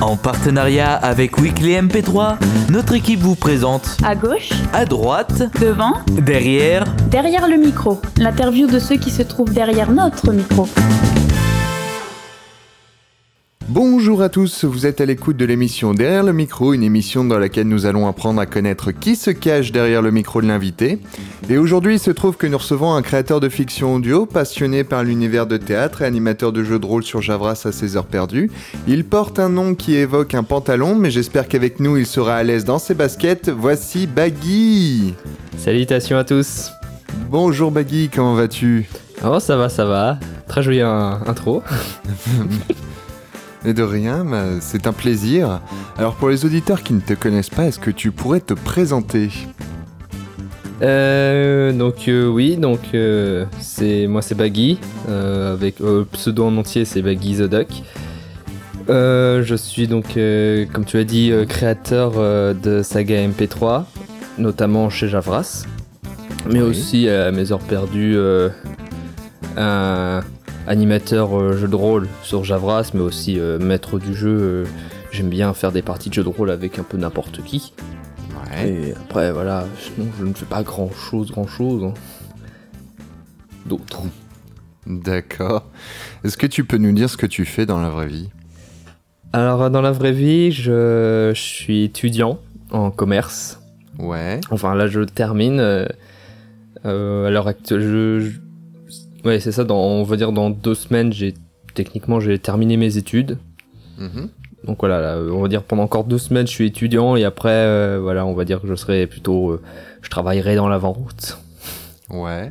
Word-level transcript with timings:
En 0.00 0.16
partenariat 0.16 0.94
avec 0.94 1.38
Weekly 1.38 1.72
MP3, 1.74 2.36
notre 2.70 2.94
équipe 2.94 3.20
vous 3.20 3.36
présente 3.36 3.96
À 4.04 4.14
gauche, 4.14 4.50
à 4.72 4.84
droite, 4.84 5.42
devant, 5.60 5.94
derrière, 6.10 6.84
derrière 7.10 7.48
le 7.48 7.56
micro. 7.56 8.00
L'interview 8.18 8.66
de 8.66 8.78
ceux 8.78 8.96
qui 8.96 9.10
se 9.10 9.22
trouvent 9.22 9.52
derrière 9.52 9.90
notre 9.90 10.32
micro. 10.32 10.68
Bonjour 13.68 14.20
à 14.20 14.28
tous, 14.28 14.64
vous 14.66 14.84
êtes 14.84 15.00
à 15.00 15.06
l'écoute 15.06 15.38
de 15.38 15.44
l'émission 15.46 15.94
Derrière 15.94 16.22
le 16.22 16.34
micro, 16.34 16.74
une 16.74 16.82
émission 16.82 17.24
dans 17.24 17.38
laquelle 17.38 17.66
nous 17.66 17.86
allons 17.86 18.06
apprendre 18.06 18.38
à 18.40 18.44
connaître 18.46 18.92
qui 18.92 19.16
se 19.16 19.30
cache 19.30 19.72
derrière 19.72 20.02
le 20.02 20.10
micro 20.10 20.42
de 20.42 20.46
l'invité. 20.46 20.98
Et 21.48 21.56
aujourd'hui, 21.56 21.94
il 21.94 21.98
se 21.98 22.10
trouve 22.10 22.36
que 22.36 22.46
nous 22.46 22.58
recevons 22.58 22.92
un 22.92 23.00
créateur 23.00 23.40
de 23.40 23.48
fiction 23.48 23.94
audio, 23.94 24.26
passionné 24.26 24.84
par 24.84 25.02
l'univers 25.02 25.46
de 25.46 25.56
théâtre 25.56 26.02
et 26.02 26.04
animateur 26.04 26.52
de 26.52 26.62
jeux 26.62 26.78
de 26.78 26.84
rôle 26.84 27.04
sur 27.04 27.22
Javras 27.22 27.62
à 27.64 27.72
ses 27.72 27.96
heures 27.96 28.04
perdues. 28.04 28.50
Il 28.86 29.04
porte 29.04 29.38
un 29.38 29.48
nom 29.48 29.74
qui 29.74 29.94
évoque 29.94 30.34
un 30.34 30.42
pantalon, 30.42 30.94
mais 30.94 31.10
j'espère 31.10 31.48
qu'avec 31.48 31.80
nous, 31.80 31.96
il 31.96 32.06
sera 32.06 32.36
à 32.36 32.42
l'aise 32.42 32.66
dans 32.66 32.78
ses 32.78 32.94
baskets. 32.94 33.48
Voici 33.48 34.06
Baggy 34.06 35.14
Salutations 35.56 36.18
à 36.18 36.24
tous. 36.24 36.70
Bonjour 37.30 37.70
Baggy, 37.70 38.10
comment 38.14 38.34
vas-tu? 38.34 38.88
Oh, 39.24 39.40
ça 39.40 39.56
va, 39.56 39.70
ça 39.70 39.86
va. 39.86 40.18
Très 40.48 40.62
jolie 40.62 40.82
in- 40.82 41.22
intro. 41.26 41.62
Et 43.64 43.72
de 43.72 43.82
rien, 43.82 44.24
bah, 44.24 44.44
c'est 44.60 44.86
un 44.86 44.92
plaisir. 44.92 45.60
Alors 45.96 46.14
pour 46.16 46.28
les 46.28 46.44
auditeurs 46.44 46.82
qui 46.82 46.92
ne 46.92 47.00
te 47.00 47.14
connaissent 47.14 47.50
pas, 47.50 47.64
est-ce 47.64 47.78
que 47.78 47.90
tu 47.90 48.10
pourrais 48.10 48.40
te 48.40 48.52
présenter? 48.54 49.30
Euh, 50.82 51.72
donc 51.72 52.08
euh, 52.08 52.26
oui, 52.26 52.56
donc 52.56 52.80
euh, 52.94 53.46
c'est 53.60 54.06
moi 54.06 54.22
c'est 54.22 54.34
Baggy 54.34 54.78
euh, 55.08 55.54
avec 55.54 55.80
euh, 55.80 56.00
le 56.00 56.04
pseudo 56.04 56.44
en 56.46 56.56
entier 56.56 56.84
c'est 56.84 57.00
Baggy 57.00 57.36
the 57.36 57.42
Duck. 57.48 57.68
Euh, 58.90 59.42
je 59.44 59.54
suis 59.54 59.86
donc 59.86 60.16
euh, 60.16 60.66
comme 60.72 60.84
tu 60.84 60.98
as 60.98 61.04
dit 61.04 61.32
créateur 61.48 62.12
de 62.54 62.82
saga 62.82 63.26
MP3, 63.28 63.84
notamment 64.36 64.90
chez 64.90 65.08
Javras, 65.08 65.64
mais 66.50 66.60
Oui. 66.60 66.68
aussi 66.68 67.08
à 67.08 67.30
mes 67.30 67.50
heures 67.52 67.60
perdues 67.60 68.14
euh, 68.16 68.50
un 69.56 70.20
animateur 70.66 71.38
euh, 71.38 71.56
jeu 71.56 71.68
de 71.68 71.74
rôle 71.76 72.08
sur 72.22 72.44
Javras, 72.44 72.90
mais 72.94 73.00
aussi 73.00 73.38
euh, 73.38 73.58
maître 73.58 73.98
du 73.98 74.14
jeu. 74.14 74.36
euh, 74.40 74.64
J'aime 75.12 75.28
bien 75.28 75.54
faire 75.54 75.70
des 75.72 75.82
parties 75.82 76.08
de 76.08 76.14
jeu 76.14 76.24
de 76.24 76.28
rôle 76.28 76.50
avec 76.50 76.78
un 76.78 76.82
peu 76.82 76.96
n'importe 76.96 77.42
qui. 77.44 77.72
Ouais. 78.50 78.68
Et 78.68 78.92
après, 78.94 79.32
voilà, 79.32 79.66
sinon 79.78 80.08
je 80.18 80.24
ne 80.24 80.34
fais 80.34 80.46
pas 80.46 80.62
grand 80.62 80.90
chose, 80.90 81.30
grand 81.30 81.46
chose. 81.46 81.92
D'autres. 83.66 84.02
D'accord. 84.86 85.70
Est-ce 86.24 86.36
que 86.36 86.46
tu 86.46 86.64
peux 86.64 86.76
nous 86.78 86.92
dire 86.92 87.08
ce 87.08 87.16
que 87.16 87.26
tu 87.26 87.44
fais 87.44 87.64
dans 87.64 87.80
la 87.80 87.88
vraie 87.88 88.08
vie? 88.08 88.28
Alors, 89.32 89.70
dans 89.70 89.80
la 89.80 89.92
vraie 89.92 90.12
vie, 90.12 90.52
je, 90.52 91.32
je 91.34 91.40
suis 91.40 91.84
étudiant 91.84 92.38
en 92.70 92.90
commerce. 92.90 93.60
Ouais. 93.98 94.40
Enfin, 94.50 94.74
là, 94.74 94.86
je 94.86 95.00
termine. 95.00 95.60
euh, 95.60 95.86
à 96.84 97.30
l'heure 97.30 97.48
actuelle, 97.48 97.80
je- 98.20 98.38
Ouais, 99.24 99.40
c'est 99.40 99.52
ça, 99.52 99.64
dans, 99.64 99.78
on 99.78 100.02
va 100.04 100.16
dire 100.16 100.32
dans 100.32 100.50
deux 100.50 100.74
semaines, 100.74 101.12
j'ai 101.12 101.34
techniquement 101.74 102.20
j'ai 102.20 102.38
terminé 102.38 102.76
mes 102.76 102.96
études. 102.96 103.38
Mhm. 103.98 104.28
Donc 104.64 104.78
voilà, 104.80 105.00
là, 105.00 105.18
on 105.32 105.42
va 105.42 105.48
dire 105.48 105.62
pendant 105.62 105.82
encore 105.82 106.04
deux 106.04 106.18
semaines, 106.18 106.46
je 106.46 106.52
suis 106.52 106.66
étudiant 106.66 107.16
et 107.16 107.24
après, 107.24 107.50
euh, 107.50 107.98
voilà, 108.02 108.24
on 108.24 108.32
va 108.34 108.44
dire 108.44 108.60
que 108.62 108.66
je 108.66 108.74
serai 108.74 109.06
plutôt, 109.06 109.50
euh, 109.50 109.62
je 110.02 110.08
travaillerai 110.08 110.56
dans 110.56 110.68
l'avant-route. 110.68 111.38
Ouais. 112.10 112.50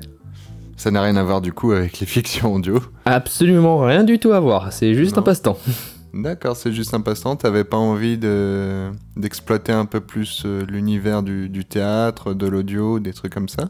Ça 0.78 0.92
n'a 0.92 1.02
rien 1.02 1.16
à 1.16 1.24
voir 1.24 1.42
du 1.42 1.54
coup 1.54 1.72
avec 1.72 2.00
les 2.00 2.06
fictions 2.06 2.54
audio. 2.54 2.82
Absolument 3.06 3.80
rien 3.80 4.04
du 4.04 4.20
tout 4.20 4.32
à 4.32 4.40
voir, 4.40 4.72
c'est 4.74 4.94
juste 4.94 5.16
Non. 5.16 5.22
un 5.22 5.26
passe-temps. 5.26 5.58
D'accord, 6.14 6.56
c'est 6.56 6.72
juste 6.72 6.94
un 6.94 7.02
passe-temps. 7.02 7.36
T'avais 7.38 7.64
pas 7.64 7.78
envie 7.78 8.20
de 8.20 8.92
d'exploiter 9.18 9.72
un 9.72 9.86
peu 9.86 10.00
plus 10.00 10.44
euh, 10.46 10.64
l'univers 10.68 11.24
du, 11.24 11.50
du 11.50 11.66
théâtre, 11.66 12.36
de 12.36 12.46
l'audio, 12.46 13.00
des 13.00 13.14
trucs 13.14 13.34
comme 13.34 13.50
ça? 13.50 13.70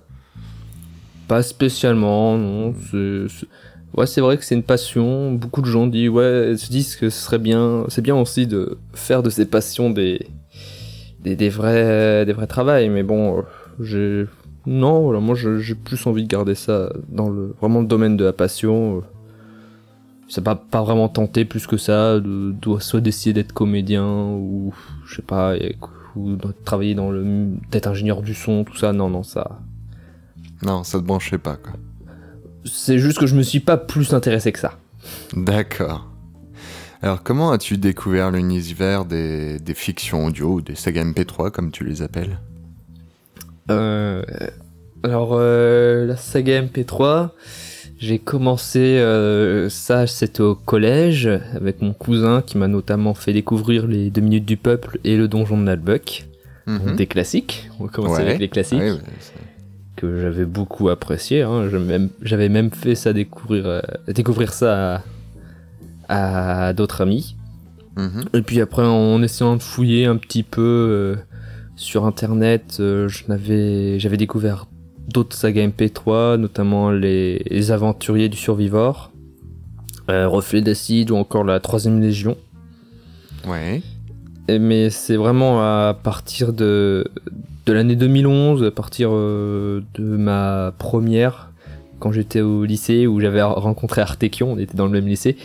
Pas 1.28 1.42
spécialement, 1.42 2.38
non. 2.38 2.74
C'est, 2.92 3.26
c'est- 3.30 3.48
Ouais, 3.96 4.08
c'est 4.08 4.22
vrai 4.22 4.38
que 4.40 4.44
c'est 4.44 4.56
une 4.56 4.64
passion. 4.64 5.32
Beaucoup 5.34 5.62
de 5.62 5.68
gens 5.68 5.86
disent, 5.86 6.10
ouais, 6.10 6.56
se 6.58 6.72
disent 6.72 6.96
que 6.96 7.12
ce 7.12 7.20
serait 7.26 7.38
bien. 7.38 7.86
C'est 7.90 8.02
bien 8.02 8.16
aussi 8.16 8.48
de 8.48 8.80
faire 8.94 9.22
de 9.22 9.30
ces 9.30 9.46
passions 9.46 9.92
des 9.92 10.26
des, 11.24 11.36
des 11.36 11.50
vrais 11.50 12.26
des 12.26 12.34
vrais 12.34 12.48
travails. 12.48 12.90
Mais 12.90 13.04
bon, 13.04 13.44
j'ai 13.80 14.26
non, 14.66 15.02
voilà, 15.04 15.20
moi 15.20 15.36
j'ai 15.36 15.76
plus 15.76 16.08
envie 16.08 16.24
de 16.24 16.28
garder 16.28 16.56
ça 16.56 16.92
dans 17.10 17.30
le 17.30 17.54
vraiment 17.62 17.82
le 17.82 17.86
domaine 17.88 18.18
de 18.18 18.24
la 18.26 18.34
passion. 18.34 19.04
Ça 20.28 20.42
m'a 20.42 20.56
pas 20.56 20.82
vraiment 20.82 21.10
tenté 21.10 21.46
plus 21.46 21.68
que 21.68 21.78
ça 21.78 22.20
de, 22.20 22.54
de 22.60 22.80
soit 22.80 23.02
d'essayer 23.02 23.34
d'être 23.34 23.54
comédien 23.54 24.08
ou 24.32 24.74
je 25.06 25.16
sais 25.18 25.22
pas 25.22 25.54
ou 26.16 26.36
de 26.36 26.48
travailler 26.66 26.96
dans 26.96 27.12
le 27.12 27.24
d'être 27.72 27.88
ingénieur 27.88 28.22
du 28.22 28.34
son, 28.34 28.64
tout 28.64 28.76
ça. 28.76 28.94
Non, 28.94 29.10
non, 29.10 29.24
ça. 29.24 29.60
Non, 30.66 30.84
ça 30.84 31.00
te 31.00 31.04
branchait 31.04 31.38
pas 31.38 31.56
quoi. 31.56 31.74
C'est 32.66 32.98
juste 33.00 33.20
que 33.20 33.28
je 33.28 33.36
me 33.36 33.42
suis 33.44 33.60
pas 33.60 33.78
plus 33.78 34.14
intéressé 34.14 34.52
que 34.52 34.60
ça. 34.60 34.78
D'accord. 35.36 36.10
Alors 37.02 37.22
comment 37.24 37.52
as-tu 37.52 37.78
découvert 37.78 38.32
l'univers 38.32 39.04
des, 39.06 39.60
des 39.60 39.74
fictions 39.74 40.26
audio 40.26 40.54
ou 40.54 40.62
des 40.62 40.76
sagas 40.76 41.04
MP3 41.04 41.52
comme 41.52 41.72
tu 41.72 41.84
les 41.84 42.02
appelles? 42.02 42.40
Euh, 43.72 44.24
alors, 45.04 45.32
euh, 45.34 46.06
la 46.06 46.16
saga 46.18 46.62
MP3, 46.62 47.30
j'ai 47.98 48.20
commencé 48.20 48.98
ça, 49.70 50.06
ça, 50.06 50.08
c'était 50.08 50.42
au 50.42 50.56
collège, 50.56 51.28
avec 51.56 51.82
mon 51.82 51.94
cousin 51.94 52.42
qui 52.42 52.58
m'a 52.58 52.68
notamment 52.68 53.14
fait 53.14 53.34
découvrir 53.34 53.88
les 53.88 54.10
2 54.10 54.22
minutes 54.22 54.46
du 54.46 54.58
peuple 54.58 55.00
et 55.04 55.16
le 55.18 55.28
donjon 55.28 55.58
de 55.58 55.64
Nalbuck. 55.64 56.26
Mhm. 56.68 56.96
Des 56.96 57.08
classiques, 57.08 57.70
on 57.80 57.86
va 57.86 57.90
commencer 57.90 58.22
Ouais. 58.22 58.28
avec 58.30 58.40
les 58.40 58.48
classiques, 58.50 58.80
Ouais, 58.80 58.92
ouais, 58.92 58.98
c'est- 59.20 59.34
que 59.96 60.20
j'avais 60.22 60.46
beaucoup 60.46 60.90
apprécié. 60.90 61.42
Hein. 61.44 61.70
J'avais 62.22 62.50
même, 62.50 62.72
fait 62.72 62.96
ça 62.96 63.14
découvrir, 63.14 63.66
euh, 63.68 63.82
découvrir 64.08 64.54
ça 64.54 65.04
à, 66.08 66.68
à 66.68 66.74
d'autres 66.74 67.02
amis. 67.02 67.36
Mhm. 67.96 68.24
Et 68.34 68.42
puis 68.42 68.60
après, 68.62 68.84
en 68.86 69.22
essayant 69.22 69.56
de 69.56 69.62
fouiller 69.62 70.06
un 70.06 70.16
petit 70.18 70.44
peu 70.44 70.62
euh, 70.62 71.16
sur 71.76 72.06
internet, 72.06 72.78
euh, 72.80 73.08
j'avais 73.08 74.18
découvert 74.18 74.66
d'autres 75.08 75.36
sagas 75.36 75.68
MP3, 75.68 76.38
notamment 76.38 76.90
les, 76.92 77.44
les 77.50 77.72
Aventuriers 77.72 78.30
du 78.30 78.38
Survivor, 78.38 79.12
euh, 80.10 80.28
Reflet 80.28 80.62
d'acide 80.62 81.12
ou 81.12 81.16
encore 81.18 81.44
la 81.44 81.60
Troisième 81.60 82.02
Légion. 82.02 82.36
Ouais. 83.48 83.82
Et- 84.48 84.60
mais 84.60 84.90
c'est 84.90 85.16
vraiment 85.18 85.62
à 85.62 85.94
partir 85.94 86.52
de, 86.52 87.06
de 87.66 87.74
l'année 87.74 87.96
2011, 87.96 88.64
à 88.64 88.72
partir 88.72 89.10
euh, 89.12 89.82
de 89.96 90.04
ma 90.04 90.74
première, 90.78 91.52
quand 92.00 92.12
j'étais 92.12 92.42
au 92.42 92.66
lycée, 92.66 93.08
où 93.08 93.20
j'avais 93.22 93.42
rencontré 93.42 94.02
Artekion, 94.02 94.54
on 94.54 94.58
était 94.58 94.76
dans 94.76 94.86
le 94.86 94.92
même 94.92 95.08
lycée, 95.08 95.38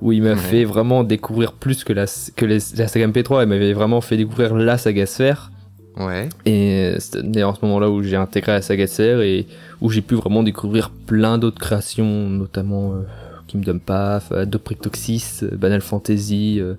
où 0.00 0.12
il 0.12 0.22
m'a 0.22 0.34
fait 0.36 0.64
vraiment 0.64 1.04
découvrir 1.04 1.52
plus 1.52 1.84
que 1.84 1.92
la, 1.92 2.06
que 2.36 2.46
les- 2.46 2.58
la 2.78 2.88
saga 2.88 3.06
MP3, 3.06 3.42
il 3.42 3.48
m'avait 3.48 3.74
vraiment 3.74 4.00
fait 4.00 4.16
découvrir 4.16 4.54
la 4.54 4.78
saga 4.78 5.04
Sphère. 5.04 5.50
Ouais. 5.98 6.28
Et 6.46 6.94
c'est 6.98 7.18
à 7.18 7.54
ce 7.54 7.64
moment-là 7.66 7.90
où 7.90 8.02
j'ai 8.02 8.16
intégré 8.16 8.52
la 8.52 8.62
saga 8.62 8.86
Sphère 8.86 9.20
et 9.20 9.46
où 9.82 9.90
j'ai 9.90 10.00
pu 10.00 10.14
vraiment 10.14 10.42
découvrir 10.42 10.88
plein 11.06 11.36
d'autres 11.36 11.58
créations, 11.60 12.30
notamment 12.30 12.92
euh, 12.94 13.02
Kingdom 13.48 13.78
Path, 13.84 14.28
euh, 14.32 14.46
Doprictoxis, 14.46 15.40
euh, 15.42 15.54
Banal 15.56 15.82
Fantasy, 15.82 16.58
euh, 16.60 16.74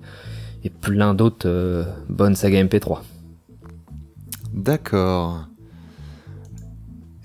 et 0.64 0.70
plein 0.70 1.14
d'autres 1.14 1.46
euh, 1.46 1.84
bonnes 2.08 2.34
sagas 2.34 2.64
MP3. 2.64 2.98
D'accord. 4.52 5.46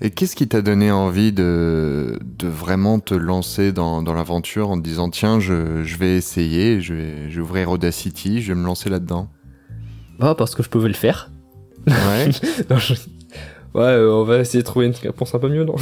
Et 0.00 0.10
qu'est-ce 0.10 0.36
qui 0.36 0.46
t'a 0.46 0.62
donné 0.62 0.92
envie 0.92 1.32
de, 1.32 2.18
de 2.38 2.46
vraiment 2.46 3.00
te 3.00 3.14
lancer 3.14 3.72
dans, 3.72 4.00
dans 4.02 4.14
l'aventure 4.14 4.70
en 4.70 4.78
te 4.78 4.82
disant 4.84 5.10
tiens, 5.10 5.40
je, 5.40 5.82
je 5.82 5.96
vais 5.96 6.16
essayer, 6.16 6.80
je 6.80 6.94
vais, 6.94 7.30
je 7.30 7.36
vais 7.36 7.42
ouvrir 7.42 7.70
Audacity, 7.70 8.40
je 8.40 8.52
vais 8.52 8.58
me 8.60 8.64
lancer 8.64 8.90
là-dedans? 8.90 9.28
Ah, 10.20 10.34
parce 10.36 10.54
que 10.54 10.62
je 10.62 10.68
pouvais 10.68 10.88
le 10.88 10.94
faire. 10.94 11.30
Ouais, 11.86 12.28
Non, 12.70 12.76
je- 12.78 12.94
Ouais, 13.74 13.82
euh, 13.84 14.10
on 14.12 14.24
va 14.24 14.38
essayer 14.38 14.60
de 14.60 14.66
trouver 14.66 14.86
une 14.86 14.94
réponse 14.94 15.34
un 15.34 15.38
peu 15.38 15.48
mieux, 15.50 15.64
non? 15.64 15.74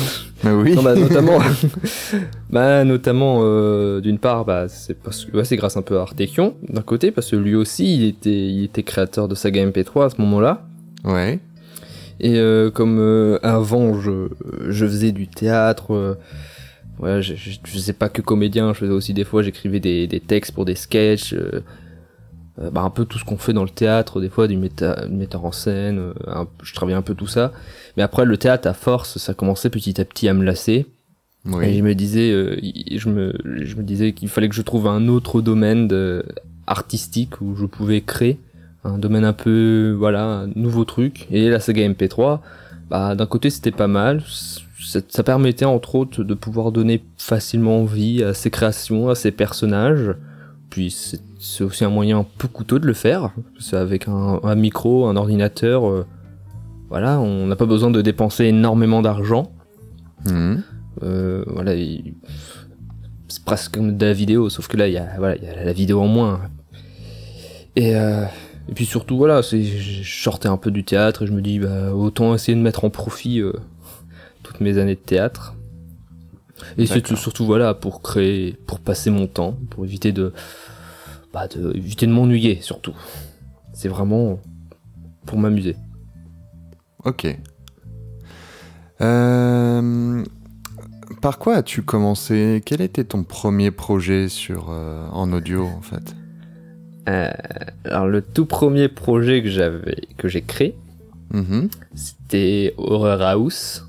Mais 0.43 0.50
oui. 0.50 0.75
Non, 0.75 0.82
bah, 0.82 0.97
notamment, 0.97 1.38
bah, 2.50 2.85
notamment 2.85 3.38
euh, 3.43 4.00
d'une 4.00 4.19
part, 4.19 4.44
bah, 4.44 4.69
c'est 4.69 4.94
parce 5.00 5.25
que 5.25 5.37
ouais, 5.37 5.44
c'est 5.44 5.56
grâce 5.56 5.76
un 5.76 5.82
peu 5.82 5.99
à 5.99 6.03
Artekion 6.03 6.56
d'un 6.69 6.82
côté, 6.82 7.11
parce 7.12 7.31
que 7.31 7.37
lui 7.37 7.55
aussi, 7.55 7.97
il 7.97 8.05
était, 8.09 8.31
il 8.49 8.65
était 8.65 8.82
créateur 8.82 9.29
de 9.29 9.35
saga 9.35 9.65
MP3 9.65 10.06
à 10.06 10.11
ce 10.11 10.20
moment-là. 10.20 10.67
Ouais, 11.05 11.38
Et 12.21 12.39
euh, 12.39 12.71
comme 12.71 12.99
euh, 12.99 13.39
avant, 13.43 14.01
je, 14.01 14.29
je 14.69 14.87
faisais 14.87 15.13
du 15.13 15.29
théâtre. 15.29 15.95
euh, 15.95 16.15
ouais, 16.99 17.21
je, 17.23 17.35
je, 17.35 17.51
je 17.65 17.71
faisais 17.71 17.93
pas 17.93 18.09
que 18.09 18.23
comédien, 18.23 18.73
je 18.73 18.79
faisais 18.81 18.93
aussi 18.93 19.13
des 19.15 19.25
fois, 19.25 19.43
j'écrivais 19.43 19.81
des, 19.81 20.07
des 20.07 20.21
textes 20.21 20.53
pour 20.53 20.65
des 20.65 20.75
sketchs. 20.75 21.35
euh, 21.35 21.63
euh, 22.59 22.71
bah, 22.71 22.81
un 22.81 22.89
peu 22.91 23.05
tout 23.05 23.19
ce 23.19 23.25
qu'on 23.25 23.37
fait 23.37 23.53
dans 23.53 23.65
le 23.65 23.69
théâtre, 23.69 24.19
des 24.21 24.31
fois 24.31 24.49
du, 24.49 24.57
méta, 24.57 25.07
du 25.07 25.15
metteur 25.15 25.45
en 25.45 25.53
scène, 25.53 25.99
euh, 25.99 26.15
un- 26.27 26.49
je 26.63 26.73
travaillais 26.75 26.97
un 26.97 27.03
peu 27.03 27.15
tout 27.15 27.27
ça. 27.27 27.53
Mais 27.99 28.03
après, 28.03 28.25
le 28.25 28.39
théâtre, 28.39 28.67
à 28.67 28.73
force, 28.73 29.19
ça 29.19 29.35
commençait 29.35 29.69
petit 29.69 30.01
à 30.01 30.05
petit 30.07 30.27
à 30.29 30.33
me 30.35 30.43
lasser. 30.43 30.87
Et 31.63 31.75
je 31.77 31.83
me 31.83 31.95
disais, 31.95 32.31
euh, 32.33 32.57
je 32.63 33.09
me, 33.11 33.35
je 33.45 33.77
me 33.77 33.83
disais 33.83 34.13
qu'il 34.13 34.29
fallait 34.31 34.49
que 34.49 34.55
je 34.55 34.63
trouve 34.63 34.87
un 34.89 35.07
autre 35.09 35.43
domaine 35.43 35.87
de, 35.87 36.25
artistique 36.67 37.41
où 37.43 37.55
je 37.57 37.67
pouvais 37.67 38.01
créer 38.01 38.41
un 38.87 38.99
domaine 38.99 39.25
un 39.25 39.33
peu, 39.33 39.94
voilà, 39.99 40.25
un 40.25 40.47
nouveau 40.55 40.85
truc. 40.85 41.27
Et 41.31 41.49
la 41.50 41.61
saga 41.61 41.88
MP3, 41.88 42.41
bah, 42.91 43.15
d'un 43.15 43.27
côté 43.27 43.50
c'était 43.50 43.73
pas 43.73 43.88
mal. 43.88 44.23
Ça 45.09 45.23
permettait 45.23 45.65
entre 45.65 45.97
autres 45.97 46.23
de 46.23 46.35
pouvoir 46.35 46.71
donner 46.71 47.03
facilement 47.17 47.85
vie 47.85 48.23
à 48.23 48.35
ses 48.35 48.50
créations, 48.50 49.09
à 49.09 49.15
ses 49.15 49.33
personnages. 49.33 50.15
Puis 50.71 50.94
c'est 51.38 51.65
aussi 51.65 51.85
un 51.85 51.91
moyen 51.91 52.21
un 52.21 52.27
peu 52.38 52.49
coûteux 52.49 52.79
de 52.79 52.87
le 52.87 52.93
faire. 52.93 53.33
C'est 53.59 53.77
avec 53.77 54.09
un, 54.09 54.41
un, 54.43 54.55
micro, 54.55 55.06
un 55.06 55.17
ordinateur. 55.17 55.89
Euh, 55.89 56.06
voilà, 56.89 57.19
on 57.19 57.47
n'a 57.47 57.56
pas 57.56 57.67
besoin 57.67 57.91
de 57.91 58.00
dépenser 58.00 58.44
énormément 58.44 59.03
d'argent. 59.03 59.50
Mmh. 60.25 60.56
Euh, 61.03 61.44
voilà, 61.47 61.73
c'est 63.29 63.44
presque 63.44 63.75
comme 63.75 63.97
de 63.97 64.06
la 64.06 64.12
vidéo, 64.12 64.49
sauf 64.49 64.69
que 64.69 64.77
là, 64.77 64.89
il 64.89 64.94
y 64.94 64.99
a, 64.99 65.09
voilà, 65.19 65.37
y 65.37 65.47
a 65.47 65.65
la 65.65 65.73
vidéo 65.73 66.00
en 66.00 66.06
moins. 66.06 66.41
Et, 67.75 67.97
euh, 67.97 68.25
et 68.69 68.75
puis 68.75 68.85
surtout, 68.85 69.17
voilà, 69.17 69.43
je 69.43 70.03
sortais 70.03 70.49
un 70.49 70.57
peu 70.57 70.71
du 70.71 70.85
théâtre 70.85 71.23
et 71.23 71.27
je 71.27 71.33
me 71.33 71.41
dis, 71.41 71.59
bah, 71.59 71.95
autant 71.95 72.35
essayer 72.35 72.57
de 72.57 72.63
mettre 72.63 72.85
en 72.85 72.91
profit 72.91 73.41
euh, 73.41 73.53
toutes 74.43 74.61
mes 74.61 74.79
années 74.79 74.97
de 74.97 75.01
théâtre. 75.01 75.55
Et 76.79 76.87
c'est 76.87 77.07
surtout, 77.17 77.47
voilà, 77.47 77.75
pour 77.75 78.03
créer, 78.03 78.57
pour 78.67 78.81
passer 78.81 79.11
mon 79.11 79.27
temps, 79.27 79.57
pour 79.71 79.85
éviter 79.85 80.11
de, 80.13 80.33
bah, 81.33 81.47
de 81.49 81.77
éviter 81.77 82.07
de 82.07 82.13
m'ennuyer, 82.13 82.61
surtout. 82.61 82.95
C'est 83.73 83.89
vraiment 83.89 84.41
pour 85.27 85.39
m'amuser. 85.39 85.77
Ok. 87.05 87.39
Euh, 89.01 90.25
par 91.21 91.39
quoi 91.39 91.57
as-tu 91.57 91.83
commencé? 91.83 92.63
Quel 92.65 92.81
était 92.81 93.05
ton 93.05 93.23
premier 93.23 93.71
projet 93.71 94.29
sur, 94.29 94.71
euh, 94.71 95.07
en 95.13 95.33
audio 95.33 95.67
en 95.67 95.83
fait? 95.83 96.17
Euh, 97.08 97.31
Alors 97.85 98.06
le 98.06 98.23
tout 98.23 98.47
premier 98.47 98.88
projet 98.88 99.43
que 99.43 99.49
j'avais, 99.49 99.97
que 100.17 100.29
j'ai 100.29 100.43
créé, 100.43 100.75
mm-hmm. 101.32 101.70
c'était 101.94 102.75
Horror 102.76 103.23
House. 103.23 103.82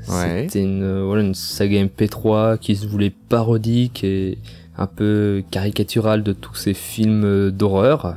C'était 0.00 0.62
une, 0.62 1.02
voilà, 1.02 1.22
une 1.22 1.34
saga 1.34 1.84
MP3 1.84 2.58
qui 2.58 2.76
se 2.76 2.86
voulait 2.86 3.12
parodique 3.28 4.04
et 4.04 4.38
un 4.78 4.86
peu 4.86 5.42
caricaturale 5.50 6.22
de 6.22 6.32
tous 6.32 6.54
ces 6.54 6.72
films 6.72 7.50
d'horreur. 7.50 8.16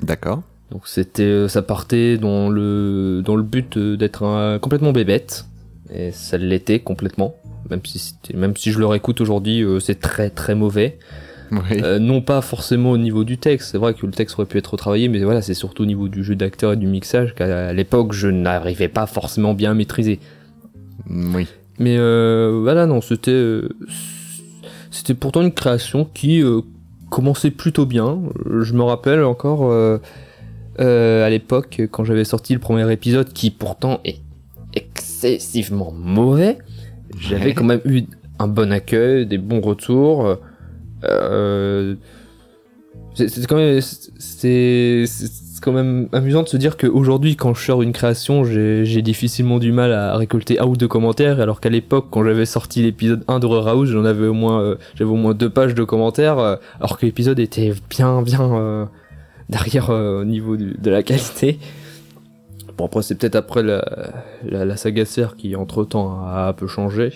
D'accord. 0.00 0.42
Donc 0.70 0.88
c'était, 0.88 1.46
ça 1.48 1.60
partait 1.60 2.16
dans 2.16 2.48
le, 2.48 3.20
dans 3.22 3.36
le 3.36 3.42
but 3.42 3.76
d'être 3.76 4.58
complètement 4.60 4.92
bébête. 4.92 5.44
Et 5.92 6.12
ça 6.12 6.38
l'était 6.38 6.80
complètement. 6.80 7.34
Même 7.70 7.80
si, 7.84 8.14
même 8.34 8.56
si 8.56 8.72
je 8.72 8.78
le 8.78 8.86
réécoute 8.86 9.20
aujourd'hui, 9.20 9.62
euh, 9.62 9.80
c'est 9.80 10.00
très 10.00 10.30
très 10.30 10.54
mauvais. 10.54 10.98
Euh, 11.52 11.98
non 11.98 12.20
pas 12.20 12.40
forcément 12.40 12.90
au 12.90 12.98
niveau 12.98 13.24
du 13.24 13.38
texte, 13.38 13.70
c'est 13.72 13.78
vrai 13.78 13.94
que 13.94 14.04
le 14.04 14.12
texte 14.12 14.38
aurait 14.38 14.46
pu 14.46 14.58
être 14.58 14.68
retravaillé, 14.68 15.08
mais 15.08 15.22
voilà, 15.22 15.42
c'est 15.42 15.54
surtout 15.54 15.82
au 15.82 15.86
niveau 15.86 16.08
du 16.08 16.22
jeu 16.22 16.34
d'acteur 16.34 16.72
et 16.72 16.76
du 16.76 16.86
mixage 16.86 17.34
qu'à 17.34 17.72
l'époque 17.72 18.12
je 18.12 18.28
n'arrivais 18.28 18.88
pas 18.88 19.06
forcément 19.06 19.54
bien 19.54 19.72
à 19.72 19.74
maîtriser. 19.74 20.20
Oui. 21.08 21.46
Mais 21.78 21.96
euh, 21.96 22.58
voilà, 22.62 22.86
non, 22.86 23.00
c'était 23.00 23.60
c'était 24.90 25.14
pourtant 25.14 25.42
une 25.42 25.52
création 25.52 26.04
qui 26.12 26.42
commençait 27.10 27.50
plutôt 27.50 27.86
bien. 27.86 28.18
Je 28.60 28.72
me 28.74 28.82
rappelle 28.82 29.22
encore 29.24 29.72
à 30.78 31.30
l'époque 31.30 31.82
quand 31.90 32.04
j'avais 32.04 32.24
sorti 32.24 32.52
le 32.52 32.60
premier 32.60 32.90
épisode, 32.92 33.32
qui 33.32 33.50
pourtant 33.50 34.00
est 34.04 34.18
excessivement 34.74 35.92
mauvais, 35.92 36.58
j'avais 37.18 37.54
quand 37.54 37.64
même 37.64 37.80
eu 37.84 38.02
un 38.38 38.48
bon 38.48 38.72
accueil, 38.72 39.26
des 39.26 39.38
bons 39.38 39.60
retours. 39.60 40.38
Euh, 41.04 41.94
c'est 43.14 43.46
quand 43.46 43.56
même 43.56 43.80
c'est 43.80 45.04
quand 45.62 45.72
même 45.72 46.08
amusant 46.12 46.44
de 46.44 46.48
se 46.48 46.56
dire 46.56 46.76
qu'aujourd'hui 46.76 47.34
quand 47.34 47.52
je 47.54 47.64
sors 47.64 47.82
une 47.82 47.92
création 47.92 48.44
j'ai 48.44 49.02
difficilement 49.02 49.58
du 49.58 49.72
mal 49.72 49.92
à 49.92 50.16
récolter 50.16 50.60
un 50.60 50.66
ou 50.66 50.76
deux 50.76 50.86
commentaires 50.86 51.40
alors 51.40 51.60
qu'à 51.60 51.68
l'époque 51.68 52.06
quand 52.10 52.22
j'avais 52.24 52.46
sorti 52.46 52.82
l'épisode 52.82 53.24
1 53.26 53.40
de 53.40 53.46
House 53.46 53.88
j'en 53.88 54.04
avais 54.04 54.28
au 54.28 54.34
moins 54.34 54.60
euh, 54.60 54.76
j'avais 54.94 55.10
au 55.10 55.16
moins 55.16 55.34
deux 55.34 55.50
pages 55.50 55.74
de 55.74 55.82
commentaires 55.82 56.38
euh, 56.38 56.56
alors 56.78 56.96
que 56.96 57.06
l'épisode 57.06 57.40
était 57.40 57.72
bien 57.90 58.22
bien 58.22 58.88
derrière 59.48 59.90
au 59.90 60.24
niveau 60.24 60.56
de 60.56 60.90
la 60.90 61.02
qualité 61.02 61.58
Bon, 62.78 62.86
après, 62.86 63.02
c'est 63.02 63.16
peut-être 63.16 63.34
après 63.34 63.64
la, 63.64 63.84
la, 64.44 64.76
saga 64.76 65.04
CR 65.04 65.34
qui, 65.36 65.56
entre-temps, 65.56 66.24
a 66.24 66.46
un 66.48 66.52
peu 66.52 66.68
changé. 66.68 67.12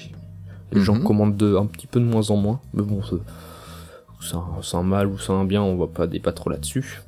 Les 0.73 0.81
gens 0.81 0.96
mhm. 0.96 1.05
commandent 1.05 1.37
de, 1.37 1.55
un 1.55 1.67
petit 1.67 1.87
peu 1.87 2.00
de 2.00 2.05
moins 2.05 2.31
en 2.31 2.37
moins. 2.37 2.61
Mais 2.75 2.82
bon, 2.82 3.00
un, 4.35 4.79
un, 4.79 4.83
mal 4.83 5.07
ou 5.07 5.17
un 5.33 5.45
bien, 5.45 5.63
on 5.63 5.77
va 5.77 5.87
pas 5.87 6.07
débattre 6.07 6.43
trop 6.43 6.51
là-dessus. 6.51 7.03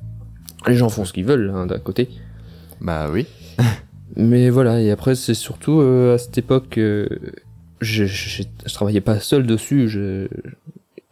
Les 0.67 0.75
gens 0.75 0.89
font 0.89 1.05
ce 1.05 1.13
qu'ils 1.13 1.25
veulent, 1.25 1.51
hein, 1.53 1.65
d'un 1.65 1.79
côté. 1.79 2.09
Bah 2.81 3.09
oui. 3.11 3.25
Mais 4.15 4.49
voilà, 4.49 4.81
et 4.81 4.91
après, 4.91 5.15
c'est 5.15 5.33
surtout 5.33 5.81
euh, 5.81 6.15
à 6.15 6.17
cette 6.17 6.37
époque, 6.37 6.77
euh, 6.77 7.07
je, 7.81 8.05
je, 8.05 8.43
je, 8.65 8.73
travaillais 8.73 9.01
pas 9.01 9.19
seul 9.19 9.45
dessus. 9.45 9.89
Je, 9.89 10.27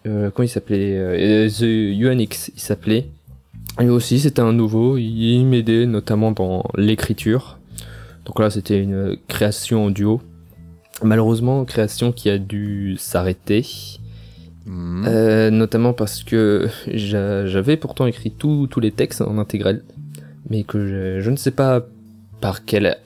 euh, 0.06 0.30
comment 0.32 0.46
il 0.46 0.50
s'appelait 0.50 1.48
The 1.50 1.64
UNX, 1.64 2.52
il 2.56 2.60
s'appelait. 2.60 3.08
Et 3.82 3.90
aussi, 3.90 4.20
c'était 4.20 4.42
un 4.42 4.54
nouveau, 4.54 4.98
il 4.98 5.46
m'aidait 5.46 5.86
notamment 5.86 6.32
dans 6.32 6.64
l'écriture. 6.76 7.58
Donc 8.26 8.40
là, 8.40 8.50
c'était 8.50 8.80
une 8.80 9.18
création 9.28 9.86
en 9.86 9.90
duo. 9.90 10.22
Malheureusement, 11.02 11.66
création 11.66 12.12
qui 12.12 12.30
a 12.30 12.38
dû 12.38 12.96
s'arrêter. 12.98 13.66
Hmm. 14.66 15.06
Euh, 15.08 15.50
notamment 15.50 15.94
parce 15.94 16.24
que 16.24 16.70
j'avais 16.88 17.78
pourtant 17.78 18.06
écrit 18.06 18.32
tous 18.32 18.80
les 18.82 18.92
textes 18.92 19.22
en 19.22 19.38
intégral, 19.38 19.84
mais 20.50 20.64
que 20.64 21.20
je, 21.22 21.30
ne 21.30 21.36
sais 21.36 21.52
pas 21.52 21.82
par 22.42 22.66
quel 22.66 22.98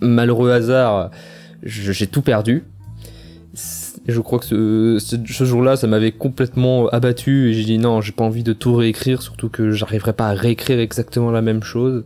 malheureux 0.00 0.50
hasard 0.50 1.10
j'ai 1.62 2.06
tout 2.06 2.22
perdu 2.22 2.64
je 4.06 4.20
crois 4.20 4.38
que 4.38 4.98
ce, 4.98 5.44
jour-là, 5.44 5.76
ça 5.76 5.86
m'avait 5.86 6.12
complètement 6.12 6.88
abattu 6.88 7.50
et 7.50 7.52
j'ai 7.54 7.64
dit 7.64 7.78
non, 7.78 8.00
j'ai 8.00 8.12
pas 8.12 8.24
envie 8.24 8.42
de 8.42 8.52
tout 8.52 8.74
réécrire, 8.74 9.22
surtout 9.22 9.48
que 9.48 9.70
j'arriverais 9.72 10.12
pas 10.12 10.28
à 10.28 10.32
réécrire 10.32 10.78
exactement 10.78 11.30
la 11.30 11.42
même 11.42 11.62
chose. 11.62 12.04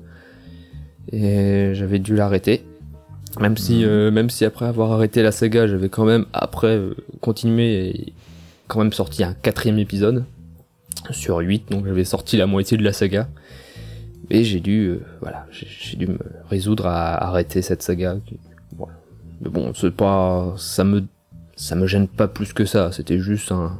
Et 1.12 1.70
j'avais 1.74 1.98
dû 1.98 2.16
l'arrêter. 2.16 2.64
Même 3.40 3.56
si, 3.56 3.78
mhm. 3.78 3.84
euh, 3.84 4.10
même 4.10 4.30
si 4.30 4.44
après 4.44 4.66
avoir 4.66 4.92
arrêté 4.92 5.22
la 5.22 5.32
saga, 5.32 5.66
j'avais 5.66 5.88
quand 5.88 6.04
même 6.04 6.24
après 6.32 6.76
euh, 6.76 6.94
continué 7.20 7.88
et 7.88 8.12
quand 8.68 8.80
même 8.80 8.92
sorti 8.92 9.24
un 9.24 9.34
quatrième 9.34 9.78
épisode 9.78 10.24
sur 11.10 11.38
8, 11.38 11.70
donc 11.70 11.86
j'avais 11.86 12.04
sorti 12.04 12.36
la 12.36 12.46
moitié 12.46 12.76
de 12.76 12.82
la 12.82 12.92
saga. 12.92 13.28
Et 14.30 14.42
j'ai 14.44 14.60
dû, 14.60 14.86
euh, 14.86 15.02
voilà, 15.20 15.46
j'ai 15.50 15.96
dû 15.96 16.06
me 16.06 16.18
résoudre 16.48 16.86
à 16.86 17.26
arrêter 17.28 17.60
cette 17.60 17.82
saga. 17.82 18.16
Mais 19.40 19.50
bon, 19.50 19.72
c'est 19.74 19.90
pas, 19.90 20.54
ça 20.56 20.84
me 20.84 21.04
ça 21.56 21.76
me 21.76 21.86
gêne 21.86 22.08
pas 22.08 22.28
plus 22.28 22.52
que 22.52 22.64
ça. 22.64 22.90
C'était 22.92 23.18
juste 23.18 23.52
un 23.52 23.78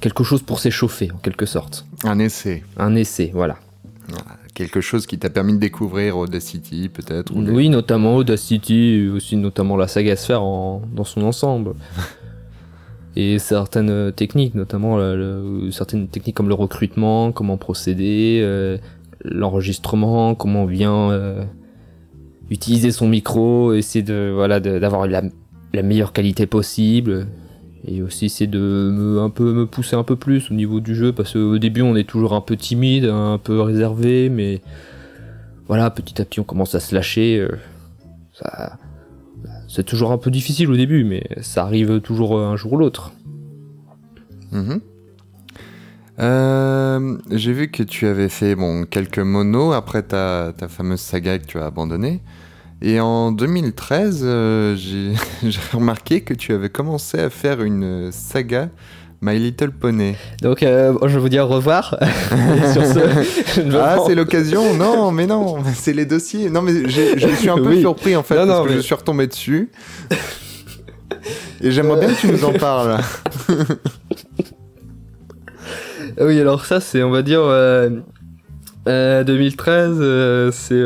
quelque 0.00 0.24
chose 0.24 0.42
pour 0.42 0.58
s'échauffer 0.58 1.10
en 1.12 1.18
quelque 1.18 1.46
sorte. 1.46 1.86
Un 2.04 2.18
essai. 2.18 2.62
Un 2.76 2.94
essai, 2.94 3.30
voilà. 3.32 3.56
Quelque 4.54 4.80
chose 4.80 5.06
qui 5.06 5.18
t'a 5.18 5.30
permis 5.30 5.54
de 5.54 5.58
découvrir 5.58 6.16
Audacity 6.16 6.88
peut-être 6.88 7.32
Oui, 7.34 7.68
notamment 7.68 8.16
Audacity, 8.16 9.08
aussi 9.12 9.36
notamment 9.36 9.76
la 9.76 9.88
saga 9.88 10.14
Sphere 10.14 10.42
en, 10.42 10.82
dans 10.94 11.04
son 11.04 11.22
ensemble. 11.22 11.72
et 13.16 13.38
certaines 13.38 14.12
techniques, 14.12 14.54
notamment 14.54 14.98
certaines 15.70 16.08
techniques 16.08 16.36
comme 16.36 16.48
le 16.48 16.54
recrutement, 16.54 17.30
comment 17.32 17.56
procéder, 17.56 18.40
euh, 18.42 18.76
l'enregistrement, 19.24 20.34
comment 20.34 20.64
bien 20.64 21.10
euh, 21.12 21.44
utiliser 22.50 22.90
son 22.90 23.08
micro, 23.08 23.72
essayer 23.72 24.02
de 24.02 24.32
voilà 24.34 24.58
d'avoir 24.58 25.06
la 25.06 25.82
meilleure 25.82 26.12
qualité 26.12 26.46
possible. 26.46 27.28
Et 27.86 28.02
aussi 28.02 28.30
c'est 28.30 28.46
de 28.46 28.90
me, 28.92 29.20
un 29.20 29.30
peu 29.30 29.52
me 29.52 29.66
pousser 29.66 29.94
un 29.94 30.04
peu 30.04 30.16
plus 30.16 30.50
au 30.50 30.54
niveau 30.54 30.80
du 30.80 30.94
jeu 30.94 31.12
parce 31.12 31.34
qu'au 31.34 31.58
début 31.58 31.82
on 31.82 31.94
est 31.96 32.08
toujours 32.08 32.32
un 32.32 32.40
peu 32.40 32.56
timide, 32.56 33.04
un 33.04 33.38
peu 33.38 33.60
réservé, 33.60 34.30
mais 34.30 34.62
voilà 35.68 35.90
petit 35.90 36.20
à 36.20 36.24
petit 36.24 36.40
on 36.40 36.44
commence 36.44 36.74
à 36.74 36.80
se 36.80 36.94
lâcher. 36.94 37.38
Euh, 37.38 37.56
ça, 38.32 38.78
c'est 39.74 39.82
toujours 39.82 40.12
un 40.12 40.18
peu 40.18 40.30
difficile 40.30 40.70
au 40.70 40.76
début, 40.76 41.02
mais 41.02 41.24
ça 41.40 41.64
arrive 41.64 42.00
toujours 42.00 42.38
un 42.38 42.54
jour 42.54 42.74
ou 42.74 42.76
l'autre. 42.76 43.12
Mhm. 44.52 44.80
Euh, 46.20 47.18
j'ai 47.32 47.52
vu 47.52 47.72
que 47.72 47.82
tu 47.82 48.06
avais 48.06 48.28
fait 48.28 48.54
bon, 48.54 48.84
quelques 48.84 49.18
monos 49.18 49.72
après 49.72 50.02
ta, 50.02 50.52
ta 50.56 50.68
fameuse 50.68 51.00
saga 51.00 51.40
que 51.40 51.46
tu 51.46 51.58
as 51.58 51.66
abandonnée. 51.66 52.20
Et 52.82 53.00
en 53.00 53.32
2013, 53.32 54.20
euh, 54.22 54.76
j'ai 54.76 55.12
remarqué 55.72 56.20
que 56.20 56.34
tu 56.34 56.52
avais 56.52 56.68
commencé 56.70 57.18
à 57.18 57.28
faire 57.28 57.60
une 57.60 58.12
saga 58.12 58.68
My 59.24 59.38
Little 59.38 59.70
Pony. 59.70 60.16
Donc, 60.42 60.62
euh, 60.62 60.92
je 61.02 61.14
vais 61.14 61.18
vous 61.18 61.30
dire 61.30 61.44
au 61.44 61.48
revoir. 61.48 61.96
ah, 62.02 63.96
c'est 64.06 64.14
l'occasion 64.14 64.74
Non, 64.74 65.12
mais 65.12 65.26
non, 65.26 65.64
c'est 65.74 65.94
les 65.94 66.04
dossiers. 66.04 66.50
Non, 66.50 66.60
mais 66.60 66.86
je 66.86 67.34
suis 67.38 67.48
un 67.48 67.56
peu 67.56 67.80
surpris 67.80 68.14
en 68.14 68.22
fait, 68.22 68.36
parce 68.36 68.68
que 68.68 68.74
je 68.74 68.80
suis 68.80 68.94
retombé 68.94 69.26
dessus. 69.26 69.70
Et 71.62 71.70
j'aimerais 71.70 72.00
bien 72.00 72.14
que 72.14 72.20
tu 72.20 72.26
nous 72.26 72.44
en 72.44 72.52
parles. 72.52 72.98
Oui, 76.20 76.38
alors 76.40 76.64
ça, 76.64 76.78
c'est, 76.78 77.02
on 77.02 77.10
va 77.10 77.22
dire, 77.22 77.40
euh, 77.40 77.90
euh, 78.86 79.24
2013, 79.24 79.96
euh, 79.98 80.52
c'est. 80.52 80.80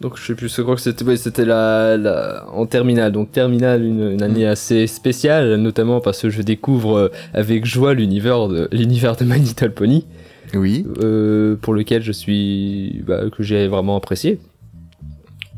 Euh, 0.00 0.02
donc 0.02 0.16
je 0.16 0.24
sais 0.26 0.34
plus, 0.34 0.54
je 0.54 0.62
crois 0.62 0.74
que 0.76 0.80
c'était, 0.80 1.04
ouais, 1.04 1.16
c'était 1.16 1.44
la, 1.44 1.96
la- 1.96 2.46
en 2.52 2.66
terminale. 2.66 3.12
Donc 3.12 3.32
terminale, 3.32 3.84
une, 3.84 4.12
une 4.12 4.22
année 4.22 4.46
assez 4.46 4.86
spéciale, 4.86 5.56
notamment 5.56 6.00
parce 6.00 6.22
que 6.22 6.30
je 6.30 6.42
découvre 6.42 6.96
euh, 6.96 7.08
avec 7.34 7.64
joie 7.64 7.94
l'univers 7.94 8.48
de, 8.48 8.68
l'univers 8.72 9.16
de 9.16 9.24
My 9.24 9.38
Little 9.38 9.72
Pony, 9.72 10.06
Oui. 10.54 10.86
euh, 11.02 11.56
pour 11.56 11.74
lequel 11.74 12.02
je 12.02 12.12
suis, 12.12 13.02
bah, 13.06 13.22
que 13.30 13.42
j'ai 13.42 13.66
vraiment 13.68 13.96
apprécié. 13.96 14.38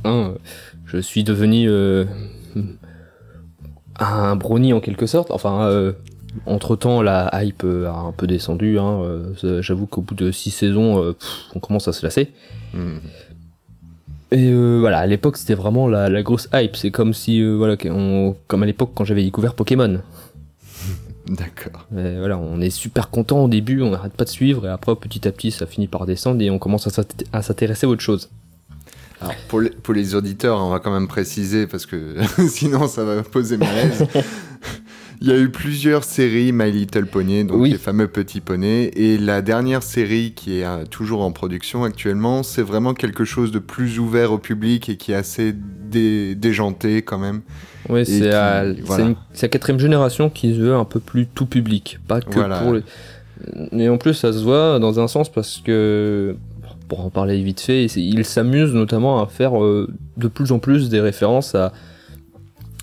Hein, 0.04 0.35
je 0.87 0.99
suis 0.99 1.25
devenu 1.25 1.68
euh, 1.68 2.04
un 3.99 4.37
brownie 4.37 4.73
en 4.73 4.80
quelque 4.80 5.06
sorte. 5.06 5.30
Enfin, 5.30 5.92
entre 6.47 6.76
temps, 6.76 7.02
la 7.02 7.28
hype 7.42 7.64
euh, 7.64 7.87
a 7.88 7.92
un 7.99 8.12
peu 8.12 8.26
descendu. 8.26 8.78
Hein, 8.78 9.02
euh, 9.44 9.61
J'avoue 9.62 9.87
qu'au 9.87 10.00
bout 10.00 10.14
de 10.14 10.30
six 10.30 10.50
saisons, 10.50 11.02
euh, 11.02 11.12
pff, 11.12 11.28
on 11.54 11.59
commence 11.61 11.88
à 11.88 11.92
se 11.92 12.04
lasser. 12.06 12.30
Hmm. 12.73 12.99
Et 14.32 14.50
euh, 14.50 14.78
voilà, 14.78 14.99
à 14.99 15.06
l'époque, 15.06 15.37
c'était 15.37 15.54
vraiment 15.54 15.88
la, 15.88 16.08
la 16.08 16.22
grosse 16.22 16.49
hype. 16.54 16.76
C'est 16.76 16.90
comme 16.90 17.14
si, 17.14 17.40
euh, 17.40 17.56
voilà, 17.56 17.76
comme 17.76 18.62
à 18.62 18.66
l'époque 18.66 18.92
quand 18.94 19.04
j'avais 19.04 19.25
découvert 19.25 19.54
Pokémon. 19.54 20.00
D'accord. 21.26 21.87
Voilà, 21.90 22.38
on 22.38 22.60
est 22.60 22.70
super 22.70 23.10
content 23.10 23.44
au 23.44 23.49
début, 23.49 23.82
on 23.82 23.90
n'arrête 23.90 24.12
pas 24.12 24.25
de 24.25 24.30
suivre, 24.30 24.66
et 24.66 24.70
après, 24.70 24.94
petit 24.96 25.26
à 25.28 25.32
petit, 25.32 25.50
ça 25.50 25.66
finit 25.66 25.87
par 25.87 26.06
descendre 26.06 26.42
et 26.42 26.50
on 26.50 26.58
commence 26.58 26.88
à 27.32 27.42
s'intéresser 27.42 27.87
à 27.87 27.88
autre 27.88 28.02
chose. 28.02 28.30
Alors, 29.20 29.34
pour 29.49 29.60
les, 29.60 29.70
pour 29.70 29.94
les 29.94 30.14
auditeurs, 30.14 30.58
on 30.58 30.70
va 30.70 30.80
quand 30.80 30.92
même 30.92 31.08
préciser 31.08 31.66
parce 31.66 31.84
que 31.87 32.16
sinon 32.49 32.88
ça 32.88 33.04
va 33.04 33.22
poser 33.22 33.58
malaise. 33.58 34.06
Il 35.22 35.28
y 35.28 35.32
a 35.32 35.38
eu 35.38 35.50
plusieurs 35.50 36.02
séries 36.04 36.50
My 36.50 36.70
Little 36.72 37.04
Pony, 37.04 37.44
donc 37.44 37.58
Oui. 37.60 37.70
les 37.72 37.76
fameux 37.78 38.08
petits 38.08 38.40
poneys, 38.40 38.90
et 38.96 39.18
la 39.18 39.42
dernière 39.42 39.82
série 39.82 40.32
qui 40.34 40.60
est 40.60 40.64
euh, 40.64 40.84
toujours 40.88 41.20
en 41.20 41.30
production 41.30 41.84
actuellement, 41.84 42.42
c'est 42.42 42.62
vraiment 42.62 42.94
quelque 42.94 43.24
chose 43.26 43.52
de 43.52 43.58
plus 43.58 43.98
ouvert 43.98 44.32
au 44.32 44.38
public 44.38 44.88
et 44.88 44.96
qui 44.96 45.12
est 45.12 45.16
assez 45.16 45.52
dé- 45.54 46.34
déjanté 46.34 47.02
quand 47.02 47.18
même. 47.18 47.42
Oui, 47.90 48.06
c'est 48.06 48.30
voilà. 48.30 48.64
la 49.42 49.48
quatrième 49.48 49.78
génération 49.80 50.30
qui 50.30 50.54
se 50.54 50.60
veut 50.60 50.74
un 50.74 50.86
peu 50.86 51.00
plus 51.00 51.26
tout 51.26 51.46
public, 51.46 51.98
pas 52.08 52.20
que 52.22 52.32
Voilà. 52.32 52.60
pour 52.60 52.72
les... 52.74 52.82
Mais 53.72 53.88
en 53.90 53.98
plus, 53.98 54.14
ça 54.14 54.32
se 54.32 54.38
voit 54.42 54.78
dans 54.78 55.00
un 55.00 55.08
sens 55.08 55.30
parce 55.30 55.58
que, 55.64 56.36
pour 56.88 57.00
en 57.04 57.10
parler 57.10 57.42
vite 57.42 57.60
fait, 57.60 57.84
ils 57.84 58.24
s'amusent 58.24 58.74
notamment 58.74 59.22
à 59.22 59.26
faire 59.26 59.62
euh, 59.62 59.86
de 60.16 60.28
plus 60.28 60.50
en 60.52 60.58
plus 60.58 60.88
des 60.88 61.00
références 61.00 61.54
à 61.54 61.72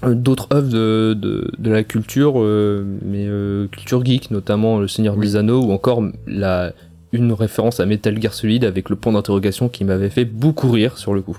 d'autres 0.06 0.48
œuvres 0.54 0.70
de, 0.70 1.14
de, 1.20 1.52
de 1.58 1.72
la 1.72 1.84
culture, 1.84 2.34
euh, 2.38 2.86
mais 3.04 3.26
euh, 3.28 3.68
culture 3.68 4.06
geek, 4.06 4.30
notamment 4.32 4.80
Le 4.80 4.88
Seigneur 4.88 5.16
Oui. 5.18 5.26
des 5.28 5.36
Anneaux, 5.36 5.64
ou 5.64 5.72
encore 5.72 6.04
la, 6.28 6.72
une 7.12 7.32
référence 7.34 7.80
à 7.80 7.86
Metal 7.86 8.22
Gear 8.22 8.34
Solid 8.34 8.64
avec 8.64 8.90
le 8.90 8.96
point 8.96 9.12
d'interrogation 9.14 9.70
qui 9.70 9.84
m'avait 9.86 10.10
fait 10.12 10.26
beaucoup 10.26 10.70
rire 10.70 10.98
sur 10.98 11.14
le 11.14 11.22
coup. 11.22 11.38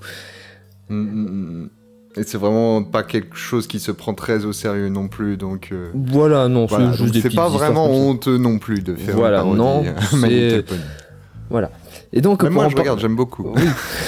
Mm, 0.88 0.96
mm, 0.96 1.28
mm. 1.30 1.70
Et 2.16 2.24
c'est 2.24 2.38
vraiment 2.38 2.82
pas 2.82 3.04
quelque 3.04 3.36
chose 3.36 3.68
qui 3.68 3.78
se 3.78 3.92
prend 3.92 4.12
très 4.14 4.44
au 4.44 4.52
sérieux 4.52 4.88
non 4.88 5.06
plus, 5.06 5.36
donc. 5.36 5.68
euh, 5.70 5.90
Voilà, 5.94 6.48
non, 6.48 6.66
voilà, 6.66 6.92
c'est 7.12 7.32
pas 7.34 7.48
vraiment 7.48 7.88
honteux 7.88 8.38
non 8.38 8.58
plus 8.58 8.82
de 8.82 8.94
faire 8.96 9.14
Voilà, 9.14 9.42
une 9.44 9.54
non, 9.54 9.84
à 10.12 10.16
My 10.16 10.20
c'est- 10.22 10.56
Little 10.56 10.62
Pony. 11.50 11.66
Et 12.12 12.20
donc, 12.22 12.42
Même 12.42 12.54
moi 12.54 12.68
je 12.68 12.74
par- 12.74 12.82
regarde, 12.84 12.98
j'aime 13.00 13.14
beaucoup. 13.14 13.52
Oui. 13.54 13.62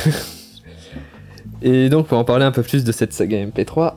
Et 1.62 1.88
donc 1.90 2.06
pour 2.06 2.18
en 2.18 2.24
parler 2.24 2.44
un 2.44 2.52
peu 2.52 2.62
plus 2.62 2.84
de 2.84 2.92
cette 2.92 3.12
saga 3.12 3.36
MP3, 3.44 3.94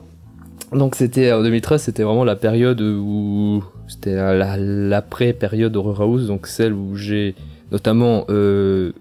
donc 0.76 0.94
c'était 0.94 1.32
en 1.32 1.42
2013, 1.42 1.82
c'était 1.82 2.02
vraiment 2.02 2.24
la 2.24 2.36
période 2.36 2.80
où 2.80 3.62
c'était 3.88 4.14
la- 4.14 4.34
la- 4.34 4.56
l'après-période 4.56 5.74
Horror 5.76 6.02
House, 6.02 6.26
donc 6.26 6.46
celle 6.46 6.72
où 6.72 6.96
j'ai 6.96 7.34
notamment 7.72 8.24
euh, 8.30 8.92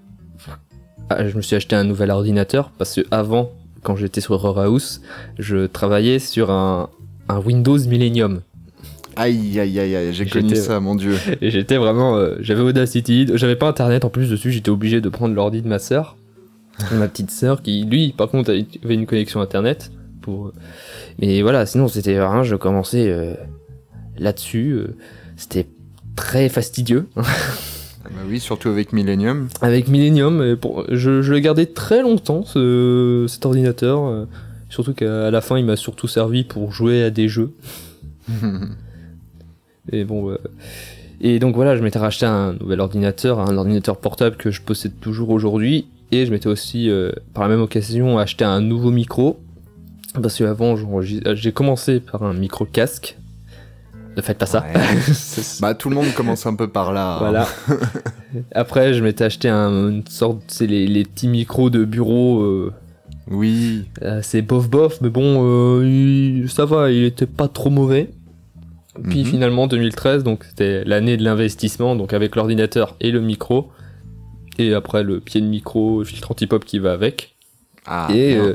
ah, 1.10 1.28
je 1.28 1.36
me 1.36 1.42
suis 1.42 1.56
acheté 1.56 1.76
un 1.76 1.84
nouvel 1.84 2.12
ordinateur 2.12 2.72
parce 2.78 2.96
que 2.96 3.02
avant 3.12 3.52
quand 3.82 3.96
j'étais 3.96 4.22
sur 4.22 4.32
Horror 4.34 4.60
House, 4.60 5.02
je 5.40 5.66
travaillais 5.68 6.20
sur 6.20 6.50
un, 6.52 6.90
un 7.30 7.40
Windows 7.40 7.78
Millennium. 7.78 8.42
Aïe 9.16 9.60
aïe 9.60 9.78
aïe 9.80 9.96
aïe, 9.96 10.14
j'ai 10.14 10.26
connu 10.26 10.50
ça, 10.56 10.80
mon 10.80 10.96
dieu. 10.96 11.16
Et 11.42 11.52
j'étais 11.52 11.78
vraiment. 11.78 12.16
euh, 12.16 12.36
j'avais 12.40 12.62
Audacity, 12.62 13.28
j'avais 13.36 13.56
pas 13.58 13.68
internet 13.68 14.06
en 14.06 14.10
plus 14.10 14.30
dessus, 14.30 14.52
j'étais 14.52 14.70
obligé 14.72 15.02
de 15.02 15.10
prendre 15.10 15.36
l'ordi 15.36 15.62
de 15.62 15.68
ma 15.68 15.78
sœur. 15.80 16.16
ma 16.94 17.08
petite 17.08 17.30
sœur 17.30 17.62
qui, 17.62 17.84
lui, 17.84 18.14
par 18.18 18.30
contre, 18.30 18.50
avait 18.52 18.94
une 18.96 19.06
connexion 19.06 19.42
internet. 19.42 19.92
Pour... 20.24 20.52
Mais 21.20 21.42
voilà, 21.44 21.68
sinon 21.68 21.88
c'était 21.88 22.16
vraiment, 22.16 22.42
je 22.44 22.56
commençais 22.56 23.10
euh, 23.10 23.36
là-dessus. 24.18 24.72
euh, 24.72 24.96
c'était 25.38 25.68
très 26.16 26.50
fastidieux. 26.50 27.08
Bah 27.16 27.24
oui, 28.28 28.40
surtout 28.40 28.70
avec 28.70 28.92
Millennium. 28.94 29.48
Avec 29.62 29.88
Millennium, 29.88 30.56
pour... 30.58 30.86
je, 30.90 31.22
je 31.22 31.34
l'ai 31.34 31.42
gardé 31.42 31.68
très 31.68 32.02
longtemps, 32.02 32.44
ce... 32.44 33.26
cet 33.30 33.46
ordinateur. 33.46 34.04
euh, 34.06 34.26
Surtout 34.70 34.94
qu'à 34.94 35.30
la 35.30 35.42
fin, 35.42 35.60
il 35.60 35.66
m'a 35.66 35.76
surtout 35.76 36.08
servi 36.08 36.44
pour 36.44 36.72
jouer 36.72 37.04
à 37.04 37.12
des 37.12 37.28
jeux. 37.28 37.52
Et 39.92 40.04
bon, 40.04 40.30
euh, 40.32 40.38
et 41.22 41.40
donc 41.40 41.56
voilà, 41.56 41.76
je 41.76 41.84
m'étais 41.84 42.00
racheté 42.00 42.26
un 42.26 42.54
nouvel 42.54 42.80
ordinateur, 42.80 43.40
un 43.40 43.56
ordinateur 43.58 43.98
portable 43.98 44.36
que 44.38 44.50
je 44.50 44.62
possède 44.62 44.94
toujours 45.00 45.30
aujourd'hui, 45.30 45.88
et 46.12 46.26
je 46.26 46.32
m'étais 46.32 46.48
aussi, 46.48 46.90
euh, 46.90 47.12
par 47.34 47.44
la 47.44 47.50
même 47.50 47.62
occasion, 47.62 48.18
acheté 48.18 48.46
un 48.46 48.62
nouveau 48.62 48.92
micro, 48.92 49.40
parce 50.22 50.38
que 50.38 50.44
avant, 50.44 50.76
j'enregis- 50.76 51.22
j'ai 51.36 51.52
commencé 51.52 52.00
par 52.00 52.24
un 52.24 52.34
micro 52.34 52.66
casque. 52.66 53.18
Ne 54.16 54.22
faites 54.22 54.38
pas 54.38 54.46
ça. 54.46 54.64
Bah 55.62 55.74
tout 55.74 55.90
le 55.90 55.96
monde 55.96 56.14
commence 56.16 56.46
un 56.46 56.56
peu 56.56 56.68
par 56.70 56.94
là. 56.94 57.16
hein. 57.16 57.20
voilà. 57.20 57.48
Après, 58.54 58.94
je 58.94 59.04
m'étais 59.04 59.24
acheté 59.24 59.50
un, 59.50 59.90
une 59.90 60.08
sorte, 60.08 60.42
c'est 60.48 60.68
les, 60.68 60.88
les 60.88 61.04
petits 61.04 61.28
micros 61.28 61.70
de 61.70 61.84
bureau. 61.86 62.42
euh, 62.42 62.74
Oui. 63.30 63.86
euh, 64.04 64.20
c'est 64.22 64.42
bof 64.42 64.70
bof, 64.70 65.00
mais 65.02 65.10
bon, 65.10 65.42
euh, 65.80 65.86
il- 65.88 66.50
ça 66.50 66.66
va, 66.66 66.92
il 66.92 67.04
était 67.06 67.26
pas 67.26 67.48
trop 67.48 67.70
mauvais. 67.70 68.10
Puis 69.10 69.22
Mhm. 69.22 69.26
finalement 69.26 69.66
2013, 69.68 70.24
donc 70.24 70.44
c'était 70.48 70.84
l'année 70.84 71.18
de 71.18 71.24
l'investissement, 71.24 71.96
donc 71.96 72.14
avec 72.14 72.36
l'ordinateur 72.36 72.96
et 73.02 73.10
le 73.10 73.22
micro, 73.22 73.72
et 74.60 74.76
après 74.76 75.02
le 75.02 75.20
pied 75.20 75.42
de 75.42 75.48
micro, 75.48 76.00
le 76.00 76.06
filtre 76.06 76.30
anti-pop 76.30 76.64
qui 76.64 76.78
va 76.78 76.92
avec. 76.94 77.34
Ah, 77.88 78.08
et 78.14 78.36
euh, 78.38 78.54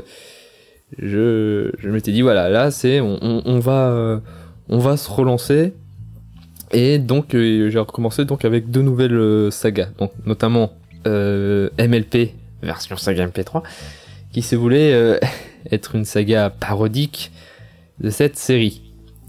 je, 0.97 1.71
je 1.77 1.89
m'étais 1.89 2.11
dit 2.11 2.21
voilà, 2.21 2.49
là 2.49 2.71
c'est 2.71 2.99
on, 3.01 3.17
on- 3.21 3.41
on 3.45 3.59
va 3.59 3.89
euh, 3.89 4.19
on 4.69 4.79
va 4.79 4.97
se 4.97 5.09
relancer. 5.09 5.73
Et 6.71 6.99
donc 6.99 7.33
euh, 7.35 7.69
j'ai 7.69 7.79
recommencé 7.79 8.25
donc 8.25 8.45
avec 8.45 8.69
deux 8.69 8.81
nouvelles 8.81 9.13
euh, 9.13 9.51
sagas, 9.51 9.89
donc 9.97 10.11
notamment 10.25 10.71
MLP 11.05 12.33
version 12.61 12.97
saga 12.97 13.25
MP3, 13.27 13.63
qui 14.31 14.41
se 14.41 14.55
voulait 14.55 15.19
être 15.71 15.95
une 15.95 16.05
saga 16.05 16.49
parodique 16.49 17.31
de 17.99 18.09
cette 18.09 18.35
série. 18.37 18.81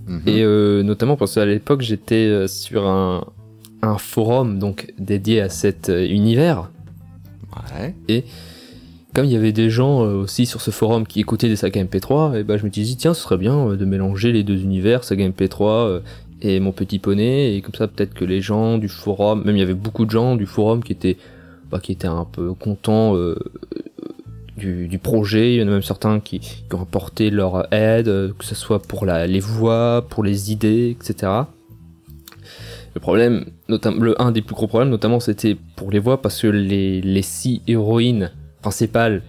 Mhm. 0.06 0.22
Et 0.26 0.42
euh, 0.42 0.82
notamment 0.82 1.16
parce 1.16 1.34
qu'à 1.36 1.46
l'époque 1.46 1.80
j'étais 1.82 2.46
sur 2.48 2.86
un, 2.88 3.24
un 3.82 3.96
forum 3.98 4.58
donc 4.58 4.92
dédié 4.98 5.40
à 5.40 5.48
cet 5.48 5.88
univers. 5.88 6.70
Ouais. 8.08 8.24
Comme 9.14 9.24
il 9.24 9.32
y 9.32 9.36
avait 9.36 9.52
des 9.52 9.70
gens 9.70 10.04
euh, 10.04 10.14
aussi 10.14 10.46
sur 10.46 10.60
ce 10.60 10.70
forum 10.70 11.04
qui 11.04 11.20
écoutaient 11.20 11.48
des 11.48 11.56
sagas 11.56 11.82
MP3, 11.82 12.38
et 12.38 12.44
ben 12.44 12.56
je 12.56 12.64
me 12.64 12.70
dit 12.70 12.96
tiens 12.96 13.12
ce 13.12 13.22
serait 13.22 13.38
bien 13.38 13.58
euh, 13.58 13.76
de 13.76 13.84
mélanger 13.84 14.30
les 14.30 14.44
deux 14.44 14.62
univers, 14.62 15.02
saga 15.02 15.28
MP3 15.28 15.64
euh, 15.64 16.00
et 16.42 16.60
mon 16.60 16.70
petit 16.70 17.00
poney, 17.00 17.56
et 17.56 17.60
comme 17.60 17.74
ça 17.74 17.88
peut-être 17.88 18.14
que 18.14 18.24
les 18.24 18.40
gens 18.40 18.78
du 18.78 18.88
forum, 18.88 19.42
même 19.44 19.56
il 19.56 19.58
y 19.58 19.62
avait 19.62 19.74
beaucoup 19.74 20.04
de 20.04 20.10
gens 20.10 20.36
du 20.36 20.46
forum 20.46 20.84
qui 20.84 20.92
étaient 20.92 21.16
bah, 21.72 21.80
qui 21.80 21.90
étaient 21.90 22.06
un 22.06 22.24
peu 22.24 22.54
contents 22.54 23.16
du, 24.56 24.88
du 24.88 24.98
projet, 24.98 25.54
il 25.54 25.60
y 25.60 25.62
en 25.62 25.68
a 25.68 25.70
même 25.70 25.82
certains 25.82 26.18
qui, 26.18 26.40
qui 26.40 26.74
ont 26.74 26.82
apporté 26.82 27.30
leur 27.30 27.72
aide, 27.72 28.06
que 28.06 28.44
ce 28.44 28.56
soit 28.56 28.80
pour 28.80 29.06
la, 29.06 29.28
les 29.28 29.38
voix, 29.38 30.04
pour 30.08 30.24
les 30.24 30.50
idées, 30.50 30.96
etc. 31.00 31.32
Le 32.94 33.00
problème, 33.00 33.44
notamment, 33.68 34.02
le 34.02 34.20
un 34.20 34.32
des 34.32 34.42
plus 34.42 34.56
gros 34.56 34.66
problèmes, 34.66 34.90
notamment, 34.90 35.20
c'était 35.20 35.56
pour 35.76 35.92
les 35.92 36.00
voix 36.00 36.20
parce 36.20 36.42
que 36.42 36.48
les, 36.48 37.00
les 37.00 37.22
six 37.22 37.62
héroïnes 37.68 38.32
principales, 38.60 39.22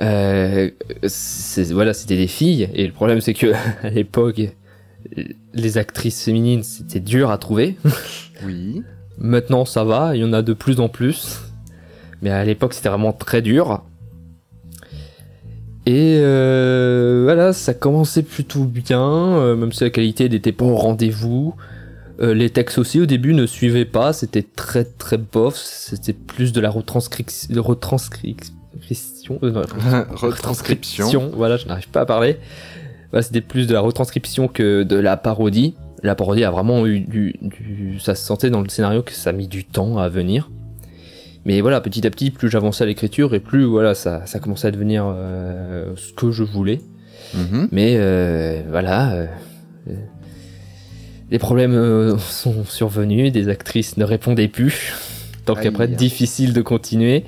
euh, 0.00 0.70
voilà, 1.70 1.92
c'était 1.94 2.16
des 2.16 2.26
filles. 2.26 2.68
Et 2.74 2.86
le 2.86 2.92
problème, 2.92 3.20
c'est 3.20 3.34
que 3.34 3.52
à 3.82 3.90
l'époque, 3.90 4.40
les 5.54 5.78
actrices 5.78 6.24
féminines, 6.24 6.62
c'était 6.62 7.00
dur 7.00 7.30
à 7.30 7.38
trouver. 7.38 7.76
Oui. 8.46 8.84
Maintenant, 9.18 9.64
ça 9.64 9.82
va, 9.82 10.14
il 10.14 10.20
y 10.20 10.24
en 10.24 10.32
a 10.32 10.42
de 10.42 10.52
plus 10.52 10.78
en 10.78 10.88
plus. 10.88 11.40
Mais 12.22 12.30
à 12.30 12.44
l'époque, 12.44 12.72
c'était 12.72 12.88
vraiment 12.88 13.12
très 13.12 13.42
dur. 13.42 13.82
Et 15.86 16.18
euh, 16.20 17.22
voilà, 17.24 17.52
ça 17.52 17.74
commençait 17.74 18.22
plutôt 18.22 18.62
bien, 18.62 19.02
euh, 19.02 19.56
même 19.56 19.72
si 19.72 19.82
la 19.82 19.90
qualité 19.90 20.28
n'était 20.28 20.52
pas 20.52 20.66
au 20.66 20.76
rendez-vous. 20.76 21.56
Euh, 22.20 22.34
les 22.34 22.50
textes 22.50 22.78
aussi 22.78 23.00
au 23.00 23.06
début 23.06 23.32
ne 23.32 23.46
suivaient 23.46 23.84
pas, 23.84 24.12
c'était 24.12 24.42
très 24.42 24.84
très 24.84 25.18
bof, 25.18 25.54
c'était 25.54 26.12
plus 26.12 26.52
de 26.52 26.60
la 26.60 26.68
retranscription, 26.70 27.62
retranscription, 27.62 29.38
euh, 29.42 29.50
non, 29.52 30.04
Retranscription. 30.16 31.30
voilà, 31.34 31.56
je 31.56 31.66
n'arrive 31.66 31.88
pas 31.88 32.00
à 32.00 32.06
parler. 32.06 32.36
bah, 33.12 33.22
c'était 33.22 33.40
plus 33.40 33.66
de 33.68 33.72
la 33.74 33.80
retranscription 33.80 34.48
que 34.48 34.82
de 34.82 34.96
la 34.96 35.16
parodie. 35.16 35.74
La 36.02 36.14
parodie 36.14 36.44
a 36.44 36.50
vraiment 36.50 36.86
eu 36.86 37.00
du, 37.00 37.34
du- 37.40 37.98
ça 38.00 38.14
se 38.14 38.24
sentait 38.24 38.50
dans 38.50 38.62
le 38.62 38.68
scénario 38.68 39.02
que 39.02 39.12
ça 39.12 39.30
a 39.30 39.32
mis 39.32 39.48
du 39.48 39.64
temps 39.64 39.98
à 39.98 40.08
venir. 40.08 40.50
Mais 41.44 41.60
voilà, 41.60 41.80
petit 41.80 42.06
à 42.06 42.10
petit, 42.10 42.30
plus 42.30 42.50
j'avançais 42.50 42.84
à 42.84 42.86
l'écriture 42.86 43.32
et 43.34 43.40
plus 43.40 43.64
voilà, 43.64 43.94
ça, 43.94 44.26
ça 44.26 44.38
commençait 44.38 44.68
à 44.68 44.70
devenir 44.72 45.04
euh, 45.06 45.92
ce 45.96 46.12
que 46.12 46.30
je 46.32 46.42
voulais. 46.44 46.80
Mhm. 47.34 47.68
Mais 47.72 47.96
voilà, 48.70 49.26
les 51.30 51.38
problèmes 51.38 51.74
euh, 51.74 52.16
sont 52.18 52.64
survenus, 52.64 53.32
des 53.32 53.48
actrices 53.48 53.96
ne 53.96 54.04
répondaient 54.04 54.48
plus. 54.48 54.94
Donc 55.46 55.58
Aïe. 55.58 55.68
après, 55.68 55.88
difficile 55.88 56.52
de 56.52 56.60
continuer, 56.62 57.24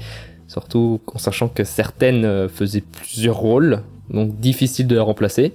surtout 0.49 1.01
en 1.15 1.19
sachant 1.19 1.49
que 1.49 1.65
certaines 1.65 2.25
euh, 2.25 2.49
faisaient 2.49 2.83
plusieurs 2.83 3.37
rôles, 3.37 3.83
donc 4.11 4.39
difficile 4.41 4.87
de 4.87 4.95
les 4.95 5.01
remplacer. 5.01 5.55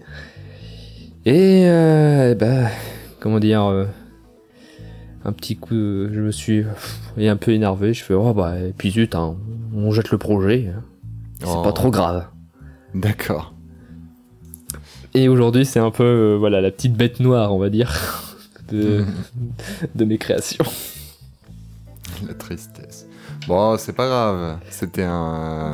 Et 1.25 1.63
euh, 1.65 2.35
ben, 2.35 2.67
comment 3.19 3.39
dire, 3.39 3.63
euh, 3.65 3.85
un 5.23 5.31
petit 5.31 5.55
coup, 5.55 5.73
je 5.73 6.21
me 6.21 6.31
suis 6.31 6.61
pff, 6.63 6.99
et 7.17 7.29
un 7.29 7.35
peu 7.35 7.51
énervé. 7.51 7.93
Je 7.93 8.03
fais 8.03 8.13
oh 8.13 8.33
bah 8.33 8.59
et 8.59 8.73
puis 8.77 8.91
zut, 8.91 9.15
hein, 9.15 9.35
on 9.75 9.91
jette 9.91 10.11
le 10.11 10.17
projet, 10.19 10.71
hein. 10.75 10.83
c'est 11.39 11.47
Oh. 11.49 11.61
pas 11.63 11.71
trop 11.73 11.89
grave. 11.89 12.27
D'accord. 12.93 13.53
Et 15.15 15.27
aujourd'hui, 15.29 15.65
c'est 15.65 15.79
un 15.79 15.91
peu 15.91 16.03
euh, 16.03 16.35
voilà 16.37 16.61
la 16.61 16.71
petite 16.71 16.93
bête 16.93 17.19
noire, 17.19 17.53
on 17.53 17.57
va 17.57 17.69
dire, 17.69 17.91
de, 18.69 19.05
de 19.95 20.05
mes 20.05 20.17
créations. 20.17 20.65
La 22.27 22.33
tristesse. 22.33 23.07
Bon, 23.47 23.77
c'est 23.77 23.93
pas 23.93 24.07
grave. 24.07 24.57
C'était 24.69 25.03
un. 25.03 25.73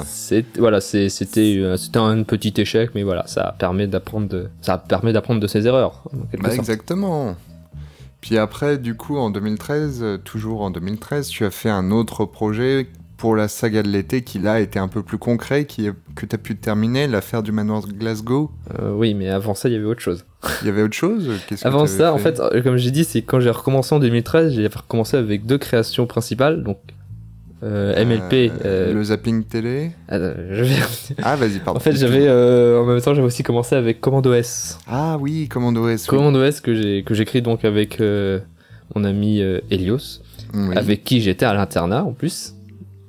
Voilà, 0.57 0.81
c'était 0.81 1.57
euh, 1.60 1.77
c'était 1.77 2.00
un 2.00 2.24
petit 2.24 2.53
échec, 2.57 2.91
mais 2.95 3.03
voilà, 3.03 3.27
ça 3.27 3.55
permet 3.57 3.88
d'apprendre 3.88 4.27
de 4.27 4.50
ça 4.62 4.77
permet 4.77 5.13
d'apprendre 5.13 5.39
de 5.39 5.48
ses 5.48 5.67
erreurs. 5.67 6.03
Bah, 6.39 6.53
exactement. 6.53 7.36
Puis 8.19 8.38
après, 8.38 8.77
du 8.77 8.95
coup, 8.95 9.17
en 9.17 9.31
2013, 9.31 10.03
euh, 10.03 10.17
toujours 10.17 10.62
en 10.62 10.71
2013, 10.71 11.27
tu 11.29 11.45
as 11.45 11.51
fait 11.51 11.69
un 11.69 11.91
autre 11.91 12.25
projet 12.25 12.88
pour 13.22 13.36
la 13.36 13.48
saga 13.48 13.84
de 13.84 13.88
l'été 13.88 14.24
qui 14.24 14.40
là 14.40 14.60
était 14.60 14.80
un 14.80 14.88
peu 14.88 15.04
plus 15.04 15.20
concret, 15.20 15.66
qui 15.66 15.88
que 16.16 16.25
tu 16.25 16.34
as 16.36 16.40
pu 16.40 16.56
terminer, 16.56 17.06
l'affaire 17.08 17.44
du 17.44 17.51
manoir 17.51 17.86
de 17.86 17.94
Glasgow. 17.94 18.50
Euh, 18.80 18.92
oui, 18.96 19.13
mais 19.13 19.30
avant 19.30 19.54
ça, 19.54 19.70
il 19.70 19.74
y 19.74 19.75
avait 19.75 19.86
autre 19.86 20.01
chose. 20.01 20.25
Il 20.63 20.68
y 20.68 20.70
avait 20.72 20.82
autre 20.82 20.96
chose? 20.96 21.30
Que 21.48 21.54
Avant 21.68 21.86
ça, 21.86 22.13
en 22.13 22.18
fait, 22.18 22.40
euh, 22.40 22.63
comme 22.63 22.78
j'ai 22.78 22.90
dit, 22.90 23.04
c'est 23.04 23.22
quand 23.22 23.40
j'ai 23.40 23.51
recommencé 23.51 23.94
en 23.94 24.00
2013, 24.00 24.54
j'ai 24.56 24.66
recommencé 24.66 25.18
avec 25.18 25.46
deux 25.46 25.60
créations 25.60 26.08
principales, 26.08 26.63
donc 26.63 26.80
euh, 27.62 27.94
MLP. 28.04 28.51
Euh, 28.66 28.92
Le 28.92 29.04
zapping 29.04 29.44
télé 29.44 29.92
attends, 30.08 30.34
je 30.50 30.63
vais- 30.63 30.75
Ah, 31.22 31.36
vas-y, 31.36 31.60
pardon. 31.60 31.78
en 31.78 31.80
fait, 31.80 31.96
j'avais 31.96 32.28
en 32.28 32.86
même 32.88 33.00
temps, 33.01 33.13
j'avais 33.13 33.28
aussi 33.28 33.44
commencé 33.44 33.75
avec 33.75 34.01
Commando 34.01 34.34
S. 34.34 34.80
Ah 34.88 35.18
oui, 35.22 35.48
Commando 35.48 35.88
S. 35.90 36.08
oui. 36.10 36.18
Commando 36.18 36.42
S 36.44 36.60
que 36.60 36.74
j'ai 36.74 37.04
que 37.04 37.13
j'écris 37.13 37.44
donc 37.44 37.66
avec 37.66 38.01
mon 38.96 39.04
ami 39.04 39.42
Elios, 39.70 40.22
Oui. 40.56 40.75
avec 40.75 41.04
qui 41.04 41.22
j'étais 41.22 41.46
à 41.46 41.54
l'internat 41.54 42.04
en 42.04 42.13
plus. 42.13 42.56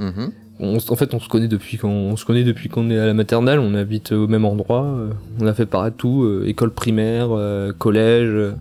Mhm. 0.03 0.33
On 0.61 0.77
en 0.77 0.97
fait, 0.97 1.15
on 1.15 1.19
se 1.21 1.29
connaît 1.29 1.49
depuis 1.49 1.77
qu'on 1.79 1.89
on 1.89 2.17
se 2.17 2.25
connaît 2.25 2.45
depuis 2.45 2.69
qu'on 2.69 2.91
est 2.91 2.99
à 2.99 3.07
la 3.07 3.15
maternelle. 3.15 3.59
On 3.59 3.75
habite 3.75 4.13
au 4.13 4.29
même 4.29 4.45
endroit. 4.45 4.85
euh, 4.85 5.11
on 5.41 5.47
a 5.47 5.55
fait 5.55 5.67
partout, 5.67 6.23
euh, 6.25 6.45
école 6.47 6.73
primaire, 6.73 7.29
euh, 7.33 7.73
collège, 7.73 8.55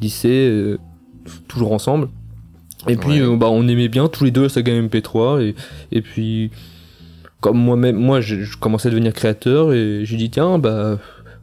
lycée, 0.00 0.76
toujours 1.48 1.72
ensemble. 1.72 2.08
Et 2.88 2.96
puis, 2.96 3.22
Ouais. 3.22 3.36
bah, 3.36 3.46
on 3.50 3.66
aimait 3.68 3.88
bien 3.88 4.08
tous 4.08 4.24
les 4.24 4.30
deux 4.30 4.42
la 4.44 4.48
saga 4.48 4.72
MP3. 4.72 5.40
Et, 5.42 5.54
et 5.92 6.02
puis, 6.02 6.50
comme 7.40 7.58
moi-même, 7.58 7.96
moi, 7.96 8.20
je, 8.20 8.36
je 8.42 8.56
commençais 8.58 8.88
à 8.88 8.90
devenir 8.90 9.12
créateur 9.12 9.72
et 9.72 10.00
j'ai 10.04 10.16
dit 10.16 10.30
tiens, 10.30 10.58
bah, 10.58 10.98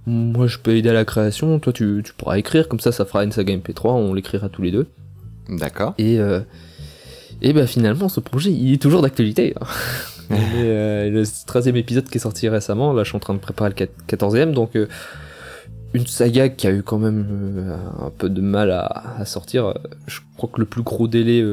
moi, 0.05 0.47
je 0.47 0.57
peux 0.57 0.75
aider 0.75 0.89
à 0.89 0.93
la 0.93 1.05
création. 1.05 1.59
Toi, 1.59 1.73
tu, 1.73 2.01
tu 2.03 2.13
pourras 2.13 2.37
écrire. 2.37 2.67
Comme 2.67 2.79
ça, 2.79 2.91
ça 2.91 3.05
fera 3.05 3.23
une 3.23 3.31
saga 3.31 3.55
MP3. 3.55 3.91
On 3.93 4.13
l'écrira 4.13 4.49
tous 4.49 4.61
les 4.61 4.71
deux. 4.71 4.87
D'accord. 5.49 5.93
Et, 5.97 6.19
et 7.41 7.53
bah 7.53 7.67
finalement, 7.67 8.09
ce 8.09 8.19
projet, 8.19 8.51
il 8.51 8.73
est 8.73 8.81
toujours 8.81 9.01
d'actualité. 9.01 9.53
hein. 9.59 9.65
Euh, 10.33 11.09
le 11.09 11.23
13e 11.23 11.75
épisode 11.75 12.05
qui 12.05 12.15
est 12.17 12.21
sorti 12.21 12.47
récemment, 12.47 12.93
là 12.93 13.03
je 13.03 13.09
suis 13.09 13.17
en 13.17 13.19
train 13.19 13.33
de 13.33 13.39
préparer 13.39 13.69
le 13.77 13.85
14e, 14.07 14.53
donc 14.53 14.77
euh, 14.77 14.87
une 15.93 16.07
saga 16.07 16.47
qui 16.47 16.67
a 16.67 16.71
eu 16.71 16.83
quand 16.83 16.99
même 16.99 17.27
euh, 17.29 17.75
un 17.99 18.09
peu 18.17 18.29
de 18.29 18.39
mal 18.39 18.71
à, 18.71 18.85
à 19.17 19.25
sortir. 19.25 19.73
Je 20.07 20.19
crois 20.37 20.49
que 20.53 20.61
le 20.61 20.65
plus 20.65 20.83
gros 20.83 21.09
délai 21.09 21.43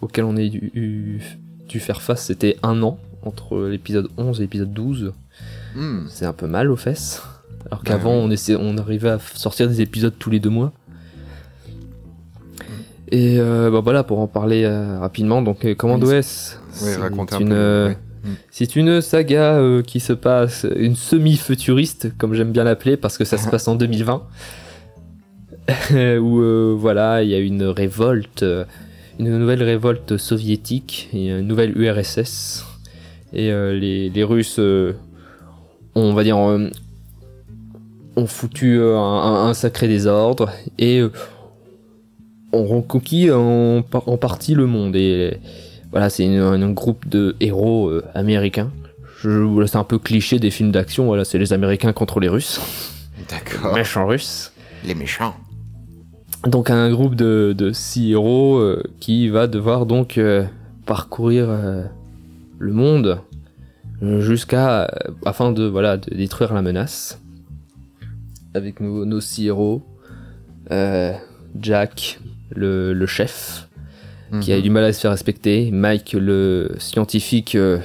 auquel 0.00 0.24
on 0.24 0.36
a 0.36 0.40
dû, 0.42 0.72
eu- 0.74 1.20
dû 1.68 1.78
faire 1.78 2.02
face, 2.02 2.24
c'était 2.24 2.56
un 2.64 2.82
an 2.82 2.98
entre 3.22 3.68
l'épisode 3.68 4.08
11 4.16 4.40
et 4.40 4.42
l'épisode 4.42 4.72
12. 4.72 5.12
Hmm. 5.76 6.06
C'est 6.08 6.26
un 6.26 6.32
peu 6.32 6.48
mal 6.48 6.72
aux 6.72 6.76
fesses. 6.76 7.22
Alors 7.70 7.84
qu'avant, 7.84 8.14
on, 8.14 8.30
on 8.58 8.78
arrivait 8.78 9.10
à 9.10 9.18
sortir 9.20 9.68
des 9.68 9.80
épisodes 9.80 10.14
tous 10.18 10.30
les 10.30 10.40
deux 10.40 10.50
mois. 10.50 10.72
Et 13.10 13.36
euh, 13.38 13.70
bah 13.70 13.80
voilà, 13.82 14.02
pour 14.02 14.18
en 14.20 14.26
parler 14.26 14.64
euh, 14.64 14.98
rapidement, 14.98 15.42
donc 15.42 15.64
euh, 15.64 15.74
Commando 15.74 16.08
Oui, 16.08 16.14
S, 16.16 16.58
Oui, 16.68 16.72
c'est 16.92 16.96
racontez 16.96 17.34
un 17.36 17.40
une, 17.40 17.48
peu. 17.50 17.54
euh, 17.54 17.88
oui. 18.24 18.30
c'est 18.50 18.76
une 18.76 19.00
saga 19.00 19.60
qui 19.86 20.00
se 20.00 20.12
passe, 20.14 20.66
une 20.76 20.96
semi-futuriste, 20.96 22.16
comme 22.16 22.34
j'aime 22.34 22.50
bien 22.52 22.64
l'appeler, 22.64 22.96
parce 22.96 23.18
que 23.18 23.24
ça 23.24 23.36
se 23.38 23.48
passe 23.50 23.68
en 23.68 23.74
2020. 23.76 24.22
où 26.20 26.76
voilà, 26.78 27.22
il 27.22 27.30
y 27.30 27.34
a 27.34 27.38
une 27.38 27.62
révolte, 27.64 28.44
une 29.18 29.38
nouvelle 29.38 29.62
révolte 29.62 30.16
soviétique, 30.16 31.08
et 31.12 31.28
une 31.28 31.46
nouvelle 31.46 31.76
URSS. 31.78 32.64
Et 33.32 33.50
les, 33.50 34.10
les 34.10 34.24
Russes, 34.24 34.60
on 35.94 36.12
va 36.14 36.22
dire, 36.22 36.36
ont 36.38 38.26
foutu 38.26 38.80
un, 38.80 38.96
un- 38.96 39.46
un 39.48 39.54
sacré 39.54 39.88
désordre 39.88 40.50
et 40.78 41.02
ont 42.54 42.64
reconquis 42.64 43.30
en, 43.30 43.84
en 43.92 44.16
partie 44.16 44.54
le 44.54 44.66
monde. 44.66 44.96
Et 44.96 45.38
voilà, 45.90 46.10
c'est 46.10 46.26
un 46.26 46.70
groupe 46.70 47.08
de 47.08 47.36
héros 47.40 47.88
euh, 47.88 48.04
américains. 48.14 48.70
Je- 49.20 49.64
C'est 49.66 49.76
un 49.78 49.84
peu 49.84 49.98
cliché 49.98 50.38
des 50.38 50.50
films 50.50 50.70
d'action, 50.72 51.06
voilà, 51.06 51.24
c'est 51.24 51.38
les 51.38 51.52
Américains 51.52 51.92
contre 51.92 52.20
les 52.20 52.28
Russes, 52.28 52.60
D'accord. 53.30 53.74
méchants 53.74 54.06
Russes. 54.06 54.52
Les 54.86 54.94
méchants. 54.94 55.34
Donc 56.46 56.68
un 56.68 56.90
groupe 56.90 57.14
de, 57.14 57.54
de 57.56 57.72
six 57.72 58.10
héros 58.12 58.58
euh, 58.58 58.82
qui 59.00 59.28
va 59.30 59.46
devoir 59.46 59.86
donc 59.86 60.18
euh, 60.18 60.44
parcourir 60.84 61.46
euh, 61.48 61.84
le 62.58 62.72
monde 62.72 63.20
jusqu'à 64.18 64.90
afin 65.24 65.52
de 65.52 65.64
voilà 65.64 65.96
de 65.96 66.14
détruire 66.14 66.52
la 66.52 66.60
menace 66.60 67.18
avec 68.52 68.80
nos, 68.80 69.06
nos 69.06 69.22
six 69.22 69.46
héros 69.46 69.80
Jack 71.58 72.18
le, 72.50 72.92
le 72.92 73.06
chef 73.06 73.68
qui 74.40 74.52
a 74.52 74.58
eu 74.58 74.62
du 74.62 74.70
mal 74.70 74.82
à 74.84 74.92
se 74.92 75.00
faire 75.00 75.12
respecter 75.12 75.70
Mike 75.70 76.16
le 76.18 76.72
scientifique 76.78 77.54
euh, 77.54 77.78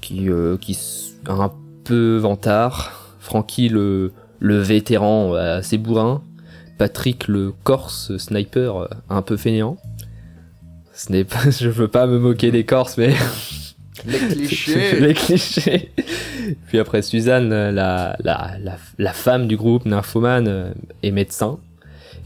qui 0.00 0.28
euh, 0.28 0.56
qui 0.56 0.72
s- 0.72 1.12
a 1.26 1.32
un 1.34 1.52
peu 1.84 2.16
vantard 2.16 3.14
Frankie 3.20 3.68
le 3.68 4.12
le 4.40 4.58
vétéran 4.58 5.34
euh, 5.34 5.58
assez 5.58 5.78
bourrin 5.78 6.22
Patrick 6.78 7.28
le 7.28 7.52
Corse 7.62 8.16
sniper 8.16 8.76
euh, 8.76 8.88
un 9.10 9.22
peu 9.22 9.36
fainéant. 9.36 9.76
Ce 10.94 11.12
n'est 11.12 11.24
pas, 11.24 11.48
je 11.50 11.68
veux 11.68 11.88
pas 11.88 12.06
me 12.06 12.18
moquer 12.18 12.50
des 12.50 12.64
Corses, 12.64 12.96
mais 12.98 13.14
Les 14.06 14.18
clichés. 14.18 14.98
les 15.00 15.14
clichés. 15.14 15.92
Puis 16.68 16.78
après 16.78 17.02
Suzanne, 17.02 17.52
euh, 17.52 17.70
la, 17.70 18.16
la, 18.24 18.56
la, 18.58 18.76
la 18.98 19.12
femme 19.12 19.46
du 19.46 19.56
groupe, 19.58 19.84
nymphomane 19.84 20.48
euh, 20.48 20.72
et 21.02 21.10
médecin. 21.10 21.58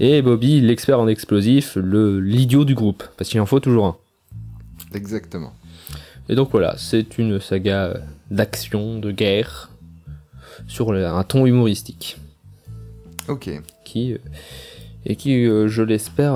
Et 0.00 0.22
Bobby, 0.22 0.60
l'expert 0.60 0.98
en 0.98 1.06
explosifs, 1.06 1.76
le 1.76 2.20
l'idiot 2.20 2.64
du 2.64 2.74
groupe, 2.74 3.04
parce 3.16 3.30
qu'il 3.30 3.40
en 3.40 3.46
faut 3.46 3.60
toujours 3.60 3.86
un. 3.86 3.96
Exactement. 4.94 5.52
Et 6.28 6.34
donc 6.34 6.50
voilà, 6.50 6.74
c'est 6.78 7.18
une 7.18 7.38
saga 7.40 7.84
euh, 7.84 7.94
d'action, 8.30 8.98
de 8.98 9.12
guerre, 9.12 9.70
sur 10.66 10.92
un 10.92 11.22
ton 11.24 11.46
humoristique. 11.46 12.18
Ok. 13.28 13.50
qui 13.84 14.14
euh, 14.14 14.18
et 15.06 15.16
qui, 15.16 15.44
euh, 15.46 15.68
je 15.68 15.82
l'espère, 15.82 16.32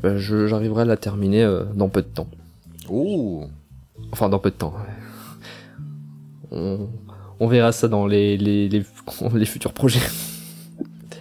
bah, 0.00 0.16
j'arriverai 0.18 0.82
à 0.82 0.84
la 0.84 0.96
terminer 0.96 1.44
dans 1.74 1.88
peu 1.88 2.00
de 2.00 2.06
temps. 2.06 2.28
Oh. 2.88 3.44
Enfin, 4.12 4.28
dans 4.28 4.38
peu 4.38 4.50
de 4.50 4.54
temps. 4.54 4.74
On, 6.52 6.88
on 7.40 7.48
verra 7.48 7.72
ça 7.72 7.88
dans 7.88 8.06
les, 8.06 8.36
les, 8.36 8.68
les, 8.68 8.84
les 9.34 9.44
futurs 9.44 9.72
projets. 9.72 10.00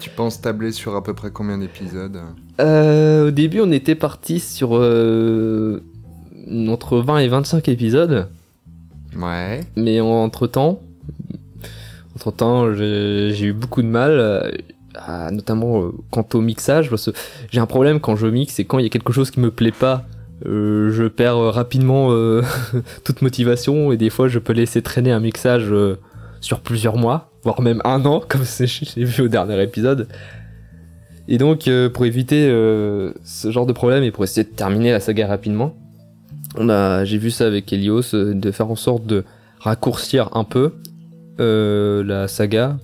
Tu 0.07 0.15
penses 0.15 0.39
tabler 0.39 0.71
sur 0.71 0.95
à 0.95 1.03
peu 1.03 1.13
près 1.13 1.31
combien 1.31 1.57
d'épisodes 1.57 2.17
Euh, 2.61 3.27
au 3.27 3.31
début, 3.31 3.59
on 3.59 3.71
était 3.73 3.93
parti 3.95 4.39
sur 4.39 4.69
euh, 4.77 5.81
entre 6.69 6.99
20 6.99 7.17
et 7.19 7.27
25 7.27 7.67
épisodes, 7.67 8.27
Ouais. 9.17 9.59
mais 9.75 9.99
entre 9.99 10.47
temps, 10.47 10.79
entre 12.15 12.31
temps, 12.31 12.73
j'ai 12.73 13.43
eu 13.43 13.53
beaucoup 13.53 13.81
de 13.81 13.87
mal. 13.87 14.11
euh, 14.11 14.49
à- 14.95 15.29
notamment 15.29 15.83
euh, 15.83 15.91
quant 16.09 16.25
au 16.33 16.41
mixage, 16.41 16.89
parce 16.89 17.11
que 17.11 17.17
j'ai 17.51 17.59
un 17.59 17.67
problème 17.67 17.99
quand 17.99 18.15
je 18.15 18.25
mixe 18.25 18.59
et 18.59 18.65
quand 18.65 18.79
il 18.79 18.83
y 18.83 18.85
a 18.87 18.89
quelque 18.89 19.13
chose 19.13 19.29
qui 19.29 19.39
me 19.39 19.51
plaît 19.51 19.71
pas, 19.71 20.05
euh, 20.47 20.89
je 20.91 21.03
perds 21.03 21.37
rapidement 21.53 22.07
euh, 22.11 22.41
toute 23.03 23.21
motivation 23.21 23.91
et 23.91 23.97
des 23.97 24.09
fois 24.09 24.27
je 24.27 24.39
peux 24.39 24.53
laisser 24.53 24.81
traîner 24.81 25.11
un 25.11 25.19
mixage 25.19 25.67
sur 26.47 26.61
plusieurs 26.61 26.95
mois. 26.95 27.29
voire 27.43 27.61
même 27.61 27.81
un 27.83 28.05
an, 28.05 28.21
comme 28.27 28.43
j'ai 28.43 29.03
vu 29.03 29.23
au 29.23 29.27
dernier 29.27 29.61
épisode. 29.61 30.07
Et 31.27 31.37
donc, 31.37 31.67
euh, 31.67 31.89
pour 31.89 32.05
éviter 32.05 32.47
euh, 32.49 33.11
ce 33.25 33.51
genre 33.51 33.65
de 33.65 33.73
problème 33.73 34.03
et 34.03 34.11
pour 34.11 34.23
essayer 34.23 34.45
de 34.45 34.55
terminer 34.55 34.91
la 34.91 35.01
saga 35.01 35.27
rapidement, 35.27 35.75
j'ai 36.57 37.17
vu 37.17 37.31
ça 37.31 37.45
avec 37.45 37.71
Helios, 37.73 38.15
euh, 38.15 38.33
de 38.33 38.51
faire 38.51 38.71
en 38.71 38.77
sorte 38.77 39.05
de 39.05 39.25
raccourcir 39.59 40.29
un 40.35 40.45
peu 40.45 40.73
la 41.37 42.27
saga 42.27 42.77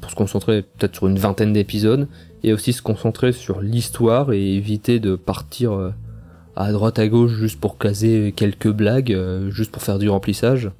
pour 0.00 0.10
se 0.10 0.16
concentrer 0.16 0.62
peut-être 0.62 0.96
sur 0.96 1.06
une 1.06 1.18
vingtaine 1.18 1.52
d'épisodes 1.52 2.08
et 2.42 2.52
aussi 2.54 2.72
se 2.72 2.80
concentrer 2.82 3.32
sur 3.32 3.60
l'histoire 3.60 4.32
et 4.32 4.56
éviter 4.56 4.98
de 4.98 5.14
partir 5.14 5.92
à 6.56 6.72
droite 6.72 6.98
à 6.98 7.06
gauche 7.06 7.32
juste 7.32 7.60
pour 7.60 7.78
caser 7.78 8.32
quelques 8.34 8.70
blagues, 8.70 9.16
juste 9.50 9.70
pour 9.70 9.82
faire 9.82 9.98
du 9.98 10.08
remplissage. 10.08 10.70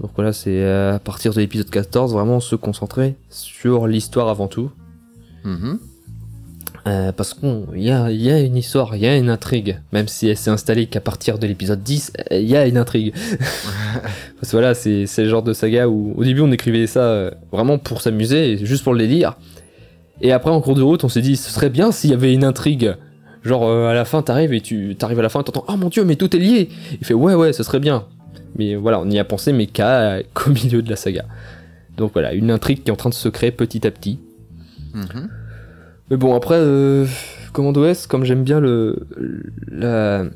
Donc 0.00 0.10
voilà, 0.16 0.32
c'est 0.32 0.64
à 0.64 0.98
partir 0.98 1.32
de 1.32 1.40
l'épisode 1.40 1.70
14 1.70 2.12
vraiment 2.12 2.40
se 2.40 2.56
concentrer 2.56 3.16
sur 3.28 3.86
l'histoire 3.86 4.28
avant 4.28 4.48
tout 4.48 4.70
Mhm. 5.44 5.78
Euh, 6.88 7.12
parce 7.12 7.34
qu'il 7.34 7.64
y 7.76 7.90
a, 7.92 8.10
y 8.10 8.28
a 8.28 8.40
une 8.40 8.56
histoire, 8.56 8.96
il 8.96 9.02
y 9.02 9.06
a 9.06 9.16
une 9.16 9.30
intrigue, 9.30 9.78
même 9.92 10.08
si 10.08 10.26
elle 10.28 10.36
s'est 10.36 10.50
installée 10.50 10.86
qu'à 10.86 11.00
partir 11.00 11.38
de 11.38 11.46
l'épisode 11.46 11.80
10, 11.80 12.12
il 12.32 12.40
y 12.40 12.56
a 12.56 12.66
une 12.66 12.76
intrigue. 12.76 13.14
parce 14.40 14.50
que 14.50 14.50
voilà, 14.50 14.74
c'est 14.74 15.06
le 15.18 15.28
genre 15.28 15.44
de 15.44 15.52
saga 15.52 15.88
où 15.88 16.12
au 16.16 16.24
début 16.24 16.40
on 16.40 16.50
écrivait 16.50 16.88
ça 16.88 17.02
euh, 17.02 17.30
vraiment 17.52 17.78
pour 17.78 18.00
s'amuser, 18.00 18.58
juste 18.64 18.82
pour 18.82 18.94
le 18.94 18.98
délire. 18.98 19.36
Et 20.20 20.32
après 20.32 20.50
en 20.50 20.60
cours 20.60 20.74
de 20.74 20.82
route 20.82 21.04
on 21.04 21.08
s'est 21.08 21.20
dit 21.20 21.36
ce 21.36 21.50
serait 21.50 21.70
bien 21.70 21.92
s'il 21.92 22.10
y 22.10 22.14
avait 22.14 22.34
une 22.34 22.44
intrigue. 22.44 22.96
Genre 23.44 23.64
euh, 23.64 23.88
à 23.88 23.94
la 23.94 24.04
fin 24.04 24.22
t'arrives 24.22 24.52
et 24.52 24.60
tu 24.60 24.96
t'arrives 24.96 25.20
à 25.20 25.22
la 25.22 25.28
fin 25.28 25.40
et 25.40 25.44
t'entends 25.44 25.64
oh 25.68 25.76
mon 25.76 25.88
dieu 25.88 26.04
mais 26.04 26.16
tout 26.16 26.34
est 26.34 26.40
lié. 26.40 26.68
Il 27.00 27.06
fait 27.06 27.14
ouais 27.14 27.34
ouais 27.34 27.52
ce 27.52 27.62
serait 27.62 27.80
bien. 27.80 28.06
Mais 28.56 28.74
voilà 28.74 29.00
on 29.00 29.08
y 29.10 29.18
a 29.18 29.24
pensé 29.24 29.52
mais 29.52 29.66
qu'au 29.66 30.50
milieu 30.50 30.82
de 30.82 30.90
la 30.90 30.96
saga. 30.96 31.24
Donc 31.96 32.12
voilà 32.12 32.32
une 32.32 32.50
intrigue 32.50 32.82
qui 32.82 32.88
est 32.88 32.92
en 32.92 32.96
train 32.96 33.10
de 33.10 33.14
se 33.14 33.28
créer 33.28 33.50
petit 33.50 33.86
à 33.86 33.90
petit. 33.90 34.18
Mhm. 34.94 35.28
Mais 36.10 36.16
bon, 36.18 36.34
après, 36.34 36.56
euh, 36.58 37.06
Commando 37.52 37.84
S, 37.84 38.06
comme 38.06 38.24
j'aime 38.24 38.44
bien 38.44 38.60
le, 38.60 39.06
la, 39.70 40.26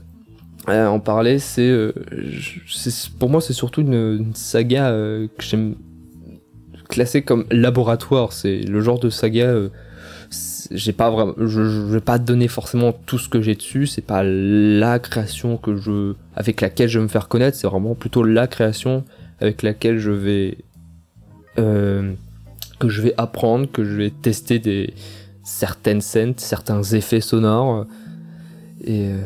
euh, 0.69 0.87
en 0.87 0.99
parler, 0.99 1.39
c'est, 1.39 1.69
euh, 1.69 1.93
pour 3.19 3.31
moi, 3.31 3.41
c'est 3.41 3.53
surtout 3.53 3.83
une, 3.83 4.33
saga 4.35 4.91
euh, 4.91 5.29
que 5.37 5.45
j'aime 5.45 5.77
classer 6.89 7.23
comme 7.23 7.45
laboratoire. 7.51 8.33
C'est 8.33 8.59
le 8.59 8.81
genre 8.81 8.99
de 8.99 9.11
saga. 9.11 9.55
J'ai 10.71 10.93
pas 10.93 11.11
vraiment, 11.11 11.35
je, 11.39 11.47
je, 11.47 11.81
vais 11.93 12.01
pas 12.01 12.19
donner 12.19 12.49
forcément 12.49 12.93
tout 12.93 13.19
ce 13.19 13.29
que 13.29 13.41
j'ai 13.41 13.55
dessus. 13.55 13.87
C'est 13.87 14.03
pas 14.05 14.23
la 14.23 14.99
création 14.99 15.57
que 15.57 15.77
je, 15.77 16.15
avec 16.35 16.61
laquelle 16.61 16.89
je 16.89 16.99
vais 16.99 17.05
me 17.05 17.09
faire 17.09 17.29
connaître. 17.29 17.57
C'est 17.57 17.67
vraiment 17.67 17.95
plutôt 17.95 18.23
la 18.23 18.47
création 18.47 19.05
avec 19.41 19.63
laquelle 19.63 19.99
je 19.99 20.11
vais 20.11 20.59
que 22.79 22.89
je 22.89 23.01
vais 23.01 23.15
apprendre, 23.17 23.71
que 23.71 23.85
je 23.85 23.95
vais 23.95 24.11
tester 24.11 24.59
des 24.59 24.95
certaines 25.43 26.01
scènes, 26.01 26.35
certains 26.37 26.83
effets 26.83 27.21
sonores 27.21 27.87
et 28.85 29.07
euh, 29.07 29.21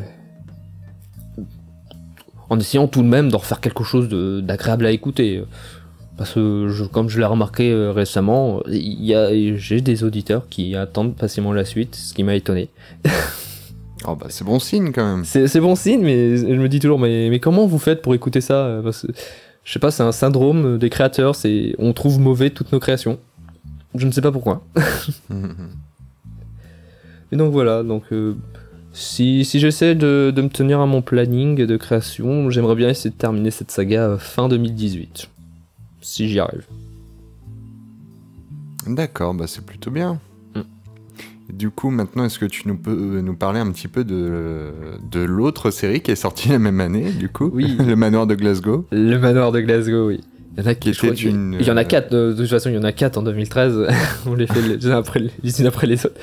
en 2.49 2.59
essayant 2.59 2.87
tout 2.87 3.01
de 3.01 3.07
même 3.07 3.29
d'en 3.29 3.39
refaire 3.39 3.59
quelque 3.59 3.83
chose 3.83 4.09
d'agréable 4.43 4.85
à 4.85 4.91
écouter. 4.91 5.43
Parce 6.21 6.35
que, 6.35 6.67
je, 6.69 6.83
comme 6.83 7.09
je 7.09 7.17
l'ai 7.17 7.25
remarqué 7.25 7.71
euh, 7.71 7.91
récemment, 7.91 8.61
j'ai 8.67 9.81
des 9.81 10.03
auditeurs 10.03 10.47
qui 10.51 10.75
attendent 10.75 11.15
patiemment 11.15 11.51
la 11.51 11.65
suite, 11.65 11.95
ce 11.95 12.13
qui 12.13 12.21
m'a 12.21 12.35
étonné. 12.35 12.69
oh 14.05 14.15
bah 14.15 14.27
c'est 14.29 14.43
bon 14.43 14.59
signe 14.59 14.91
quand 14.91 15.15
même. 15.15 15.25
C'est 15.25 15.59
bon 15.59 15.75
signe, 15.75 16.03
mais 16.03 16.37
je 16.37 16.61
me 16.61 16.69
dis 16.69 16.79
toujours, 16.79 16.99
mais, 16.99 17.31
mais 17.31 17.39
comment 17.39 17.65
vous 17.65 17.79
faites 17.79 18.03
pour 18.03 18.13
écouter 18.13 18.39
ça? 18.39 18.81
Parce 18.83 19.01
que, 19.01 19.07
je 19.63 19.73
sais 19.73 19.79
pas, 19.79 19.89
c'est 19.89 20.03
un 20.03 20.11
syndrome 20.11 20.77
des 20.77 20.91
créateurs, 20.91 21.33
c'est 21.33 21.73
on 21.79 21.91
trouve 21.91 22.19
mauvais 22.19 22.51
toutes 22.51 22.71
nos 22.71 22.79
créations. 22.79 23.17
Je 23.95 24.05
ne 24.05 24.11
sais 24.11 24.21
pas 24.21 24.31
pourquoi. 24.31 24.63
Et 27.31 27.35
donc 27.35 27.51
voilà, 27.51 27.81
donc 27.81 28.03
euh, 28.11 28.35
si, 28.93 29.43
si 29.43 29.59
j'essaie 29.59 29.95
de, 29.95 30.31
de, 30.35 30.41
me 30.43 30.49
tenir 30.49 30.81
à 30.81 30.85
mon 30.85 31.01
planning 31.01 31.65
de 31.65 31.77
création, 31.77 32.51
j'aimerais 32.51 32.75
bien 32.75 32.89
essayer 32.89 33.09
de 33.09 33.15
terminer 33.15 33.49
cette 33.49 33.71
saga 33.71 34.03
euh, 34.03 34.17
fin 34.19 34.49
2018. 34.49 35.31
Si 36.01 36.27
j'y 36.29 36.39
arrive. 36.39 36.65
D'accord, 38.87 39.33
bah 39.33 39.45
c'est 39.47 39.65
plutôt 39.65 39.91
bien. 39.91 40.19
Mm. 40.55 40.61
Du 41.53 41.69
coup, 41.69 41.89
maintenant, 41.89 42.25
est-ce 42.25 42.39
que 42.39 42.45
tu 42.45 42.67
nous 42.67 42.77
peux 42.77 42.91
euh, 42.91 43.21
nous 43.21 43.35
parler 43.35 43.59
un 43.59 43.71
petit 43.71 43.87
peu 43.87 44.03
de, 44.03 44.71
de 45.09 45.19
l'autre 45.19 45.69
série 45.69 46.01
qui 46.01 46.11
est 46.11 46.15
sortie 46.15 46.49
la 46.49 46.59
même 46.59 46.81
année, 46.81 47.11
du 47.11 47.29
coup? 47.29 47.51
Oui. 47.53 47.77
Le 47.85 47.95
Manoir 47.95 48.27
de 48.27 48.35
Glasgow 48.35 48.85
Le 48.91 49.17
Manoir 49.17 49.51
de 49.51 49.61
Glasgow, 49.61 50.07
oui. 50.07 50.21
Il 50.57 50.63
y 50.63 50.67
en 50.67 50.69
a, 50.69 50.75
qui 50.75 50.91
une... 50.91 51.57
Il 51.59 51.65
y 51.65 51.71
en 51.71 51.77
a 51.77 51.85
quatre, 51.85 52.11
de, 52.11 52.33
toute 52.33 52.47
façon, 52.47 52.69
il 52.69 52.75
y 52.75 52.77
en 52.77 52.83
a 52.83 52.91
quatre 52.91 53.17
en 53.17 53.21
2013. 53.21 53.87
On 54.25 54.35
les 54.35 54.47
fait 54.47 54.61
les 54.61 54.91
après 54.91 55.19
les, 55.19 55.61
unes 55.61 55.67
après 55.67 55.87
les 55.87 56.05
autres. 56.05 56.19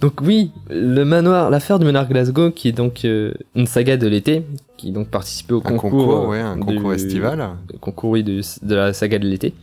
Donc 0.00 0.20
oui, 0.22 0.50
le 0.70 1.04
manoir, 1.04 1.50
l'affaire 1.50 1.78
du 1.78 1.84
manoir 1.84 2.08
Glasgow, 2.08 2.50
qui 2.50 2.68
est 2.68 2.72
donc 2.72 3.04
euh, 3.04 3.32
une 3.54 3.66
saga 3.66 3.96
de 3.96 4.06
l'été, 4.06 4.44
qui 4.76 4.92
donc 4.92 5.08
participait 5.08 5.54
au 5.54 5.58
un 5.58 5.76
concours, 5.76 6.28
ouais, 6.28 6.40
un 6.40 6.58
concours 6.58 6.92
estival, 6.92 7.50
concours 7.80 8.10
oui, 8.10 8.24
de, 8.24 8.40
de, 8.62 8.74
la 8.74 8.92
saga 8.92 9.18
de 9.18 9.26
l'été. 9.26 9.54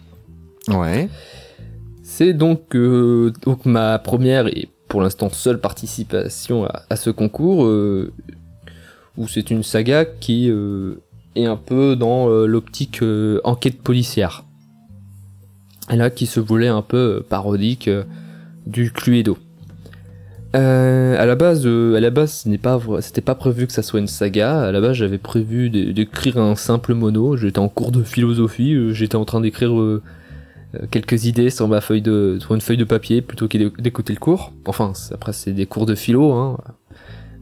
Ouais. 0.67 1.10
C'est 2.04 2.34
donc, 2.34 2.76
euh, 2.76 3.32
donc 3.44 3.65
ma 3.65 4.00
première 4.00 4.48
et 4.48 4.70
pour 4.88 5.02
l'instant 5.02 5.30
seule 5.30 5.60
participation 5.60 6.65
à, 6.65 6.84
à 6.89 6.96
ce 6.96 7.10
concours, 7.10 7.65
euh, 7.65 8.12
où 9.17 9.28
c'est 9.28 9.52
une 9.52 9.63
saga 9.63 10.06
qui 10.06 10.50
est 11.36 11.46
un 11.46 11.58
peu 11.58 11.96
dans 11.96 12.30
l'optique 12.30 13.02
enquête 13.44 13.82
policière. 13.82 14.44
Et 15.91 15.98
là, 15.98 16.10
qui 16.10 16.26
se 16.26 16.39
voulait 16.39 16.70
un 16.70 16.82
peu 16.82 17.24
parodique 17.28 17.89
du 18.65 18.91
Cluedo. 18.91 19.38
Euh, 20.54 21.16
à 21.18 21.26
la 21.26 21.36
base, 21.36 21.66
euh, 21.66 21.96
à 21.96 22.00
la 22.02 22.10
base, 22.10 22.42
ce 22.44 22.50
n'est 22.50 22.58
pas, 22.58 22.80
c'était 23.00 23.22
pas 23.22 23.36
prévu 23.36 23.68
que 23.68 23.74
ça 23.74 23.84
soit 23.84 24.00
une 24.00 24.08
saga. 24.08 24.62
À 24.62 24.72
la 24.72 24.82
base, 24.82 24.94
j'avais 24.98 25.18
prévu 25.18 25.70
d'écrire 25.70 26.38
un 26.38 26.56
simple 26.56 26.94
mono. 26.94 27.38
J'étais 27.38 27.60
en 27.60 27.70
cours 27.70 27.92
de 27.92 28.04
philosophie. 28.04 28.74
Euh, 28.74 28.94
j'étais 28.94 29.16
en 29.16 29.26
train 29.26 29.40
d'écrire 29.40 29.80
euh, 29.80 30.02
quelques 30.90 31.26
idées 31.26 31.50
sur 31.50 31.68
ma 31.68 31.80
feuille 31.80 32.02
de, 32.02 32.38
sur 32.42 32.54
une 32.54 32.62
feuille 32.62 32.78
de 32.78 32.84
papier 32.84 33.22
plutôt 33.22 33.48
que 33.48 33.58
le 33.58 34.20
cours. 34.20 34.52
Enfin, 34.66 34.92
après, 35.14 35.32
c'est 35.34 35.54
des 35.54 35.66
cours 35.66 35.86
de 35.86 35.96
philo. 35.96 36.34
Hein. 36.34 36.58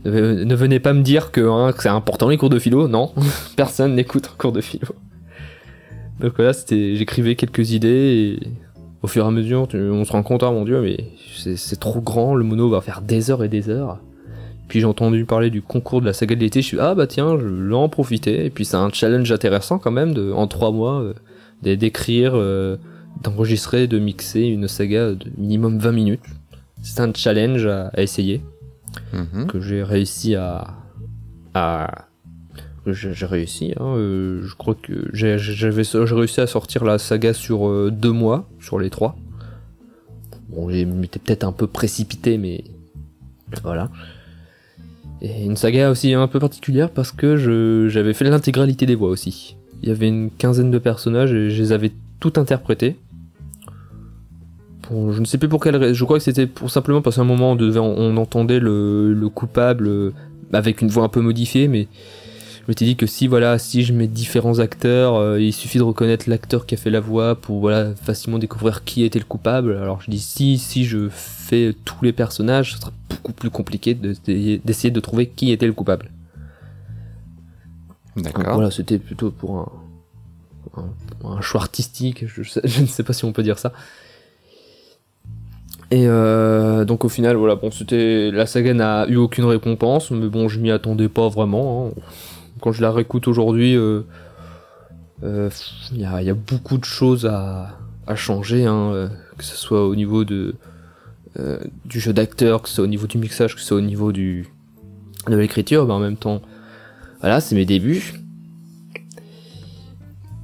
Ne, 0.06 0.44
ne, 0.44 0.56
venez 0.56 0.80
pas 0.80 0.94
me 0.94 1.02
dire 1.02 1.32
que, 1.32 1.42
hein, 1.42 1.74
que 1.74 1.82
c'est 1.84 1.90
important 1.90 2.30
les 2.30 2.38
cours 2.38 2.50
de 2.50 2.60
philo. 2.60 2.88
Non, 2.88 3.12
personne 3.56 3.96
n'écoute 3.96 4.30
un 4.32 4.38
cours 4.38 4.52
de 4.52 4.62
philo. 4.62 4.88
Donc 6.20 6.34
voilà, 6.36 6.54
c'était, 6.54 6.96
j'écrivais 6.96 7.36
quelques 7.36 7.72
idées 7.72 8.40
et 8.44 8.48
au 9.02 9.08
fur 9.08 9.24
et 9.24 9.28
à 9.28 9.32
mesure, 9.32 9.68
on 9.74 10.04
se 10.04 10.12
rend 10.12 10.24
compte, 10.24 10.44
ah 10.44 10.52
mon 10.52 10.66
dieu, 10.66 10.82
mais 10.82 10.98
c'est 11.56 11.80
trop 11.80 12.02
grand, 12.02 12.36
le 12.36 12.44
mono 12.44 12.70
va 12.70 12.82
faire 12.82 13.02
des 13.02 13.32
heures 13.32 13.44
et 13.44 13.50
des 13.50 13.70
heures. 13.70 14.00
Puis 14.68 14.82
j'ai 14.82 14.86
entendu 14.86 15.26
parler 15.26 15.50
du 15.50 15.62
concours 15.62 16.02
de 16.02 16.06
la 16.06 16.14
saga 16.14 16.36
de 16.36 16.42
l'été, 16.42 16.62
je 16.62 16.68
suis 16.68 16.80
ah 16.80 16.94
bah 16.94 17.08
tiens, 17.08 17.40
je 17.40 17.46
vais 17.46 17.76
en 17.76 17.90
profiter. 17.90 18.46
Et 18.46 18.50
puis 18.50 18.66
c'est 18.66 18.76
un 18.76 18.90
challenge 18.92 19.32
intéressant 19.32 19.80
quand 19.80 19.92
même, 19.92 20.14
de, 20.14 20.32
en 20.32 20.48
trois 20.48 20.72
mois, 20.72 21.02
euh, 21.02 21.76
d'écrire, 21.76 22.34
euh, 22.36 22.78
d'enregistrer, 23.24 23.88
de 23.88 23.98
mixer 23.98 24.42
une 24.42 24.68
saga 24.68 25.14
de 25.14 25.26
minimum 25.38 25.80
20 25.80 25.92
minutes. 25.92 26.24
C'est 26.84 27.00
un 27.00 27.12
challenge 27.14 27.66
à, 27.66 27.92
essayer, 27.98 28.42
mhm. 29.14 29.48
que 29.48 29.60
j'ai 29.60 29.82
réussi 29.82 30.36
à, 30.36 30.76
à 31.54 32.09
j'ai 32.86 33.26
réussi. 33.26 33.74
Hein, 33.80 33.96
euh, 33.96 34.42
je 34.44 34.56
crois 34.56 34.76
que 34.76 35.10
j'ai 35.14 35.36
réussi 35.36 36.42
à 36.42 36.48
sortir 36.48 36.84
la 36.84 36.98
saga 36.98 37.34
sur 37.34 37.68
euh, 37.68 37.92
deux 37.92 38.12
mois, 38.12 38.48
sur 38.60 38.80
les 38.80 38.90
trois. 38.90 39.16
Bon, 40.50 40.70
j'étais 40.70 41.20
peut-être 41.20 41.44
un 41.44 41.52
peu 41.52 41.68
précipité, 41.68 42.38
mais 42.38 42.64
voilà. 43.64 43.90
Et 45.22 45.44
une 45.44 45.58
saga 45.58 45.92
aussi 45.92 46.14
un 46.14 46.28
peu 46.28 46.40
particulière 46.40 46.90
parce 46.90 47.12
que 47.12 47.88
j'avais 47.90 48.14
fait 48.14 48.26
l'intégralité 48.26 48.86
des 48.86 48.96
voix 48.96 49.10
aussi. 49.10 49.58
Il 49.84 49.90
y 49.90 49.92
avait 49.92 50.08
une 50.08 50.30
quinzaine 50.32 50.72
de 50.72 50.80
personnages 50.80 51.34
et 51.34 51.50
je 51.50 51.62
les 51.62 51.72
avais 51.72 51.92
tout 52.20 52.34
interprétés. 52.38 52.98
Je 54.92 55.20
ne 55.20 55.26
sais 55.26 55.38
plus 55.38 55.50
pour 55.50 55.62
quelle 55.62 55.76
raison. 55.76 55.94
Je 55.94 56.04
crois 56.04 56.18
que 56.18 56.24
c'était 56.24 56.48
pour 56.48 56.72
simplement 56.72 57.02
parce 57.02 57.18
qu'à 57.18 57.22
un 57.22 57.26
moment 57.26 57.52
on, 57.52 57.56
devait, 57.56 57.80
on 57.80 58.18
entendait 58.18 58.60
le, 58.60 59.14
le 59.14 59.30
coupable 59.30 59.88
euh, 59.88 60.12
avec 60.52 60.82
une 60.82 60.88
voix 60.88 61.04
un 61.04 61.10
peu 61.10 61.22
modifiée, 61.22 61.68
mais 61.68 61.88
je 62.70 62.72
m'étais 62.72 62.86
dit 62.86 62.96
que 62.96 63.08
si 63.08 63.26
voilà, 63.26 63.58
si 63.58 63.82
je 63.82 63.94
mets 63.94 64.06
différents 64.06 64.60
acteurs, 64.60 65.16
euh, 65.16 65.42
il 65.42 65.54
suffit 65.54 65.80
de 65.80 65.84
reconnaître 65.84 66.30
l'acteur 66.30 66.68
qui 66.68 66.76
a 66.76 66.78
fait 66.78 66.92
la 66.92 67.00
voix 67.00 67.34
pour 67.34 67.62
voilà 67.62 67.96
facilement 67.96 68.38
découvrir 68.38 68.84
qui 68.84 69.04
était 69.04 69.18
le 69.18 69.26
coupable. 69.26 69.76
Alors 69.76 70.04
je 70.04 70.12
dis 70.12 70.20
si 70.20 70.60
si 70.60 70.86
je 70.86 71.10
fais 71.10 71.74
tous 71.84 72.04
les 72.04 72.14
personnages, 72.14 72.74
ce 72.74 72.78
sera 72.78 72.92
beaucoup 73.10 73.34
plus 73.34 73.50
compliqué 73.50 73.96
d'essayer 73.96 74.92
de, 74.92 75.00
trouver 75.00 75.26
qui 75.26 75.52
était 75.52 75.66
le 75.66 75.74
coupable. 75.74 76.12
D'accord. 78.16 78.54
Voilà, 78.54 78.70
c'était 78.70 79.00
plutôt 79.00 79.32
pour 79.32 79.58
un, 80.78 80.84
un, 81.24 81.42
choix 81.42 81.62
artistique. 81.62 82.28
Je, 82.28 82.44
je, 82.44 82.82
ne 82.82 82.86
sais 82.86 83.02
pas 83.02 83.14
si 83.14 83.26
on 83.26 83.34
peut 83.34 83.42
dire 83.42 83.58
ça. 83.58 83.74
Et 85.90 86.04
euh, 86.06 86.86
donc 86.86 87.04
au 87.04 87.10
final, 87.10 87.36
voilà, 87.36 87.56
bon, 87.56 87.72
c'était 87.72 88.30
la 88.30 88.46
saga 88.46 88.76
n'a 88.76 89.08
eu 89.08 89.16
aucune 89.16 89.46
récompense, 89.46 90.12
mais 90.12 90.28
bon, 90.28 90.48
je 90.48 90.60
m'y 90.60 90.70
attendais 90.70 91.10
pas 91.10 91.30
vraiment. 91.30 91.88
Hein 91.98 92.02
quand 92.60 92.72
je 92.72 92.82
la 92.82 92.92
réécoute 92.92 93.28
aujourd'hui, 93.28 93.72
il 93.72 93.78
euh, 93.78 94.02
euh, 95.24 95.50
y, 95.94 96.06
a, 96.06 96.34
beaucoup 96.34 96.78
de 96.78 96.86
choses 96.86 97.26
à, 97.26 97.78
a 98.08 98.16
changé, 98.16 98.66
hein, 98.66 98.92
euh, 98.94 99.08
que 99.38 99.44
ce 99.44 99.56
soit 99.56 99.88
au 99.88 99.96
niveau 99.96 100.26
de 100.26 100.56
du 101.86 102.02
jeu 102.02 102.12
d'acteur, 102.12 102.62
que 102.62 102.68
ce 102.68 102.76
soit 102.76 102.84
au 102.84 102.88
niveau 102.88 103.08
du 103.08 103.18
mixage, 103.18 103.54
que 103.56 103.62
ce 103.62 103.68
soit 103.68 103.78
au 103.78 103.82
niveau 103.82 104.12
du 104.12 104.50
de 105.28 105.38
l'écriture, 105.38 105.86
mais 105.86 105.94
en 105.94 106.00
même 106.00 106.18
temps, 106.18 106.42
voilà, 107.22 107.40
c'est 107.40 107.56
mes 107.56 107.66
débuts. 107.66 108.20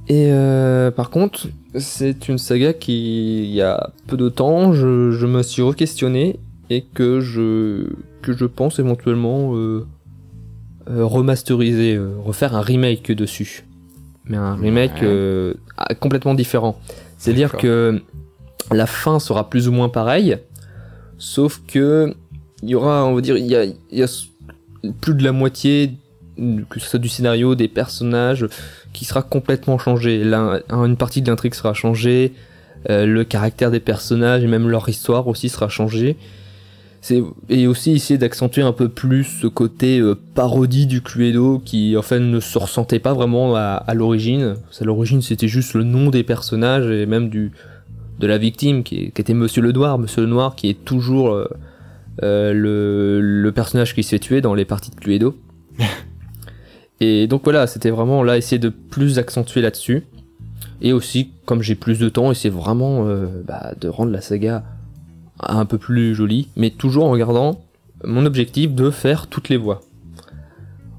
Et 0.08 0.30
par 0.96 1.10
contre, 1.10 1.48
c'est 1.78 2.28
une 2.28 2.38
saga 2.38 2.72
qui, 2.72 3.42
il 3.42 3.50
y 3.50 3.60
a 3.60 3.90
peu 4.06 4.16
de 4.16 4.30
temps, 4.30 4.72
je, 4.72 5.26
me 5.26 5.42
suis 5.42 5.60
re-questionné 5.60 6.38
et 6.70 6.82
que 6.82 7.20
je 7.20 7.90
que 8.22 8.34
je 8.34 8.46
pense 8.46 8.78
éventuellement 8.78 9.52
remasteriser, 10.88 11.94
euh, 11.96 12.10
refaire 12.24 12.54
un 12.54 12.60
remake 12.60 13.12
dessus. 13.12 13.64
Mais 14.26 14.36
un 14.36 14.54
remake 14.54 14.94
Ouais. 14.94 15.04
euh, 15.04 15.54
ah, 15.76 15.94
complètement 15.94 16.34
différent. 16.34 16.78
C'est-à-dire 17.18 17.52
que 17.52 18.02
la 18.72 18.86
fin 18.86 19.18
sera 19.18 19.48
plus 19.48 19.68
ou 19.68 19.72
moins 19.72 19.88
pareille, 19.88 20.38
sauf 21.18 21.62
que 21.66 22.14
il 22.62 22.70
y 22.70 22.74
aura, 22.74 23.04
on 23.04 23.14
va 23.14 23.20
dire, 23.20 23.36
il 23.36 23.46
y 23.46 23.54
a, 23.54 23.64
y 23.64 24.04
plus 25.00 25.14
de 25.14 25.22
la 25.22 25.32
moitié, 25.32 25.92
que 26.68 26.80
ce 26.80 26.88
soit 26.90 26.98
du 26.98 27.08
scénario, 27.08 27.54
des 27.54 27.68
personnages, 27.68 28.46
qui 28.92 29.04
sera 29.04 29.22
complètement 29.22 29.78
changé. 29.78 30.22
Une 30.22 30.96
partie 30.96 31.22
de 31.22 31.30
l'intrigue 31.30 31.54
sera 31.54 31.74
changée, 31.74 32.32
euh, 32.90 33.06
le 33.06 33.24
caractère 33.24 33.70
des 33.70 33.80
personnages 33.80 34.42
et 34.42 34.46
même 34.46 34.68
leur 34.68 34.88
histoire 34.88 35.26
aussi 35.28 35.48
sera 35.48 35.68
changée. 35.68 36.16
Et 37.48 37.66
aussi 37.66 37.92
essayer 37.92 38.18
d'accentuer 38.18 38.62
un 38.62 38.72
peu 38.72 38.88
plus 38.88 39.24
ce 39.24 39.46
côté 39.46 39.98
euh, 39.98 40.14
parodie 40.34 40.86
du 40.86 41.02
Cluedo 41.02 41.60
qui 41.64 41.96
en 41.96 42.02
fait 42.02 42.20
ne 42.20 42.40
se 42.40 42.58
ressentait 42.58 42.98
pas 42.98 43.12
vraiment 43.12 43.54
à, 43.54 43.74
à 43.86 43.94
l'origine. 43.94 44.56
À 44.80 44.84
l'origine 44.84 45.22
c'était 45.22 45.48
juste 45.48 45.74
le 45.74 45.84
nom 45.84 46.10
des 46.10 46.22
personnages 46.22 46.86
et 46.90 47.06
même 47.06 47.28
du 47.28 47.52
de 48.18 48.26
la 48.26 48.38
victime 48.38 48.82
qui, 48.82 49.12
qui 49.12 49.20
était 49.20 49.34
Monsieur 49.34 49.62
le 49.62 49.72
Noir. 49.72 49.98
Monsieur 49.98 50.22
le 50.22 50.28
Noir 50.28 50.56
qui 50.56 50.70
est 50.70 50.84
toujours 50.84 51.30
euh, 51.30 51.48
euh, 52.22 52.52
le, 52.52 53.20
le 53.20 53.52
personnage 53.52 53.94
qui 53.94 54.02
se 54.02 54.10
fait 54.10 54.18
tuer 54.18 54.40
dans 54.40 54.54
les 54.54 54.64
parties 54.64 54.90
de 54.90 54.96
Cluedo. 54.96 55.36
et 57.00 57.26
donc 57.26 57.42
voilà, 57.44 57.66
c'était 57.66 57.90
vraiment 57.90 58.22
là 58.22 58.36
essayer 58.36 58.58
de 58.58 58.70
plus 58.70 59.18
accentuer 59.18 59.60
là-dessus. 59.60 60.04
Et 60.80 60.92
aussi, 60.92 61.30
comme 61.44 61.62
j'ai 61.62 61.74
plus 61.74 61.98
de 61.98 62.08
temps, 62.08 62.30
essayer 62.30 62.50
vraiment 62.50 63.06
bah, 63.46 63.72
de 63.80 63.88
rendre 63.88 64.12
la 64.12 64.20
saga 64.20 64.62
un 65.40 65.64
peu 65.66 65.78
plus 65.78 66.14
jolie, 66.14 66.48
mais 66.56 66.70
toujours 66.70 67.06
en 67.06 67.16
gardant 67.16 67.60
mon 68.04 68.26
objectif 68.26 68.74
de 68.74 68.90
faire 68.90 69.26
toutes 69.26 69.48
les 69.48 69.56
voix. 69.56 69.80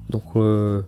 Donc, 0.10 0.23
euh, 0.36 0.82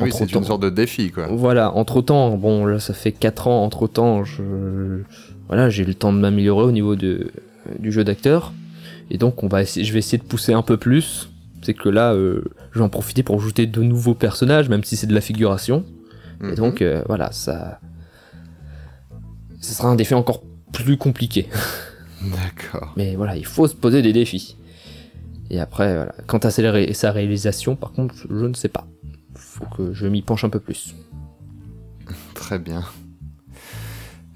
Oui, 0.00 0.10
c'est 0.12 0.32
une 0.32 0.44
sorte 0.44 0.62
de 0.62 0.70
défi, 0.70 1.10
quoi. 1.10 1.26
voilà, 1.30 1.72
entre 1.74 2.00
temps, 2.02 2.36
bon 2.36 2.64
là 2.66 2.78
ça 2.78 2.94
fait 2.94 3.12
4 3.12 3.48
ans, 3.48 3.64
entre 3.64 3.86
temps, 3.88 4.24
je, 4.24 5.02
voilà, 5.48 5.70
j'ai 5.70 5.82
eu 5.82 5.86
le 5.86 5.94
temps 5.94 6.12
de 6.12 6.18
m'améliorer 6.18 6.64
au 6.64 6.72
niveau 6.72 6.96
de, 6.96 7.30
du 7.78 7.92
jeu 7.92 8.04
d'acteur. 8.04 8.52
Et 9.10 9.18
donc 9.18 9.42
on 9.42 9.48
va 9.48 9.62
essayer, 9.62 9.84
je 9.84 9.92
vais 9.92 9.98
essayer 10.00 10.18
de 10.18 10.24
pousser 10.24 10.52
un 10.52 10.62
peu 10.62 10.76
plus. 10.76 11.30
C'est 11.62 11.74
que 11.74 11.88
là, 11.88 12.12
euh, 12.12 12.44
je 12.72 12.78
vais 12.78 12.84
en 12.84 12.88
profiter 12.88 13.22
pour 13.22 13.36
ajouter 13.36 13.66
de 13.66 13.82
nouveaux 13.82 14.14
personnages, 14.14 14.68
même 14.68 14.84
si 14.84 14.96
c'est 14.96 15.06
de 15.06 15.14
la 15.14 15.20
figuration. 15.20 15.84
Mhm. 16.40 16.52
Et 16.52 16.54
donc 16.56 16.82
euh, 16.82 17.02
voilà, 17.06 17.32
ça, 17.32 17.80
ce 19.60 19.74
sera 19.74 19.88
un 19.88 19.96
défi 19.96 20.14
encore 20.14 20.42
plus 20.72 20.96
compliqué. 20.96 21.48
D'accord. 22.22 22.92
Mais 22.96 23.14
voilà, 23.16 23.36
il 23.36 23.46
faut 23.46 23.66
se 23.68 23.74
poser 23.74 24.02
des 24.02 24.12
défis. 24.12 24.56
Et 25.50 25.60
après, 25.60 25.94
voilà. 25.94 26.14
quant 26.26 26.38
à 26.38 26.50
sa, 26.50 26.70
ré- 26.70 26.92
sa 26.92 27.10
réalisation, 27.12 27.76
par 27.76 27.92
contre, 27.92 28.14
je 28.28 28.44
ne 28.46 28.54
sais 28.54 28.68
pas. 28.68 28.86
Faut 29.34 29.64
que 29.76 29.92
je 29.94 30.06
m'y 30.06 30.22
penche 30.22 30.44
un 30.44 30.50
peu 30.50 30.60
plus. 30.60 30.94
Très 32.34 32.58
bien. 32.58 32.84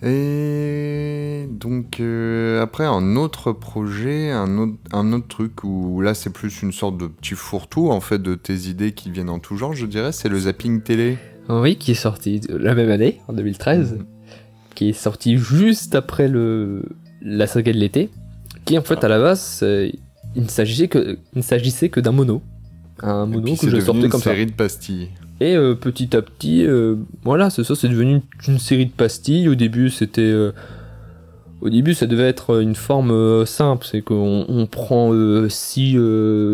Et 0.05 1.47
donc 1.51 2.01
euh, 2.01 2.61
après 2.61 2.85
un 2.85 3.15
autre 3.15 3.53
projet, 3.53 4.33
un 4.33 4.59
autre, 4.59 4.73
un 4.93 5.13
autre 5.13 5.29
truc 5.29 5.63
où 5.63 6.01
là 6.01 6.13
c'est 6.15 6.31
plus 6.31 6.63
une 6.63 6.73
sorte 6.73 6.99
de 6.99 7.07
petit 7.07 7.35
fourre-tout 7.37 7.89
en 7.89 8.01
fait 8.01 8.21
de 8.21 8.35
tes 8.35 8.69
idées 8.69 8.93
qui 8.93 9.11
viennent 9.13 9.31
en 9.31 9.39
tout 9.39 9.57
genre, 9.57 9.75
je 9.75 9.87
dirais, 9.87 10.11
c'est 10.11 10.29
le 10.29 10.41
zapping 10.41 10.83
télé. 10.83 11.19
Oui, 11.49 11.77
qui 11.77 11.93
est 11.93 11.95
sorti 11.95 12.41
la 12.49 12.75
même 12.75 12.91
année, 12.91 13.21
en 13.29 13.33
2013, 13.33 13.93
Mhm. 13.93 14.07
qui 14.75 14.89
est 14.89 14.93
sorti 14.93 15.37
juste 15.37 15.95
après 15.95 16.27
le 16.27 16.83
la 17.25 17.47
saga 17.47 17.73
de 17.73 17.79
l'été, 17.79 18.11
qui 18.65 18.79
en 18.79 18.83
fait 18.83 19.03
à 19.05 19.09
la 19.09 19.19
base, 19.19 19.61
euh, 19.63 19.91
il 20.35 20.43
ne 20.43 20.49
s'agissait 20.49 20.89
que 20.89 21.19
il 21.35 21.39
ne 21.39 21.43
s'agissait 21.43 21.89
que 21.89 22.01
d'un 22.01 22.13
mono, 22.13 22.43
un 23.03 23.25
Et 23.25 23.31
mono 23.31 23.43
puis 23.45 23.57
que 23.57 23.71
je 23.71 23.81
sortais 23.81 24.03
une 24.03 24.09
comme 24.09 24.21
ça. 24.21 24.31
série 24.31 24.47
de 24.47 24.53
pastilles. 24.53 25.09
Et 25.41 25.57
euh, 25.57 25.75
petit 25.75 26.17
à 26.17 26.23
petit, 26.23 26.65
euh, 26.65 26.97
voilà, 27.25 27.51
c'est 27.51 27.65
ça, 27.65 27.75
c'est 27.75 27.89
devenu 27.89 28.13
une, 28.13 28.23
une 28.55 28.59
série 28.61 28.87
de 28.87 28.93
pastilles. 28.93 29.49
Au 29.49 29.57
début, 29.57 29.91
c'était, 29.91 30.21
euh, 30.23 30.53
au 31.61 31.69
début, 31.69 31.95
ça 31.95 32.07
devait 32.07 32.29
être 32.29 32.61
une 32.63 32.77
forme 32.77 33.45
simple, 33.45 33.85
c'est 33.91 34.03
qu'on 34.03 34.45
on 34.49 34.67
prend 34.67 35.13
six, 35.49 35.97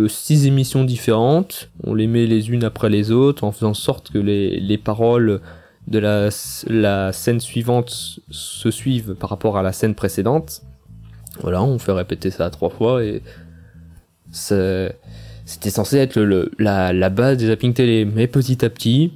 six 0.08 0.46
émissions 0.46 0.84
différentes, 0.84 1.70
on 1.84 1.94
les 1.94 2.06
met 2.06 2.26
les 2.26 2.50
unes 2.50 2.64
après 2.64 2.88
les 2.88 3.10
autres, 3.10 3.44
en 3.44 3.52
faisant 3.52 3.70
en 3.70 3.74
sorte 3.74 4.10
que 4.10 4.18
les, 4.18 4.58
les 4.60 4.78
paroles 4.78 5.40
de 5.88 5.98
la, 5.98 6.28
la 6.68 7.12
scène 7.12 7.40
suivante 7.40 8.20
se 8.30 8.70
suivent 8.70 9.14
par 9.14 9.30
rapport 9.30 9.56
à 9.58 9.62
la 9.62 9.72
scène 9.72 9.94
précédente. 9.94 10.62
Voilà, 11.40 11.62
on 11.62 11.78
fait 11.78 11.92
répéter 11.92 12.30
ça 12.30 12.50
trois 12.50 12.70
fois 12.70 13.02
et 13.04 13.22
c'était 14.30 15.70
censé 15.70 15.96
être 15.98 16.16
le- 16.16 16.24
le- 16.26 16.50
la, 16.58 16.92
la 16.92 17.08
base 17.10 17.38
des 17.38 17.46
zapping 17.46 17.72
télé. 17.72 18.04
Mais 18.04 18.26
petit 18.26 18.64
à 18.64 18.70
petit, 18.70 19.12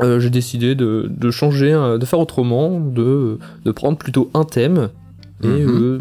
euh, 0.00 0.20
j'ai 0.20 0.30
décidé 0.30 0.74
de, 0.74 1.06
de 1.10 1.30
changer, 1.30 1.72
euh, 1.72 1.98
de 1.98 2.04
faire 2.04 2.18
autrement, 2.20 2.80
de, 2.80 3.38
de 3.64 3.70
prendre 3.72 3.96
plutôt 3.98 4.30
un 4.34 4.44
thème 4.44 4.90
et 5.42 5.46
Mhm. 5.64 5.68
euh, 5.68 6.00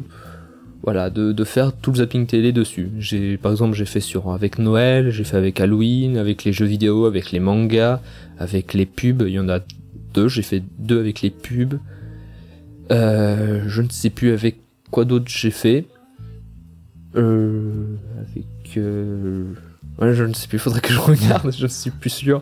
voilà, 0.88 1.10
de, 1.10 1.34
de 1.34 1.44
faire 1.44 1.74
tout 1.74 1.92
le 1.92 1.98
zapping 1.98 2.26
télé 2.28 2.54
dessus. 2.54 2.90
J'ai, 2.98 3.36
par 3.36 3.52
exemple, 3.52 3.76
j'ai 3.76 3.84
fait 3.84 4.00
sur 4.00 4.32
avec 4.32 4.58
Noël, 4.58 5.10
j'ai 5.12 5.26
fait 5.26 5.36
avec 5.36 5.60
Halloween, 5.60 6.16
avec 6.16 6.46
les 6.46 6.54
jeux 6.54 6.66
vidéo, 6.66 7.04
avec 7.08 7.34
les 7.34 7.42
mangas, 7.42 8.00
avec 8.40 8.74
les 8.74 8.86
pubs. 8.86 9.24
Il 9.28 9.34
y 9.34 9.40
en 9.40 9.50
a 9.50 9.60
deux, 10.14 10.30
j'ai 10.30 10.44
fait 10.44 10.64
deux 10.80 10.98
avec 10.98 11.22
les 11.22 11.30
pubs. 11.30 11.74
Euh, 12.90 13.66
je 13.68 13.82
ne 13.82 13.90
sais 13.90 14.10
plus 14.10 14.32
avec 14.32 14.62
quoi 14.90 15.04
d'autre 15.04 15.26
j'ai 15.28 15.52
fait. 15.52 15.84
Euh, 17.18 17.84
avec. 18.22 18.78
euh, 18.78 19.44
Ouais, 20.00 20.14
je 20.14 20.24
ne 20.24 20.32
sais 20.34 20.48
plus, 20.48 20.58
faudrait 20.58 20.80
que 20.80 20.94
je 20.94 21.00
regarde, 21.00 21.52
je 21.58 21.64
ne 21.64 21.68
suis 21.68 21.92
plus 21.92 22.12
sûr. 22.12 22.42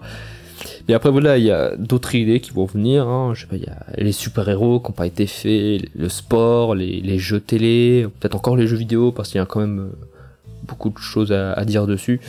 Et 0.88 0.94
après, 0.94 1.10
voilà, 1.10 1.38
il 1.38 1.44
y 1.44 1.52
a 1.52 1.76
d'autres 1.76 2.14
idées 2.14 2.40
qui 2.40 2.52
vont 2.52 2.66
venir. 2.66 3.08
Hein. 3.08 3.34
Je 3.34 3.42
sais 3.42 3.48
pas, 3.48 3.56
il 3.56 3.64
y 3.64 3.68
a 3.68 3.86
les 3.98 4.12
super-héros 4.12 4.80
qui 4.80 4.88
n'ont 4.88 4.96
pas 4.96 5.08
été 5.08 5.26
faits, 5.26 5.90
le 5.96 6.10
sport, 6.10 6.76
les, 6.76 7.18
jeux 7.18 7.40
télé, 7.40 8.08
peut-être 8.20 8.36
encore 8.36 8.56
les 8.56 8.68
jeux 8.68 8.78
vidéo, 8.78 9.12
parce 9.12 9.30
qu'il 9.30 9.40
y 9.40 9.42
a 9.42 9.46
quand 9.46 9.62
même 9.62 9.80
euh, 9.80 9.98
beaucoup 10.68 10.92
de 10.92 10.98
choses 11.00 11.32
à, 11.32 11.54
à 11.54 11.66
dire 11.66 11.88
dessus. 11.88 12.22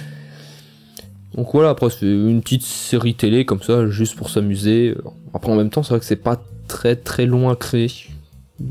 Donc 1.34 1.48
voilà, 1.52 1.68
après, 1.70 1.90
c'est 1.90 2.06
une 2.06 2.40
petite 2.40 2.62
série 2.62 3.14
télé 3.14 3.44
comme 3.44 3.60
ça, 3.60 3.88
juste 3.88 4.16
pour 4.16 4.30
s'amuser. 4.30 4.94
Après, 5.34 5.52
en 5.52 5.56
même 5.56 5.68
temps, 5.68 5.82
c'est 5.82 5.90
vrai 5.90 6.00
que 6.00 6.06
c'est 6.06 6.16
pas 6.16 6.42
très 6.66 6.96
très 6.96 7.26
long 7.26 7.50
à 7.50 7.56
créer. 7.56 7.90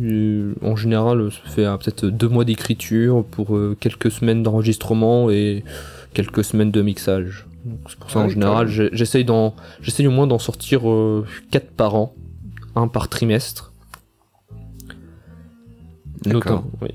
Euh, 0.01 0.55
en 0.63 0.75
général, 0.75 1.29
ça 1.31 1.51
fait 1.51 1.65
euh, 1.65 1.77
peut-être 1.77 2.07
deux 2.07 2.27
mois 2.27 2.43
d'écriture 2.43 3.23
pour 3.23 3.55
quelques 3.79 4.09
semaines 4.09 4.41
d'enregistrement 4.41 5.29
et 5.29 5.63
quelques 6.15 6.43
semaines 6.43 6.71
de 6.71 6.81
mixage. 6.81 7.45
C'est 7.87 7.97
pour 7.99 8.11
ça 8.11 8.19
Ah 8.21 8.25
en 8.25 8.29
général, 8.29 8.67
j'essaye 8.93 9.25
d'en, 9.25 9.55
j'essaye 9.81 10.07
au 10.07 10.11
moins 10.11 10.27
d'en 10.27 10.39
sortir 10.39 10.89
euh, 10.89 11.25
quatre 11.51 11.71
par 11.71 11.95
an, 11.95 12.13
un 12.75 12.87
par 12.87 13.09
trimestre. 13.09 13.73
D'accord. 16.23 16.63
Oui. 16.81 16.89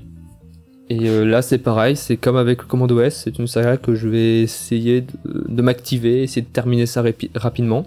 Et 0.89 1.07
euh, 1.09 1.23
là, 1.25 1.41
c'est 1.41 1.57
pareil, 1.57 1.95
c'est 1.95 2.17
comme 2.17 2.35
avec 2.35 2.61
le 2.63 2.67
Commando 2.67 2.99
S, 2.99 3.21
c'est 3.23 3.39
une 3.39 3.47
saga 3.47 3.77
que 3.77 3.95
je 3.95 4.09
vais 4.09 4.41
essayer 4.41 5.01
de, 5.01 5.07
de 5.47 5.61
m'activer, 5.61 6.23
essayer 6.23 6.41
de 6.41 6.51
terminer 6.51 6.85
ça 6.85 7.01
rapi- 7.01 7.29
rapidement. 7.35 7.85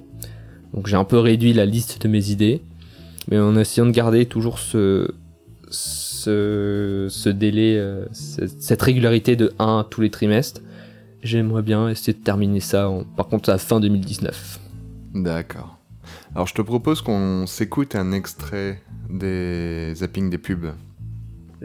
Donc 0.73 0.87
j'ai 0.87 0.97
un 0.97 1.05
peu 1.05 1.19
réduit 1.19 1.53
la 1.53 1.67
liste 1.67 2.01
de 2.03 2.09
mes 2.09 2.31
idées, 2.31 2.63
mais 3.31 3.39
en 3.39 3.57
essayant 3.57 3.85
de 3.87 3.91
garder 3.91 4.25
toujours 4.25 4.59
ce, 4.59 5.11
ce, 5.71 7.07
ce 7.11 7.29
délai, 7.29 7.77
euh, 7.77 8.07
ce- 8.13 8.47
cette 8.59 8.81
régularité 8.81 9.37
de 9.37 9.53
1 9.59 9.87
tous 9.91 10.01
les 10.01 10.11
trimestres. 10.11 10.63
J'aimerais 11.25 11.63
bien 11.63 11.89
essayer 11.89 12.13
de 12.13 12.23
terminer 12.23 12.61
ça, 12.61 12.89
en- 12.89 13.03
par 13.05 13.27
contre, 13.29 13.51
à 13.51 13.59
fin 13.59 13.81
2019. 13.81 14.61
D'accord. 15.15 15.79
Alors 16.35 16.47
je 16.47 16.55
te 16.55 16.61
propose 16.63 17.01
qu'on 17.01 17.47
s'écoute 17.47 17.95
un 17.97 18.13
extrait 18.13 18.83
des 19.09 19.95
zappings 19.95 20.29
des 20.31 20.39
pubs. 20.39 20.73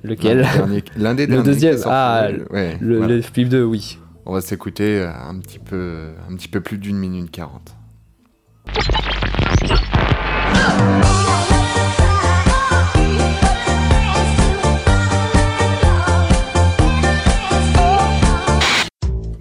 Lequel 0.01 0.47
L'un 0.95 1.13
des 1.13 1.27
derniers- 1.27 1.43
Le 1.43 1.43
deuxième, 1.43 1.77
ah, 1.85 2.29
ouais, 2.51 2.77
Le, 2.79 2.97
voilà. 2.99 3.15
le 3.15 3.21
flip 3.21 3.49
2, 3.49 3.63
oui. 3.63 3.97
On 4.25 4.33
va 4.33 4.41
s'écouter 4.41 4.99
euh, 4.99 5.11
un 5.13 5.37
petit 5.39 5.59
peu, 5.59 6.11
un 6.29 6.35
petit 6.35 6.47
peu 6.47 6.61
plus 6.61 6.77
d'une 6.77 6.97
minute 6.97 7.31
quarante. 7.31 7.75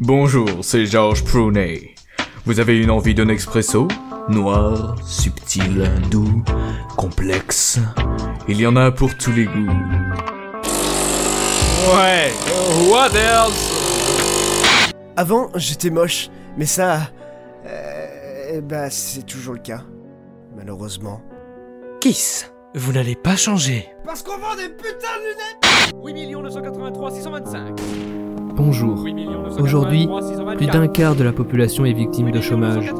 Bonjour, 0.08 0.48
c'est 0.62 0.86
Georges 0.86 1.22
Prunet. 1.22 1.94
Vous 2.46 2.60
avez 2.60 2.78
une 2.78 2.90
envie 2.90 3.14
d'un 3.14 3.28
expresso? 3.28 3.88
Noir, 4.30 4.96
subtil, 5.04 5.84
doux, 6.10 6.42
complexe. 6.96 7.78
Il 8.48 8.58
y 8.58 8.66
en 8.66 8.74
a 8.76 8.90
pour 8.90 9.14
tous 9.18 9.32
les 9.32 9.44
goûts. 9.44 9.68
Ouais, 11.92 12.32
what 12.88 13.10
else? 13.14 14.94
Avant, 15.14 15.50
j'étais 15.56 15.90
moche, 15.90 16.30
mais 16.56 16.64
ça. 16.64 17.10
euh, 17.66 18.62
bah, 18.62 18.88
c'est 18.88 19.26
toujours 19.26 19.52
le 19.52 19.60
cas. 19.60 19.82
Malheureusement. 20.56 21.20
Kiss, 22.00 22.50
vous 22.74 22.94
n'allez 22.94 23.14
pas 23.14 23.36
changer. 23.36 23.86
Parce 24.06 24.22
qu'on 24.22 24.38
vend 24.38 24.56
des 24.56 24.70
putains 24.70 25.18
de 25.18 26.00
lunettes 26.00 26.32
8 26.32 26.34
983 26.34 27.10
625. 27.10 28.27
Bonjour. 28.58 29.06
Aujourd'hui, 29.60 30.08
plus 30.56 30.66
d'un 30.66 30.88
quart 30.88 31.14
de 31.14 31.22
la 31.22 31.32
population 31.32 31.84
est 31.84 31.92
victime 31.92 32.32
de 32.32 32.40
chômage. 32.40 32.92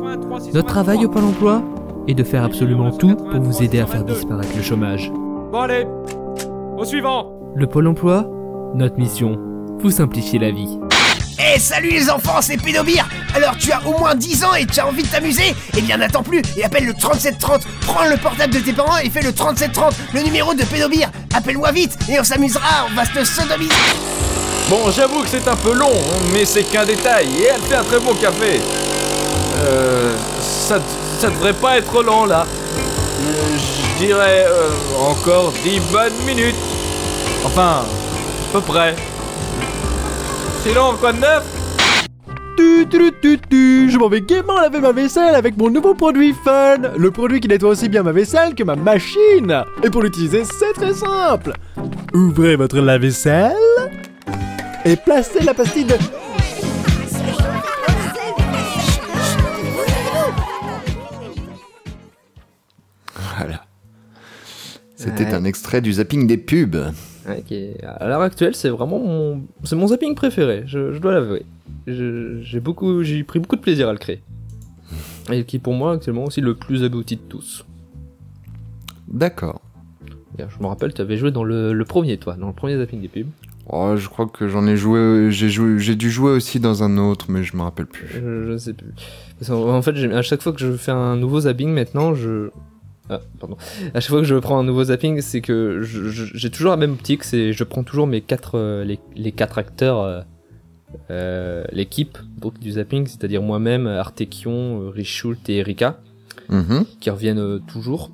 Notre 0.55 0.69
travail 0.69 1.05
au 1.05 1.09
Pôle 1.09 1.25
emploi 1.25 1.65
est 2.07 2.15
de 2.15 2.23
faire 2.23 2.45
absolument 2.45 2.93
tout 2.93 3.17
pour 3.17 3.41
vous 3.41 3.61
aider 3.61 3.81
à 3.81 3.87
faire 3.87 4.05
disparaître 4.05 4.57
le 4.57 4.63
chômage. 4.63 5.11
Bon 5.11 5.59
allez, 5.59 5.85
au 6.77 6.85
suivant. 6.85 7.33
Le 7.57 7.67
Pôle 7.67 7.89
emploi, 7.89 8.31
notre 8.77 8.99
mission, 8.99 9.37
vous 9.81 9.91
simplifier 9.91 10.39
la 10.39 10.53
vie. 10.53 10.79
Eh 11.41 11.59
salut 11.59 11.91
les 11.91 12.09
enfants, 12.09 12.41
c'est 12.41 12.57
Pédobir 12.57 13.09
Alors 13.35 13.57
tu 13.57 13.73
as 13.73 13.85
au 13.85 13.99
moins 13.99 14.15
10 14.15 14.45
ans 14.45 14.55
et 14.55 14.65
tu 14.65 14.79
as 14.79 14.87
envie 14.87 15.03
de 15.03 15.09
t'amuser? 15.09 15.55
Eh 15.77 15.81
bien 15.81 15.97
n'attends 15.97 16.23
plus 16.23 16.43
et 16.57 16.65
appelle 16.65 16.85
le 16.85 16.95
3730 16.95 17.63
Prends 17.83 18.09
le 18.09 18.17
portable 18.17 18.55
de 18.55 18.61
tes 18.61 18.73
parents 18.73 18.99
et 18.99 19.11
fais 19.11 19.23
le 19.23 19.33
3730 19.33 19.95
Le 20.15 20.23
numéro 20.23 20.55
de 20.55 20.63
Pédobir 20.65 21.11
Appelle-moi 21.35 21.73
vite 21.73 21.97
et 22.09 22.19
on 22.19 22.25
s'amusera, 22.25 22.87
on 22.91 22.95
va 22.95 23.05
se 23.05 23.25
sodomiser 23.25 24.18
Bon, 24.69 24.91
j'avoue 24.91 25.23
que 25.23 25.29
c'est 25.31 25.49
un 25.49 25.57
peu 25.57 25.73
long, 25.73 25.95
mais 26.31 26.45
c'est 26.45 26.63
qu'un 26.63 26.85
détail, 26.85 27.27
et 27.41 27.47
elle 27.47 27.63
fait 27.63 27.77
un 27.77 27.83
très 27.83 27.99
bon 27.99 28.13
café. 28.13 28.61
Euh, 29.65 30.13
ça, 30.41 30.79
ça 31.19 31.31
devrait 31.31 31.55
pas 31.55 31.79
être 31.79 32.03
long 32.03 32.27
là. 32.27 32.47
Je 33.19 34.05
dirais 34.05 34.45
euh, 34.47 34.69
encore 35.11 35.53
10 35.65 35.81
bonnes 35.91 36.13
minutes. 36.27 36.55
Enfin, 37.47 37.83
à 37.83 38.53
peu 38.53 38.61
près. 38.61 38.95
Sinon, 40.63 40.95
quoi 41.01 41.13
de 41.13 41.21
neuf? 41.21 41.45
Tu, 42.59 42.87
tu, 42.91 43.13
tu, 43.23 43.39
tu, 43.49 43.91
je 43.91 43.97
m'en 43.99 44.09
vais 44.09 44.21
gaiement 44.21 44.61
laver 44.61 44.81
ma 44.81 44.93
vaisselle 44.93 45.35
avec 45.35 45.57
mon 45.57 45.71
nouveau 45.71 45.95
produit 45.95 46.35
Fun, 46.45 46.79
le 46.97 47.11
produit 47.11 47.41
qui 47.41 47.49
nettoie 47.49 47.71
aussi 47.71 47.89
bien 47.89 48.03
ma 48.03 48.13
vaisselle 48.13 48.55
que 48.55 48.65
ma 48.65 48.77
machine. 48.77 49.65
Et 49.83 49.89
pour 49.89 50.03
l'utiliser, 50.03 50.43
c'est 50.45 50.75
très 50.75 50.93
simple. 50.93 51.53
Ouvrez 52.13 52.57
votre 52.57 52.81
lave-vaisselle 52.81 53.55
et 54.89 54.97
placez 54.97 55.41
la 55.45 55.53
pastille 55.55 55.85
de... 55.85 55.95
Voilà. 63.37 63.65
C'était 64.97 65.25
Ouais. 65.25 65.35
un 65.35 65.45
extrait 65.45 65.81
du 65.81 65.93
zapping 65.95 66.27
des 66.27 66.37
pubs. 66.39 66.77
Est- 67.51 67.83
à 67.85 68.09
l'heure 68.09 68.23
actuelle, 68.23 68.55
c'est 68.55 68.71
vraiment 68.71 68.99
mon, 68.99 69.43
c'est 69.65 69.77
mon 69.77 69.87
zapping 69.89 70.15
préféré. 70.15 70.63
Je, 70.67 70.93
je 70.95 70.99
dois 70.99 71.13
l'avouer. 71.13 71.45
J'ai 71.87 72.61
beaucoup, 72.61 73.03
j'ai 73.03 73.23
pris 73.23 73.39
beaucoup 73.39 73.57
de 73.57 73.61
plaisir 73.61 73.89
à 73.89 73.93
le 73.93 73.99
créer. 73.99 74.23
Et 75.31 75.45
qui 75.45 75.59
pour 75.59 75.75
moi 75.75 75.93
actuellement 75.93 76.25
aussi 76.25 76.41
le 76.41 76.55
plus 76.55 76.85
abouti 76.85 77.17
de 77.17 77.21
tous. 77.29 77.67
D'accord. 79.09 79.61
Je 80.39 80.63
me 80.63 80.67
rappelle, 80.67 80.95
tu 80.95 81.01
avais 81.03 81.17
joué 81.17 81.31
dans 81.33 81.45
le, 81.45 81.73
le 81.73 81.85
premier, 81.85 82.17
toi, 82.17 82.35
dans 82.35 82.47
le 82.47 82.53
premier 82.53 82.77
zapping 82.79 83.01
des 83.03 83.09
pubs. 83.09 83.27
Oh, 83.71 83.97
je 83.97 84.09
crois 84.09 84.27
que 84.27 84.49
j'en 84.49 84.67
ai 84.67 84.77
joué, 84.77 85.31
j'ai 85.31 85.51
joué, 85.51 85.79
j'ai 85.79 85.95
dû 85.95 86.11
jouer 86.11 86.31
aussi 86.31 86.59
dans 86.59 86.83
un 86.83 86.97
autre, 86.97 87.27
mais 87.29 87.43
je 87.45 87.57
me 87.57 87.63
rappelle 87.63 87.87
plus. 87.87 88.09
Je, 88.13 88.47
je 88.53 88.57
sais 88.57 88.73
plus. 88.73 88.93
Parce 89.39 89.51
en 89.51 89.83
fait, 89.83 89.95
à 90.13 90.23
chaque 90.23 90.41
fois 90.43 90.53
que 90.53 90.61
je 90.61 90.73
fais 90.73 90.91
un 90.93 91.17
nouveau 91.17 91.41
zapping 91.41 91.69
maintenant, 91.71 92.15
je. 92.15 92.49
Ah, 93.11 93.21
pardon. 93.41 93.57
À 93.95 94.01
chaque 94.01 94.11
fois 94.11 94.21
que 94.21 94.27
je 94.27 94.35
prends 94.37 94.59
un 94.59 94.65
nouveau 94.65 94.85
zapping, 94.85 95.21
c'est 95.21 95.41
que 95.41 95.81
j'ai 95.83 96.51
toujours 96.51 96.71
la 96.71 96.77
même 96.77 96.93
optique, 96.93 97.25
c'est 97.25 97.53
je 97.53 97.65
prends 97.65 97.83
toujours 97.83 98.07
mes 98.07 98.21
quatre, 98.21 98.57
euh, 98.59 98.85
les, 98.85 98.99
les 99.17 99.33
quatre 99.33 99.57
acteurs, 99.59 100.01
euh, 100.03 100.21
euh, 101.11 101.65
l'équipe 101.73 102.19
donc, 102.39 102.59
du 102.59 102.73
zapping, 102.73 103.07
c'est-à-dire 103.07 103.43
moi-même, 103.43 103.87
Artekion, 103.87 104.91
Richult 104.91 105.49
et 105.49 105.57
Erika, 105.59 106.01
Mhm. 106.51 106.85
qui 107.01 107.11
reviennent 107.11 107.61
toujours. 107.67 108.11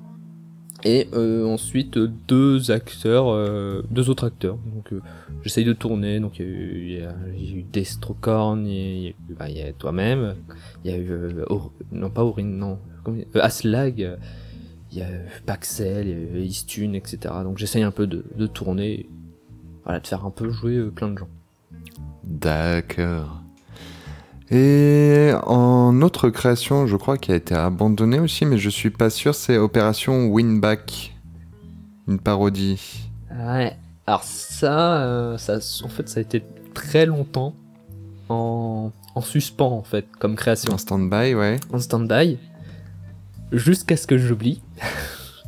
Et 0.87 1.09
euh, 1.13 1.45
ensuite 1.45 1.97
euh, 1.97 2.11
deux 2.27 2.69
acteurs, 2.69 3.29
euh, 3.29 3.83
deux 3.89 4.11
autres 4.11 4.27
acteurs. 4.27 4.57
Donc 4.73 4.93
euh, 4.93 5.01
j'essaye 5.43 5.65
de 5.65 5.73
tourner. 5.73 6.19
Donc 6.19 6.37
il 6.37 6.45
y 6.45 6.93
y, 6.93 6.99
y 6.99 7.53
a 7.53 7.57
eu 7.57 7.63
Destrocorn, 7.63 8.67
il 8.67 9.07
y 9.07 9.15
bah, 9.37 9.49
y 9.49 9.61
a 9.61 9.73
toi-même, 9.73 10.35
il 10.83 10.91
y 10.91 10.93
a 10.93 10.97
eu 10.97 11.09
euh, 11.09 11.43
Or- 11.49 11.71
non 11.91 12.11
pas 12.11 12.23
Aurine, 12.23 12.55
non, 12.55 12.77
euh, 13.07 13.23
Aslag, 13.41 14.03
euh, 14.03 14.15
il 14.91 14.99
y 14.99 15.01
a 15.01 15.07
euh, 15.07 15.25
Paxel, 15.47 16.07
il 16.07 16.39
y 16.39 16.43
a 16.43 16.45
Istune, 16.45 16.93
etc. 16.93 17.33
Donc 17.43 17.57
j'essaye 17.57 17.81
un 17.81 17.91
peu 17.91 18.05
de, 18.05 18.23
de 18.37 18.45
tourner, 18.45 19.09
voilà, 19.85 19.99
de 19.99 20.05
faire 20.07 20.23
un 20.23 20.31
peu 20.31 20.51
jouer 20.51 20.75
euh, 20.75 20.91
plein 20.91 21.09
de 21.09 21.17
gens. 21.17 21.29
D'accord. 22.23 23.41
Et 24.51 25.31
en 25.43 26.01
autre 26.01 26.29
création, 26.29 26.85
je 26.85 26.95
crois 26.97 27.17
qui 27.17 27.31
a 27.31 27.35
été 27.35 27.55
abandonnée 27.55 28.19
aussi, 28.19 28.45
mais 28.45 28.57
je 28.57 28.69
suis 28.69 28.91
pas 28.91 29.09
sûr, 29.09 29.33
c'est 29.33 29.57
Opération 29.57 30.27
Winback, 30.27 31.15
une 32.07 32.19
parodie. 32.19 33.09
Ouais. 33.35 33.75
Alors 34.05 34.23
ça, 34.23 35.01
euh, 35.01 35.37
ça, 35.37 35.57
en 35.83 35.89
fait, 35.89 36.07
ça 36.07 36.19
a 36.19 36.21
été 36.21 36.43
très 36.75 37.07
longtemps 37.07 37.55
en, 38.29 38.91
en 39.15 39.21
suspens 39.21 39.71
en 39.71 39.83
fait, 39.83 40.05
comme 40.19 40.35
création, 40.35 40.73
En 40.73 40.77
stand-by, 40.77 41.33
ouais. 41.33 41.59
en 41.73 41.79
stand-by, 41.79 42.37
jusqu'à 43.51 43.97
ce 43.97 44.07
que 44.07 44.17
j'oublie. 44.17 44.61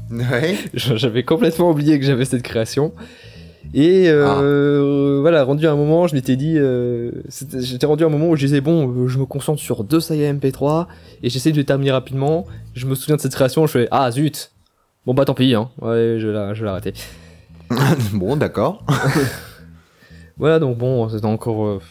Ouais. 0.09 0.57
J'avais 0.73 1.23
complètement 1.23 1.69
oublié 1.71 1.99
que 1.99 2.05
j'avais 2.05 2.23
cette 2.23 2.41
création. 2.41 2.93
Et 3.73 4.05
euh, 4.09 5.19
voilà, 5.21 5.43
rendu 5.43 5.67
à 5.67 5.71
un 5.71 5.75
moment, 5.75 6.07
je 6.07 6.15
m'étais 6.15 6.35
dit, 6.35 6.57
euh, 6.57 7.11
j'étais 7.59 7.85
rendu 7.85 8.03
à 8.03 8.07
un 8.07 8.09
moment 8.09 8.29
où 8.29 8.35
je 8.35 8.45
disais 8.45 8.61
bon, 8.61 8.89
euh, 8.89 9.07
je 9.07 9.19
me 9.19 9.25
concentre 9.25 9.61
sur 9.61 9.83
deux 9.83 9.99
sagas 9.99 10.33
MP3 10.33 10.87
et 11.23 11.29
j'essaie 11.29 11.51
de 11.51 11.57
les 11.57 11.65
terminer 11.65 11.91
rapidement. 11.91 12.45
Je 12.73 12.85
me 12.85 12.95
souviens 12.95 13.17
de 13.17 13.21
cette 13.21 13.35
création, 13.35 13.67
je 13.67 13.71
fais 13.71 13.87
ah 13.91 14.09
zut, 14.11 14.51
bon 15.05 15.13
bah 15.13 15.25
tant 15.25 15.33
pis, 15.33 15.53
hein, 15.53 15.69
ouais, 15.81 16.17
je 16.19 16.27
vais 16.27 16.65
l'arrêter. 16.65 16.93
bon, 18.13 18.37
d'accord. 18.37 18.85
Voilà, 20.37 20.59
donc 20.59 20.77
bon, 20.77 21.09
c'était 21.09 21.25
encore. 21.25 21.65
euh, 21.65 21.81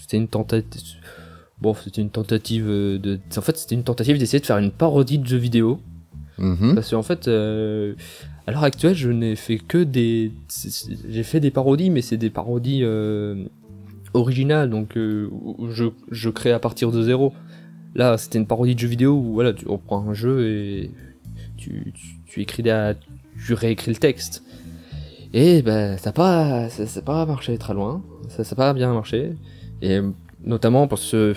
c'était 0.00 0.16
une 0.16 0.28
tentative. 0.28 0.82
Bon, 1.60 1.74
c'était 1.74 2.00
une 2.00 2.10
tentative 2.10 2.66
euh, 2.68 2.98
de. 2.98 3.20
En 3.36 3.40
fait, 3.40 3.56
c'était 3.56 3.74
une 3.74 3.84
tentative 3.84 4.18
d'essayer 4.18 4.40
de 4.40 4.46
faire 4.46 4.58
une 4.58 4.72
parodie 4.72 5.18
de 5.18 5.26
jeux 5.26 5.38
vidéo. 5.38 5.80
Mhm. 6.38 6.74
Parce 6.74 6.90
qu'en 6.90 7.02
fait, 7.02 7.28
euh, 7.28 7.94
à 8.46 8.52
l'heure 8.52 8.64
actuelle, 8.64 8.94
je 8.94 9.10
n'ai 9.10 9.36
fait 9.36 9.58
que 9.58 9.78
des. 9.78 10.32
J'ai 11.08 11.22
fait 11.22 11.40
des 11.40 11.50
parodies, 11.50 11.90
mais 11.90 12.02
c'est 12.02 12.16
des 12.16 12.30
parodies 12.30 12.80
euh, 12.82 13.44
originales, 14.14 14.70
donc 14.70 14.96
euh, 14.96 15.28
je, 15.70 15.86
je 16.10 16.30
crée 16.30 16.52
à 16.52 16.58
partir 16.58 16.92
de 16.92 17.02
zéro. 17.02 17.32
Là, 17.94 18.16
c'était 18.18 18.38
une 18.38 18.46
parodie 18.46 18.74
de 18.74 18.80
jeu 18.80 18.88
vidéo 18.88 19.14
où 19.14 19.34
voilà, 19.34 19.52
tu 19.52 19.66
reprends 19.66 20.08
un 20.08 20.14
jeu 20.14 20.46
et 20.46 20.90
tu, 21.56 21.92
tu, 21.94 22.16
tu 22.26 22.40
écris 22.42 22.62
la, 22.62 22.94
tu 22.94 23.54
réécris 23.54 23.90
le 23.90 23.96
texte. 23.96 24.42
Et 25.34 25.62
ben, 25.62 25.96
ça 25.98 26.10
n'a 26.10 26.12
pas, 26.12 26.68
ça, 26.70 27.02
pas 27.02 27.26
marché 27.26 27.58
très 27.58 27.74
loin. 27.74 28.02
Ça 28.28 28.42
n'a 28.42 28.56
pas 28.56 28.72
bien 28.72 28.92
marché. 28.92 29.32
Et 29.82 30.00
notamment 30.44 30.86
parce 30.88 31.10
que 31.10 31.34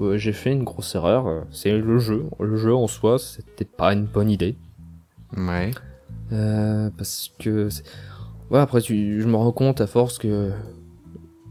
euh, 0.00 0.16
j'ai 0.16 0.32
fait 0.32 0.52
une 0.52 0.64
grosse 0.64 0.94
erreur. 0.94 1.44
C'est 1.50 1.76
le 1.76 1.98
jeu. 1.98 2.24
Le 2.40 2.56
jeu 2.56 2.74
en 2.74 2.86
soi, 2.86 3.18
c'était 3.18 3.64
pas 3.64 3.92
une 3.92 4.04
bonne 4.04 4.30
idée. 4.30 4.56
Ouais. 5.36 5.70
Euh, 6.32 6.88
parce 6.96 7.30
que 7.38 7.68
ouais 8.50 8.60
après 8.60 8.80
tu, 8.80 9.20
je 9.20 9.26
me 9.26 9.36
rends 9.36 9.52
compte 9.52 9.80
à 9.80 9.86
force 9.86 10.18
que 10.18 10.50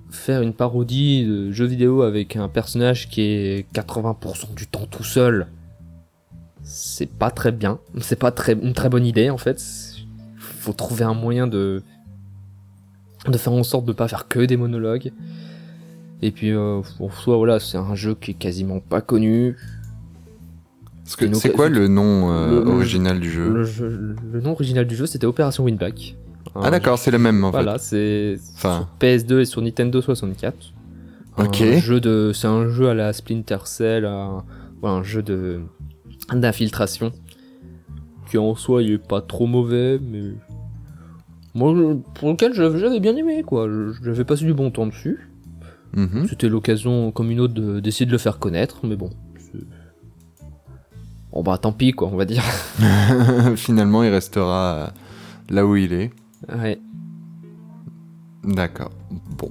faire 0.09 0.41
une 0.41 0.53
parodie 0.53 1.25
de 1.25 1.51
jeu 1.51 1.65
vidéo 1.65 2.01
avec 2.01 2.35
un 2.35 2.47
personnage 2.47 3.09
qui 3.09 3.21
est 3.21 3.73
80% 3.73 4.55
du 4.55 4.67
temps 4.67 4.87
tout 4.89 5.03
seul 5.03 5.47
c'est 6.63 7.09
pas 7.09 7.29
très 7.31 7.51
bien 7.51 7.79
c'est 7.99 8.17
pas 8.17 8.31
très 8.31 8.53
une 8.53 8.73
très 8.73 8.89
bonne 8.89 9.05
idée 9.05 9.29
en 9.29 9.37
fait 9.37 9.61
faut 10.37 10.73
trouver 10.73 11.03
un 11.03 11.13
moyen 11.13 11.47
de 11.47 11.83
de 13.27 13.37
faire 13.37 13.53
en 13.53 13.63
sorte 13.63 13.85
de 13.85 13.93
pas 13.93 14.07
faire 14.07 14.27
que 14.27 14.39
des 14.39 14.57
monologues 14.57 15.11
et 16.21 16.31
puis 16.31 16.51
euh, 16.51 16.81
en 16.99 17.09
soi 17.09 17.37
voilà 17.37 17.59
c'est 17.59 17.77
un 17.77 17.95
jeu 17.95 18.15
qui 18.15 18.31
est 18.31 18.35
quasiment 18.35 18.79
pas 18.79 19.01
connu 19.01 19.55
c'est 21.03 21.51
quoi 21.51 21.67
le 21.69 21.87
nom 21.87 22.31
euh, 22.31 22.63
le- 22.63 22.69
original 22.71 23.19
du 23.19 23.29
jeu 23.29 23.49
le, 23.51 23.63
jeu- 23.63 24.15
le 24.31 24.41
nom 24.41 24.51
original 24.51 24.85
du 24.85 24.95
jeu 24.95 25.05
c'était 25.05 25.25
Opération 25.25 25.63
Winback 25.65 26.15
Ah 26.55 26.69
d'accord, 26.71 26.97
c'est 26.97 27.11
le 27.11 27.17
même 27.19 27.43
en 27.43 27.51
Voilà, 27.51 27.77
c'est 27.77 28.37
Enfin. 28.55 28.87
sur 28.99 29.07
PS2 29.07 29.39
et 29.41 29.45
sur 29.45 29.61
Nintendo 29.61 30.01
64. 30.01 30.73
Ok. 31.37 31.61
Un 31.61 31.77
jeu 31.79 31.99
de, 32.01 32.31
c'est 32.33 32.47
un 32.47 32.67
jeu 32.69 32.89
à 32.89 32.93
la 32.93 33.13
Splinter 33.13 33.57
Cell, 33.65 34.05
un, 34.05 34.43
voilà, 34.81 34.97
un 34.97 35.03
jeu 35.03 35.21
de 35.23 35.61
d'infiltration 36.33 37.11
qui 38.29 38.37
en 38.37 38.55
soi 38.55 38.83
il 38.83 38.91
est 38.93 38.97
pas 39.07 39.21
trop 39.21 39.47
mauvais, 39.47 39.99
mais 40.01 40.33
moi 41.55 41.73
pour 42.15 42.29
lequel 42.31 42.53
j'avais 42.53 42.99
bien 42.99 43.15
aimé 43.15 43.43
quoi. 43.45 43.67
J'avais 44.03 44.23
passé 44.25 44.45
du 44.45 44.53
bon 44.53 44.71
temps 44.71 44.87
dessus. 44.87 45.30
Mhm. 45.93 46.27
C'était 46.29 46.47
l'occasion 46.49 47.11
comme 47.11 47.31
une 47.31 47.39
autre 47.41 47.53
de- 47.53 47.79
d'essayer 47.79 48.05
de 48.05 48.11
le 48.11 48.17
faire 48.17 48.39
connaître, 48.39 48.79
mais 48.85 48.95
bon. 48.95 49.09
Bon 51.33 51.43
bah 51.43 51.57
tant 51.57 51.71
pis 51.71 51.91
quoi, 51.93 52.09
on 52.11 52.17
va 52.17 52.25
dire. 52.25 52.43
Finalement, 53.55 54.03
il 54.03 54.09
restera 54.09 54.73
euh, 54.75 54.87
là 55.49 55.65
où 55.65 55.75
il 55.75 55.93
est. 55.93 56.11
Ouais. 56.53 56.79
D'accord. 58.43 58.91
Bon. 59.37 59.49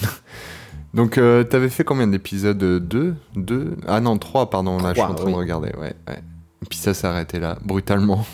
Donc, 0.94 1.18
euh, 1.18 1.44
t'avais 1.44 1.68
fait 1.68 1.84
combien 1.84 2.06
d'épisodes 2.06 2.56
2 2.58 3.14
2 3.36 3.76
Ah 3.86 4.00
non, 4.00 4.16
3, 4.18 4.50
pardon. 4.50 4.78
Là, 4.78 4.90
je 4.90 5.00
suis 5.00 5.02
en 5.02 5.14
train 5.14 5.26
oui. 5.26 5.32
de 5.32 5.36
regarder. 5.38 5.68
Ouais, 5.78 5.94
ouais. 6.08 6.22
Et 6.62 6.66
puis 6.68 6.78
ça 6.78 6.94
s'est 6.94 7.06
arrêté 7.06 7.40
là, 7.40 7.58
brutalement. 7.64 8.26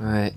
Ouais. 0.00 0.32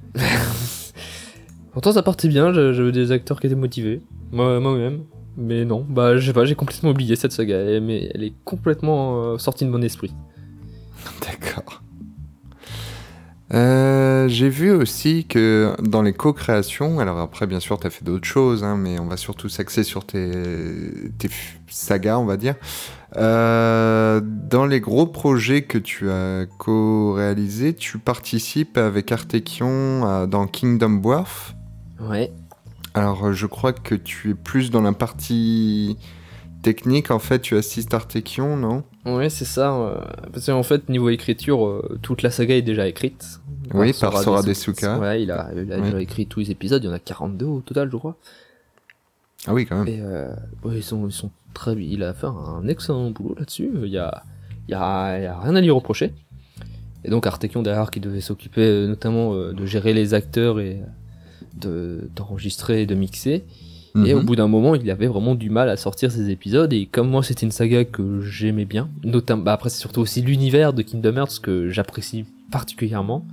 Pourtant 1.73 1.91
ça 1.91 2.01
partait 2.03 2.27
bien, 2.27 2.51
j'avais 2.53 2.91
des 2.91 3.11
acteurs 3.11 3.39
qui 3.39 3.47
étaient 3.47 3.55
motivés. 3.55 4.01
Moi- 4.31 4.59
Moi-même. 4.59 5.01
Mais 5.37 5.65
non, 5.65 5.85
bah 5.87 6.17
je 6.17 6.25
sais 6.25 6.33
pas, 6.33 6.45
j'ai 6.45 6.55
complètement 6.55 6.89
oublié 6.89 7.15
cette 7.15 7.31
saga. 7.31 7.57
Elle- 7.57 7.83
Mais 7.83 8.09
elle 8.13 8.23
est 8.23 8.33
complètement 8.43 9.23
euh, 9.23 9.37
sortie 9.37 9.65
de 9.65 9.69
mon 9.69 9.81
esprit. 9.81 10.11
D'accord. 11.21 11.81
Euh, 13.53 14.27
J'ai 14.27 14.49
vu 14.49 14.71
aussi 14.71 15.25
que 15.25 15.73
dans 15.81 16.01
les 16.01 16.11
co-créations, 16.11 16.99
alors 16.99 17.17
après 17.19 17.47
bien 17.47 17.61
sûr 17.61 17.79
tu 17.79 17.87
as 17.87 17.89
fait 17.89 18.03
d'autres 18.03 18.27
choses, 18.27 18.61
hein, 18.65 18.75
mais 18.75 18.99
on 18.99 19.07
va 19.07 19.15
surtout 19.15 19.47
s'axer 19.47 19.83
sur 19.83 20.05
tes, 20.05 20.31
tes 21.17 21.29
sagas, 21.69 22.17
on 22.17 22.25
va 22.25 22.35
dire. 22.35 22.55
Euh, 23.15 24.19
dans 24.21 24.65
les 24.65 24.81
gros 24.81 25.07
projets 25.07 25.61
que 25.61 25.77
tu 25.77 26.09
as 26.11 26.45
co-réalisés, 26.57 27.73
tu 27.73 27.99
participes 27.99 28.77
avec 28.77 29.13
Artekion 29.13 30.27
dans 30.27 30.45
Kingdom 30.47 30.99
Wharf? 31.01 31.55
Ouais. 32.01 32.33
Alors 32.97 33.33
je 33.33 33.45
crois 33.45 33.73
que 33.73 33.95
tu 33.95 34.31
es 34.31 34.33
plus 34.33 34.71
dans 34.71 34.81
la 34.81 34.93
partie 34.93 35.97
technique, 36.63 37.11
en 37.11 37.19
fait 37.19 37.39
tu 37.39 37.55
assistes 37.55 37.93
Artekion, 37.93 38.57
non? 38.57 38.83
Ouais, 39.05 39.29
c'est 39.29 39.45
ça. 39.45 39.73
euh, 39.73 39.99
parce 40.33 40.45
qu'en 40.47 40.63
fait, 40.63 40.89
niveau 40.89 41.09
écriture, 41.09 41.65
euh, 41.65 41.99
toute 42.01 42.21
la 42.23 42.31
saga 42.31 42.55
est 42.55 42.61
déjà 42.61 42.87
écrite. 42.87 43.39
Oui, 43.73 43.93
par 43.99 44.17
Sora 44.17 44.41
Desu- 44.41 44.47
Desuka. 44.71 44.97
Ouais, 44.99 45.21
il 45.23 45.31
a, 45.31 45.49
il 45.55 45.71
a 45.71 45.77
Oui. 45.77 45.83
déjà 45.83 46.01
écrit 46.01 46.25
tous 46.25 46.39
les 46.41 46.51
épisodes, 46.51 46.83
il 46.83 46.87
y 46.87 46.89
en 46.89 46.93
a 46.93 46.99
42 46.99 47.45
au 47.45 47.61
total, 47.61 47.89
je 47.91 47.97
crois. 47.97 48.15
Ah 49.45 49.53
oui 49.53 49.65
quand 49.65 49.83
même. 49.83 49.87
Et 49.87 49.99
euh, 50.01 50.33
ouais, 50.63 50.77
ils, 50.77 50.83
sont, 50.83 51.05
ils 51.07 51.11
sont 51.13 51.29
très. 51.53 51.73
Il 51.75 52.03
a 52.03 52.13
fait 52.13 52.27
un 52.27 52.67
excellent 52.67 53.11
boulot 53.11 53.35
là-dessus. 53.37 53.69
Il 53.83 53.89
y 53.89 53.97
a, 53.97 54.23
il 54.67 54.71
y, 54.71 54.75
a, 54.75 55.17
il 55.19 55.23
y 55.23 55.27
a 55.27 55.39
rien 55.39 55.55
à 55.55 55.61
lui 55.61 55.69
reprocher. 55.69 56.13
Et 57.05 57.09
donc 57.09 57.27
Artekion 57.27 57.61
derrière 57.61 57.91
qui 57.91 57.99
devait 57.99 58.19
s'occuper 58.21 58.61
euh, 58.65 58.87
notamment 58.87 59.33
euh, 59.35 59.53
de 59.53 59.65
gérer 59.65 59.93
les 59.93 60.13
acteurs 60.13 60.59
et 60.59 60.81
de- 61.59 62.09
d'enregistrer 62.15 62.81
et 62.83 62.85
de 62.85 62.95
mixer. 62.95 63.43
Et 64.05 64.13
au 64.13 64.19
Mhm. 64.19 64.25
bout 64.25 64.35
d'un 64.35 64.47
moment, 64.47 64.75
il 64.75 64.91
avait 64.91 65.07
vraiment 65.07 65.33
du 65.33 65.49
mal 65.49 65.69
à 65.69 65.75
sortir 65.77 66.11
ses 66.11 66.29
épisodes. 66.29 66.71
Et 66.71 66.85
comme 66.85 67.09
moi, 67.09 67.23
c'était 67.23 67.45
une 67.47 67.51
saga 67.51 67.83
que 67.83 68.21
j'aimais 68.21 68.65
bien, 68.65 68.89
notamment, 69.03 69.41
bah 69.43 69.53
après, 69.53 69.69
c'est 69.69 69.79
surtout 69.79 70.01
aussi 70.01 70.21
l'univers 70.21 70.71
de 70.73 70.83
Kingdom 70.83 71.15
Hearts 71.17 71.39
que 71.41 71.69
j'apprécie 71.69 72.25
particulièrement. 72.51 73.25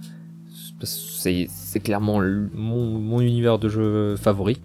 C'est 0.83 1.81
clairement 1.83 2.19
le- 2.19 2.49
mon, 2.55 2.99
mon 2.99 3.21
univers 3.21 3.59
de 3.59 3.69
jeu 3.69 4.17
favori. 4.17 4.57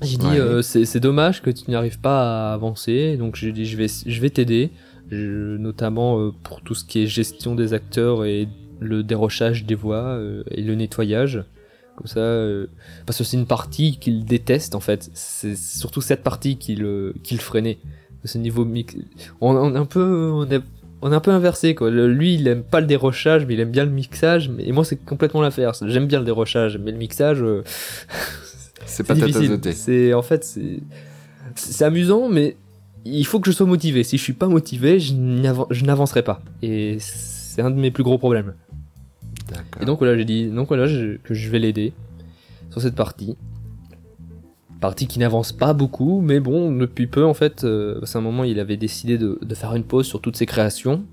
J'ai 0.00 0.16
dit, 0.16 0.26
Ouais. 0.26 0.38
euh, 0.40 0.62
c'est 0.62 1.00
dommage 1.00 1.42
que 1.42 1.50
tu 1.50 1.70
n'arrives 1.70 2.00
pas 2.00 2.50
à 2.50 2.54
avancer. 2.54 3.16
Donc 3.16 3.36
j'ai 3.36 3.52
dit, 3.52 3.66
je 3.66 3.76
vais, 3.76 3.86
je 3.88 4.20
vais 4.20 4.30
t'aider. 4.30 4.70
Notamment 5.10 6.18
euh, 6.20 6.30
pour 6.42 6.62
tout 6.62 6.74
ce 6.74 6.84
qui 6.84 7.00
est 7.02 7.06
gestion 7.06 7.54
des 7.54 7.74
acteurs 7.74 8.24
et 8.24 8.48
le 8.82 9.02
dérochage 9.02 9.64
des 9.64 9.74
voix 9.74 10.02
euh, 10.04 10.42
et 10.50 10.62
le 10.62 10.74
nettoyage. 10.74 11.44
Comme 11.96 12.06
ça, 12.06 12.20
euh, 12.20 12.66
parce 13.06 13.18
que 13.18 13.24
c'est 13.24 13.36
une 13.36 13.46
partie 13.46 13.98
qu'il 13.98 14.24
déteste 14.24 14.74
en 14.74 14.80
fait. 14.80 15.10
C'est 15.14 15.56
surtout 15.56 16.00
cette 16.00 16.22
partie 16.22 16.56
qu'il 16.56 16.86
qu'il 17.22 17.40
freinait. 17.40 17.78
Ce 18.24 18.38
niveau 18.38 18.64
mix, 18.64 18.94
on, 19.40 19.56
on 19.56 19.74
est 19.74 19.78
un 19.78 19.84
peu, 19.84 20.30
on 20.32 20.48
est, 20.48 20.62
on 21.02 21.10
est 21.12 21.14
un 21.14 21.20
peu 21.20 21.32
inversé 21.32 21.74
quoi. 21.74 21.90
Le- 21.90 22.06
lui, 22.12 22.34
il 22.36 22.46
aime 22.48 22.62
pas 22.62 22.80
le 22.80 22.86
dérochage, 22.86 23.44
mais 23.46 23.54
il 23.54 23.60
aime 23.60 23.70
bien 23.72 23.84
le 23.84 23.90
mixage. 23.90 24.48
Mais, 24.48 24.64
et 24.66 24.72
moi, 24.72 24.84
c'est 24.84 24.96
complètement 25.04 25.42
l'inverse. 25.42 25.82
J'aime 25.86 26.06
bien 26.06 26.20
le 26.20 26.24
dérochage, 26.24 26.78
mais 26.78 26.92
le 26.92 26.98
mixage, 26.98 27.42
euh, 27.42 27.62
C'est 28.86 29.04
pas 29.04 29.14
difficile. 29.26 29.58
C'est 29.74 30.14
en 30.14 30.22
fait, 30.22 30.44
c'est 30.44 30.80
c'est 31.54 31.84
amusant, 31.84 32.28
mais 32.28 32.56
il 33.04 33.26
faut 33.26 33.40
que 33.40 33.50
je 33.50 33.54
sois 33.56 33.66
motivé. 33.66 34.02
Si 34.04 34.16
je 34.16 34.22
suis 34.22 34.32
pas 34.32 34.48
motivé, 34.48 34.98
je 35.00 35.12
n'avancerai 35.84 36.22
pas. 36.22 36.40
Et 36.62 36.96
c'est 37.00 37.60
un 37.62 37.70
de 37.70 37.78
mes 37.78 37.90
plus 37.90 38.02
gros 38.04 38.18
problèmes. 38.18 38.54
Et 39.80 39.84
donc 39.84 39.98
voilà, 39.98 40.16
j'ai 40.16 40.24
dit 40.24 40.50
que 41.24 41.34
je 41.34 41.50
vais 41.50 41.58
l'aider 41.58 41.92
sur 42.70 42.80
cette 42.80 42.94
partie. 42.94 43.36
Partie 44.80 45.06
qui 45.06 45.20
n'avance 45.20 45.52
pas 45.52 45.74
beaucoup, 45.74 46.20
mais 46.20 46.40
bon, 46.40 46.72
depuis 46.76 47.06
peu 47.06 47.24
en 47.24 47.34
fait, 47.34 47.62
euh, 47.62 48.00
c'est 48.04 48.18
un 48.18 48.22
moment 48.22 48.42
il 48.42 48.58
avait 48.58 48.76
décidé 48.76 49.16
de, 49.16 49.38
faire 49.54 49.74
une 49.76 49.84
pause 49.84 50.06
sur 50.06 50.20
toutes 50.20 50.36
ses 50.36 50.46
créations. 50.46 51.04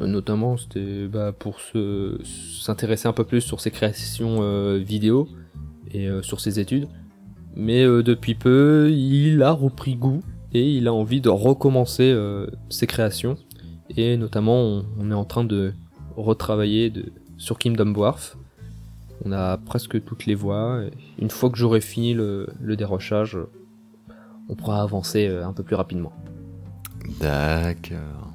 Euh, 0.00 0.06
Notamment, 0.06 0.56
c'était 0.56 1.06
bah, 1.06 1.32
pour 1.38 1.60
se- 1.60 2.18
s'intéresser 2.24 3.06
un 3.06 3.12
peu 3.12 3.24
plus 3.24 3.42
sur 3.42 3.60
ses 3.60 3.70
créations 3.70 4.38
euh, 4.40 4.78
vidéo 4.78 5.28
et 5.90 6.08
euh, 6.08 6.22
sur 6.22 6.40
ses 6.40 6.60
études. 6.60 6.88
Mais 7.56 7.82
depuis 7.84 8.34
peu, 8.36 8.88
il 8.92 9.42
a 9.42 9.50
repris 9.50 9.96
goût 9.96 10.20
et 10.54 10.70
il 10.76 10.86
a 10.86 10.94
envie 10.94 11.20
de 11.20 11.28
recommencer 11.28 12.14
ses 12.68 12.86
créations. 12.86 13.36
Et 13.96 14.16
notamment, 14.16 14.60
on, 14.62 14.84
on 15.00 15.10
est 15.10 15.14
en 15.14 15.24
train 15.24 15.42
de 15.42 15.72
retravailler 16.16 16.90
de, 16.90 17.06
sur 17.38 17.58
Kingdom 17.58 17.94
Wharf. 17.94 18.36
On 19.24 19.32
a 19.32 19.56
presque 19.56 20.04
toutes 20.04 20.26
les 20.26 20.34
voix. 20.34 20.82
et 20.84 20.90
Une 21.22 21.30
fois 21.30 21.50
que 21.50 21.56
j'aurai 21.56 21.80
fini 21.80 22.14
le, 22.14 22.48
dérochage, 22.76 23.38
on 24.48 24.54
pourra 24.54 24.82
avancer 24.82 25.26
euh, 25.26 25.46
un 25.46 25.52
peu 25.52 25.62
plus 25.62 25.76
rapidement. 25.76 26.12
D'accord. 27.20 28.32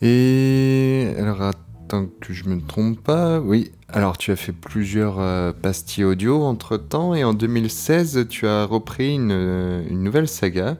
Et 0.00 1.12
alors 1.18 1.42
attends 1.42 2.06
que 2.20 2.32
je 2.32 2.48
me 2.48 2.60
trompe 2.60 3.00
pas, 3.00 3.40
oui. 3.40 3.72
Alors 3.88 4.18
tu 4.18 4.30
as 4.30 4.36
fait 4.36 4.52
plusieurs 4.52 5.18
euh, 5.18 5.52
pastilles 5.52 6.04
audio 6.04 6.44
entre 6.44 6.76
temps 6.76 7.14
et 7.14 7.24
en 7.24 7.32
2016 7.32 8.26
tu 8.28 8.46
as 8.46 8.64
repris 8.64 9.14
une, 9.14 9.32
euh, 9.32 9.82
une 9.88 10.02
nouvelle 10.02 10.28
saga. 10.28 10.76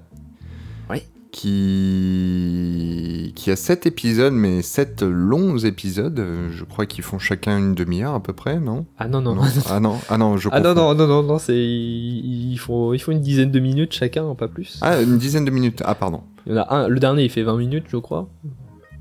Qui 1.38 3.32
qui 3.36 3.52
a 3.52 3.56
sept 3.56 3.86
épisodes 3.86 4.32
mais 4.32 4.60
sept 4.60 5.02
longs 5.02 5.56
épisodes. 5.58 6.20
Je 6.50 6.64
crois 6.64 6.84
qu'ils 6.84 7.04
font 7.04 7.20
chacun 7.20 7.56
une 7.58 7.74
demi-heure 7.74 8.14
à 8.14 8.20
peu 8.20 8.32
près, 8.32 8.58
non? 8.58 8.86
Ah 8.98 9.06
non, 9.06 9.20
non, 9.20 9.36
non. 9.36 9.42
Ah 9.70 9.78
non, 9.78 9.98
ah 10.08 10.18
non, 10.18 10.36
je 10.36 10.48
Ah 10.50 10.58
non, 10.58 10.74
non, 10.74 10.96
non, 10.96 11.06
non, 11.06 11.22
non, 11.22 11.38
c'est. 11.38 11.56
Il 11.56 12.56
faut, 12.56 12.92
il 12.92 12.98
faut 12.98 13.12
une 13.12 13.20
dizaine 13.20 13.52
de 13.52 13.60
minutes 13.60 13.92
chacun, 13.92 14.34
pas 14.34 14.48
plus. 14.48 14.80
Ah 14.82 15.00
une 15.00 15.16
dizaine 15.16 15.44
de 15.44 15.52
minutes. 15.52 15.80
Ah 15.84 15.94
pardon. 15.94 16.22
Il 16.44 16.54
y 16.54 16.58
en 16.58 16.62
a 16.62 16.74
un, 16.74 16.88
le 16.88 16.98
dernier 16.98 17.22
il 17.22 17.30
fait 17.30 17.44
20 17.44 17.56
minutes, 17.56 17.84
je 17.86 17.98
crois. 17.98 18.28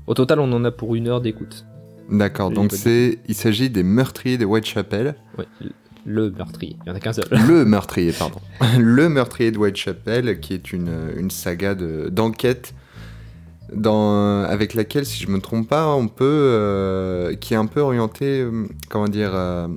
Au 0.06 0.14
total, 0.14 0.38
on 0.38 0.52
en 0.52 0.64
a 0.64 0.70
pour 0.70 0.94
une 0.94 1.08
heure 1.08 1.20
d'écoute. 1.20 1.66
D'accord. 2.08 2.52
Donc 2.52 2.70
c'est 2.70 3.18
il 3.26 3.34
s'agit 3.34 3.68
des 3.68 3.82
meurtriers 3.82 4.38
de 4.38 4.44
Whitechapel. 4.44 5.16
Ouais, 5.36 5.46
le 6.08 6.30
meurtrier, 6.30 6.76
il 6.84 6.88
y 6.88 6.92
en 6.92 6.94
a 6.96 7.00
qu'un 7.00 7.12
seul. 7.12 7.26
Le 7.30 7.64
meurtrier, 7.64 8.12
pardon. 8.12 8.40
Le 8.78 9.08
meurtrier 9.08 9.50
de 9.50 9.58
Whitechapel, 9.58 10.40
qui 10.40 10.54
est 10.54 10.72
une, 10.72 10.90
une 11.16 11.30
saga 11.30 11.74
de- 11.74 12.08
d'enquête 12.10 12.74
avec 14.48 14.74
laquelle, 14.74 15.04
si 15.04 15.22
je 15.22 15.30
me 15.30 15.40
trompe 15.40 15.68
pas, 15.68 15.88
on 15.94 16.08
peut, 16.08 16.24
euh, 16.24 17.34
qui 17.36 17.54
est 17.54 17.56
un 17.56 17.66
peu 17.66 17.80
orienté, 17.80 18.40
euh, 18.40 18.66
comment 18.88 19.08
dire, 19.08 19.32
euh, 19.34 19.68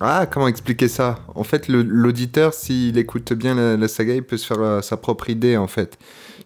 ah, 0.00 0.26
comment 0.30 0.48
expliquer 0.48 0.88
ça? 0.88 1.20
En 1.34 1.42
fait, 1.44 1.68
l'auditeur, 1.68 2.52
s'il 2.52 2.98
écoute 2.98 3.32
bien 3.32 3.54
la, 3.54 3.76
la 3.76 3.88
saga, 3.88 4.14
il 4.14 4.22
peut 4.22 4.36
se 4.36 4.46
faire 4.46 4.84
sa 4.84 4.96
propre 4.98 5.30
idée, 5.30 5.56
en 5.56 5.66
fait, 5.66 5.98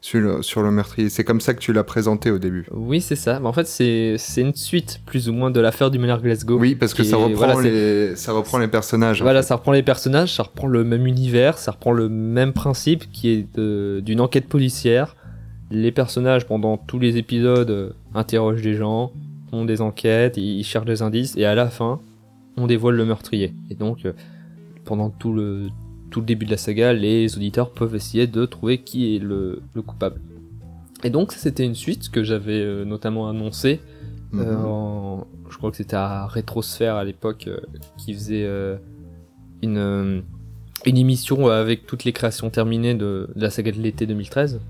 sur 0.03 0.21
le, 0.21 0.43
sur 0.43 0.63
le 0.63 0.71
meurtrier. 0.71 1.09
C'est 1.11 1.25
comme 1.25 1.41
ça 1.41 1.53
que 1.55 1.61
tu 1.61 1.73
l'as 1.73 1.85
présenté 1.85 2.31
au 2.31 2.39
début. 2.39 2.67
Oui, 2.73 3.01
c'est 3.01 3.17
ça. 3.17 3.39
Mais 3.41 3.47
en 3.47 3.53
fait, 3.53 3.67
c'est 3.67 4.17
une 4.41 4.55
suite, 4.55 5.01
plus 5.05 5.29
ou 5.29 5.33
moins, 5.33 5.51
de 5.51 5.61
l'affaire 5.61 5.91
du 5.91 5.99
meneur 5.99 6.23
Glasgow. 6.23 6.59
Oui, 6.59 6.75
parce 6.75 6.95
que 6.95 7.03
ça 7.05 7.17
reprend, 7.17 7.35
voilà, 7.47 7.61
les, 7.63 8.17
ça 8.17 8.33
reprend 8.33 8.59
les 8.59 8.69
personnages. 8.69 9.21
en 9.21 9.25
Voilà, 9.25 9.43
fait. 9.43 9.49
ça 9.49 9.57
reprend 9.57 9.73
les 9.73 9.83
personnages, 9.83 10.35
ça 10.35 10.45
reprend 10.45 10.67
le 10.69 10.85
même 10.85 11.07
univers, 11.07 11.59
ça 11.59 11.73
reprend 11.73 11.93
le 11.93 12.09
même 12.09 12.53
principe 12.53 13.11
qui 13.13 13.29
est 13.31 13.57
de- 13.57 14.01
d'une 14.05 14.21
enquête 14.21 14.49
policière. 14.49 15.17
Les 15.71 15.93
personnages, 15.93 16.47
pendant 16.47 16.77
tous 16.79 16.99
les 16.99 17.17
épisodes, 17.17 17.71
euh, 17.71 17.91
interrogent 18.15 18.63
des 18.63 18.75
gens, 18.75 19.13
ont 19.53 19.65
des 19.65 19.81
enquêtes, 19.83 20.37
ils 20.37 20.65
cherchent 20.65 20.87
des 20.87 21.03
indices, 21.03 21.37
et 21.37 21.45
à 21.45 21.55
la 21.55 21.69
fin, 21.69 22.01
on 22.57 22.67
dévoile 22.67 22.95
le 22.97 23.05
meurtrier. 23.05 23.53
Et 23.71 23.75
donc, 23.75 24.05
euh, 24.05 24.13
pendant 24.85 25.11
tout 25.11 25.33
le, 25.33 25.69
tout 26.11 26.21
le 26.21 26.27
début 26.27 26.47
de 26.47 26.51
la 26.51 26.57
saga, 26.57 26.93
les 26.93 27.37
auditeurs 27.37 27.71
peuvent 27.71 27.95
essayer 27.95 28.27
de 28.27 28.45
trouver 28.47 28.79
qui 28.79 29.15
est 29.17 29.19
le, 29.19 29.63
le 29.75 29.83
coupable. 29.83 30.21
Et 31.05 31.11
donc, 31.11 31.33
ça, 31.33 31.39
c'était 31.39 31.65
une 31.65 31.75
suite 31.75 32.11
que 32.11 32.23
j'avais 32.25 32.61
euh, 32.61 32.85
notamment 32.85 33.29
annoncée 33.29 33.81
Mhm. 34.33 34.41
euh, 34.43 34.57
en- 34.65 35.27
je 35.51 35.57
crois 35.59 35.71
que 35.73 35.77
c'était 35.77 35.97
à 35.97 36.27
Rétrosphère 36.29 36.95
à 36.97 37.05
l'époque 37.05 37.47
euh, 37.49 37.59
qui 37.99 38.15
faisait 38.15 38.47
une, 39.63 40.23
une 40.87 40.97
émission 40.99 41.49
avec 41.49 41.87
toutes 41.87 42.05
les 42.05 42.13
créations 42.13 42.51
terminées 42.51 42.95
de, 42.95 43.29
de 43.35 43.41
la 43.43 43.51
saga 43.51 43.73
de 43.73 43.79
l'été 43.79 44.07
2013. 44.07 44.61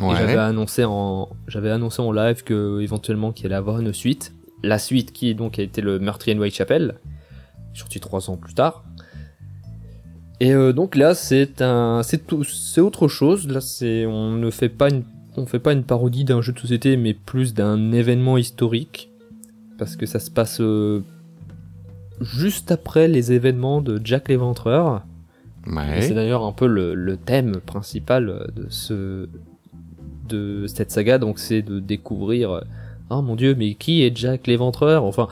Ouais. 0.00 0.12
Et 0.12 0.16
j'avais 0.16 0.36
annoncé 0.36 0.84
en 0.84 1.28
j'avais 1.46 1.70
annoncé 1.70 2.02
en 2.02 2.10
live 2.12 2.42
que 2.42 2.80
éventuellement 2.80 3.32
qu'il 3.32 3.46
allait 3.46 3.54
avoir 3.54 3.78
une 3.80 3.92
suite. 3.92 4.34
La 4.62 4.78
suite 4.78 5.12
qui 5.12 5.34
donc 5.34 5.58
a 5.58 5.62
été 5.62 5.80
le 5.80 5.98
meurtrier 6.00 6.34
de 6.34 6.40
Whitechapel, 6.40 6.96
sorti 7.72 8.00
trois 8.00 8.28
ans 8.30 8.36
plus 8.36 8.54
tard. 8.54 8.84
Et 10.40 10.52
euh, 10.52 10.72
donc 10.72 10.96
là 10.96 11.14
c'est 11.14 11.62
un 11.62 12.02
c'est 12.02 12.26
tout 12.26 12.44
c'est 12.44 12.80
autre 12.80 13.08
chose. 13.08 13.48
Là 13.48 13.60
c'est 13.60 14.06
on 14.06 14.32
ne 14.32 14.50
fait 14.50 14.68
pas 14.68 14.90
une 14.90 15.04
on 15.36 15.46
fait 15.46 15.58
pas 15.58 15.72
une 15.72 15.84
parodie 15.84 16.24
d'un 16.24 16.40
jeu 16.40 16.52
de 16.52 16.58
société, 16.58 16.96
mais 16.96 17.14
plus 17.14 17.54
d'un 17.54 17.92
événement 17.92 18.38
historique, 18.38 19.10
parce 19.78 19.96
que 19.96 20.06
ça 20.06 20.18
se 20.18 20.30
passe 20.30 20.60
euh, 20.60 21.02
juste 22.20 22.70
après 22.70 23.06
les 23.06 23.32
événements 23.32 23.82
de 23.82 24.00
Jack 24.02 24.28
l'Éventreur. 24.28 25.02
C'est 26.00 26.14
d'ailleurs 26.14 26.44
un 26.44 26.52
peu 26.52 26.66
le, 26.68 26.94
le 26.94 27.16
thème 27.16 27.56
principal 27.56 28.46
de 28.54 28.66
ce 28.70 29.28
de 30.28 30.66
cette 30.66 30.90
saga, 30.90 31.18
donc 31.18 31.38
c'est 31.38 31.62
de 31.62 31.80
découvrir 31.80 32.50
euh, 32.50 32.60
oh 33.10 33.20
mon 33.20 33.36
dieu, 33.36 33.54
mais 33.54 33.74
qui 33.74 34.02
est 34.02 34.16
Jack 34.16 34.46
l'Éventreur? 34.46 35.04
Enfin, 35.04 35.28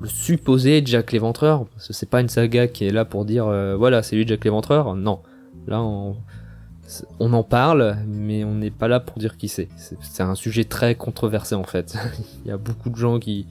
le 0.00 0.08
supposé 0.08 0.82
Jack 0.84 1.12
l'Éventreur, 1.12 1.66
parce 1.66 1.88
que 1.88 1.92
c'est 1.92 2.08
pas 2.08 2.20
une 2.20 2.28
saga 2.28 2.66
qui 2.68 2.84
est 2.86 2.90
là 2.92 3.04
pour 3.04 3.24
dire 3.24 3.46
euh, 3.46 3.76
voilà, 3.76 4.02
c'est 4.02 4.16
lui 4.16 4.26
Jack 4.26 4.44
l'Éventreur. 4.44 4.94
Non, 4.96 5.20
là 5.66 5.82
on 5.82 7.32
en 7.32 7.42
parle, 7.42 7.96
mais 8.06 8.44
on 8.44 8.54
n'est 8.54 8.70
pas 8.70 8.88
là 8.88 9.00
pour 9.00 9.18
dire 9.18 9.36
qui 9.36 9.48
c'est. 9.48 9.68
C'est 9.76 10.22
un 10.22 10.34
sujet 10.34 10.64
très 10.64 10.94
controversé 10.94 11.54
en 11.54 11.64
fait. 11.64 11.96
Il 12.44 12.48
y 12.48 12.50
a 12.50 12.56
beaucoup 12.58 12.90
de 12.90 12.96
gens 12.96 13.18
qui, 13.18 13.46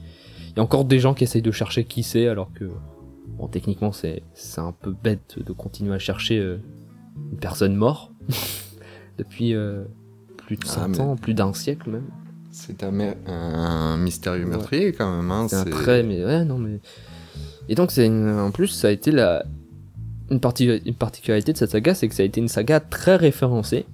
il 0.50 0.56
y 0.56 0.60
a 0.60 0.62
encore 0.62 0.84
des 0.84 1.00
gens 1.00 1.14
qui 1.14 1.24
essayent 1.24 1.42
de 1.42 1.50
chercher 1.50 1.84
qui 1.84 2.02
c'est, 2.02 2.28
alors 2.28 2.52
que 2.54 2.64
Bon, 3.38 3.48
techniquement, 3.48 3.90
c'est 3.90 4.22
un 4.58 4.70
peu 4.70 4.92
bête 5.02 5.38
de 5.44 5.52
continuer 5.52 5.92
à 5.94 5.98
chercher 5.98 6.38
euh, 6.38 6.58
une 7.32 7.38
personne 7.38 7.74
morte 7.74 8.12
depuis 9.18 9.54
euh, 9.54 9.84
plus 10.36 10.54
de 10.56 10.62
Ah, 10.66 10.72
100 10.72 10.88
mais- 10.88 11.00
ans, 11.00 11.16
plus 11.16 11.34
d'un 11.34 11.52
siècle 11.52 11.90
même. 11.90 12.04
C'est 12.56 12.84
un, 12.84 12.92
un 13.26 13.96
mystérieux 13.96 14.44
Ouais. 14.44 14.50
meurtrier 14.50 14.92
quand 14.92 15.16
même. 15.16 15.28
Hein. 15.32 15.46
C'est 15.48 15.56
un 15.56 15.64
très, 15.64 16.04
mais 16.04 16.24
ouais, 16.24 16.44
non, 16.44 16.56
mais. 16.56 16.78
Et 17.68 17.74
donc, 17.74 17.90
c'est 17.90 18.06
une- 18.06 18.30
en 18.30 18.52
plus, 18.52 18.68
ça 18.68 18.88
a 18.88 18.90
été 18.92 19.10
la. 19.10 19.44
Une, 20.30 20.38
parti... 20.38 20.66
une 20.66 20.94
particularité 20.94 21.52
de 21.52 21.58
cette 21.58 21.70
saga, 21.72 21.94
c'est 21.94 22.06
que 22.08 22.14
ça 22.14 22.22
a 22.22 22.26
été 22.26 22.40
une 22.40 22.46
saga 22.48 22.78
très 22.78 23.16
référencée. 23.16 23.86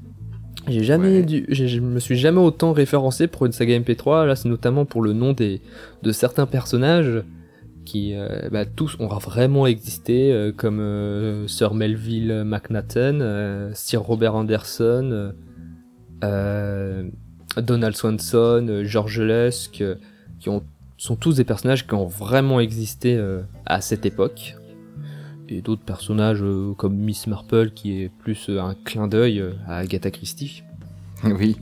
J'ai 0.69 0.85
jamais 0.85 1.21
Ouais. 1.21 1.23
dû, 1.23 1.47
j'ai- 1.49 1.69
je 1.69 1.81
me 1.81 1.99
suis 2.01 2.17
jamais 2.19 2.39
autant 2.41 2.73
référencé 2.75 3.29
pour 3.29 3.47
une 3.47 3.53
saga 3.53 3.75
MP3. 3.81 4.27
Là, 4.27 4.37
c'est 4.37 4.49
notamment 4.51 4.85
pour 4.85 5.01
le 5.01 5.15
nom 5.15 5.33
des 5.33 5.63
de 6.03 6.13
certains 6.13 6.45
personnages 6.47 7.25
qui, 7.87 8.13
euh, 8.15 8.51
bah, 8.53 8.67
tous 8.67 8.95
ont 9.01 9.07
vraiment 9.09 9.67
existé, 9.67 10.31
euh, 10.33 10.53
comme 10.55 10.81
euh, 10.81 11.49
Sir 11.49 11.73
Melville 11.73 12.43
McNaughton, 12.45 13.71
Sir 13.73 14.03
Robert 14.03 14.35
Anderson, 14.35 15.33
Donald 17.57 17.97
Swanson, 17.97 18.67
euh, 18.69 18.85
George 18.85 19.21
Lusk, 19.21 19.81
euh, 19.81 19.97
qui 20.39 20.49
ont 20.49 20.63
sont 20.97 21.17
tous 21.17 21.37
des 21.37 21.45
personnages 21.45 21.87
qui 21.87 21.95
ont 21.95 22.07
vraiment 22.07 22.61
existé 22.61 23.17
euh, 23.17 23.41
à 23.65 23.81
cette 23.81 24.05
époque. 24.05 24.57
Et 25.49 25.63
d'autres 25.63 25.83
personnages 25.83 26.45
comme 26.77 26.95
Miss 26.95 27.27
Marple 27.27 27.71
qui 27.71 28.03
est 28.03 28.09
plus 28.21 28.51
un 28.51 28.75
clin 28.85 29.09
d'œil 29.09 29.43
à 29.67 29.79
Agatha 29.79 30.11
Christie. 30.11 30.63
Oui. 31.25 31.57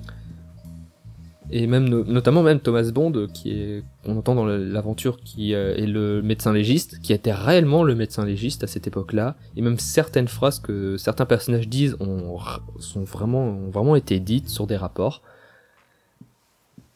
Et 1.51 1.66
même 1.66 1.89
no- 1.89 2.05
notamment 2.05 2.43
même 2.43 2.61
Thomas 2.61 2.91
Bond 2.93 3.28
qui 3.32 3.53
est 3.53 3.82
qu'on 4.05 4.18
entend 4.18 4.34
dans 4.34 4.45
l'aventure 4.45 5.18
qui 5.20 5.53
est 5.53 5.86
le 5.86 6.20
médecin 6.20 6.53
légiste 6.53 7.01
qui 7.01 7.12
était 7.14 7.32
réellement 7.32 7.82
le 7.84 7.95
médecin 7.95 8.26
légiste 8.26 8.62
à 8.64 8.66
cette 8.66 8.86
époque-là 8.86 9.34
et 9.57 9.62
même 9.62 9.78
certaines 9.78 10.28
phrases 10.28 10.59
que 10.61 10.99
certains 10.99 11.24
personnages 11.24 11.66
disent 11.66 11.97
ont 12.01 12.36
sont 12.80 13.05
vraiment 13.05 13.47
ont 13.49 13.70
vraiment 13.70 13.97
été 13.97 14.20
dites 14.20 14.49
sur 14.51 14.66
des 14.66 14.76
rapports. 14.76 15.22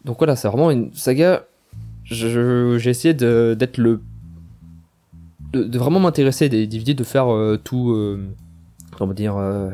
Donc 0.04 0.18
voilà, 0.18 0.36
c'est 0.36 0.48
vraiment 0.48 0.70
une 0.70 0.92
saga 0.94 1.44
j'ai 2.04 2.90
essayé 2.90 3.14
de- 3.14 3.54
d'être 3.58 3.78
le 3.78 4.00
de, 5.52 5.64
de 5.64 5.78
vraiment 5.78 6.00
m'intéresser 6.00 6.48
DVD 6.48 6.94
de 6.94 7.04
faire 7.04 7.32
euh, 7.32 7.56
tout 7.62 7.90
euh, 7.92 8.20
comment 8.98 9.12
dire 9.14 9.36
euh, 9.36 9.70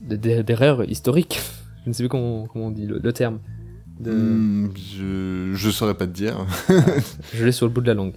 des, 0.00 0.16
des, 0.16 0.44
erreurs 0.48 0.88
historiques 0.90 1.40
je 1.84 1.90
ne 1.90 1.94
sais 1.94 2.02
plus 2.02 2.08
comment, 2.08 2.46
comment 2.46 2.66
on 2.66 2.70
dit 2.70 2.86
le, 2.86 2.98
le 2.98 3.12
terme 3.12 3.38
de... 4.00 4.10
Hmm, 4.10 4.70
je... 4.76 5.52
je 5.54 5.70
saurais 5.70 5.94
pas 5.94 6.06
te 6.06 6.12
dire. 6.12 6.44
je 7.34 7.44
l'ai 7.44 7.52
sur 7.52 7.66
le 7.66 7.72
bout 7.72 7.82
de 7.82 7.86
la 7.86 7.94
langue 7.94 8.14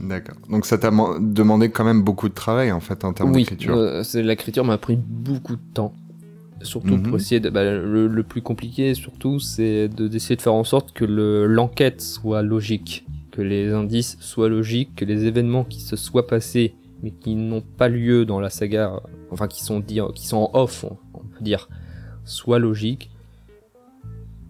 D'accord. 0.00 0.36
Donc 0.50 0.64
ça 0.66 0.78
t'a 0.78 0.90
man- 0.90 1.32
demandé 1.34 1.70
quand 1.70 1.84
même 1.84 2.02
beaucoup 2.02 2.28
de 2.28 2.34
travail 2.34 2.72
en 2.72 2.80
fait 2.80 3.04
en 3.04 3.12
termes 3.12 3.32
oui 3.32 3.42
d'écriture. 3.42 3.76
euh, 3.76 4.02
c'est 4.02 4.22
l'écriture 4.22 4.64
m'a 4.64 4.78
pris 4.78 4.96
beaucoup 4.96 5.56
de 5.56 5.62
temps 5.74 5.94
surtout 6.62 6.96
Mhm. 6.96 7.02
pour 7.02 7.16
essayer 7.16 7.40
de 7.40 7.50
bah, 7.50 7.64
le, 7.64 8.06
le 8.08 8.22
plus 8.22 8.42
compliqué 8.42 8.94
surtout 8.94 9.38
c'est 9.40 9.88
de 9.88 10.08
d'essayer 10.08 10.36
de 10.36 10.42
faire 10.42 10.54
en 10.54 10.64
sorte 10.64 10.92
que 10.92 11.04
le- 11.04 11.46
l'enquête 11.46 12.00
soit 12.00 12.42
logique 12.42 13.04
que 13.30 13.42
les 13.42 13.72
indices 13.72 14.16
soient 14.20 14.48
logiques 14.48 14.94
que 14.96 15.04
les 15.04 15.24
événements 15.26 15.64
qui 15.64 15.80
se 15.80 15.96
soient 15.96 16.26
passés 16.26 16.74
mais 17.02 17.10
qui 17.10 17.34
n'ont 17.34 17.60
pas 17.62 17.88
lieu 17.88 18.24
dans 18.24 18.40
la 18.40 18.48
saga 18.50 19.02
enfin 19.30 19.48
qui 19.48 19.62
sont 19.62 19.80
dit 19.80 20.00
qui 20.14 20.26
sont 20.26 20.38
en 20.38 20.50
off 20.58 20.84
on, 20.84 20.96
on 21.14 21.18
peut 21.24 21.42
dire 21.44 21.68
soient 22.24 22.58
logiques 22.58 23.10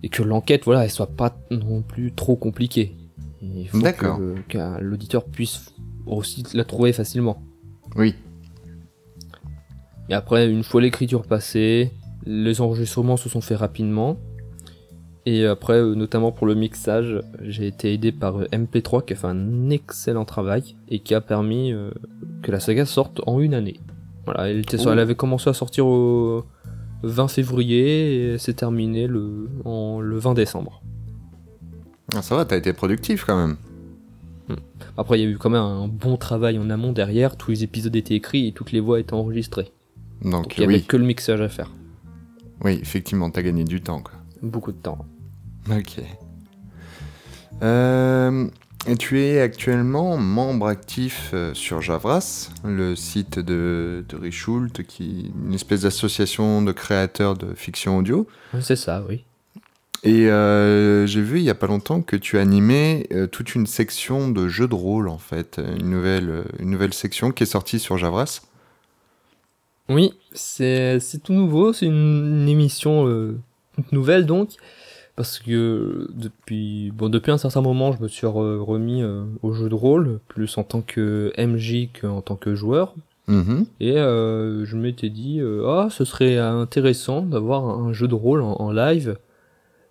et 0.03 0.09
que 0.09 0.23
l'enquête 0.23 0.65
voilà 0.65 0.85
elle 0.85 0.91
soit 0.91 1.09
pas 1.17 1.37
non 1.51 1.83
plus 1.83 2.13
trop 2.13 2.37
compliquée 2.37 2.95
il 3.43 3.69
faut 3.69 3.81
D'accord. 3.81 4.19
que, 4.19 4.35
que 4.49 4.81
l'auditeur 4.81 5.25
puisse 5.25 5.75
aussi 6.07 6.45
la 6.55 6.65
trouver 6.65 6.93
facilement 6.93 7.43
Oui. 7.97 8.15
Et 10.09 10.15
après, 10.15 10.49
une 10.49 10.63
fois 10.63 10.81
l'écriture 10.81 11.23
passée, 11.23 11.93
les 12.25 12.61
enregistrements 12.61 13.17
se 13.17 13.29
sont 13.29 13.41
faits 13.41 13.59
rapidement. 13.59 14.17
Et 15.29 15.45
après, 15.45 15.75
euh, 15.75 15.95
notamment 15.95 16.31
pour 16.31 16.47
le 16.47 16.55
mixage, 16.55 17.21
j'ai 17.43 17.67
été 17.67 17.93
aidé 17.93 18.13
par 18.13 18.39
euh, 18.39 18.47
MP3 18.53 19.05
qui 19.05 19.15
a 19.15 19.17
fait 19.17 19.27
un 19.27 19.71
excellent 19.71 20.25
travail 20.25 20.77
et 20.89 21.01
qui 21.01 21.15
a 21.15 21.21
permis 21.21 21.73
euh, 21.73 21.91
que 22.43 22.53
la 22.53 22.61
saga 22.61 22.87
sorte 22.87 23.21
en 23.27 23.41
une 23.41 23.55
année. 23.55 23.81
Voilà, 24.25 24.49
elle, 24.49 24.61
était, 24.61 24.81
elle 24.81 24.99
avait 25.01 25.17
commencé 25.17 25.51
à 25.51 25.53
sortir 25.53 25.87
au 25.87 26.45
20 27.03 27.27
février 27.29 28.35
et 28.35 28.39
s'est 28.39 28.55
terminée 28.55 29.09
le, 29.09 29.49
en, 29.65 30.01
le 30.01 30.17
20 30.17 30.35
décembre. 30.35 30.83
Ah, 32.15 32.23
ça 32.23 32.37
va, 32.37 32.45
t'as 32.45 32.57
été 32.57 32.73
productif 32.73 33.25
quand 33.25 33.37
même. 33.37 33.57
Après, 34.97 35.19
il 35.19 35.25
y 35.25 35.27
a 35.27 35.31
eu 35.31 35.39
quand 35.39 35.51
même 35.51 35.61
un 35.61 35.89
bon 35.89 36.17
travail 36.17 36.57
en 36.59 36.71
amont 36.71 36.93
derrière, 36.93 37.37
tous 37.37 37.51
les 37.51 37.65
épisodes 37.65 37.95
étaient 37.97 38.15
écrits 38.15 38.47
et 38.47 38.53
toutes 38.53 38.71
les 38.71 38.81
voix 38.81 39.01
étaient 39.01 39.15
enregistrées. 39.15 39.73
Donc, 40.23 40.57
il 40.57 40.63
y 40.63 40.65
avait 40.65 40.75
oui, 40.75 40.85
que 40.85 40.97
le 40.97 41.05
mixage 41.05 41.41
à 41.41 41.49
faire. 41.49 41.71
oui, 42.65 42.79
effectivement, 42.81 43.31
t'as 43.31 43.43
gagné 43.43 43.65
du 43.65 43.81
temps 43.81 44.01
quoi. 44.01 44.15
Beaucoup 44.43 44.73
de 44.73 44.79
temps. 44.79 44.99
Ok. 45.71 46.01
Euh, 47.63 48.49
et 48.87 48.97
tu 48.97 49.21
es 49.21 49.41
actuellement 49.41 50.17
membre 50.17 50.69
actif 50.69 51.31
euh, 51.35 51.55
sur 51.55 51.81
Javras, 51.81 52.51
le 52.65 52.95
site 52.95 53.41
de, 53.41 54.05
de 54.09 54.17
Richult, 54.17 54.85
qui 54.87 55.33
une 55.45 55.55
espèce 55.55 55.83
d'association 55.83 56.63
de 56.63 56.71
créateurs 56.71 57.37
de 57.37 57.55
fiction 57.55 57.99
audio. 57.99 58.29
C'est 58.61 58.77
ça, 58.77 59.03
oui. 59.09 59.25
Et 60.05 60.31
euh, 60.31 61.05
j'ai 61.07 61.23
vu 61.23 61.39
il 61.39 61.45
y 61.45 61.51
a 61.51 61.55
pas 61.57 61.67
longtemps 61.67 62.01
que 62.01 62.15
tu 62.15 62.39
animais 62.39 63.09
euh, 63.13 63.27
toute 63.27 63.57
une 63.57 63.67
section 63.67 64.29
de 64.31 64.47
jeux 64.47 64.69
de 64.69 64.75
rôle 64.75 65.09
en 65.09 65.19
fait, 65.19 65.61
une 65.81 65.91
nouvelle, 65.91 66.45
une 66.61 66.71
nouvelle 66.71 66.95
section 66.95 67.33
qui 67.33 67.43
est 67.43 67.47
sortie 67.47 67.81
sur 67.81 67.99
Javras. 67.99 68.43
Oui, 69.89 70.13
c'est 70.33 70.99
c'est 71.01 71.23
tout 71.23 71.33
nouveau, 71.33 71.73
c'est 71.73 71.87
une, 71.87 72.43
une 72.43 72.49
émission 72.49 73.07
euh, 73.09 73.39
toute 73.77 73.93
nouvelle 73.93 74.27
donc, 74.27 74.51
parce 75.15 75.39
que 75.39 76.09
depuis 76.15 76.91
bon 76.93 77.09
depuis 77.09 77.31
un 77.31 77.39
certain 77.39 77.61
moment, 77.61 77.93
je 77.93 78.03
me 78.03 78.09
suis 78.09 78.27
re- 78.27 78.59
remis 78.59 79.03
euh, 79.03 79.23
au 79.43 79.53
jeu 79.53 79.69
de 79.69 79.75
rôle, 79.75 80.19
plus 80.29 80.59
en 80.59 80.65
tant 80.65 80.81
que 80.83 81.33
MJ 81.39 81.89
qu'en 82.01 82.21
tant 82.21 82.37
que 82.37 82.55
joueur, 82.55 82.95
Mhm. 83.29 83.67
et 83.81 83.99
euh, 83.99 84.65
je 84.65 84.77
m'étais 84.77 85.09
dit 85.11 85.41
euh, 85.41 85.67
ah 85.69 85.89
ce 85.91 86.05
serait 86.05 86.39
intéressant 86.39 87.23
d'avoir 87.23 87.65
un 87.69 87.93
jeu 87.93 88.07
de 88.09 88.15
rôle 88.15 88.41
en, 88.43 88.53
en 88.61 88.71
live, 88.73 89.17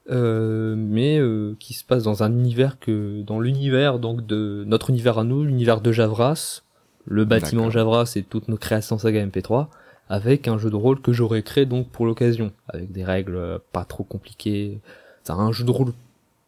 euh, 0.10 0.76
mais 0.78 1.20
euh, 1.20 1.54
qui 1.60 1.74
se 1.74 1.84
passe 1.84 2.04
dans 2.04 2.22
un 2.24 2.32
univers 2.32 2.80
que 2.80 3.22
dans 3.24 3.40
l'univers 3.40 4.00
donc 4.00 4.26
de 4.26 4.64
notre 4.68 4.90
univers 4.90 5.18
à 5.20 5.24
nous, 5.24 5.44
l'univers 5.44 5.82
de 5.82 5.92
Javras, 5.92 6.62
le 7.06 7.24
bâtiment. 7.26 7.70
Javras 7.72 8.14
et 8.16 8.24
toutes 8.24 8.48
nos 8.48 8.58
créations 8.58 8.98
saga 8.98 9.26
MP3 9.26 9.68
avec 10.10 10.48
un 10.48 10.58
jeu 10.58 10.70
de 10.70 10.76
rôle 10.76 11.02
que 11.02 11.14
j'aurais 11.14 11.44
créé 11.44 11.66
donc 11.66 11.90
pour 11.90 12.06
l'occasion, 12.06 12.52
avec 12.70 12.92
des 12.92 13.04
règles 13.04 13.60
pas 13.72 13.86
trop 13.86 14.04
compliquées. 14.04 14.80
C'est 15.24 15.34
un 15.34 15.52
jeu 15.52 15.64
de 15.64 15.72
rôle 15.72 15.94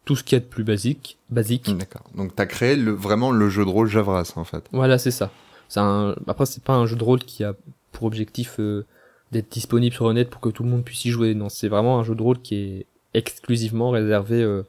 tout 0.04 0.16
ce 0.16 0.24
qu'il 0.24 0.36
y 0.36 0.40
a 0.40 0.40
de 0.40 0.48
plus 0.48 0.64
basique, 0.64 1.18
basique. 1.28 1.68
D'accord. 1.76 2.04
Donc 2.14 2.34
t'as 2.34 2.46
créé 2.46 2.76
le, 2.76 2.92
vraiment 2.92 3.30
le 3.30 3.48
jeu 3.50 3.64
de 3.64 3.70
rôle 3.70 3.88
Javras 3.88 4.32
en 4.36 4.44
fait. 4.44 4.64
Voilà, 4.72 4.96
c'est 4.96 5.10
ça. 5.10 5.30
C'est 5.68 5.80
un... 5.80 6.14
Après, 6.26 6.46
c'est 6.46 6.62
pas 6.62 6.74
un 6.74 6.86
jeu 6.86 6.96
de 6.96 7.04
rôle 7.04 7.18
qui 7.18 7.44
a 7.44 7.54
pour 7.92 8.04
objectif 8.04 8.58
euh, 8.58 8.86
d'être 9.32 9.50
disponible 9.50 9.94
sur 9.94 10.08
le 10.08 10.14
net 10.14 10.30
pour 10.30 10.40
que 10.40 10.48
tout 10.48 10.62
le 10.62 10.70
monde 10.70 10.82
puisse 10.82 11.04
y 11.04 11.10
jouer. 11.10 11.34
Non, 11.34 11.50
c'est 11.50 11.68
vraiment 11.68 11.98
un 11.98 12.04
jeu 12.04 12.14
de 12.14 12.22
rôle 12.22 12.40
qui 12.40 12.54
est 12.54 12.86
exclusivement 13.12 13.90
réservé 13.90 14.42
euh, 14.42 14.62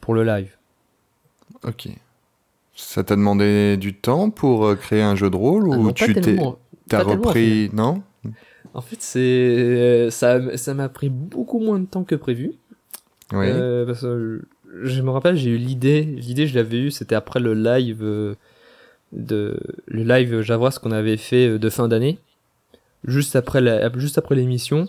pour 0.00 0.14
le 0.14 0.24
live. 0.24 0.56
Ok. 1.64 1.88
Ça 2.74 3.04
t'a 3.04 3.16
demandé 3.16 3.76
du 3.76 3.94
temps 3.94 4.30
pour 4.30 4.64
euh, 4.64 4.76
créer 4.76 5.02
un 5.02 5.14
jeu 5.14 5.28
de 5.28 5.36
rôle 5.36 5.68
Ah 5.70 5.76
ou 5.76 5.82
non, 5.84 5.92
tu 5.92 6.14
t'es 6.14 6.38
t'as 6.88 7.02
repris 7.02 7.68
non 7.74 8.02
En 8.74 8.80
fait, 8.80 9.00
c'est 9.00 10.08
ça, 10.10 10.56
ça 10.56 10.74
m'a 10.74 10.88
pris 10.88 11.08
beaucoup 11.08 11.58
moins 11.60 11.78
de 11.78 11.86
temps 11.86 12.04
que 12.04 12.14
prévu. 12.14 12.52
Oui. 13.32 13.46
Euh, 13.48 13.86
parce 13.86 14.02
que 14.02 14.42
je 14.82 15.02
me 15.02 15.10
rappelle, 15.10 15.36
j'ai 15.36 15.50
eu 15.50 15.56
l'idée. 15.56 16.02
L'idée, 16.02 16.46
je 16.46 16.54
l'avais 16.54 16.78
eue, 16.78 16.90
c'était 16.90 17.14
après 17.14 17.40
le 17.40 17.54
live 17.54 18.00
euh, 18.02 18.34
de 19.12 19.58
le 19.86 20.02
live 20.04 20.40
Javras 20.42 20.78
qu'on 20.82 20.92
avait 20.92 21.16
fait 21.16 21.48
euh, 21.48 21.58
de 21.58 21.70
fin 21.70 21.88
d'année, 21.88 22.18
juste 23.04 23.36
après 23.36 23.60
la, 23.60 23.90
juste 23.98 24.18
après 24.18 24.34
l'émission. 24.34 24.86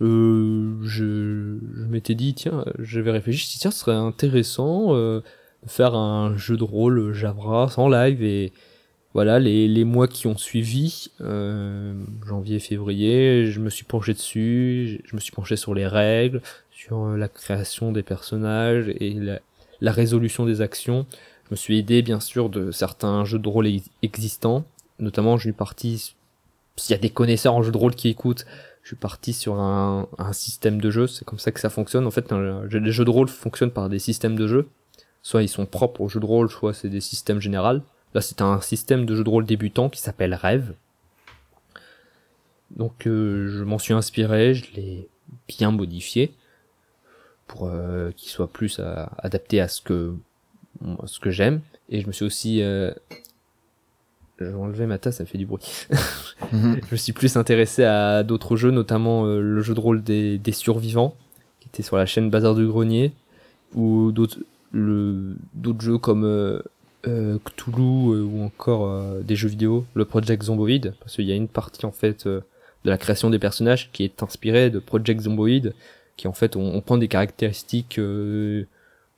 euh, 0.00 0.74
je, 0.82 1.58
je 1.76 1.84
m'étais 1.84 2.14
dit, 2.14 2.34
tiens, 2.34 2.64
j'avais 2.78 3.10
réfléchi, 3.10 3.46
si 3.46 3.58
tiens, 3.58 3.70
ce 3.70 3.80
serait 3.80 3.96
intéressant 3.96 4.94
euh, 4.94 5.20
de 5.64 5.70
faire 5.70 5.94
un 5.94 6.36
jeu 6.36 6.56
de 6.56 6.64
rôle 6.64 7.12
Javras 7.12 7.74
en 7.76 7.88
live 7.88 8.22
et 8.22 8.52
voilà, 9.14 9.38
les, 9.38 9.68
les 9.68 9.84
mois 9.84 10.08
qui 10.08 10.26
ont 10.26 10.36
suivi, 10.36 11.12
euh, 11.20 11.94
janvier, 12.26 12.58
février, 12.58 13.46
je 13.46 13.60
me 13.60 13.70
suis 13.70 13.84
penché 13.84 14.12
dessus, 14.12 15.00
je 15.04 15.14
me 15.14 15.20
suis 15.20 15.30
penché 15.30 15.54
sur 15.54 15.72
les 15.72 15.86
règles, 15.86 16.42
sur 16.72 17.04
euh, 17.04 17.16
la 17.16 17.28
création 17.28 17.92
des 17.92 18.02
personnages 18.02 18.88
et 18.88 19.14
la, 19.80 19.92
résolution 19.92 20.44
des 20.44 20.60
actions. 20.60 21.06
Je 21.44 21.50
me 21.52 21.56
suis 21.56 21.78
aidé 21.78 22.02
bien 22.02 22.18
sûr 22.18 22.48
de 22.50 22.72
certains 22.72 23.24
jeux 23.24 23.38
de 23.38 23.48
rôle 23.48 23.68
ex- 23.68 23.88
existants, 24.02 24.64
notamment 24.98 25.36
je 25.36 25.42
suis 25.42 25.52
parti, 25.52 26.16
s'il 26.74 26.96
y 26.96 26.98
a 26.98 27.00
des 27.00 27.10
connaisseurs 27.10 27.54
en 27.54 27.62
jeux 27.62 27.72
de 27.72 27.78
rôle 27.78 27.94
qui 27.94 28.08
écoutent, 28.08 28.46
je 28.82 28.88
suis 28.88 28.96
parti 28.96 29.32
sur 29.32 29.60
un, 29.60 30.08
un 30.18 30.32
système 30.32 30.80
de 30.80 30.90
jeu, 30.90 31.06
c'est 31.06 31.24
comme 31.24 31.38
ça 31.38 31.52
que 31.52 31.60
ça 31.60 31.70
fonctionne. 31.70 32.04
En 32.06 32.10
fait, 32.10 32.32
les 32.32 32.92
jeux 32.92 33.04
de 33.04 33.10
rôle 33.10 33.28
fonctionnent 33.28 33.70
par 33.70 33.88
des 33.88 34.00
systèmes 34.00 34.36
de 34.36 34.48
jeu. 34.48 34.68
Soit 35.22 35.42
ils 35.42 35.48
sont 35.48 35.64
propres 35.64 36.02
aux 36.02 36.08
jeux 36.08 36.20
de 36.20 36.26
rôle, 36.26 36.50
soit 36.50 36.74
c'est 36.74 36.90
des 36.90 37.00
systèmes 37.00 37.40
généraux. 37.40 37.80
Là, 38.14 38.20
c'est 38.20 38.40
un 38.40 38.60
système 38.60 39.06
de 39.06 39.14
jeu 39.14 39.24
de 39.24 39.28
rôle 39.28 39.44
débutant 39.44 39.88
qui 39.88 40.00
s'appelle 40.00 40.34
Rêve. 40.34 40.74
Donc, 42.70 43.06
euh, 43.06 43.48
je 43.48 43.64
m'en 43.64 43.78
suis 43.78 43.92
inspiré, 43.94 44.54
je 44.54 44.72
l'ai 44.74 45.08
bien 45.48 45.70
modifié 45.70 46.32
pour 47.46 47.66
euh, 47.68 48.10
qu'il 48.16 48.30
soit 48.30 48.50
plus 48.50 48.78
à- 48.80 49.12
adapté 49.18 49.60
à 49.60 49.68
ce 49.68 49.80
que 49.82 50.14
à 51.02 51.06
ce 51.06 51.20
que 51.20 51.30
j'aime. 51.30 51.60
Et 51.88 52.00
je 52.00 52.06
me 52.06 52.12
suis 52.12 52.24
aussi 52.24 52.62
euh... 52.62 52.92
je 54.38 54.46
vais 54.46 54.54
enlever 54.54 54.86
ma 54.86 54.98
tasse, 54.98 55.16
ça 55.18 55.26
fait 55.26 55.38
du 55.38 55.46
bruit. 55.46 55.86
Mhm. 56.52 56.80
je 56.86 56.90
me 56.92 56.96
suis 56.96 57.12
plus 57.12 57.36
intéressé 57.36 57.84
à 57.84 58.22
d'autres 58.22 58.56
jeux, 58.56 58.70
notamment 58.70 59.26
euh, 59.26 59.40
le 59.40 59.60
jeu 59.60 59.74
de 59.74 59.80
rôle 59.80 60.02
des, 60.02 60.38
des 60.38 60.52
survivants, 60.52 61.16
qui 61.60 61.68
était 61.68 61.82
sur 61.82 61.96
la 61.96 62.06
chaîne 62.06 62.30
Bazar 62.30 62.54
du 62.54 62.66
Grenier, 62.66 63.12
ou 63.74 64.10
d'autres 64.12 64.38
le 64.72 65.36
d'autres 65.54 65.82
jeux 65.82 65.98
comme 65.98 66.24
euh, 66.24 66.60
euh, 67.06 67.38
Cthulhu 67.44 68.12
euh, 68.12 68.22
ou 68.22 68.42
encore 68.42 68.86
euh, 68.86 69.20
des 69.22 69.36
jeux 69.36 69.48
vidéo, 69.48 69.84
le 69.94 70.04
Project 70.04 70.42
Zomboid, 70.44 70.94
parce 71.00 71.14
qu'il 71.14 71.26
y 71.26 71.32
a 71.32 71.36
une 71.36 71.48
partie 71.48 71.86
en 71.86 71.92
fait 71.92 72.26
euh, 72.26 72.40
de 72.84 72.90
la 72.90 72.98
création 72.98 73.30
des 73.30 73.38
personnages 73.38 73.90
qui 73.92 74.04
est 74.04 74.22
inspirée 74.22 74.70
de 74.70 74.78
Project 74.78 75.22
Zomboid, 75.22 75.74
qui 76.16 76.28
en 76.28 76.32
fait 76.32 76.56
on, 76.56 76.74
on 76.74 76.80
prend 76.80 76.96
des 76.96 77.08
caractéristiques, 77.08 77.98
euh, 77.98 78.66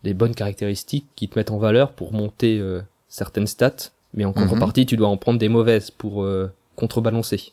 des 0.05 0.14
bonnes 0.14 0.34
caractéristiques 0.34 1.07
qui 1.16 1.28
te 1.28 1.39
mettent 1.39 1.51
en 1.51 1.59
valeur 1.59 1.93
pour 1.93 2.12
monter 2.12 2.59
euh, 2.59 2.80
certaines 3.09 3.47
stats, 3.47 3.91
mais 4.14 4.24
en 4.24 4.32
contrepartie 4.32 4.87
tu 4.87 4.97
dois 4.97 5.09
en 5.09 5.16
prendre 5.16 5.39
des 5.39 5.49
mauvaises 5.49 5.91
pour 5.91 6.22
euh, 6.22 6.51
contrebalancer. 6.76 7.53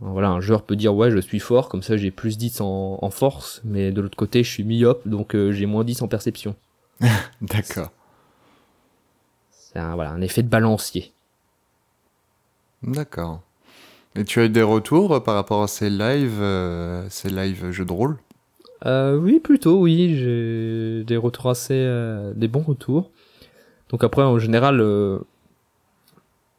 Voilà, 0.00 0.28
un 0.28 0.40
joueur 0.40 0.62
peut 0.62 0.76
dire 0.76 0.94
ouais 0.94 1.10
je 1.10 1.18
suis 1.18 1.38
fort, 1.38 1.68
comme 1.68 1.82
ça 1.82 1.96
j'ai 1.96 2.10
plus 2.10 2.36
10 2.36 2.60
en, 2.60 2.98
en 3.00 3.10
force, 3.10 3.62
mais 3.64 3.92
de 3.92 4.00
l'autre 4.00 4.16
côté 4.16 4.42
je 4.42 4.50
suis 4.50 4.64
myope, 4.64 5.06
donc 5.08 5.34
euh, 5.34 5.52
j'ai 5.52 5.66
moins 5.66 5.84
10 5.84 6.02
en 6.02 6.08
perception. 6.08 6.54
D'accord. 7.40 7.90
C'est 9.76 9.82
un, 9.82 9.94
voilà, 9.94 10.12
un 10.12 10.22
effet 10.22 10.42
de 10.42 10.48
balancier. 10.48 11.12
D'accord. 12.82 13.42
Et 14.14 14.24
tu 14.24 14.40
as 14.40 14.46
eu 14.46 14.48
des 14.48 14.62
retours 14.62 15.22
par 15.22 15.34
rapport 15.34 15.62
à 15.62 15.68
ces 15.68 15.90
lives, 15.90 16.40
euh, 16.40 17.06
ces 17.10 17.28
lives 17.28 17.70
jeux 17.72 17.84
de 17.84 17.92
rôle? 17.92 18.16
Euh, 18.86 19.18
oui, 19.18 19.38
plutôt, 19.38 19.82
oui, 19.82 20.16
j'ai 20.16 21.04
des 21.04 21.18
retours 21.18 21.50
assez, 21.50 21.74
euh, 21.74 22.32
des 22.34 22.48
bons 22.48 22.62
retours. 22.62 23.10
Donc 23.90 24.02
après, 24.02 24.22
en 24.22 24.38
général, 24.38 24.80
euh, 24.80 25.18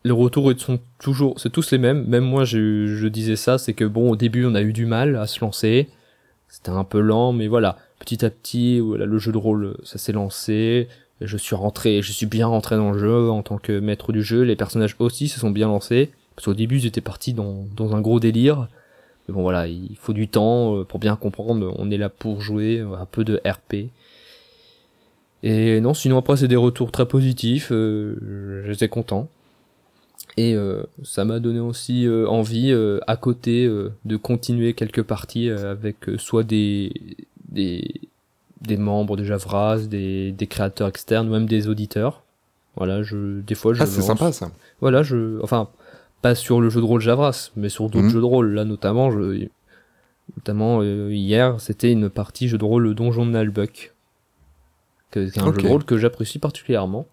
les 0.04 0.12
retours 0.12 0.52
ils 0.52 0.60
sont 0.60 0.80
toujours, 1.00 1.40
c'est 1.40 1.50
tous 1.50 1.72
les 1.72 1.80
mêmes. 1.80 2.06
Même 2.06 2.24
moi, 2.24 2.44
je, 2.44 2.86
je 2.86 3.08
disais 3.08 3.36
ça, 3.36 3.58
c'est 3.58 3.74
que 3.74 3.86
bon, 3.86 4.12
au 4.12 4.16
début, 4.16 4.46
on 4.46 4.54
a 4.54 4.62
eu 4.62 4.74
du 4.74 4.86
mal 4.86 5.16
à 5.16 5.26
se 5.26 5.40
lancer. 5.42 5.90
C'était 6.50 6.70
un 6.70 6.84
peu 6.84 7.00
lent, 7.00 7.34
mais 7.34 7.48
voilà, 7.48 7.80
petit 7.98 8.24
à 8.24 8.30
petit, 8.30 8.80
voilà, 8.80 9.08
le 9.08 9.18
jeu 9.18 9.32
de 9.32 9.40
rôle, 9.40 9.76
ça 9.84 9.98
s'est 9.98 10.14
lancé. 10.14 10.88
Je 11.22 11.38
suis 11.38 11.56
rentré, 11.56 12.02
je 12.02 12.12
suis 12.12 12.28
bien 12.28 12.48
rentré 12.48 12.76
dans 12.76 12.92
le 12.92 13.00
jeu 13.00 13.30
en 13.30 13.42
tant 13.42 13.58
que 13.58 13.80
maître 13.80 14.12
du 14.12 14.22
jeu. 14.22 14.44
Les 14.44 14.56
personnages 14.56 14.96
aussi 15.00 15.28
se 15.28 15.40
sont 15.40 15.50
bien 15.50 15.68
lancés. 15.68 16.12
Parce 16.36 16.46
qu'au 16.46 16.54
début, 16.54 16.78
j'étais 16.78 17.02
parti 17.02 17.34
dans, 17.34 17.66
dans 17.76 17.96
un 17.96 18.02
gros 18.02 18.20
délire. 18.20 18.68
Mais 19.28 19.34
bon 19.34 19.42
voilà, 19.42 19.68
il 19.68 19.98
faut 20.00 20.14
du 20.14 20.28
temps 20.28 20.78
euh, 20.78 20.84
pour 20.84 21.00
bien 21.00 21.16
comprendre. 21.16 21.74
On 21.78 21.92
est 21.92 21.98
là 21.98 22.10
pour 22.10 22.42
jouer 22.42 22.80
euh, 22.80 22.96
un 22.96 23.06
peu 23.06 23.24
de 23.24 23.42
RP. 23.46 23.90
Et 25.44 25.80
non, 25.82 25.94
sinon 25.94 26.18
après 26.18 26.38
c'est 26.38 26.48
des 26.48 26.56
retours 26.56 26.92
très 26.92 27.08
positifs. 27.08 27.72
Euh, 27.72 28.64
J'étais 28.66 28.90
content. 28.90 29.30
Et 30.38 30.54
euh, 30.54 30.84
ça 31.04 31.26
m'a 31.26 31.40
donné 31.40 31.60
aussi 31.60 32.08
envie 32.28 32.72
à 33.08 33.16
côté 33.18 33.68
de 33.68 34.18
continuer 34.18 34.74
quelques 34.74 35.04
parties 35.04 35.50
avec 35.50 35.98
soit 36.18 36.44
des, 36.44 36.92
des 37.50 38.02
des 38.62 38.78
membres 38.78 39.18
de 39.18 39.24
Javras, 39.24 39.80
des, 39.88 40.32
des 40.32 40.48
créateurs 40.48 40.88
externes, 40.88 41.28
ou 41.28 41.32
même 41.32 41.46
des 41.48 41.68
auditeurs. 41.68 42.24
Voilà, 42.76 43.02
je 43.04 43.42
des 43.42 43.56
fois 43.56 43.74
je 43.74 43.82
Ah, 43.84 43.86
c'est 43.88 44.02
sympa 44.02 44.32
ça. 44.32 44.52
voilà, 44.82 45.02
je, 45.04 45.42
enfin, 45.42 45.70
pas 46.22 46.36
sur 46.36 46.62
le 46.62 46.70
jeu 46.70 46.80
de 46.82 46.86
rôle 46.86 47.02
Javras, 47.02 47.52
mais 47.56 47.70
sur 47.70 47.90
d'autres 47.90 48.06
Mhm. 48.06 48.12
jeux 48.12 48.20
de 48.22 48.26
rôle. 48.26 48.54
Là, 48.54 48.66
notamment, 48.66 49.12
je, 49.12 49.48
notamment 50.36 50.82
euh, 50.82 51.12
hier, 51.14 51.60
c'était 51.60 51.92
une 51.92 52.10
partie 52.10 52.48
jeu 52.48 52.58
de 52.58 52.66
rôle 52.66 52.84
le 52.84 52.94
Donjon 52.94 53.26
de 53.26 53.32
Nalbuck, 53.32 53.94
que 55.12 55.28
c'est 55.28 55.40
un 55.40 55.46
jeu 55.54 55.62
de 55.62 55.68
rôle 55.68 55.84
que 55.86 55.98
j'apprécie 55.98 56.38
particulièrement. 56.40 57.08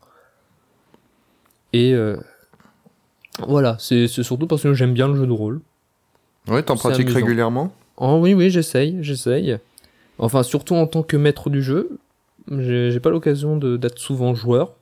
Et 1.73 1.93
euh, 1.95 2.17
voilà, 3.47 3.77
c'est 3.81 4.07
surtout 4.07 4.47
parce 4.47 4.63
que 4.63 4.75
j'aime 4.75 4.95
bien 4.95 5.09
le 5.09 5.17
jeu 5.17 5.27
de 5.27 5.33
rôle. 5.33 5.61
Ouais, 6.49 6.63
t'en 6.63 6.77
pratiques 6.77 7.07
amusant. 7.07 7.17
régulièrement? 7.21 7.73
Oh 7.97 8.19
oui, 8.21 8.35
oui, 8.35 8.51
j'essaye, 8.51 8.99
j'essaye. 9.03 9.59
Enfin, 10.19 10.43
surtout 10.43 10.75
en 10.75 10.87
tant 10.87 11.03
que 11.03 11.17
maître 11.17 11.51
du 11.51 11.63
jeu, 11.63 11.99
j'ai 12.51 13.01
pas 13.01 13.11
l'occasion 13.11 13.57
de- 13.57 13.77
d'être 13.77 13.99
souvent 13.99 14.35
joueur. 14.35 14.75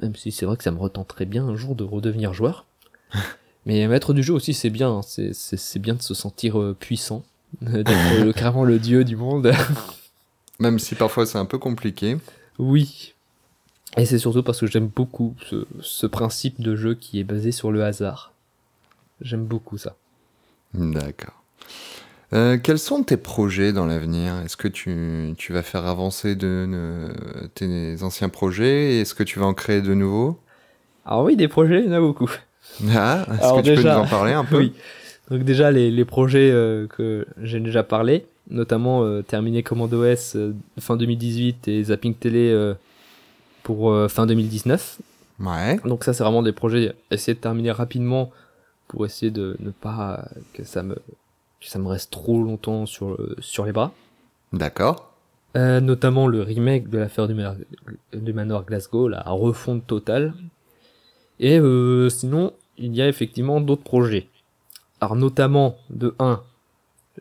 Même 0.00 0.14
si 0.14 0.30
c'est 0.30 0.46
vrai 0.46 0.56
que 0.56 0.62
ça 0.64 0.70
me 0.70 0.78
retenterait 0.78 1.24
bien 1.24 1.44
un 1.46 1.56
jour 1.56 1.74
de 1.74 1.84
redevenir 1.84 2.32
joueur. 2.34 2.66
Mais 3.66 3.86
maître 3.88 4.12
du 4.14 4.22
jeu 4.22 4.32
aussi, 4.34 4.54
c'est 4.54 4.70
bien. 4.70 4.90
hein. 4.90 5.02
C'est- 5.02 5.32
C'est 5.34 5.56
c'est 5.56 5.78
bien 5.80 5.94
de 5.94 6.02
se 6.02 6.14
sentir 6.14 6.60
euh, 6.60 6.76
puissant, 6.78 7.24
d'être 7.62 7.90
euh, 8.14 8.32
carrément 8.36 8.64
le 8.64 8.78
dieu 8.78 9.04
du 9.04 9.16
monde. 9.16 9.52
Même 10.60 10.78
si 10.78 10.94
parfois 10.94 11.26
c'est 11.26 11.38
un 11.38 11.46
peu 11.46 11.58
compliqué. 11.58 12.16
oui. 12.58 13.12
Et 13.98 14.04
c'est 14.04 14.18
surtout 14.18 14.42
parce 14.42 14.60
que 14.60 14.66
j'aime 14.66 14.88
beaucoup 14.88 15.34
ce, 15.48 15.66
ce 15.80 16.06
principe 16.06 16.60
de 16.60 16.76
jeu 16.76 16.94
qui 16.94 17.18
est 17.18 17.24
basé 17.24 17.50
sur 17.50 17.72
le 17.72 17.82
hasard. 17.82 18.32
J'aime 19.22 19.46
beaucoup 19.46 19.78
ça. 19.78 19.96
D'accord. 20.74 21.42
Euh, 22.32 22.58
quels 22.58 22.78
sont 22.78 23.04
tes 23.04 23.16
projets 23.16 23.72
dans 23.72 23.86
l'avenir? 23.86 24.34
Est-ce 24.44 24.56
que 24.56 24.68
tu, 24.68 25.34
tu 25.38 25.52
vas 25.52 25.62
faire 25.62 25.86
avancer 25.86 26.34
de, 26.34 26.66
de- 26.68 27.46
tes 27.54 28.02
anciens 28.02 28.28
projets? 28.28 29.00
Est-ce 29.00 29.14
que 29.14 29.22
tu 29.22 29.38
vas 29.38 29.46
en 29.46 29.54
créer 29.54 29.80
de 29.80 29.94
nouveaux? 29.94 30.38
Alors 31.04 31.24
oui, 31.24 31.36
des 31.36 31.48
projets, 31.48 31.80
il 31.80 31.86
y 31.86 31.88
en 31.88 31.92
a 31.92 32.00
beaucoup. 32.00 32.30
Ah, 32.88 33.24
est-ce 33.40 33.52
que 33.52 33.66
tu 33.68 33.74
déjà- 33.74 33.94
peux 33.94 34.00
nous 34.00 34.04
en 34.04 34.06
parler 34.06 34.32
un 34.32 34.44
peu? 34.44 34.58
Oui. 34.58 34.72
Donc 35.30 35.42
déjà 35.44 35.70
les, 35.70 35.90
les 35.90 36.04
projets 36.04 36.50
euh, 36.50 36.86
que 36.88 37.26
j'ai 37.42 37.60
déjà 37.60 37.82
parlé, 37.82 38.26
notamment 38.50 39.02
euh, 39.04 39.22
terminer 39.22 39.62
Commando 39.62 40.04
S 40.04 40.36
fin 40.78 40.96
2018 40.96 41.68
et 41.68 41.84
Zapping 41.84 42.14
Télé 42.14 42.74
pour 43.62 43.94
fin 44.10 44.26
2019. 44.26 44.98
Ouais. 45.40 45.78
Donc 45.84 46.04
ça 46.04 46.12
c'est 46.12 46.22
vraiment 46.22 46.42
des 46.42 46.52
projets 46.52 46.94
essayer 47.10 47.34
de 47.34 47.40
terminer 47.40 47.70
rapidement 47.70 48.30
pour 48.88 49.04
essayer 49.04 49.30
de 49.30 49.56
ne 49.60 49.70
pas 49.70 50.24
que 50.54 50.64
ça 50.64 50.82
me 50.82 50.96
ça 51.68 51.78
me 51.78 51.88
reste 51.88 52.10
trop 52.12 52.42
longtemps 52.42 52.86
sur 52.86 53.10
le- 53.10 53.36
sur 53.40 53.64
les 53.66 53.72
bras. 53.72 53.92
D'accord. 54.52 55.12
Euh, 55.56 55.80
notamment 55.80 56.26
le 56.26 56.42
remake 56.42 56.88
de 56.90 56.98
l'affaire 56.98 57.28
du, 57.28 57.34
Manor- 57.34 57.56
du 58.12 58.32
Manor 58.32 58.64
Glasgow, 58.64 59.08
la 59.08 59.22
refonte 59.22 59.86
totale. 59.86 60.34
Et 61.40 61.58
euh, 61.58 62.08
sinon, 62.10 62.52
il 62.78 62.94
y 62.94 63.02
a 63.02 63.08
effectivement 63.08 63.60
d'autres 63.60 63.82
projets. 63.82 64.28
Alors 65.00 65.16
notamment, 65.16 65.76
de 65.90 66.14
1, 66.18 66.42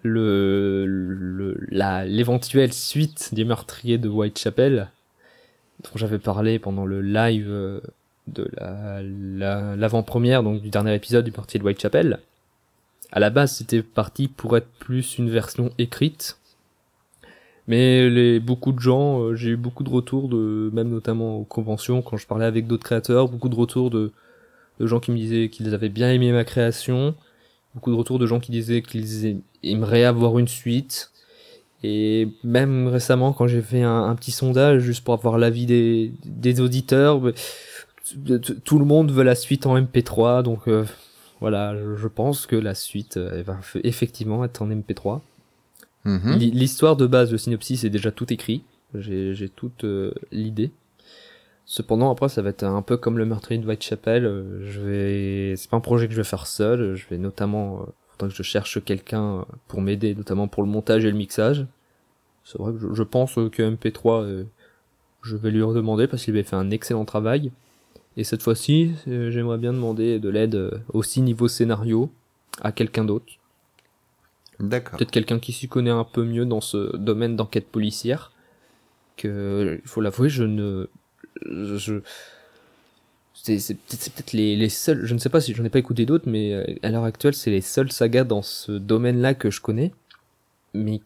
le, 0.04 0.86
le, 0.86 1.58
la, 1.70 2.06
l'éventuelle 2.06 2.74
suite 2.74 3.34
des 3.34 3.46
meurtriers 3.46 3.98
de 3.98 4.10
Whitechapel, 4.10 4.89
dont 5.84 5.91
j'avais 5.96 6.20
parlé 6.20 6.60
pendant 6.60 6.86
le 6.86 7.02
live 7.02 7.48
euh, 7.50 7.80
de 8.28 8.50
la, 8.58 9.02
la- 9.04 9.76
l'avant-première, 9.76 10.43
donc 10.43 10.62
du 10.62 10.70
dernier 10.70 10.93
épisode 10.96 11.26
du 11.26 11.32
meurtrier 11.32 11.60
de 11.60 11.66
Whitechapel. 11.66 12.20
À 13.16 13.20
la 13.20 13.30
base, 13.30 13.53
c'était 13.55 13.82
parti 13.82 14.28
pour 14.28 14.57
être 14.57 14.68
plus 14.78 15.18
une 15.18 15.30
version 15.30 15.72
écrite, 15.78 16.38
mais 17.68 18.09
les, 18.09 18.41
beaucoup 18.41 18.74
de 18.74 18.80
gens, 18.80 19.22
euh, 19.22 19.36
j'ai 19.36 19.51
eu 19.51 19.55
beaucoup 19.55 19.86
de 19.86 19.89
retours 19.89 20.28
de, 20.28 20.70
même 20.74 20.89
notamment 20.89 21.38
aux 21.38 21.45
conventions, 21.45 22.01
quand 22.01 22.18
je 22.18 22.28
parlais 22.28 22.45
avec 22.45 22.68
d'autres 22.68 22.84
créateurs, 22.84 23.30
beaucoup 23.30 23.47
de 23.47 23.55
retours 23.55 23.89
de, 23.89 24.11
de 24.82 24.86
gens 24.86 24.99
qui 24.99 25.11
me 25.11 25.16
disaient 25.16 25.47
qu'ils 25.47 25.74
avaient 25.74 25.89
bien 25.89 26.11
aimé 26.11 26.34
ma 26.34 26.43
création, 26.43 27.16
beaucoup 27.74 27.89
de 27.89 27.95
retours 27.95 28.20
de 28.20 28.26
gens 28.26 28.41
qui 28.41 28.51
disaient 28.51 28.82
qu'ils 28.82 29.26
aim- 29.26 29.41
aimeraient 29.63 30.03
avoir 30.03 30.38
une 30.38 30.49
suite, 30.49 31.11
et 31.84 32.28
même 32.43 32.88
récemment, 32.88 33.32
quand 33.32 33.47
j'ai 33.47 33.61
fait 33.61 33.84
un, 33.84 34.13
petit 34.16 34.32
sondage 34.32 34.82
juste 34.82 35.05
pour 35.05 35.13
avoir 35.13 35.38
l'avis 35.38 35.66
des, 35.66 36.11
des 36.26 36.59
auditeurs, 36.59 37.20
bah, 37.20 37.32
tout 38.66 38.80
le 38.80 38.86
monde 38.86 39.11
veut 39.11 39.24
la 39.24 39.36
suite 39.36 39.66
en 39.66 39.80
MP3, 39.80 40.43
donc 40.43 40.68
euh, 40.68 40.84
voilà, 41.42 41.76
je, 41.78 42.08
pense 42.08 42.46
que 42.48 42.56
la 42.56 42.74
suite 42.76 43.18
euh, 43.18 43.32
elle 43.34 43.44
va 43.44 43.58
effectivement 43.84 44.44
être 44.46 44.62
en 44.62 44.70
MP3. 44.70 45.22
Mhm. 46.06 46.34
L'hi- 46.38 46.52
L'histoire 46.52 46.96
de 46.96 47.08
base, 47.08 47.32
le 47.32 47.38
synopsis 47.38 47.84
est 47.84 47.90
déjà 47.90 48.12
tout 48.12 48.32
écrit. 48.32 48.64
J'ai 48.94 49.50
toute 49.50 49.84
euh, 49.84 50.14
l'idée. 50.32 50.72
Cependant, 51.66 52.12
après, 52.12 52.30
ça 52.30 52.42
va 52.44 52.50
être 52.52 52.64
un 52.64 52.82
peu 52.84 52.96
comme 52.96 53.18
le 53.18 53.26
meurtrier 53.26 53.60
de 53.60 53.66
Whitechapel. 53.68 54.26
euh, 54.26 54.70
Je 54.70 54.82
vais, 54.82 55.56
c'est 55.58 55.70
pas 55.70 55.78
un 55.78 55.82
projet 55.82 56.08
que 56.08 56.14
je 56.14 56.18
vais 56.18 56.24
faire 56.24 56.46
seul. 56.48 56.96
Je 56.96 57.06
vais 57.10 57.18
notamment, 57.18 57.88
faudra 58.12 58.28
que 58.30 58.34
je 58.36 58.44
cherche 58.44 58.84
quelqu'un 58.84 59.46
pour 59.68 59.82
m'aider, 59.82 60.14
notamment 60.16 60.48
pour 60.48 60.64
le 60.64 60.70
montage 60.70 61.04
et 61.06 61.12
le 61.12 61.18
mixage. 61.18 61.66
C'est 62.44 62.60
vrai 62.60 62.72
que 62.72 62.94
je, 62.94 63.04
pense 63.04 63.34
que 63.34 63.64
MP3, 63.64 64.22
euh, 64.24 64.44
je 65.24 65.36
vais 65.36 65.50
lui 65.50 65.64
redemander 65.64 66.06
parce 66.08 66.24
qu'il 66.24 66.36
avait 66.36 66.44
fait 66.44 66.56
un 66.56 66.70
excellent 66.70 67.04
travail. 67.06 67.52
Et 68.18 68.24
cette 68.24 68.41
fois-ci, 68.41 68.91
euh, 69.07 69.30
j'aimerais 69.30 69.57
bien 69.57 69.74
demander 69.74 70.20
de 70.20 70.30
l'aide 70.30 70.55
euh, 70.55 70.72
aussi 70.93 71.22
niveau 71.22 71.47
scénario 71.47 72.09
à 72.61 72.72
quelqu'un 72.72 73.03
d'autre. 73.03 73.26
D'accord. 74.59 74.97
Peut-être 74.97 75.11
quelqu'un 75.11 75.39
qui 75.39 75.51
s'y 75.51 75.68
connaît 75.68 75.89
un 75.89 76.05
peu 76.05 76.24
mieux 76.24 76.45
dans 76.45 76.61
ce 76.61 76.95
domaine 76.95 77.36
d'enquête 77.36 77.68
policière. 77.68 78.32
Que, 79.18 79.80
il 79.84 79.88
faut 79.88 80.01
l'avouer, 80.01 80.30
je 80.30 80.43
ne, 80.43 80.88
je, 81.45 82.01
c'est, 83.34 83.59
c'est 83.59 83.76
peut-être, 83.76 84.01
c'est 84.01 84.13
peut-être 84.13 84.34
les, 84.34 84.55
les 84.55 84.70
seuls, 84.70 85.05
je 85.05 85.13
ne 85.13 85.20
sais 85.20 85.30
pas 85.30 85.41
si 85.41 85.53
j'en 85.53 85.63
ai 85.63 85.70
pas 85.70 85.80
écouté 85.80 86.05
d'autres, 86.05 86.30
mais 86.30 86.53
euh, 86.53 86.66
à 86.84 86.89
l'heure 86.89 87.03
actuelle, 87.03 87.34
c'est 87.34 87.51
les 87.51 87.61
seules 87.61 87.91
sagas 87.91 88.24
dans 88.24 88.41
ce 88.41 88.72
domaine-là 88.72 89.34
que 89.34 89.51
je 89.51 89.61
connais. 89.61 89.93
Mais, 90.74 91.01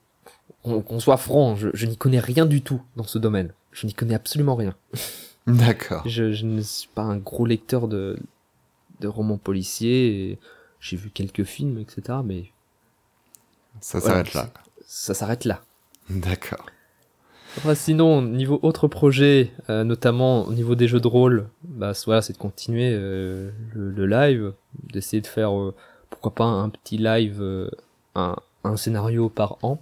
qu'on, 0.64 0.82
qu'on 0.82 1.00
soit 1.00 1.18
franc, 1.18 1.56
je, 1.56 1.70
je 1.74 1.86
n'y 1.86 1.98
connais 1.98 2.20
rien 2.20 2.46
du 2.46 2.62
tout 2.62 2.82
dans 2.96 3.04
ce 3.04 3.18
domaine. 3.18 3.52
Je 3.72 3.88
n'y 3.88 3.94
connais 3.94 4.16
absolument 4.16 4.56
rien. 4.56 4.76
D'accord. 5.50 6.08
Je, 6.08 6.32
je 6.32 6.46
ne 6.46 6.62
suis 6.62 6.90
pas 6.94 7.02
un 7.04 7.18
gros 7.18 7.46
lecteur 7.46 7.88
de, 7.88 8.18
de 9.00 9.08
romans 9.08 9.38
policiers. 9.38 10.38
J'ai 10.80 10.98
vu 10.98 11.10
quelques 11.10 11.44
films, 11.44 11.78
etc., 11.80 12.20
mais 12.24 12.46
Ça 13.82 14.00
Voilà, 14.00 14.24
s'arrête 14.26 14.34
là. 14.34 14.50
ça 14.86 15.14
s'arrête 15.14 15.46
là. 15.46 15.62
D'accord. 16.10 16.66
Après, 17.58 17.76
sinon, 17.76 18.22
niveau 18.22 18.60
autre 18.62 18.88
projet, 18.88 19.52
euh, 19.70 19.84
notamment 19.84 20.44
au 20.46 20.54
niveau 20.54 20.76
des 20.76 20.88
jeux 20.88 21.00
de 21.00 21.08
rôle, 21.08 21.50
bah 21.64 21.94
voilà, 22.06 22.22
c'est 22.22 22.34
de 22.34 22.38
continuer 22.38 22.92
euh, 22.94 23.50
le, 23.74 23.92
le 23.92 24.06
live, 24.06 24.54
d'essayer 24.94 25.22
de 25.22 25.28
faire 25.28 25.58
euh, 25.58 25.74
pourquoi 26.10 26.36
pas 26.36 26.46
un 26.46 26.70
petit 26.70 26.98
live, 26.98 27.42
un, 28.16 28.36
un 28.64 28.78
scénario 28.78 29.30
par 29.30 29.58
an. 29.64 29.82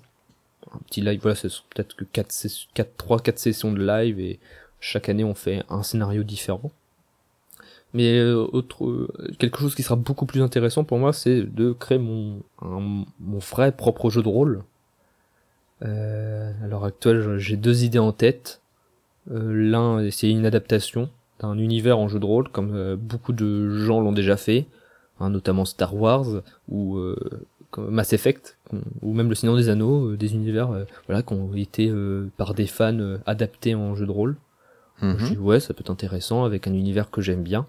Un 0.74 0.80
petit 0.88 1.01
live, 1.01 1.20
voilà, 1.22 1.36
c'est 1.36 1.49
peut-être 1.74 1.95
que 1.95 2.05
4, 2.05 2.34
4, 2.74 2.89
3, 2.97 3.20
4 3.20 3.38
sessions 3.39 3.72
de 3.74 3.86
live 3.86 4.20
et 4.20 4.39
chaque 4.80 5.09
année 5.09 5.23
on 5.23 5.34
fait 5.36 5.63
un 5.69 5.84
scénario 5.84 6.23
différent. 6.23 6.71
Mais 7.93 8.17
euh, 8.19 8.45
autre, 8.51 8.86
euh, 8.86 9.07
quelque 9.39 9.59
chose 9.59 9.73
qui 9.73 9.82
sera 9.82 9.95
beaucoup 9.95 10.25
plus 10.25 10.41
intéressant 10.41 10.84
pour 10.84 10.97
moi, 10.99 11.13
c'est 11.13 11.41
de 11.41 11.71
créer 11.71 11.97
mon, 11.97 12.41
un- 12.61 13.05
mon 13.19 13.39
vrai 13.39 13.71
propre 13.71 14.09
jeu 14.09 14.21
de 14.21 14.28
rôle. 14.28 14.63
Euh, 15.86 16.51
à 16.69 16.86
actuelle, 16.86 17.38
j'ai 17.38 17.55
deux 17.55 17.84
idées 17.84 17.99
en 17.99 18.11
tête. 18.11 18.61
Euh, 19.32 19.51
L'un, 19.53 20.09
c'est 20.11 20.30
une 20.30 20.45
adaptation 20.45 21.09
d'un 21.39 21.57
univers 21.57 21.97
en 21.97 22.07
jeu 22.07 22.19
de 22.19 22.25
rôle, 22.25 22.49
comme 22.49 22.75
euh, 22.75 22.95
beaucoup 22.95 23.32
de 23.32 23.69
gens 23.78 24.01
l'ont 24.01 24.11
déjà 24.11 24.38
fait, 24.38 24.65
hein, 25.19 25.30
notamment 25.30 25.65
Star 25.65 25.95
Wars 25.95 26.25
ou 26.67 26.99
Mass 27.78 28.13
Effect, 28.13 28.57
ou 29.01 29.13
même 29.13 29.30
Le 29.30 29.36
Seigneur 29.36 29.55
des 29.55 29.69
Anneaux, 29.69 30.15
des 30.15 30.34
univers 30.34 30.69
voilà, 31.07 31.21
qui 31.21 31.34
ont 31.34 31.53
été 31.53 31.91
par 32.38 32.53
des 32.53 32.65
fans 32.65 33.17
adaptés 33.25 33.75
en 33.75 33.95
jeu 33.95 34.05
de 34.05 34.11
rôle. 34.11 34.36
Mhm. 35.02 35.18
Je 35.20 35.26
dis 35.26 35.38
ouais, 35.38 35.60
ça 35.60 35.74
peut 35.74 35.82
être 35.82 35.91
intéressant 35.91 36.43
avec 36.43 36.68
un 36.68 36.74
univers 36.74 37.10
que 37.12 37.22
j'aime 37.22 37.43
bien. 37.43 37.68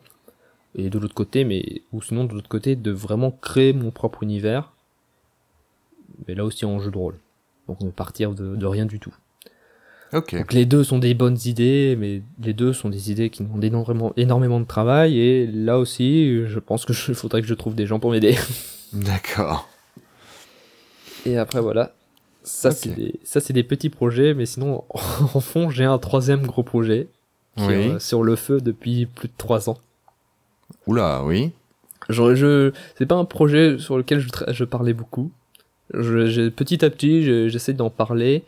Et 0.75 0.91
de 0.91 0.99
l'autre 0.99 1.15
côté, 1.15 1.45
mais 1.45 1.83
ou 1.93 2.03
sinon 2.03 2.25
de 2.25 2.35
l'autre 2.35 2.49
côté, 2.49 2.77
de 2.77 2.91
vraiment 2.91 3.31
créer 3.31 3.73
mon 3.73 3.91
propre 3.91 4.23
univers, 4.23 4.73
mais 6.27 6.35
là 6.35 6.45
aussi 6.45 6.65
en 6.65 6.79
jeu 6.79 6.91
de 6.91 6.99
rôle. 6.99 7.19
Donc 7.69 7.81
ne 7.81 7.91
partir 7.91 8.33
de, 8.33 8.57
de 8.57 8.67
rien 8.67 8.87
du 8.87 8.99
tout. 9.01 9.15
Ok. 10.13 10.35
Donc 10.35 10.53
les 10.53 10.65
deux 10.65 10.85
sont 10.85 10.99
des 10.99 11.15
bonnes 11.15 11.39
idées, 11.45 11.97
mais 11.99 12.23
les 12.43 12.55
deux 12.55 12.73
sont 12.73 12.89
des 12.89 13.11
idées 13.11 13.29
qui 13.31 13.43
demandent 13.43 13.65
énormément, 13.65 14.13
énormément 14.17 14.61
de 14.61 14.65
travail. 14.67 15.19
Et 15.19 15.47
là 15.47 15.79
aussi, 15.79 16.47
je 16.47 16.59
pense 16.59 16.85
que 16.85 16.93
je 16.93 17.13
faudrait 17.15 17.43
que 17.43 17.49
je 17.49 17.55
trouve 17.55 17.75
des 17.75 17.87
gens 17.87 17.99
pour 17.99 18.11
m'aider. 18.11 18.37
D'accord. 18.93 19.69
Et 21.27 21.37
après 21.37 21.61
voilà, 21.61 21.95
ça 22.43 22.71
c'est 22.71 22.95
des, 22.95 23.21
ça 23.23 23.41
c'est 23.41 23.53
des 23.53 23.65
petits 23.65 23.91
projets, 23.91 24.33
mais 24.35 24.47
sinon 24.47 24.85
en 25.35 25.41
fond 25.41 25.69
j'ai 25.69 25.85
un 25.85 25.99
troisième 25.99 26.47
gros 26.47 26.63
projet 26.63 27.09
qui 27.59 27.67
Oui. 27.67 27.75
est 27.75 27.91
euh, 27.95 27.99
sur 27.99 28.23
le 28.23 28.37
feu 28.37 28.61
depuis 28.61 29.07
plus 29.07 29.29
de 29.29 29.33
trois 29.37 29.69
ans. 29.69 29.79
Oula, 30.87 31.23
oui. 31.25 31.51
Je, 32.09 32.35
je, 32.35 32.73
c'est 32.97 33.07
pas 33.07 33.17
un 33.17 33.25
projet 33.25 33.79
sur 33.79 33.99
lequel 33.99 34.21
je, 34.21 34.65
parlais 34.65 34.95
beaucoup. 34.95 35.31
Je, 35.93 36.27
je- 36.29 36.49
petit 36.49 36.85
à 36.85 36.91
petit, 36.91 37.23
je- 37.23 37.49
j'essaie 37.49 37.75
d'en 37.75 37.91
parler 37.91 38.45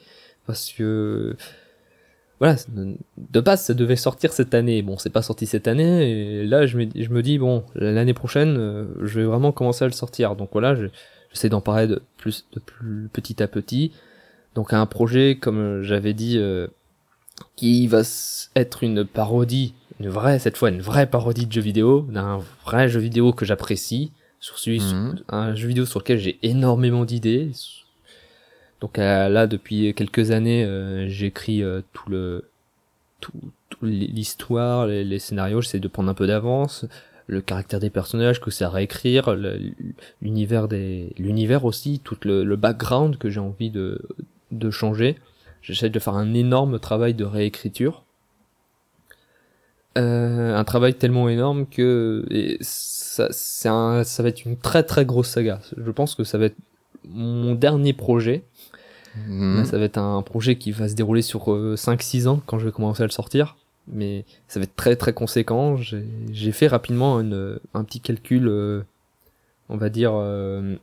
parce 0.47 0.73
que 0.73 1.37
voilà, 2.39 2.57
de- 2.69 3.41
base, 3.41 3.63
ça 3.65 3.75
devait 3.75 3.97
sortir 3.97 4.33
cette 4.33 4.55
année. 4.55 4.81
Bon, 4.83 4.97
c'est 4.97 5.11
pas 5.11 5.21
sorti 5.23 5.45
cette 5.47 5.69
année. 5.69 6.11
Et 6.41 6.47
là, 6.47 6.65
je 6.67 6.79
me, 6.79 6.87
je 6.95 7.09
me 7.11 7.23
dis 7.23 7.39
bon, 7.39 7.65
l'année 7.75 8.15
prochaine, 8.15 8.57
euh, 8.57 8.87
je 9.03 9.21
vais 9.21 9.27
vraiment 9.27 9.53
commencer 9.53 9.85
à 9.85 9.89
le 9.89 9.93
sortir. 9.93 10.37
Donc 10.37 10.49
voilà, 10.53 10.75
je- 10.75 10.87
j'essaie 11.33 11.51
d'en 11.51 11.61
parler 11.61 11.87
de 11.87 12.01
plus, 12.17 12.47
de 12.55 12.61
plus 12.61 13.09
petit 13.13 13.43
à 13.43 13.49
petit. 13.49 13.93
Donc 14.55 14.73
un 14.73 14.87
projet, 14.87 15.37
comme 15.37 15.83
j'avais 15.83 16.15
dit, 16.15 16.39
euh, 16.39 16.67
qui 17.57 17.87
va 17.87 18.03
être 18.57 18.83
une 18.83 19.05
parodie, 19.05 19.75
une 20.01 20.09
vraie, 20.09 20.39
cette 20.39 20.57
fois 20.57 20.71
une 20.71 20.81
vraie 20.81 21.07
parodie 21.09 21.47
de 21.47 21.53
jeu 21.53 21.61
vidéo, 21.61 22.07
d'un 22.11 22.41
vrai 22.65 22.89
jeu 22.89 23.01
vidéo 23.01 23.33
que 23.33 23.45
j'apprécie, 23.45 24.13
sur 24.41 24.59
celui, 24.59 24.81
Mhm. 24.81 25.21
un 25.29 25.55
jeu 25.55 25.69
vidéo 25.69 25.85
sur 25.85 26.01
lequel 26.01 26.19
j'ai 26.19 26.39
énormément 26.43 27.05
d'idées. 27.05 27.51
Donc 28.81 28.99
euh, 28.99 29.29
là, 29.29 29.47
depuis 29.47 29.93
quelques 29.95 30.31
années, 30.31 30.65
euh, 30.65 31.07
j'écris 31.09 31.63
euh, 31.63 31.83
tout 31.93 32.09
le, 32.09 32.49
tout, 33.21 33.33
tout 33.69 33.85
l'histoire, 33.85 34.87
les, 34.87 35.05
les 35.05 35.19
scénarios, 35.19 35.61
j'essaie 35.61 35.81
de 35.81 35.89
prendre 35.89 36.09
un 36.09 36.15
peu 36.15 36.27
d'avance, 36.27 36.87
le 37.27 37.43
caractère 37.43 37.79
des 37.81 37.91
personnages 37.91 38.41
que 38.41 38.51
c'est 38.51 38.65
à 38.65 38.71
réécrire, 38.71 39.37
l'univers 40.23 40.67
des, 40.69 41.13
l'univers 41.19 41.67
aussi, 41.67 42.01
tout 42.03 42.17
le, 42.25 42.43
le 42.43 42.57
background 42.57 43.19
que 43.19 43.29
j'ai 43.29 43.41
envie 43.41 43.71
de, 43.71 44.01
de 44.51 44.71
changer. 44.71 45.17
J'essaie 45.63 45.91
de 45.91 45.99
faire 45.99 46.15
un 46.15 46.35
énorme 46.35 46.79
travail 46.79 47.15
de 47.15 47.25
réécriture. 47.25 48.05
Euh, 49.99 50.57
un 50.57 50.65
travail 50.65 50.95
tellement 50.95 51.29
énorme 51.29 51.67
que 51.67 52.25
et 52.31 52.59
ça, 52.61 53.29
un, 53.67 54.05
ça 54.05 54.23
va 54.23 54.29
être 54.29 54.45
une 54.45 54.57
très 54.57 54.85
très 54.85 55.05
grosse 55.05 55.29
saga. 55.29 55.61
Je 55.77 55.91
pense 55.91 56.15
que 56.15 56.23
ça 56.23 56.39
va 56.39 56.47
être 56.47 56.57
mon 57.05 57.55
dernier 57.55 57.93
projet. 57.93 58.45
Mhm. 59.17 59.57
Là, 59.57 59.65
ça 59.65 59.79
va 59.79 59.85
être 59.85 59.99
un 59.99 60.23
projet 60.23 60.57
qui 60.57 60.71
va 60.71 60.89
se 60.89 60.95
dérouler 60.95 61.23
sur 61.23 61.53
euh, 61.53 61.75
5-6 61.77 62.29
ans 62.29 62.41
quand 62.47 62.59
je 62.59 62.67
vais 62.67 62.73
commencer 62.73 63.03
à 63.03 63.07
le 63.07 63.13
sortir. 63.13 63.57
Mais 63.89 64.25
ça 64.47 64.61
va 64.61 64.65
être 64.65 64.77
très 64.77 64.95
très 64.95 65.13
conséquent. 65.13 65.77
J'ai 65.77 66.05
j'ai 66.33 66.53
fait 66.53 66.69
rapidement 66.69 67.21
une, 67.21 67.59
un 67.75 67.85
petit 67.85 68.01
calcul, 68.01 68.47
euh, 68.49 68.83
on 69.69 69.77
va 69.77 69.89
dire, 69.89 70.13
euh, 70.15 70.77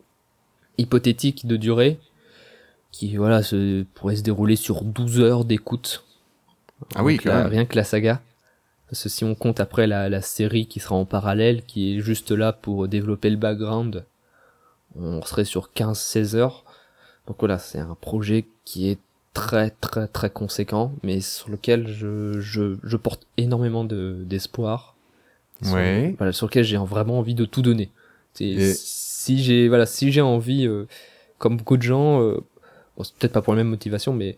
hypothétique 0.78 1.46
de 1.46 1.56
durée, 1.56 2.00
qui 2.98 3.16
voilà, 3.16 3.44
se, 3.44 3.84
pourrait 3.94 4.16
se 4.16 4.24
dérouler 4.24 4.56
sur 4.56 4.84
12 4.84 5.20
heures 5.20 5.46
d'écoute. 5.46 6.04
Ah 6.96 7.04
oui, 7.04 7.20
même. 7.26 7.48
rien 7.48 7.66
que 7.66 7.76
la 7.76 7.84
saga. 7.84 8.22
Parce 8.90 9.04
que 9.04 9.10
si 9.10 9.24
on 9.24 9.36
compte 9.36 9.60
après 9.60 9.86
la, 9.86 10.10
la 10.10 10.22
série 10.22 10.66
qui 10.68 10.80
sera 10.80 10.96
en 10.96 11.06
parallèle, 11.06 11.64
qui 11.64 11.96
est 11.98 12.00
juste 12.00 12.32
là 12.32 12.54
pour 12.54 12.88
développer 12.88 13.30
le 13.30 13.36
background, 13.36 14.06
on 14.96 15.22
serait 15.22 15.46
sur 15.46 15.70
15-16 15.76 16.36
heures. 16.36 16.64
Donc 17.28 17.36
voilà, 17.40 17.60
c'est 17.60 17.80
un 17.80 17.96
projet 18.00 18.48
qui 18.66 18.90
est 18.90 19.00
très 19.34 19.70
très 19.70 20.08
très 20.08 20.30
conséquent, 20.32 20.94
mais 21.04 21.20
sur 21.22 21.50
lequel 21.50 21.88
je, 21.88 22.40
je, 22.40 22.78
je 22.82 22.98
porte 22.98 23.28
énormément 23.38 23.84
de 23.84 24.24
d'espoir. 24.26 24.96
Ouais. 25.66 26.16
Voilà, 26.18 26.32
sur 26.32 26.48
lequel 26.48 26.64
j'ai 26.64 26.78
vraiment 26.78 27.20
envie 27.20 27.36
de 27.36 27.46
tout 27.46 27.62
donner. 27.62 27.92
Et- 28.40 28.74
Si 28.74 29.44
j'ai 29.44 29.68
voilà, 29.68 29.86
si 29.86 30.12
j'ai 30.12 30.22
envie, 30.22 30.66
euh, 30.66 30.86
comme 31.38 31.58
beaucoup 31.58 31.76
de 31.78 31.82
gens, 31.84 32.22
euh, 32.22 32.40
bon, 32.98 33.04
c'est 33.04 33.16
peut-être 33.16 33.34
pas 33.34 33.42
pour 33.42 33.54
la 33.54 33.58
même 33.58 33.70
motivation, 33.70 34.14
mais 34.14 34.38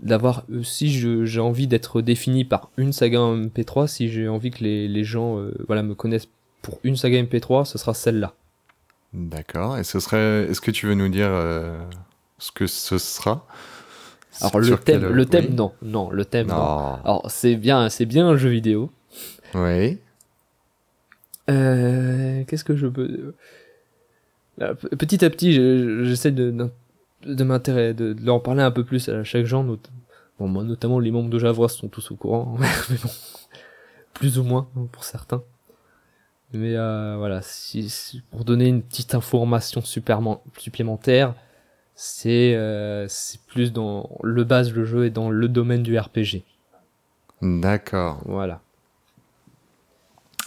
d'avoir 0.00 0.44
euh, 0.50 0.62
si 0.64 0.90
j'ai 0.90 1.40
envie 1.40 1.66
d'être 1.68 2.02
défini 2.02 2.44
par 2.44 2.70
une 2.76 2.92
saga 2.92 3.20
en 3.20 3.36
MP3, 3.36 3.86
si 3.86 4.08
j'ai 4.10 4.26
envie 4.28 4.50
que 4.50 4.62
les, 4.64 4.88
les 4.88 5.04
gens 5.04 5.38
euh, 5.38 5.54
voilà 5.68 5.82
me 5.82 5.94
connaissent 5.94 6.28
pour 6.62 6.80
une 6.82 6.96
saga 6.96 7.22
MP3, 7.22 7.64
ce 7.64 7.78
sera 7.78 7.94
celle-là. 7.94 8.34
D'accord. 9.12 9.78
Et 9.78 9.84
ce 9.84 10.00
serait. 10.00 10.46
Est-ce 10.50 10.60
que 10.60 10.72
tu 10.72 10.86
veux 10.86 10.94
nous 10.94 11.08
dire 11.08 11.28
euh, 11.30 11.78
ce 12.38 12.50
que 12.50 12.66
ce 12.66 12.98
sera? 12.98 13.46
Alors 14.40 14.58
le 14.58 14.76
thème, 14.76 15.00
quel- 15.02 15.10
le 15.12 15.26
thème 15.26 15.44
oui 15.50 15.54
non, 15.54 15.72
non, 15.82 16.10
le 16.10 16.24
thème 16.24 16.48
non. 16.48 16.56
Non. 16.56 16.94
Alors 17.04 17.30
c'est 17.30 17.54
bien, 17.54 17.88
c'est 17.88 18.06
bien 18.06 18.26
un 18.26 18.36
jeu 18.36 18.48
vidéo. 18.48 18.90
Oui. 19.54 19.98
Euh, 21.50 22.42
Qu'est-ce 22.48 22.64
que 22.64 22.74
je 22.74 22.86
peux 22.86 23.34
Petit 24.98 25.24
à 25.24 25.30
petit, 25.30 25.52
je- 25.52 26.04
j'essaie 26.04 26.30
de 26.32 26.50
de 27.26 27.44
m'intéresser, 27.44 27.94
de, 27.94 28.12
de 28.12 28.24
leur 28.24 28.42
parler 28.42 28.62
un 28.62 28.70
peu 28.70 28.84
plus 28.84 29.08
à 29.08 29.24
chaque 29.24 29.46
genre. 29.46 29.64
not- 29.64 29.78
Bon, 30.38 30.48
moi, 30.48 30.64
notamment 30.64 30.98
les 30.98 31.10
membres 31.12 31.30
de 31.30 31.38
Javras 31.38 31.68
sont 31.68 31.88
tous 31.88 32.10
au 32.10 32.16
courant, 32.16 32.56
mais 32.58 32.96
bon, 33.02 33.10
plus 34.14 34.38
ou 34.38 34.42
moins 34.44 34.68
hein, 34.76 34.86
pour 34.90 35.04
certains. 35.04 35.42
Mais 36.52 36.76
euh, 36.76 37.14
voilà, 37.18 37.40
si, 37.42 37.88
si- 37.88 38.20
pour 38.30 38.44
donner 38.44 38.66
une 38.68 38.82
petite 38.82 39.14
information 39.14 39.82
supplémentaire, 39.82 41.34
c'est 41.96 42.54
euh, 42.56 43.06
c'est 43.08 43.40
plus 43.46 43.72
dans 43.72 44.10
le 44.22 44.42
base 44.44 44.72
le 44.72 44.84
jeu 44.84 45.04
est 45.06 45.10
dans 45.10 45.30
le 45.30 45.48
domaine 45.48 45.82
du 45.84 45.96
RPG. 45.98 46.42
D'accord. 47.42 48.20
Voilà. 48.24 48.60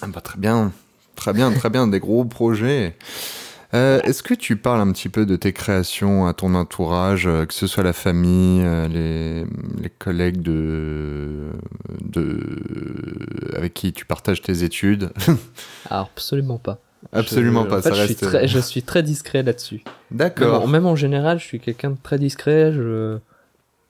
Ah 0.02 0.08
bah, 0.08 0.22
très 0.22 0.38
bien, 0.40 0.72
très 1.16 1.34
bien, 1.34 1.52
très 1.54 1.70
bien, 1.70 1.88
des 1.88 2.00
gros 2.00 2.26
projets. 2.26 2.96
Euh, 3.74 4.00
Est-ce 4.04 4.24
que 4.24 4.34
tu 4.34 4.56
parles 4.56 4.80
un 4.80 4.92
petit 4.94 5.10
peu 5.10 5.26
de 5.26 5.36
tes 5.36 5.52
créations 5.52 6.26
à 6.26 6.34
ton 6.34 6.56
entourage, 6.56 7.28
euh, 7.28 7.46
que 7.46 7.54
ce 7.54 7.68
soit 7.68 7.84
la 7.84 7.94
famille, 7.94 8.62
euh, 8.64 8.88
les, 8.88 9.46
les 9.82 9.90
collègues 9.90 10.42
de, 10.42 11.48
de, 12.02 12.40
avec 13.56 13.74
qui 13.74 13.92
tu 13.94 14.06
partages 14.06 14.42
tes 14.42 14.64
études? 14.64 15.12
Alors 15.90 16.10
absolument 16.16 16.58
pas. 16.58 16.80
Absolument 17.12 17.64
Je- 17.66 17.70
pas, 17.70 17.80
en 17.80 17.82
fait, 17.82 17.90
ça 17.90 17.96
je 17.96 18.02
reste. 18.02 18.18
Suis 18.18 18.28
très, 18.28 18.48
je 18.48 18.60
suis 18.60 18.84
très 18.84 19.04
discret 19.04 19.44
là-dessus. 19.44 19.84
D'accord. 20.12 20.68
même 20.68 20.86
en 20.86 20.96
général, 20.96 21.40
je 21.40 21.44
suis 21.46 21.60
quelqu'un 21.60 21.92
de 21.92 21.98
très 22.02 22.18
discret. 22.18 22.72
Je... 22.74 23.18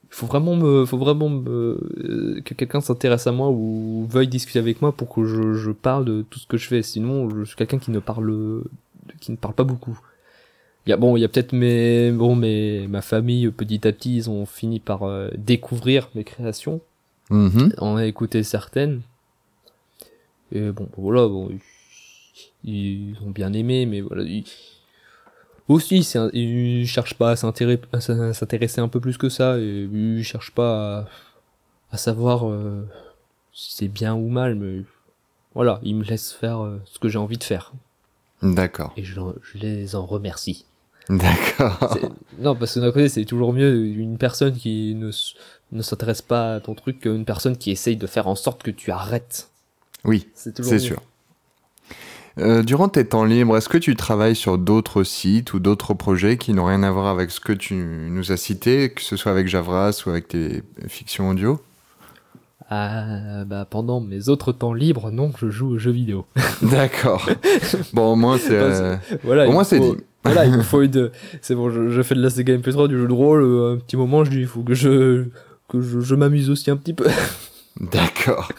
Il 0.09 0.15
faut 0.15 0.25
vraiment 0.25 0.55
me, 0.55 0.85
faut 0.85 0.97
vraiment 0.97 1.27
me, 1.29 2.41
que 2.45 2.53
quelqu'un 2.53 2.79
s'intéresse 2.81 3.27
à 3.27 3.31
moi 3.31 3.49
ou 3.49 4.07
veuille 4.09 4.27
discuter 4.29 4.57
avec 4.59 4.81
moi 4.81 4.91
pour 4.93 5.13
que 5.13 5.25
je, 5.25 5.53
je 5.53 5.71
parle 5.71 6.05
de 6.05 6.21
tout 6.29 6.39
ce 6.39 6.47
que 6.47 6.57
je 6.57 6.67
fais. 6.67 6.81
Sinon, 6.81 7.29
je 7.29 7.43
suis 7.43 7.55
quelqu'un 7.57 7.77
qui 7.77 7.91
ne 7.91 7.99
parle, 7.99 8.63
qui 9.19 9.31
ne 9.31 9.37
parle 9.37 9.53
pas 9.53 9.63
beaucoup. 9.63 9.99
Il 10.85 10.89
y 10.91 10.93
a 10.93 10.97
bon, 10.97 11.17
il 11.17 11.19
y 11.21 11.25
a 11.25 11.27
peut-être 11.27 11.53
mes, 11.53 12.11
bon, 12.11 12.35
mes, 12.35 12.87
ma 12.87 13.01
famille 13.01 13.49
petit 13.51 13.85
à 13.87 13.91
petit, 13.91 14.15
ils 14.17 14.29
ont 14.29 14.45
fini 14.45 14.79
par 14.79 15.03
euh, 15.03 15.29
découvrir 15.37 16.09
mes 16.15 16.23
créations, 16.23 16.79
en 17.79 17.97
a 17.97 18.05
écouté 18.05 18.41
certaines. 18.43 19.01
Et 20.53 20.71
bon, 20.71 20.87
voilà, 20.97 21.27
bon, 21.27 21.49
ils, 22.63 23.11
ils 23.11 23.15
ont 23.25 23.31
bien 23.31 23.51
aimé, 23.53 23.85
mais 23.85 23.99
voilà. 24.01 24.23
Ils, 24.23 24.45
aussi, 25.67 26.05
un- 26.17 26.29
ils 26.31 26.87
cherchent 26.87 27.15
pas 27.15 27.31
à 27.31 27.35
s'intéresser, 27.35 27.81
à 27.91 28.33
s'intéresser 28.33 28.79
un 28.79 28.87
peu 28.87 29.01
plus 29.01 29.17
que 29.17 29.27
ça, 29.27 29.59
et 29.59 29.89
ils 29.91 30.23
cherchent 30.23 30.53
pas 30.53 30.99
à, 30.99 31.07
à 31.91 31.97
savoir 31.97 32.49
euh, 32.49 32.87
si 33.51 33.75
c'est 33.75 33.87
bien 33.89 34.15
ou 34.15 34.29
mal, 34.29 34.55
mais 34.55 34.83
voilà, 35.53 35.81
ils 35.83 35.95
me 35.95 36.03
laissent 36.05 36.31
faire 36.31 36.61
euh, 36.63 36.79
ce 36.85 36.99
que 36.99 37.09
j'ai 37.09 37.17
envie 37.19 37.37
de 37.37 37.43
faire. 37.43 37.73
D'accord. 38.41 38.93
Et 38.97 39.03
je, 39.03 39.19
je 39.41 39.57
les 39.57 39.95
en 39.95 40.05
remercie. 40.05 40.65
D'accord. 41.09 41.97
Non, 42.39 42.55
parce 42.55 42.73
que 42.75 42.79
d'un 42.81 42.91
côté, 42.91 43.07
c'est 43.09 43.25
toujours 43.25 43.53
mieux 43.53 43.85
une 43.85 44.17
personne 44.17 44.53
qui 44.55 44.93
ne, 44.95 45.09
ne 45.71 45.81
s'intéresse 45.81 46.21
pas 46.21 46.55
à 46.55 46.59
ton 46.59 46.75
truc 46.75 46.99
qu'une 46.99 47.23
personne 47.25 47.57
qui 47.57 47.71
essaye 47.71 47.95
de 47.95 48.07
faire 48.07 48.27
en 48.27 48.35
sorte 48.35 48.61
que 48.61 48.71
tu 48.71 48.91
arrêtes. 48.91 49.49
Oui, 50.03 50.27
C'est 50.33 50.53
toujours 50.53 50.69
c'est 50.69 50.75
mieux. 50.75 50.81
sûr. 50.81 51.01
Euh, 52.39 52.61
durant 52.61 52.87
tes 52.87 53.07
temps 53.07 53.23
libres, 53.23 53.57
est-ce 53.57 53.67
que 53.69 53.79
tu 53.79 53.95
travailles 53.95 54.35
sur 54.35 54.59
d'autres 54.59 55.03
sites 55.03 55.53
ou 55.53 55.59
d'autres 55.59 55.95
projets 55.95 56.37
qui 56.37 56.53
n'ont 56.53 56.65
rien 56.65 56.83
à 56.83 56.91
voir 56.91 57.07
avec 57.07 57.31
ce 57.31 57.39
que 57.39 57.53
tu 57.53 57.73
nous 57.73 58.31
as 58.31 58.37
cité, 58.37 58.91
que 58.93 59.01
ce 59.01 59.15
soit 59.17 59.31
avec 59.31 59.47
Javras 59.47 60.03
ou 60.05 60.11
avec 60.11 60.27
tes 60.27 60.61
fictions 60.87 61.29
audio? 61.29 61.59
Ah, 62.69 63.45
bah, 63.45 63.65
pendant 63.69 64.01
mes 64.01 64.27
autres 64.29 64.51
temps 64.51 64.73
libres, 64.73 65.09
non, 65.11 65.31
je 65.37 65.49
joue 65.49 65.69
aux 65.75 65.77
jeux 65.77 65.91
vidéo. 65.91 66.25
D'accord. 66.61 67.29
Bon, 67.93 68.11
au 68.13 68.15
moins, 68.15 68.37
c'est. 68.37 68.57
Euh, 68.57 68.95
Voilà, 69.23 69.47
Au 69.47 69.51
moins, 69.53 69.63
c'est 69.63 69.79
dit. 69.79 69.93
Voilà, 70.23 70.45
il 70.45 70.51
me 70.57 70.61
faut 70.61 70.81
une. 70.81 71.09
C'est 71.41 71.55
bon, 71.55 71.69
je, 71.69 71.89
je 71.89 72.01
fais 72.01 72.13
de 72.13 72.21
la 72.21 72.29
Sega 72.29 72.57
MP3, 72.57 72.89
du 72.89 72.97
jeu 72.97 73.07
de 73.07 73.13
rôle. 73.13 73.43
euh, 73.43 73.75
un 73.75 73.77
petit 73.77 73.95
moment, 73.95 74.25
je 74.25 74.31
dis, 74.31 74.39
il 74.39 74.47
faut 74.47 74.61
que 74.61 74.73
je 74.73 75.25
que 75.69 75.79
je, 75.81 76.01
je 76.01 76.15
m'amuse 76.15 76.49
aussi 76.49 76.69
un 76.69 76.75
petit 76.75 76.93
peu. 76.93 77.05
D'accord. 77.79 78.51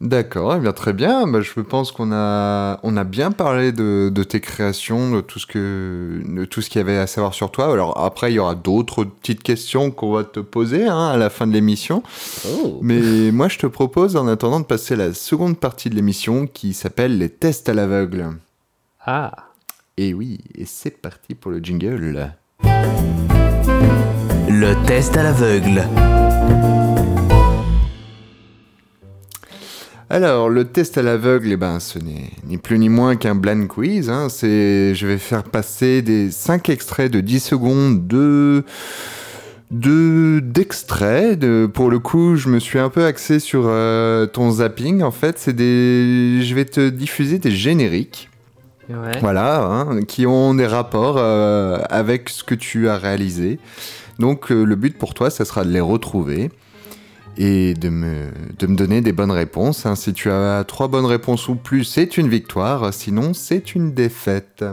D'accord, 0.00 0.56
eh 0.56 0.60
bien 0.60 0.72
très 0.72 0.92
bien. 0.92 1.26
Bah, 1.26 1.40
je 1.40 1.60
pense 1.60 1.92
qu'on 1.92 2.12
a, 2.12 2.80
on 2.82 2.96
a 2.96 3.04
bien 3.04 3.30
parlé 3.30 3.72
de, 3.72 4.10
de 4.12 4.24
tes 4.24 4.40
créations, 4.40 5.10
de 5.12 5.20
tout 5.20 5.38
ce 5.38 5.46
que, 5.46 6.20
de 6.26 6.44
tout 6.44 6.60
ce 6.60 6.68
qu'il 6.68 6.80
y 6.80 6.82
avait 6.82 6.98
à 6.98 7.06
savoir 7.06 7.32
sur 7.32 7.50
toi. 7.50 7.72
Alors 7.72 7.98
après, 8.02 8.32
il 8.32 8.34
y 8.34 8.38
aura 8.38 8.54
d'autres 8.54 9.04
petites 9.04 9.42
questions 9.42 9.90
qu'on 9.90 10.12
va 10.12 10.24
te 10.24 10.40
poser 10.40 10.86
hein, 10.86 11.08
à 11.08 11.16
la 11.16 11.30
fin 11.30 11.46
de 11.46 11.52
l'émission. 11.52 12.02
Oh. 12.48 12.78
Mais 12.82 13.30
moi, 13.30 13.48
je 13.48 13.58
te 13.58 13.66
propose 13.66 14.16
en 14.16 14.26
attendant 14.26 14.60
de 14.60 14.66
passer 14.66 14.94
à 14.94 14.98
la 14.98 15.14
seconde 15.14 15.58
partie 15.58 15.90
de 15.90 15.94
l'émission 15.94 16.46
qui 16.46 16.74
s'appelle 16.74 17.16
les 17.16 17.28
tests 17.28 17.68
à 17.68 17.74
l'aveugle. 17.74 18.30
Ah. 19.06 19.32
Et 19.96 20.12
oui, 20.12 20.40
et 20.56 20.64
c'est 20.66 20.90
parti 20.90 21.36
pour 21.36 21.52
le 21.52 21.60
jingle. 21.60 22.32
Le 24.48 24.86
test 24.86 25.16
à 25.16 25.22
l'aveugle. 25.22 25.84
Alors, 30.14 30.48
le 30.48 30.64
test 30.64 30.96
à 30.96 31.02
l'aveugle, 31.02 31.50
eh 31.50 31.56
ben, 31.56 31.80
ce 31.80 31.98
n'est 31.98 32.30
ni 32.46 32.56
plus 32.56 32.78
ni 32.78 32.88
moins 32.88 33.16
qu'un 33.16 33.34
blind 33.34 33.66
quiz. 33.66 34.08
hein. 34.08 34.28
C'est, 34.28 34.94
je 34.94 35.08
vais 35.08 35.18
faire 35.18 35.42
passer 35.42 36.02
des 36.02 36.30
5 36.30 36.68
extraits 36.68 37.10
de 37.10 37.18
10 37.20 37.40
secondes 37.40 38.06
de, 38.06 38.62
de, 39.72 40.38
d'extraits. 40.38 41.36
De, 41.36 41.66
pour 41.66 41.90
le 41.90 41.98
coup, 41.98 42.36
je 42.36 42.48
me 42.48 42.60
suis 42.60 42.78
un 42.78 42.90
peu 42.90 43.04
axé 43.04 43.40
sur 43.40 43.64
euh, 43.66 44.26
ton 44.26 44.52
zapping. 44.52 45.02
En 45.02 45.10
fait, 45.10 45.40
c'est 45.40 45.52
des, 45.52 46.42
je 46.42 46.54
vais 46.54 46.64
te 46.64 46.90
diffuser 46.90 47.40
des 47.40 47.50
génériques. 47.50 48.30
Ouais. 48.88 49.18
Voilà, 49.20 49.64
hein, 49.64 50.02
qui 50.02 50.26
ont 50.28 50.54
des 50.54 50.68
rapports 50.68 51.16
euh, 51.18 51.80
avec 51.90 52.28
ce 52.28 52.44
que 52.44 52.54
tu 52.54 52.88
as 52.88 52.98
réalisé. 52.98 53.58
Donc 54.20 54.52
euh, 54.52 54.62
le 54.62 54.76
but 54.76 54.96
pour 54.96 55.12
toi, 55.12 55.28
ça 55.28 55.44
sera 55.44 55.64
de 55.64 55.70
les 55.70 55.80
retrouver 55.80 56.52
et 57.36 57.74
de 57.74 57.88
me, 57.88 58.30
de 58.58 58.66
me 58.66 58.76
donner 58.76 59.00
des 59.00 59.12
bonnes 59.12 59.30
réponses. 59.30 59.86
hein. 59.86 59.96
Si 59.96 60.12
tu 60.12 60.30
as 60.30 60.64
trois 60.64 60.88
bonnes 60.88 61.06
réponses 61.06 61.48
ou 61.48 61.54
plus, 61.56 61.84
c'est 61.84 62.16
une 62.16 62.28
victoire, 62.28 62.92
sinon 62.92 63.34
c'est 63.34 63.74
une 63.74 63.92
défaite. 63.92 64.64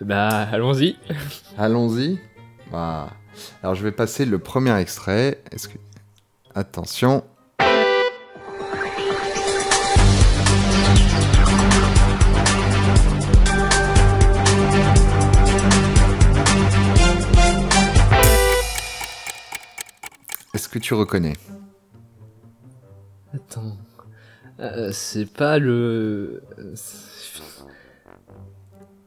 Bah, 0.00 0.48
allons-y. 0.52 0.96
Allons-y. 1.58 2.18
Voilà. 2.70 3.10
Alors 3.62 3.74
je 3.74 3.82
vais 3.84 3.92
passer 3.92 4.24
le 4.26 4.38
premier 4.38 4.76
extrait. 4.78 5.40
Est-ce 5.52 5.68
que... 5.68 5.78
Attention. 6.54 7.24
Que 20.68 20.78
tu 20.78 20.94
reconnais? 20.94 21.34
Attends. 23.34 23.76
Euh, 24.60 24.90
c'est 24.92 25.26
pas 25.30 25.58
le. 25.58 26.42
c'est- 26.74 27.42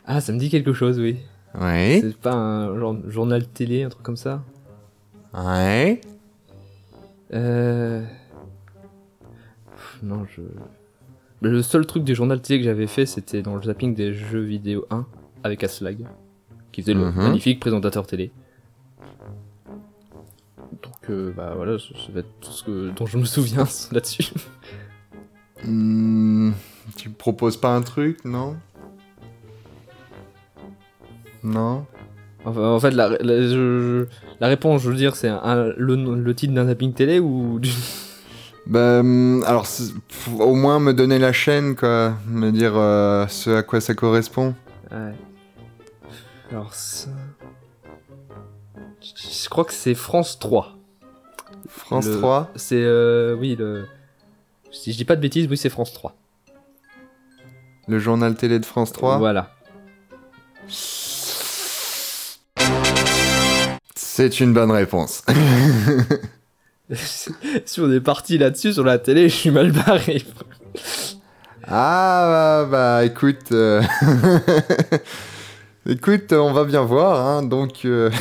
Ah, 0.05 0.22
ça 0.22 0.32
me 0.34 0.38
dit 0.39 0.49
quelque 0.49 0.74
chose, 0.74 0.99
oui. 0.99 1.18
Ouais. 1.60 1.99
C'est 2.01 2.16
pas 2.18 2.34
un 2.34 2.78
jour- 2.78 2.97
journal 3.10 3.47
télé, 3.47 3.84
un 3.84 3.89
truc 3.89 4.03
comme 4.03 4.18
ça? 4.18 4.43
Ouais. 5.34 6.01
Euh... 7.34 8.03
Pff, 9.76 9.99
Non, 10.03 10.26
je... 10.26 10.41
Le 11.41 11.62
seul 11.62 11.86
truc 11.86 12.03
du 12.03 12.16
journal 12.16 12.41
télé 12.41 12.60
que 12.60 12.66
j'avais 12.66 12.88
fait, 12.88 13.05
c'était 13.05 13.41
dans 13.41 13.55
le 13.55 13.62
zapping 13.64 13.93
des 13.93 14.14
jeux 14.14 14.41
vidéo 14.41 14.86
1, 14.89 15.05
avec 15.43 15.64
Aslag, 15.64 16.05
qui 16.72 16.82
faisait 16.82 16.93
le 16.93 17.12
Mhm. 17.12 17.16
magnifique 17.24 17.60
présentateur 17.60 18.08
télé. 18.08 18.32
Donc, 20.84 21.09
euh, 21.09 21.32
bah 21.36 21.53
voilà, 21.55 21.78
ça, 21.80 21.86
ça 21.95 22.11
va 22.13 22.19
être 22.21 22.39
tout 22.41 22.51
ce 22.51 22.63
que, 22.63 22.89
dont 22.91 23.05
je 23.05 23.17
me 23.17 23.25
souviens 23.25 23.65
là-dessus. 23.91 24.25
Hmm, 25.63 26.51
tu 26.95 27.09
proposes 27.09 27.57
pas 27.57 27.69
un 27.75 27.82
truc, 27.82 28.23
non? 28.25 28.55
Non? 31.43 31.86
Enfin, 32.45 32.61
en 32.69 32.80
fait, 32.80 32.91
la, 32.91 33.09
la, 33.09 33.41
je- 33.41 33.47
je- 33.49 34.05
la 34.39 34.47
réponse, 34.47 34.82
je 34.84 34.89
veux 34.89 34.95
dire, 34.95 35.15
c'est 35.15 35.30
le, 35.30 35.95
le 36.15 36.36
titre 36.36 36.53
d'un 36.53 36.65
zapping 36.67 36.93
télé 36.93 37.19
ou 37.19 37.59
du... 37.59 37.69
Bah, 38.67 38.99
hum, 38.99 39.43
alors, 39.47 39.65
au 40.39 40.53
moins 40.53 40.80
me 40.82 40.93
donner 40.93 41.19
la 41.19 41.32
chaîne, 41.32 41.73
quoi. 41.75 42.15
Me 42.28 42.51
dire 42.51 42.73
euh, 42.75 43.25
ce 43.30 43.49
à 43.51 43.63
quoi 43.63 43.80
ça 43.80 43.93
correspond. 43.93 44.53
Ouais. 44.91 45.13
Alors 46.51 46.73
ça... 46.73 47.09
Je 49.30 49.49
crois 49.49 49.65
que 49.65 49.73
c'est 49.73 49.93
France 49.95 50.39
3. 50.39 50.75
France 51.69 52.05
Le- 52.05 52.17
3 52.17 52.51
C'est 52.55 52.82
euh, 52.82 53.36
oui 53.36 53.55
le. 53.55 53.88
Si 54.71 54.91
je 54.91 54.97
dis 54.97 55.05
pas 55.05 55.15
de 55.15 55.21
bêtises, 55.21 55.47
oui 55.49 55.57
c'est 55.57 55.69
France 55.69 55.93
3. 55.93 56.15
Le 57.88 57.99
journal 57.99 58.36
télé 58.36 58.59
de 58.59 58.65
France 58.65 58.91
3 58.91 59.17
Voilà. 59.17 59.51
C'est 63.95 64.39
une 64.39 64.53
bonne 64.53 64.71
réponse. 64.71 65.23
si 66.93 67.80
on 67.80 67.91
est 67.91 68.01
parti 68.01 68.38
là-dessus 68.38 68.73
sur 68.73 68.84
la 68.84 68.97
télé, 68.97 69.30
je 69.30 69.36
suis 69.36 69.51
mal 69.51 69.71
barré. 69.71 70.23
ah, 71.67 72.65
bah, 72.67 72.67
bah, 72.69 73.05
écoute... 73.05 73.51
euh, 73.51 73.82
écoute, 75.89 76.34
on 76.34 76.51
va 76.53 76.65
bien 76.65 76.82
voir, 76.84 77.25
hein, 77.25 77.43
donc... 77.43 77.86
euh, 77.86 78.09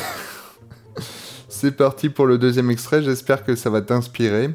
C'est 1.59 1.71
parti 1.71 2.09
pour 2.09 2.27
le 2.27 2.37
deuxième 2.37 2.69
extrait, 2.69 3.01
j'espère 3.01 3.43
que 3.43 3.55
ça 3.55 3.71
va 3.71 3.81
t'inspirer. 3.81 4.51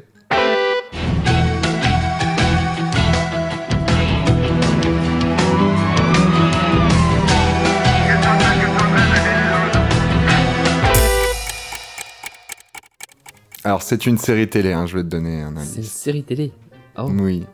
Alors, 13.65 13.81
c'est 13.81 14.05
une 14.05 14.17
série 14.17 14.49
télé, 14.49 14.71
hein, 14.71 14.85
je 14.85 14.95
vais 14.95 15.03
te 15.03 15.09
donner 15.09 15.41
un 15.41 15.57
indice. 15.57 15.71
C'est 15.71 15.79
une 15.79 15.83
série 15.83 16.23
télé 16.23 16.53
oh. 16.97 17.09
Oui. 17.11 17.45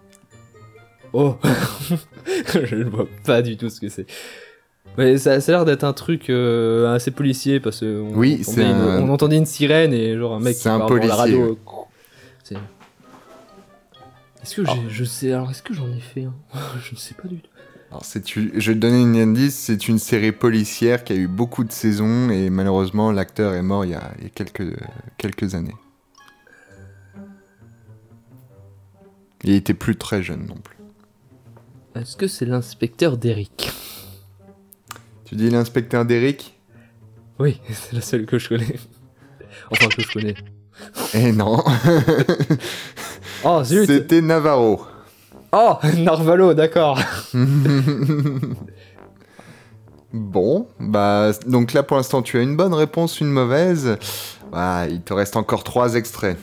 Oh 1.12 1.40
Je 2.54 2.76
ne 2.76 2.84
vois 2.84 3.08
pas 3.26 3.42
du 3.42 3.58
tout 3.58 3.72
ce 3.72 3.82
que 3.82 3.90
c'est. 3.90 4.06
Mais 5.00 5.18
ça, 5.18 5.40
ça 5.40 5.52
a 5.52 5.56
l'air 5.56 5.66
d'être 5.66 5.84
un 5.86 5.94
truc 5.94 6.30
euh, 6.30 6.94
assez 6.94 7.10
policier 7.12 7.60
parce 7.60 7.80
que 7.80 8.02
on, 8.02 8.16
Oui, 8.18 8.42
entendait 8.42 8.64
une, 8.64 8.76
un- 8.76 9.02
on 9.02 9.10
entendait 9.10 9.38
une 9.38 9.46
sirène 9.46 9.94
et 9.94 10.18
genre 10.18 10.36
un 10.36 10.40
mec 10.40 10.58
qui 10.58 10.68
un 10.68 10.78
parle 10.80 10.90
dans 10.90 10.96
la 10.96 11.00
policier, 11.16 11.16
radio. 11.40 11.58
ouais. 12.52 12.58
Est-ce 14.44 14.56
que 14.56 14.66
j'ai, 14.66 14.90
je 14.90 15.04
sais 15.04 15.32
alors 15.34 15.52
est-ce 15.52 15.62
que 15.64 15.74
j'en 15.74 15.92
ai 15.92 16.00
fait 16.00 16.24
un 16.24 16.34
Je 16.84 16.94
ne 16.94 16.98
sais 17.00 17.14
pas 17.14 17.28
du 17.28 17.40
tout. 17.40 17.50
Alors, 17.92 18.06
c'est 18.06 18.36
une- 18.36 18.52
je 18.60 18.72
vais 18.72 18.76
te 18.76 18.82
donner 18.82 19.02
un 19.04 19.16
indice, 19.30 19.56
c'est 19.56 19.88
une 19.88 20.00
série 20.00 20.32
policière 20.32 21.04
qui 21.04 21.14
a 21.14 21.16
eu 21.16 21.28
beaucoup 21.28 21.64
de 21.64 21.72
saisons 21.72 22.30
et 22.30 22.50
malheureusement, 22.50 23.12
l'acteur 23.12 23.54
est 23.54 23.62
mort 23.64 23.84
il 23.86 23.92
y 23.92 23.96
a, 23.96 24.12
il 24.20 24.24
y 24.26 24.28
a 24.28 24.30
quelques, 24.30 24.78
quelques 25.18 25.56
années. 25.56 25.76
Il 29.44 29.52
était 29.54 29.74
plus 29.74 29.96
très 29.96 30.22
jeune 30.22 30.46
non 30.48 30.56
plus. 30.56 30.76
Est-ce 31.96 32.16
que 32.18 32.28
c'est 32.28 32.46
l'inspecteur 32.46 33.18
d'Eric? 33.18 33.72
Tu 35.30 35.36
dis 35.36 35.52
l'inspecteur 35.52 36.06
d'Eric 36.06 36.56
Oui, 37.38 37.62
c'est 37.72 37.94
la 37.94 38.02
seule 38.02 38.26
que 38.26 38.40
je 38.40 38.50
connais. 38.50 38.80
Enfin 39.70 39.88
que 39.88 40.02
je 40.02 40.12
connais. 40.12 40.34
Eh 41.14 41.32
non 41.32 41.64
Oh 43.44 43.64
zut 43.64 43.86
C'était 43.86 44.22
Navarro. 44.22 44.82
Oh 45.52 45.78
Narvalo, 45.98 46.56
d'accord. 46.56 47.00
Bon, 50.12 50.68
bah 50.80 51.32
donc 51.46 51.74
là 51.74 51.84
pour 51.84 51.98
l'instant 51.98 52.24
tu 52.24 52.40
as 52.40 52.42
une 52.42 52.58
bonne 52.58 52.74
réponse, 52.74 53.22
une 53.22 53.30
mauvaise. 53.30 53.98
Bah, 54.52 54.88
il 54.90 55.02
te 55.02 55.14
reste 55.14 55.36
encore 55.38 55.64
trois 55.64 55.94
extraits. 55.94 56.40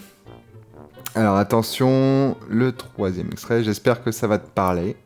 Alors 1.16 1.36
attention, 1.38 2.36
le 2.48 2.70
troisième 2.70 3.32
extrait, 3.32 3.64
j'espère 3.64 4.04
que 4.04 4.12
ça 4.12 4.28
va 4.28 4.38
te 4.38 4.48
parler. 4.48 4.96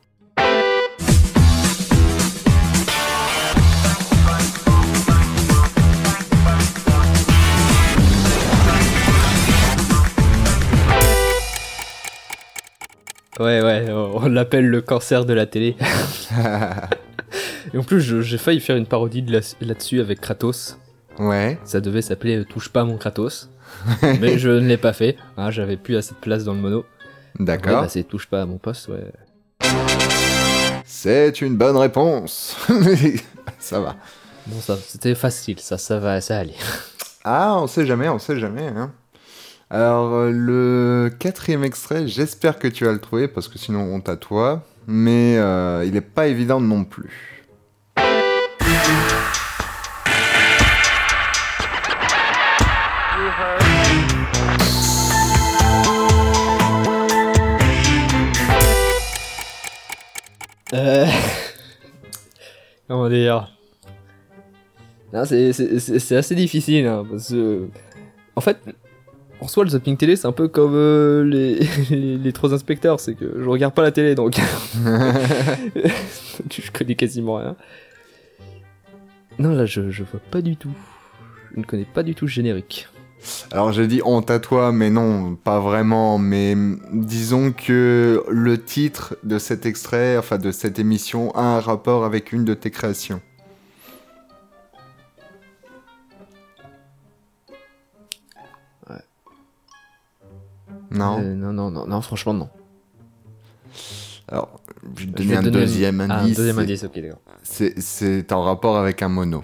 Ouais, 13.41 13.63
ouais, 13.63 13.87
on 13.91 14.29
l'appelle 14.29 14.67
le 14.69 14.83
cancer 14.83 15.25
de 15.25 15.33
la 15.33 15.47
télé. 15.47 15.75
Et 17.75 17.79
en 17.79 17.83
plus, 17.83 18.01
j'ai 18.23 18.39
failli 18.39 18.61
faire 18.61 18.77
une 18.77 18.85
parodie 18.87 19.23
de 19.23 19.33
là-dessus 19.33 20.01
avec 20.01 20.21
Kratos. 20.21 20.77
Ouais, 21.19 21.59
Ça 21.65 21.81
devait 21.81 22.03
s'appeler 22.03 22.39
euh, 22.39 22.45
Touche 22.45 22.69
pas 22.69 22.83
à 22.83 22.85
mon 22.85 22.99
Kratos. 22.99 23.49
mais 24.21 24.39
je 24.39 24.51
ne 24.51 24.67
l'ai 24.67 24.77
pas 24.77 24.93
fait. 24.93 25.17
hein, 25.37 25.51
J'avais 25.51 25.77
plus 25.77 25.97
assez 25.97 26.13
de 26.15 26.19
place 26.21 26.45
dans 26.45 26.53
le 26.55 26.61
mono. 26.61 26.85
D'accord. 27.39 27.83
bah, 27.83 27.89
c'est 27.89 28.03
Touche 28.05 28.27
pas 28.27 28.43
à 28.43 28.47
mon 28.47 28.59
poste, 28.59 28.89
ouais. 28.89 29.05
C'est 30.85 31.41
une 31.41 31.57
bonne 31.57 31.77
réponse. 31.77 32.57
ça 33.59 33.81
va. 33.81 33.97
Bon, 34.47 34.61
ça, 34.61 34.77
c'était 34.87 35.15
facile, 35.15 35.61
ça, 35.61 35.79
ça 35.79 35.99
va, 35.99 36.21
ça 36.21 36.39
allait. 36.39 36.55
Ah, 37.25 37.57
on 37.59 37.67
sait 37.67 37.87
jamais, 37.87 38.09
on 38.09 38.19
sait 38.19 38.39
jamais. 38.39 38.67
Hein. 38.67 38.93
Alors, 39.73 40.13
euh, 40.15 40.33
le 40.33 41.11
quatrième 41.17 41.63
extrait, 41.63 42.09
j'espère 42.09 42.59
que 42.59 42.67
tu 42.67 42.85
vas 42.85 42.91
le 42.91 42.99
trouver 42.99 43.29
parce 43.29 43.47
que 43.47 43.57
sinon 43.57 43.83
on 43.83 44.01
à 44.01 44.17
toi. 44.17 44.65
Mais 44.89 45.37
euh, 45.39 45.85
il 45.87 45.95
est 45.95 46.01
pas 46.01 46.27
évident 46.27 46.61
non 46.61 46.83
plus. 46.83 47.39
Euh... 60.73 61.07
Comment 62.89 63.09
dire? 63.09 63.57
C'est 65.13 66.17
assez 66.17 66.35
difficile, 66.35 66.87
hein, 66.87 67.07
parce 67.09 67.29
que... 67.29 67.69
En 68.35 68.41
fait, 68.41 68.59
en 69.41 69.49
soi, 69.49 69.65
le 69.65 69.71
zapping 69.71 69.97
télé, 69.97 70.17
c'est 70.17 70.27
un 70.27 70.33
peu 70.33 70.49
comme 70.49 70.75
euh, 70.75 71.25
les, 71.25 71.61
les, 71.91 72.19
les 72.19 72.33
trois 72.33 72.53
inspecteurs, 72.53 73.01
c'est 73.01 73.15
que 73.15 73.37
je 73.39 73.49
regarde 73.49 73.75
pas 73.75 73.83
la 73.83 73.93
télé, 73.93 74.15
donc... 74.15 74.37
je 76.51 76.71
connais 76.73 76.95
quasiment 76.95 77.37
rien. 77.37 77.57
Non, 79.39 79.55
là, 79.55 79.65
je, 79.65 79.91
je 79.91 80.03
vois 80.03 80.21
pas 80.31 80.43
du 80.43 80.57
tout. 80.57 80.73
Je 81.55 81.61
ne 81.61 81.65
connais 81.65 81.87
pas 81.87 82.03
du 82.03 82.15
tout 82.15 82.27
le 82.27 82.31
générique. 82.31 82.89
Alors 83.51 83.73
j'ai 83.73 83.87
dit 83.87 84.01
honte 84.05 84.31
à 84.31 84.39
toi, 84.39 84.73
mais 84.73 84.91
non, 84.91 85.35
pas 85.37 85.61
vraiment. 85.61 86.19
Mais 86.19 86.55
disons 86.93 87.53
que 87.53 88.25
le 88.29 88.63
titre 88.63 89.17
de 89.25 89.39
cet 89.39 89.67
extrait, 89.67 90.17
enfin 90.17 90.39
de 90.39 90.51
cette 90.53 90.79
émission, 90.79 91.31
a 91.33 91.43
un 91.43 91.61
rapport 91.61 92.05
avec 92.05 92.33
une 92.33 92.45
de 92.45 92.55
tes 92.55 92.71
créations. 92.71 93.21
Non. 100.91 101.19
Euh, 101.21 101.35
non, 101.35 101.53
non, 101.53 101.71
non, 101.71 101.87
non, 101.87 102.01
franchement, 102.01 102.35
non. 102.35 102.49
Alors, 104.29 104.61
je 104.97 105.07
vais 105.07 105.13
te 105.13 105.17
donner 105.19 105.37
un 105.37 105.43
donner 105.43 105.59
deuxième 105.61 106.01
Ah, 106.01 106.05
un 106.05 106.11
indice. 106.25 106.37
deuxième 106.37 106.57
c'est- 106.57 106.63
indice, 106.63 106.85
ok, 106.85 107.01
d'accord. 107.01 107.19
c'est- 107.43 107.81
C'est 107.81 108.33
en 108.33 108.43
rapport 108.43 108.77
avec 108.77 109.03
un 109.03 109.09
mono. 109.09 109.43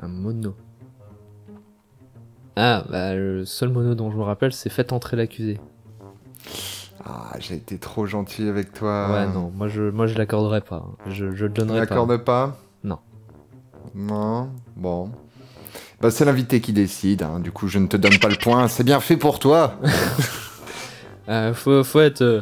Un 0.00 0.08
mono. 0.08 0.54
Ah, 2.56 2.84
bah 2.90 3.14
le 3.14 3.44
seul 3.44 3.68
mono 3.68 3.94
dont 3.94 4.10
je 4.10 4.16
me 4.16 4.22
rappelle, 4.22 4.52
c'est 4.52 4.68
Faites 4.70 4.92
entrer 4.92 5.16
l'accusé. 5.16 5.60
Ah, 7.04 7.32
j'ai 7.38 7.54
été 7.54 7.78
trop 7.78 8.04
gentil 8.06 8.48
avec 8.48 8.72
toi. 8.72 9.10
Ouais, 9.12 9.26
non, 9.32 9.52
moi 9.54 9.68
je, 9.68 9.82
moi 9.90 10.06
je 10.08 10.18
l'accorderai 10.18 10.60
pas. 10.60 10.84
Je, 11.06 11.32
je 11.32 11.46
le 11.46 11.52
Tu 11.52 11.60
donnerai 11.60 11.86
pas. 11.86 11.94
l'accordes 11.94 12.16
pas? 12.24 12.58
Non. 12.82 12.98
Non 13.94 14.50
Bon. 14.76 15.10
Bah, 16.00 16.10
c'est 16.10 16.24
l'invité 16.24 16.60
qui 16.60 16.72
décide, 16.72 17.22
hein. 17.22 17.38
du 17.40 17.50
coup 17.52 17.68
je 17.68 17.78
ne 17.78 17.86
te 17.86 17.96
donne 17.96 18.18
pas 18.18 18.28
le 18.28 18.36
point, 18.36 18.66
c'est 18.68 18.84
bien 18.84 18.98
fait 19.00 19.16
pour 19.16 19.38
toi 19.38 19.74
Euh, 21.28 21.52
faut, 21.54 21.84
faut 21.84 22.00
être. 22.00 22.22
euh, 22.22 22.40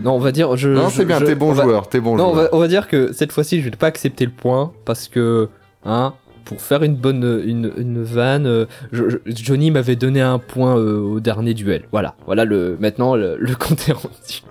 Non, 0.00 0.12
on 0.12 0.18
va 0.18 0.30
dire. 0.32 0.56
Je, 0.56 0.68
Non, 0.68 0.90
c'est 0.90 1.04
bien, 1.04 1.20
t'es 1.20 1.34
bon 1.34 1.50
on 1.50 1.54
va- 1.54 1.64
joueur, 1.64 1.88
t'es 1.88 2.00
bon 2.00 2.16
Non, 2.16 2.28
on 2.28 2.32
joueur. 2.34 2.44
va, 2.44 2.54
on 2.54 2.58
va 2.58 2.68
dire 2.68 2.86
que 2.88 3.12
cette 3.12 3.32
fois-ci, 3.32 3.60
je 3.60 3.68
vais 3.68 3.76
pas 3.76 3.88
accepter 3.88 4.24
le 4.24 4.30
point 4.30 4.72
parce 4.84 5.08
que, 5.08 5.48
hein, 5.84 6.14
pour 6.44 6.62
faire 6.62 6.82
une 6.82 6.94
bonne 6.96 7.42
une, 7.44 7.72
une 7.76 8.02
vanne, 8.02 8.46
euh, 8.46 8.64
je- 8.92 9.08
je- 9.10 9.18
Johnny 9.26 9.70
m'avait 9.70 9.96
donné 9.96 10.20
un 10.20 10.38
point 10.38 10.76
euh, 10.78 10.98
au 11.00 11.20
dernier 11.20 11.52
duel. 11.52 11.84
Voilà, 11.92 12.14
voilà 12.26 12.44
le 12.44 12.76
maintenant 12.80 13.16
le, 13.16 13.36
le 13.38 13.54
compte 13.56 13.88
est 13.88 13.92
rendu. 13.92 14.42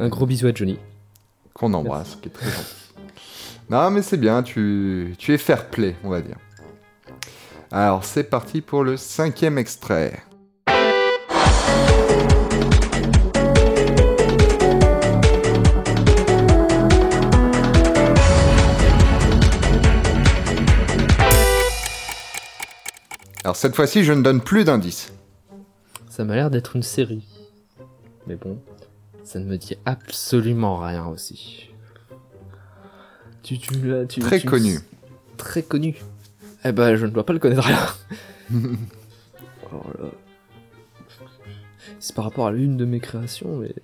Un 0.00 0.08
gros 0.08 0.24
bisou 0.24 0.46
à 0.46 0.52
Johnny. 0.54 0.78
Qu'on 1.52 1.74
embrasse, 1.74 2.16
qui 2.22 2.28
est 2.28 2.32
très 2.32 2.46
gentil. 2.46 2.74
Non, 3.68 3.90
mais 3.90 4.00
c'est 4.00 4.16
bien, 4.16 4.42
tu, 4.42 5.14
tu 5.18 5.34
es 5.34 5.38
fair 5.38 5.66
play, 5.66 5.94
on 6.04 6.08
va 6.08 6.22
dire. 6.22 6.36
Alors, 7.70 8.02
c'est 8.04 8.24
parti 8.24 8.62
pour 8.62 8.82
le 8.82 8.96
cinquième 8.96 9.58
extrait. 9.58 10.22
Alors, 23.48 23.56
cette 23.56 23.74
fois-ci, 23.74 24.04
je 24.04 24.12
ne 24.12 24.20
donne 24.20 24.42
plus 24.42 24.64
d'indices. 24.64 25.10
Ça 26.10 26.22
m'a 26.22 26.34
l'air 26.34 26.50
d'être 26.50 26.76
une 26.76 26.82
série, 26.82 27.26
mais 28.26 28.36
bon, 28.36 28.58
ça 29.24 29.38
ne 29.38 29.46
me 29.46 29.56
dit 29.56 29.74
absolument 29.86 30.76
rien 30.76 31.06
aussi. 31.06 31.70
Tu, 33.42 33.56
tu, 33.58 33.70
tu 34.06 34.20
Très 34.20 34.40
tu- 34.40 34.46
connu. 34.46 34.78
Très 35.38 35.62
connu. 35.62 35.96
Eh 36.62 36.72
ben, 36.72 36.96
je 36.96 37.06
ne 37.06 37.10
dois 37.10 37.24
pas 37.24 37.32
le 37.32 37.38
connaître 37.38 37.66
là. 37.70 37.94
Alors 39.70 39.92
là. 39.98 40.08
C'est 42.00 42.14
par 42.14 42.26
rapport 42.26 42.48
à 42.48 42.52
l'une 42.52 42.76
de 42.76 42.84
mes 42.84 43.00
créations, 43.00 43.56
mais. 43.56 43.74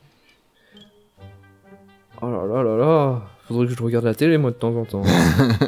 Oh 2.21 2.31
là 2.31 2.45
là 2.45 2.63
là 2.63 2.77
là. 2.77 3.23
Faudrait 3.49 3.67
que 3.67 3.73
je 3.75 3.83
regarde 3.83 4.05
la 4.05 4.15
télé, 4.15 4.37
moi, 4.37 4.51
de 4.51 4.57
temps 4.57 4.77
en 4.77 4.85
temps. 4.85 5.05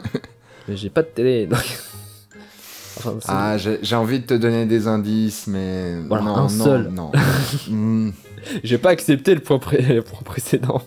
mais 0.69 0.77
j'ai 0.77 0.91
pas 0.91 1.01
de 1.01 1.09
télé, 1.09 1.47
donc. 1.47 1.79
Enfin, 2.97 3.19
Ah, 3.29 3.57
j'ai 3.59 3.97
envie 3.97 4.21
de 4.21 4.27
te 4.27 4.35
donner 4.35 4.65
des 4.67 4.89
indices, 4.89 5.47
mais 5.47 6.01
Voilà, 6.09 6.25
non, 6.25 6.37
un 6.37 6.43
non, 6.43 6.49
seul. 6.49 6.89
non. 6.89 7.13
Hmm. 7.69 8.11
J'ai 8.65 8.79
pas 8.79 8.91
accepté 8.91 9.35
le 9.35 9.41
point, 9.41 9.59
pré- 9.59 9.83
le 9.83 10.03
point 10.03 10.21
précédent. 10.25 10.81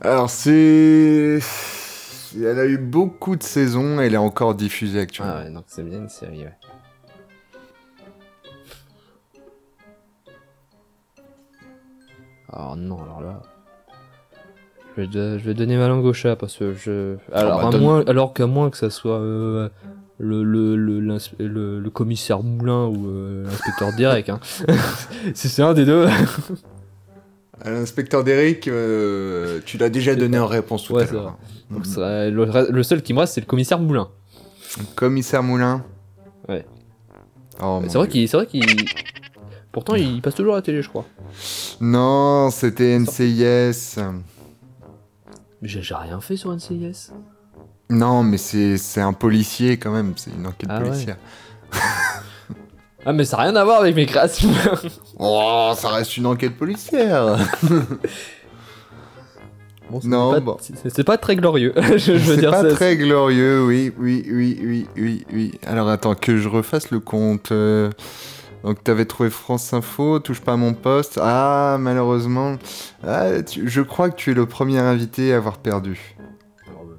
Alors 0.00 0.28
c'est, 0.28 1.38
elle 2.36 2.58
a 2.58 2.66
eu 2.66 2.78
beaucoup 2.78 3.36
de 3.36 3.42
saisons, 3.42 4.00
elle 4.00 4.14
est 4.14 4.18
encore 4.18 4.54
diffusée 4.54 5.00
actuellement. 5.00 5.34
Ah 5.36 5.44
ouais, 5.44 5.50
donc 5.50 5.64
c'est 5.68 5.82
bien 5.84 5.98
une 6.00 6.08
série, 6.08 6.40
ouais. 6.40 6.52
Alors 12.52 12.76
non, 12.76 13.02
alors 13.02 13.20
là... 13.20 13.42
Je 14.96 15.02
vais, 15.02 15.06
de- 15.08 15.38
je 15.38 15.44
vais 15.44 15.54
donner 15.54 15.76
ma 15.76 15.88
langue 15.88 16.04
au 16.04 16.12
chat 16.12 16.36
parce 16.36 16.56
que 16.56 16.72
je... 16.74 17.16
Alors, 17.32 17.60
bah, 17.62 17.68
à 17.68 17.70
donne- 17.70 17.82
moins, 17.82 18.04
alors 18.06 18.32
qu'à 18.32 18.46
moins 18.46 18.70
que 18.70 18.76
ça 18.76 18.90
soit... 18.90 19.18
euh, 19.18 19.68
le, 20.18 20.42
le, 20.44 20.76
le, 20.76 21.00
le- 21.00 21.80
le 21.80 21.90
commissaire 21.90 22.42
Moulin 22.42 22.86
ou 22.86 23.08
euh, 23.08 23.44
l'inspecteur 23.44 23.92
Derek. 23.96 24.28
Hein. 24.28 24.40
c'est 25.34 25.48
c'est 25.48 25.62
un 25.62 25.74
des 25.74 25.84
deux. 25.84 26.06
À 27.60 27.70
l'inspecteur 27.70 28.24
Derek, 28.24 28.68
euh, 28.68 29.60
tu 29.64 29.78
l'as 29.78 29.88
déjà 29.90 30.14
donné 30.14 30.38
en 30.38 30.46
réponse 30.46 30.84
tout 30.84 30.94
Ouais, 30.94 31.08
à 31.08 31.12
l'heure. 31.12 31.36
Donc, 31.70 31.86
ça- 31.86 32.28
le, 32.30 32.82
seul 32.82 33.02
qui 33.02 33.14
me 33.14 33.20
reste, 33.20 33.34
c'est 33.34 33.40
le 33.40 33.46
commissaire 33.46 33.78
Moulin. 33.78 34.08
Commissaire 34.96 35.42
Moulin. 35.42 35.84
Ouais. 36.48 36.64
Oh, 37.62 37.80
c'est 37.88 37.96
vrai 37.98 38.08
qu'il. 38.46 38.66
Pourtant, 39.72 39.94
il 39.94 40.20
passe 40.22 40.34
toujours 40.36 40.52
à 40.54 40.56
la 40.56 40.62
télé, 40.62 40.82
je 40.82 40.88
crois. 40.88 41.04
Non, 41.80 42.50
c'était 42.50 42.96
NCIS. 42.98 43.98
J'ai 45.62 45.80
rien 45.94 46.20
fait 46.20 46.36
sur 46.36 46.52
NCIS. 46.54 47.10
Non, 47.90 48.22
mais 48.22 48.38
c'est 48.38 48.76
c'est 48.78 49.00
un 49.00 49.12
policier 49.12 49.76
quand 49.76 49.90
même, 49.92 50.14
c'est 50.16 50.30
une 50.30 50.46
enquête 50.46 50.68
Ah 50.72 50.80
ouais. 50.80 50.88
policière. 50.88 51.16
Ah, 53.06 53.12
mais 53.12 53.26
ça 53.26 53.36
n'a 53.36 53.42
rien 53.42 53.56
à 53.56 53.64
voir 53.64 53.80
avec 53.80 53.94
mes 53.94 54.06
créations. 54.06 54.48
Oh, 55.18 55.72
ça 55.76 55.90
reste 55.90 56.16
une 56.16 56.24
enquête 56.26 56.56
policière. 56.56 57.36
Bon, 59.90 60.00
Non, 60.04 60.40
bon. 60.40 60.56
c'est 60.88 61.04
pas 61.04 61.18
très 61.18 61.36
glorieux. 61.36 61.74
je, 61.76 61.98
je 61.98 62.12
veux 62.12 62.36
C'est 62.40 62.50
pas 62.50 62.64
très 62.64 62.96
glorieux, 62.96 63.64
oui, 63.66 63.92
oui, 63.98 64.24
oui, 64.32 64.58
oui, 64.64 64.86
oui, 64.96 65.26
oui. 65.32 65.52
Alors 65.66 65.88
attends, 65.90 66.14
que 66.14 66.38
je 66.38 66.48
refasse 66.48 66.90
le 66.90 67.00
compte. 67.00 67.52
euh, 67.52 67.90
Donc 68.64 68.82
t'avais 68.82 69.04
trouvé 69.04 69.28
France 69.28 69.74
Info, 69.74 70.18
touche 70.20 70.40
pas 70.40 70.54
à 70.54 70.56
mon 70.56 70.72
poste. 70.72 71.20
Ah, 71.22 71.76
malheureusement. 71.78 72.56
Ah, 73.06 73.42
tu- 73.42 73.68
je 73.68 73.82
crois 73.82 74.08
que 74.08 74.16
tu 74.16 74.30
es 74.30 74.34
le 74.34 74.46
premier 74.46 74.78
invité 74.78 75.34
à 75.34 75.36
avoir 75.36 75.58
perdu. 75.58 76.13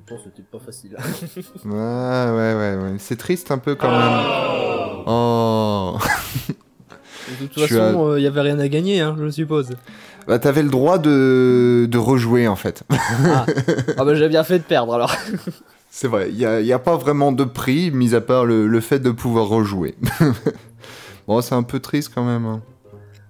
Temps, 0.08 0.18
c'était 0.24 0.44
pas 0.44 0.60
facile. 0.60 0.96
Ouais, 1.66 1.72
ouais, 1.72 2.54
ouais, 2.56 2.76
ouais. 2.76 2.96
C'est 3.00 3.16
triste 3.18 3.50
un 3.52 3.58
peu 3.58 3.76
quand 3.76 3.90
même. 3.90 5.04
Oh. 5.08 5.98
De 7.42 7.48
toute 7.48 7.68
Tu 7.68 7.74
façon, 7.76 8.16
il 8.18 8.24
y 8.24 8.28
avait 8.28 8.42
rien 8.42 8.60
à 8.60 8.68
gagner, 8.68 9.02
hein, 9.02 9.16
je 9.20 9.30
suppose. 9.30 9.72
Bah 10.28 10.40
t'avais 10.40 10.64
le 10.64 10.70
droit 10.70 10.98
de, 10.98 11.88
de 11.90 11.98
rejouer 12.00 12.48
en 12.48 12.56
fait. 12.56 12.84
Ah, 12.90 13.46
ah 13.98 14.06
bah 14.06 14.16
j'ai 14.16 14.28
bien 14.28 14.44
fait 14.44 14.58
de 14.60 14.64
perdre 14.64 14.94
alors. 14.96 15.16
C'est 15.92 16.08
vrai, 16.08 16.30
il 16.32 16.36
n'y 16.38 16.46
a, 16.46 16.62
y 16.62 16.74
a 16.74 16.80
pas 16.80 16.98
vraiment 16.98 17.32
de 17.32 17.44
prix, 17.44 17.90
mis 17.92 18.16
à 18.16 18.22
part 18.22 18.46
le, 18.46 18.68
le 18.68 18.82
fait 18.82 19.00
de 19.00 19.12
pouvoir 19.12 19.48
rejouer. 19.48 19.96
bon, 21.28 21.42
c'est 21.42 21.56
un 21.56 21.64
peu 21.64 21.80
triste 21.80 22.12
quand 22.14 22.26
même. 22.26 22.46
hein. 22.46 22.62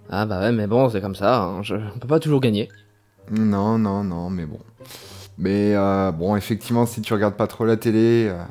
Ah 0.09 0.25
bah 0.25 0.39
ouais, 0.39 0.51
mais 0.51 0.65
bon, 0.67 0.89
c'est 0.89 0.99
comme 1.01 1.15
ça, 1.15 1.43
hein, 1.43 1.61
je... 1.63 1.75
on 1.75 1.99
peut 1.99 2.07
pas 2.07 2.19
toujours 2.19 2.39
gagner. 2.39 2.69
Non, 3.31 3.77
non, 3.77 4.03
non, 4.03 4.29
mais 4.29 4.45
bon. 4.45 4.59
Mais 5.37 5.73
euh, 5.75 6.11
bon, 6.11 6.35
effectivement, 6.35 6.85
si 6.85 7.01
tu 7.01 7.13
regardes 7.13 7.35
pas 7.35 7.47
trop 7.47 7.65
la 7.65 7.77
télé, 7.77 8.27
euh, 8.29 8.43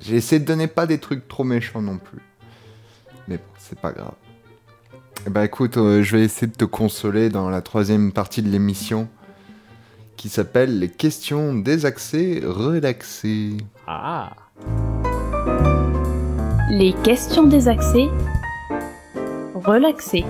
j'ai 0.00 0.16
essayé 0.16 0.40
de 0.40 0.44
donner 0.44 0.66
pas 0.66 0.86
des 0.86 0.98
trucs 0.98 1.26
trop 1.26 1.44
méchants 1.44 1.82
non 1.82 1.98
plus. 1.98 2.20
Mais 3.26 3.36
bon, 3.36 3.42
c'est 3.58 3.78
pas 3.78 3.92
grave. 3.92 4.14
Eh 5.26 5.30
ben 5.30 5.42
écoute, 5.42 5.76
euh, 5.76 6.02
je 6.02 6.16
vais 6.16 6.24
essayer 6.24 6.46
de 6.46 6.56
te 6.56 6.64
consoler 6.64 7.28
dans 7.28 7.50
la 7.50 7.60
troisième 7.60 8.12
partie 8.12 8.42
de 8.42 8.48
l'émission 8.48 9.08
qui 10.16 10.28
s'appelle 10.28 10.78
les 10.78 10.88
questions 10.88 11.54
désaxées 11.54 12.42
relaxées. 12.44 13.56
Ah 13.86 14.30
Les 16.70 16.92
questions 17.04 17.44
désaxées. 17.44 18.08
Relaxées. 19.54 20.24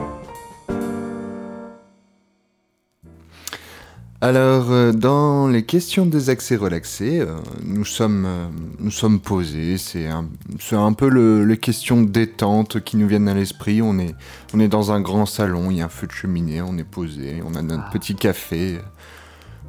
Alors, 4.21 4.73
euh, 4.73 4.91
dans 4.93 5.47
les 5.47 5.65
questions 5.65 6.05
désaxées 6.05 6.57
relaxées, 6.57 7.21
euh, 7.21 7.37
nous, 7.65 7.85
sommes, 7.85 8.25
euh, 8.27 8.47
nous 8.81 8.91
sommes 8.91 9.21
posés. 9.21 9.79
C'est 9.79 10.09
un, 10.09 10.93
peu 10.93 11.09
le, 11.09 11.45
les 11.45 11.57
questions 11.57 12.03
détente 12.03 12.81
qui 12.81 12.97
nous 12.97 13.07
viennent 13.07 13.29
à 13.29 13.35
l'esprit. 13.35 13.81
On 13.81 13.97
est, 14.01 14.17
on 14.55 14.59
est 14.59 14.67
dans 14.67 14.91
un 14.91 15.01
grand 15.01 15.25
salon, 15.25 15.71
il 15.71 15.77
y 15.77 15.81
a 15.83 15.85
un 15.85 15.89
feu 15.89 16.09
de 16.09 16.13
cheminée, 16.13 16.61
on 16.61 16.77
est 16.79 16.85
posé, 16.85 17.43
on 17.47 17.55
a 17.55 17.63
notre 17.63 17.85
Ah. 17.87 17.91
petit 17.93 18.17
café. 18.17 18.79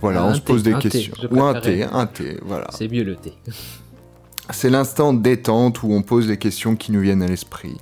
Voilà, 0.01 0.23
Ah, 0.23 0.27
on 0.29 0.33
se 0.33 0.39
thé, 0.39 0.45
pose 0.45 0.63
des 0.63 0.73
thé, 0.73 0.79
questions. 0.79 1.13
Ou 1.29 1.43
un 1.43 1.59
thé, 1.61 1.83
un 1.83 2.07
thé, 2.07 2.39
voilà. 2.43 2.67
C'est 2.71 2.87
mieux 2.87 3.03
le 3.03 3.17
thé. 3.17 3.33
C'est 4.51 4.71
l'instant 4.71 5.13
détente 5.13 5.83
où 5.83 5.91
on 5.91 6.01
pose 6.01 6.27
les 6.27 6.37
questions 6.37 6.75
qui 6.75 6.91
nous 6.91 7.01
viennent 7.01 7.21
à 7.21 7.27
l'esprit. 7.27 7.77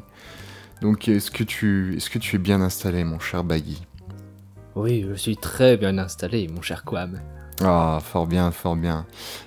Donc, 0.82 1.08
est-ce 1.08 1.32
que, 1.32 1.46
tu, 1.46 1.96
est-ce 1.96 2.10
que 2.10 2.20
tu 2.20 2.36
es 2.36 2.40
bien 2.40 2.60
installé, 2.60 3.06
mon 3.06 3.20
cher 3.20 3.46
Baggy? 3.46 3.87
Oui, 4.78 5.06
je 5.10 5.16
suis 5.16 5.36
très 5.38 5.76
bien 5.78 5.98
installé, 5.98 6.48
mon 6.48 6.62
cher 6.62 6.84
Quam. 6.84 7.20
Ah, 7.62 8.00
fort 8.04 8.28
bien, 8.28 8.52
fort 8.52 8.76
bien. 8.76 9.06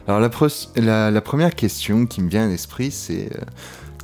Alors 0.08 0.18
la, 0.20 0.28
pro- 0.28 0.48
la, 0.76 1.10
la 1.12 1.20
première 1.20 1.54
question 1.54 2.06
qui 2.06 2.20
me 2.20 2.28
vient 2.28 2.44
à 2.46 2.48
l'esprit, 2.48 2.90
c'est 2.90 3.30
euh, 3.36 3.40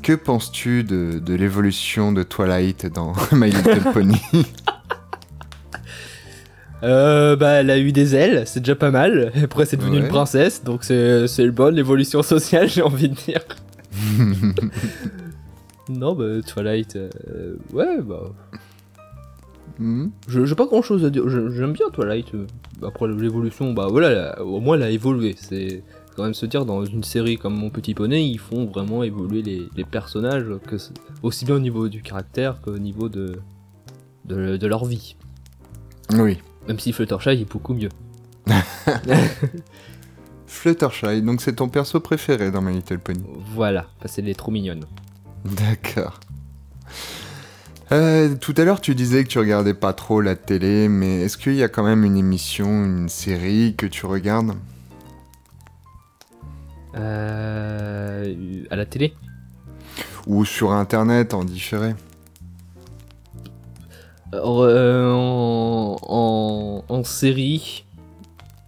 que 0.03 0.13
penses-tu 0.13 0.85
de, 0.85 1.19
de 1.19 1.35
l'évolution 1.35 2.13
de 2.13 2.23
Twilight 2.23 2.87
dans 2.87 3.13
My 3.33 3.51
Little 3.51 3.93
Pony? 3.93 4.21
Euh, 6.83 7.37
bah, 7.37 7.53
elle 7.53 7.71
a 7.71 7.79
eu 7.79 7.91
des 7.91 8.15
ailes, 8.15 8.43
c'est 8.47 8.61
déjà 8.61 8.77
pas 8.77 8.91
mal. 8.91 9.33
Après, 9.43 9.65
c'est 9.65 9.79
devenu 9.79 9.97
Ouais. 9.97 10.03
une 10.03 10.09
princesse, 10.09 10.63
donc 10.63 10.85
c'est 10.85 10.95
le 11.39 11.51
bon, 11.51 11.75
l'évolution 11.75 12.23
sociale, 12.23 12.69
j'ai 12.75 12.83
envie 12.83 13.09
de 13.09 13.15
dire. 13.15 13.41
non, 15.89 16.15
bah, 16.15 16.25
Twilight, 16.47 16.97
euh, 16.97 17.57
ouais, 17.73 17.99
bah. 18.03 18.31
Hmm 19.79 20.09
Je- 20.29 20.45
J'ai 20.47 20.55
pas 20.55 20.67
grand 20.67 20.83
chose 20.83 21.05
à 21.05 21.11
dire. 21.11 21.29
J'aime 21.29 21.73
bien 21.73 21.87
Twilight. 21.93 22.33
Après 22.83 23.07
l'évolution, 23.09 23.73
bah 23.73 23.89
voilà, 23.91 24.43
au 24.43 24.61
moins 24.61 24.77
elle 24.77 24.83
a 24.83 24.91
évolué. 24.91 25.35
C'est 25.39 25.83
quand 26.17 26.23
même 26.25 26.35
se 26.35 26.47
dire, 26.47 26.65
dans 26.65 26.85
une 26.85 27.05
série 27.05 27.37
comme 27.37 27.55
Mon 27.55 27.69
Petit 27.71 27.93
Poney, 27.95 28.27
ils 28.27 28.39
font 28.39 28.65
vraiment 28.67 29.03
évoluer 29.03 29.43
les, 29.43 29.69
les 29.77 29.85
personnages, 29.85 30.47
que 30.67 30.77
aussi 31.23 31.45
bien 31.45 31.57
au 31.57 31.61
niveau 31.61 31.89
du 31.89 32.01
caractère 32.03 32.61
qu'au 32.63 32.79
niveau 32.79 33.09
de, 33.11 33.39
de, 34.25 34.57
de 34.57 34.67
leur 34.67 34.85
vie. 34.87 35.17
Oui. 36.15 36.39
Même 36.69 36.79
si 36.79 36.93
Fluttershy 36.93 37.31
est 37.31 37.51
beaucoup 37.51 37.75
mieux. 37.75 37.91
Fluttershy, 40.47 41.23
donc 41.23 41.41
c'est 41.41 41.55
ton 41.57 41.69
perso 41.69 42.01
préféré 42.01 42.51
dans 42.51 42.63
My 42.63 42.75
Little 42.75 42.99
Pony. 42.99 43.23
Voilà, 43.55 43.87
parce 44.01 44.15
qu'elle 44.17 44.29
est 44.29 44.35
trop 44.39 44.51
mignonne. 44.53 44.85
D'accord. 45.45 46.21
Euh, 47.93 48.35
tout 48.35 48.55
à 48.57 48.65
l'heure, 48.65 48.81
tu 48.81 48.95
disais 48.95 49.23
que 49.23 49.29
tu 49.29 49.39
regardais 49.39 49.75
pas 49.75 49.93
trop 49.93 50.21
la 50.21 50.35
télé, 50.35 50.89
mais 50.89 51.23
est-ce 51.23 51.39
qu'il 51.39 51.55
y 51.55 51.63
a 51.63 51.69
quand 51.69 51.85
même 51.85 52.05
une 52.05 52.17
émission, 52.17 52.67
une 52.67 53.09
série 53.09 53.75
que 53.77 53.87
tu 53.87 54.07
regardes? 54.07 54.55
Euh, 56.97 58.65
à 58.71 58.77
la 58.77 58.87
télé? 58.87 59.15
Ou 60.27 60.45
sur 60.45 60.73
Internet 60.73 61.33
en 61.33 61.45
différé? 61.45 61.95
Euh, 64.35 65.13
en, 65.13 65.97
en, 66.03 66.85
en 66.89 67.05
série, 67.05 67.85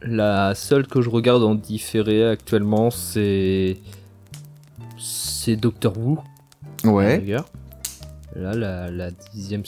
la 0.03 0.55
seule 0.55 0.87
que 0.87 1.03
je 1.03 1.11
regarde 1.11 1.43
en 1.43 1.57
différé 1.57 2.25
actuellement, 2.29 2.91
c'est. 2.91 3.79
C'est 4.97 5.57
Doctor 5.57 5.97
Who. 5.99 6.19
Ouais. 6.85 7.25
Là, 8.39 8.55
la, 8.55 8.91
la, 8.91 9.11
dixième, 9.11 9.63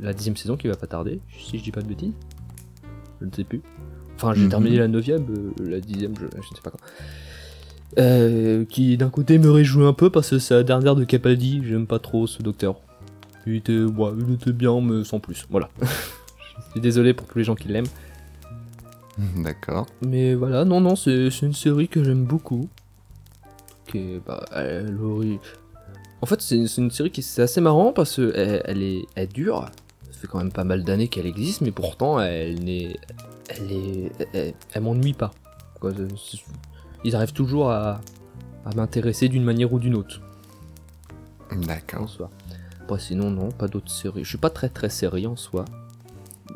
la 0.00 0.12
dixième 0.14 0.36
saison 0.36 0.56
qui 0.56 0.68
va 0.68 0.74
pas 0.74 0.86
tarder, 0.86 1.20
si 1.38 1.58
je 1.58 1.62
dis 1.64 1.70
pas 1.72 1.82
de 1.82 1.88
bêtises. 1.88 2.12
Je 3.20 3.26
ne 3.26 3.30
sais 3.32 3.44
plus. 3.44 3.60
Enfin, 4.16 4.32
j'ai 4.34 4.44
Mhm. 4.44 4.48
terminé 4.48 4.76
la 4.78 4.88
neuvième, 4.88 5.26
euh, 5.28 5.52
la 5.68 5.80
dixième, 5.80 6.14
je, 6.16 6.24
je 6.32 6.36
ne 6.36 6.42
sais 6.56 6.62
pas 6.64 6.70
quand. 6.70 6.78
Euh, 7.98 8.64
qui 8.64 8.96
d'un 8.96 9.10
côté 9.10 9.38
me 9.38 9.50
réjouit 9.50 9.84
un 9.86 9.92
peu 9.92 10.10
parce 10.10 10.30
que 10.30 10.38
c'est 10.38 10.54
la 10.54 10.62
dernière 10.62 10.96
de 10.96 11.04
Capaldi, 11.04 11.62
j'aime 11.64 11.86
pas 11.86 11.98
trop 11.98 12.26
ce 12.26 12.42
docteur. 12.42 12.76
Il 13.46 13.54
était, 13.56 13.78
ouais, 13.84 14.10
il 14.26 14.34
était 14.34 14.52
bien, 14.52 14.80
mais 14.80 15.04
sans 15.04 15.20
plus. 15.20 15.46
Voilà. 15.50 15.68
je 15.80 16.70
suis 16.72 16.80
désolé 16.80 17.12
pour 17.14 17.26
tous 17.26 17.38
les 17.38 17.44
gens 17.44 17.54
qui 17.54 17.68
l'aiment. 17.68 17.86
D'accord. 19.36 19.86
Mais 20.02 20.34
voilà, 20.34 20.64
non, 20.64 20.80
non, 20.80 20.96
c'est 20.96 21.30
c'est 21.30 21.46
une 21.46 21.54
série 21.54 21.88
que 21.88 22.02
j'aime 22.04 22.24
beaucoup. 22.24 22.68
Qui 23.88 23.98
est, 23.98 24.20
bah, 24.26 24.44
elle 24.54 24.98
aurait- 25.00 25.38
En 26.22 26.26
fait, 26.26 26.40
c'est 26.40 26.56
une 26.78 26.90
série 26.90 27.10
qui 27.10 27.22
c'est 27.22 27.42
assez 27.42 27.60
marrant 27.60 27.92
parce 27.92 28.16
que 28.16 28.32
elle, 28.34 28.62
elle 28.64 28.82
est, 28.82 29.02
elle 29.14 29.28
dure. 29.28 29.66
Ça 30.10 30.20
fait 30.20 30.26
quand 30.26 30.38
même 30.38 30.52
pas 30.52 30.64
mal 30.64 30.82
d'années 30.82 31.08
qu'elle 31.08 31.26
existe, 31.26 31.60
mais 31.60 31.72
pourtant, 31.72 32.18
elle 32.20 32.64
n'est, 32.64 32.96
elle 33.48 33.72
est, 33.72 34.12
elle, 34.32 34.54
elle 34.72 34.82
m'ennuie 34.82 35.12
pas. 35.12 35.30
Quoi, 35.78 35.92
Ils 37.04 37.14
arrivent 37.14 37.34
toujours 37.34 37.70
à, 37.70 38.00
à 38.64 38.74
m'intéresser 38.74 39.28
d'une 39.28 39.44
manière 39.44 39.72
ou 39.72 39.78
d'une 39.78 39.94
autre. 39.94 40.20
en 41.52 41.56
D'accord. 41.56 42.08
soi. 42.08 42.30
Bon, 42.88 42.98
sinon, 42.98 43.30
non, 43.30 43.50
pas 43.50 43.68
d'autres 43.68 43.90
séries. 43.90 44.24
Je 44.24 44.28
suis 44.28 44.38
pas 44.38 44.50
très 44.50 44.68
très 44.70 44.88
série 44.88 45.26
en 45.26 45.36
soi. 45.36 45.64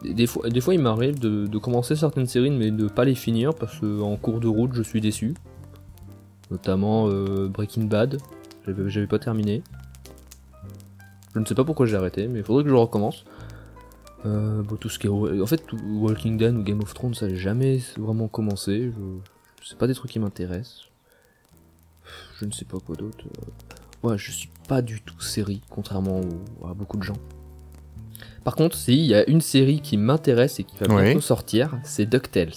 Des, 0.02 0.14
des 0.14 0.26
fois, 0.26 0.48
des 0.48 0.60
fois, 0.60 0.72
il 0.74 0.80
m'arrive 0.80 1.18
de, 1.18 1.46
de 1.46 1.58
commencer 1.58 1.96
certaines 1.96 2.26
séries, 2.26 2.50
mais 2.50 2.70
de 2.70 2.88
pas 2.88 3.04
les 3.04 3.14
finir 3.14 3.54
parce 3.54 3.78
qu'en 3.80 4.16
cours 4.16 4.40
de 4.40 4.48
route, 4.48 4.70
je 4.72 4.82
suis 4.82 5.00
déçu. 5.02 5.34
Notamment 6.50 7.08
euh, 7.08 7.48
Breaking 7.48 7.84
Bad. 7.84 8.18
J'avais 8.88 9.06
pas 9.06 9.18
terminé. 9.18 9.62
Je 11.34 11.38
ne 11.38 11.44
sais 11.44 11.54
pas 11.54 11.64
pourquoi 11.64 11.86
j'ai 11.86 11.96
arrêté, 11.96 12.26
mais 12.26 12.40
il 12.40 12.44
faudrait 12.44 12.64
que 12.64 12.70
je 12.70 12.74
recommence. 12.74 13.24
Euh, 14.26 14.62
bon, 14.62 14.76
tout 14.76 14.88
ce 14.88 14.98
qui 14.98 15.06
est. 15.06 15.10
En 15.10 15.46
fait, 15.46 15.62
Walking 15.72 16.36
Dead 16.36 16.54
ou 16.56 16.62
Game 16.62 16.80
of 16.80 16.92
Thrones, 16.92 17.14
ça 17.14 17.28
n'a 17.28 17.34
jamais 17.34 17.80
vraiment 17.98 18.28
commencé. 18.28 18.92
Je... 18.92 19.64
C'est 19.68 19.78
pas 19.78 19.86
des 19.86 19.94
trucs 19.94 20.10
qui 20.10 20.18
m'intéressent. 20.18 20.88
Je 22.40 22.44
ne 22.46 22.50
sais 22.52 22.64
pas 22.64 22.78
quoi 22.84 22.96
d'autre. 22.96 23.24
ouais, 24.02 24.16
je 24.18 24.32
suis 24.32 24.50
pas 24.66 24.80
du 24.82 25.00
tout 25.02 25.20
série, 25.20 25.60
contrairement 25.70 26.20
au- 26.62 26.66
à 26.66 26.74
beaucoup 26.74 26.96
de 26.96 27.02
gens. 27.02 27.16
Par 28.44 28.56
contre, 28.56 28.74
si, 28.76 28.94
il 28.94 29.06
y 29.06 29.14
a 29.14 29.28
une 29.28 29.42
série 29.42 29.80
qui 29.80 29.96
m'intéresse 29.98 30.58
et 30.58 30.64
qui 30.64 30.76
va 30.78 30.92
Ouais. 30.94 31.04
bientôt 31.04 31.20
sortir, 31.20 31.78
c'est 31.84 32.06
DuckTales, 32.06 32.54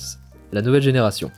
la 0.54 0.62
nouvelle 0.62 0.82
génération. 0.82 1.30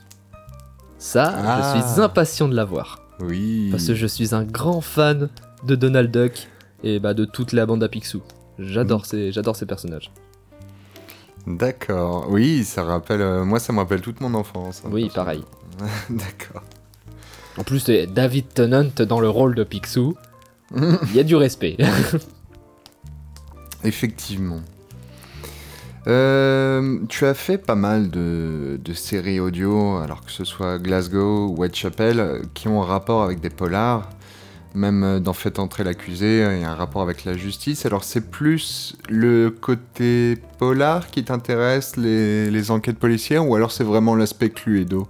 Ça, 0.98 1.32
Ah. 1.36 1.74
je 1.76 1.82
suis 1.92 2.00
impatient 2.00 2.46
de 2.48 2.54
la 2.54 2.64
voir. 2.64 3.02
Oui. 3.20 3.68
Parce 3.70 3.86
que 3.86 3.94
je 3.94 4.06
suis 4.06 4.34
un 4.34 4.44
grand 4.44 4.80
fan 4.80 5.28
de 5.64 5.74
Donald 5.74 6.10
Duck 6.10 6.48
et 6.82 6.98
bah, 6.98 7.14
de 7.14 7.24
toute 7.24 7.52
la 7.52 7.66
bande 7.66 7.82
à 7.82 7.88
Picsou. 7.88 8.22
J'adore 8.58 9.02
Mm. 9.02 9.04
ces, 9.04 9.32
j'adore 9.32 9.56
ces 9.56 9.66
personnages. 9.66 10.10
D'accord. 11.46 12.26
Oui, 12.30 12.64
ça 12.64 12.82
rappelle. 12.82 13.20
euh, 13.20 13.44
moi, 13.44 13.60
ça 13.60 13.72
me 13.72 13.78
rappelle 13.78 14.00
toute 14.00 14.20
mon 14.20 14.34
enfance. 14.34 14.82
hein, 14.84 14.88
Oui, 14.92 15.10
pareil. 15.14 15.44
D'accord. 16.10 16.62
En 17.58 17.64
plus, 17.64 17.84
David 17.86 18.48
Tennant 18.52 18.90
dans 19.08 19.20
le 19.20 19.28
rôle 19.30 19.54
de 19.54 19.64
Picsou. 19.64 20.14
Il 20.74 21.14
y 21.14 21.20
a 21.20 21.22
du 21.22 21.36
respect. 21.36 21.76
Effectivement. 23.84 24.60
Euh, 26.06 27.00
tu 27.08 27.26
as 27.26 27.34
fait 27.34 27.58
pas 27.58 27.74
mal 27.74 28.10
de, 28.10 28.78
séries 28.94 29.40
audio, 29.40 29.96
alors 29.96 30.24
que 30.24 30.30
ce 30.30 30.44
soit 30.44 30.78
Glasgow 30.78 31.48
ou 31.48 31.56
Whitechapel, 31.58 32.20
euh, 32.20 32.42
qui 32.54 32.68
ont 32.68 32.82
un 32.82 32.86
rapport 32.86 33.22
avec 33.22 33.40
des 33.40 33.50
polars. 33.50 34.08
Même 34.74 35.02
euh, 35.02 35.20
dans 35.20 35.32
Faites 35.32 35.58
entrer 35.58 35.84
l'accusé, 35.84 36.46
il 36.54 36.60
y 36.60 36.64
a 36.64 36.70
un 36.70 36.74
rapport 36.74 37.02
avec 37.02 37.24
la 37.24 37.36
justice. 37.36 37.86
Alors 37.86 38.04
c'est 38.04 38.30
plus 38.30 38.96
le 39.08 39.50
côté 39.50 40.38
polar 40.58 41.10
qui 41.10 41.24
t'intéresse, 41.24 41.96
les, 41.96 42.70
enquêtes 42.70 42.98
policières, 42.98 43.48
ou 43.48 43.56
alors 43.56 43.72
c'est 43.72 43.84
vraiment 43.84 44.14
l'aspect 44.14 44.50
Cluedo? 44.50 45.08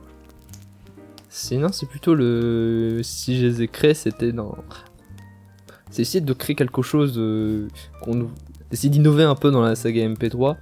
Sinon, 1.28 1.70
c'est 1.72 1.86
plutôt 1.86 2.14
le. 2.14 3.00
Si 3.02 3.38
je 3.38 3.46
les 3.46 3.62
ai 3.62 3.68
créés, 3.68 3.92
c'était 3.92 4.32
dans. 4.32 4.56
C'est 5.90 6.02
essayer 6.02 6.22
de 6.22 6.32
créer 6.32 6.56
quelque 6.56 6.80
chose. 6.80 7.16
euh, 7.18 7.68
qu'on 8.02 8.30
essayer 8.72 8.88
d'innover 8.88 9.24
un 9.24 9.34
peu 9.34 9.50
dans 9.50 9.60
la 9.60 9.74
saga 9.74 10.08
MP3. 10.08 10.56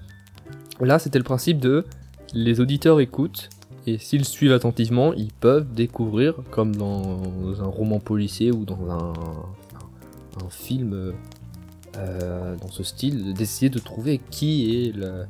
Là, 0.80 0.98
c'était 0.98 1.18
le 1.18 1.24
principe 1.24 1.58
de. 1.58 1.84
Les 2.32 2.60
auditeurs 2.60 3.00
écoutent, 3.00 3.48
et 3.86 3.98
s'ils 3.98 4.24
suivent 4.24 4.52
attentivement, 4.52 5.12
ils 5.12 5.32
peuvent 5.32 5.72
découvrir, 5.72 6.34
comme 6.50 6.74
dans 6.74 7.22
un 7.60 7.66
roman 7.66 8.00
policier 8.00 8.50
ou 8.50 8.64
dans 8.64 8.78
un, 8.90 9.12
un, 9.12 10.44
un 10.46 10.50
film 10.50 10.92
euh, 10.94 11.12
euh, 11.98 12.56
dans 12.56 12.70
ce 12.70 12.82
style, 12.82 13.34
d'essayer 13.34 13.68
de 13.70 13.78
trouver 13.78 14.20
qui 14.30 14.74
est 14.88 14.96
la, 14.96 15.26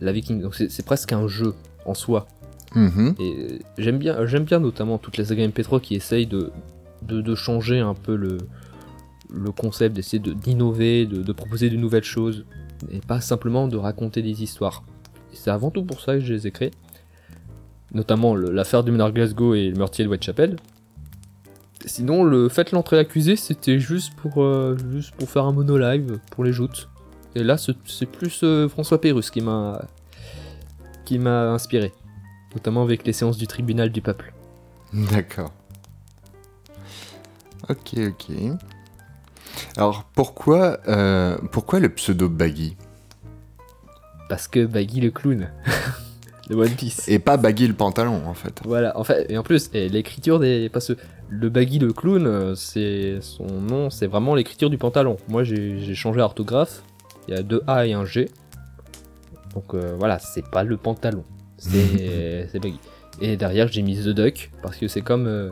la 0.00 0.12
viking. 0.12 0.40
Donc, 0.40 0.54
c'est 0.54 0.84
presque 0.86 1.12
un 1.12 1.26
jeu 1.28 1.54
en 1.84 1.94
soi. 1.94 2.26
Mhm. 2.74 3.14
Et 3.20 3.58
j'aime 3.76 3.98
bien, 3.98 4.24
j'aime 4.24 4.44
bien 4.44 4.58
notamment 4.60 4.96
toutes 4.96 5.18
les 5.18 5.26
sagas 5.26 5.46
MP3 5.48 5.80
qui 5.82 5.94
essayent 5.94 6.26
de, 6.26 6.50
de, 7.02 7.20
de 7.20 7.34
changer 7.34 7.80
un 7.80 7.92
peu 7.94 8.16
le, 8.16 8.38
le 9.30 9.52
concept, 9.52 9.94
d'essayer 9.94 10.18
de- 10.20 10.32
d'innover, 10.32 11.04
de, 11.04 11.22
de 11.22 11.32
proposer 11.32 11.68
de 11.68 11.76
nouvelles 11.76 12.04
choses, 12.04 12.46
et 12.90 13.00
pas 13.00 13.20
simplement 13.20 13.68
de 13.68 13.76
raconter 13.76 14.22
des 14.22 14.42
histoires. 14.42 14.82
C'est 15.32 15.50
avant 15.50 15.70
tout 15.70 15.84
pour 15.84 16.00
ça 16.00 16.14
que 16.14 16.20
je 16.20 16.32
les 16.32 16.46
ai 16.46 16.50
créés. 16.50 16.72
Notamment 17.92 18.34
l'affaire 18.34 18.84
du 18.84 18.90
Menard 18.90 19.12
Glasgow 19.12 19.54
et 19.54 19.68
le 19.68 19.76
meurtrier 19.76 20.04
de 20.04 20.10
Whitechapel. 20.10 20.56
Sinon, 21.84 22.24
le 22.24 22.48
fait 22.48 22.70
l'entrée 22.70 22.96
l'accusé, 22.96 23.36
c'était 23.36 23.78
juste 23.78 24.14
pour, 24.14 24.42
euh, 24.42 24.76
juste 24.92 25.14
pour 25.16 25.28
faire 25.28 25.44
un 25.44 25.52
mono 25.52 25.76
live 25.76 26.18
pour 26.30 26.44
les 26.44 26.52
joutes. 26.52 26.88
Et 27.34 27.42
là, 27.42 27.56
c'est 27.58 28.06
plus 28.06 28.40
euh, 28.44 28.68
François 28.68 29.00
Pérusse 29.00 29.30
qui 29.30 29.40
m'a 29.40 29.86
qui 31.04 31.18
m'a 31.18 31.50
inspiré 31.50 31.92
notamment 32.54 32.82
avec 32.82 33.06
les 33.06 33.12
séances 33.12 33.36
du 33.36 33.46
tribunal 33.46 33.90
du 33.90 34.00
peuple. 34.00 34.32
D'accord. 34.92 35.52
Ok, 37.68 37.94
ok. 37.96 38.58
Alors 39.76 40.04
pourquoi, 40.14 40.78
euh, 40.88 41.36
pourquoi 41.50 41.80
le 41.80 41.88
pseudo 41.88 42.28
Baggy? 42.28 42.76
Parce 44.28 44.48
que 44.48 44.64
Baggy 44.66 45.00
le 45.00 45.10
clown 45.10 45.50
de 46.48 46.54
One 46.54 46.70
Piece. 46.70 47.08
Et 47.08 47.18
pas 47.18 47.36
Baggy 47.36 47.66
le 47.68 47.74
pantalon 47.74 48.22
en 48.26 48.34
fait. 48.34 48.60
Voilà, 48.64 48.98
en 48.98 49.04
fait, 49.04 49.30
et 49.30 49.36
en 49.38 49.42
plus, 49.42 49.70
l'écriture 49.72 50.38
des. 50.38 50.68
Parce 50.72 50.88
que 50.88 50.96
le 51.28 51.48
Baggy 51.48 51.78
le 51.78 51.92
clown, 51.92 52.26
euh, 52.26 52.54
c'est 52.54 53.18
son 53.20 53.46
nom, 53.46 53.90
c'est 53.90 54.06
vraiment 54.06 54.34
l'écriture 54.34 54.70
du 54.70 54.78
pantalon. 54.78 55.16
Moi, 55.28 55.44
j'ai 55.44 55.94
changé 55.94 56.18
l'orthographe. 56.18 56.82
Il 57.28 57.34
y 57.34 57.36
a 57.36 57.42
deux 57.42 57.62
A 57.66 57.86
et 57.86 57.92
un 57.92 58.04
G. 58.04 58.30
Donc 59.54 59.74
euh, 59.74 59.94
voilà, 59.98 60.18
c'est 60.18 60.46
pas 60.50 60.62
le 60.64 60.76
pantalon. 60.76 61.24
C'est 61.58 62.48
c'est 62.52 62.58
Baggy. 62.58 62.78
Et 63.20 63.36
derrière, 63.36 63.68
j'ai 63.68 63.82
mis 63.82 63.96
The 63.96 64.08
Duck, 64.08 64.50
parce 64.62 64.76
que 64.76 64.88
c'est 64.88 65.02
comme. 65.02 65.26
euh, 65.26 65.50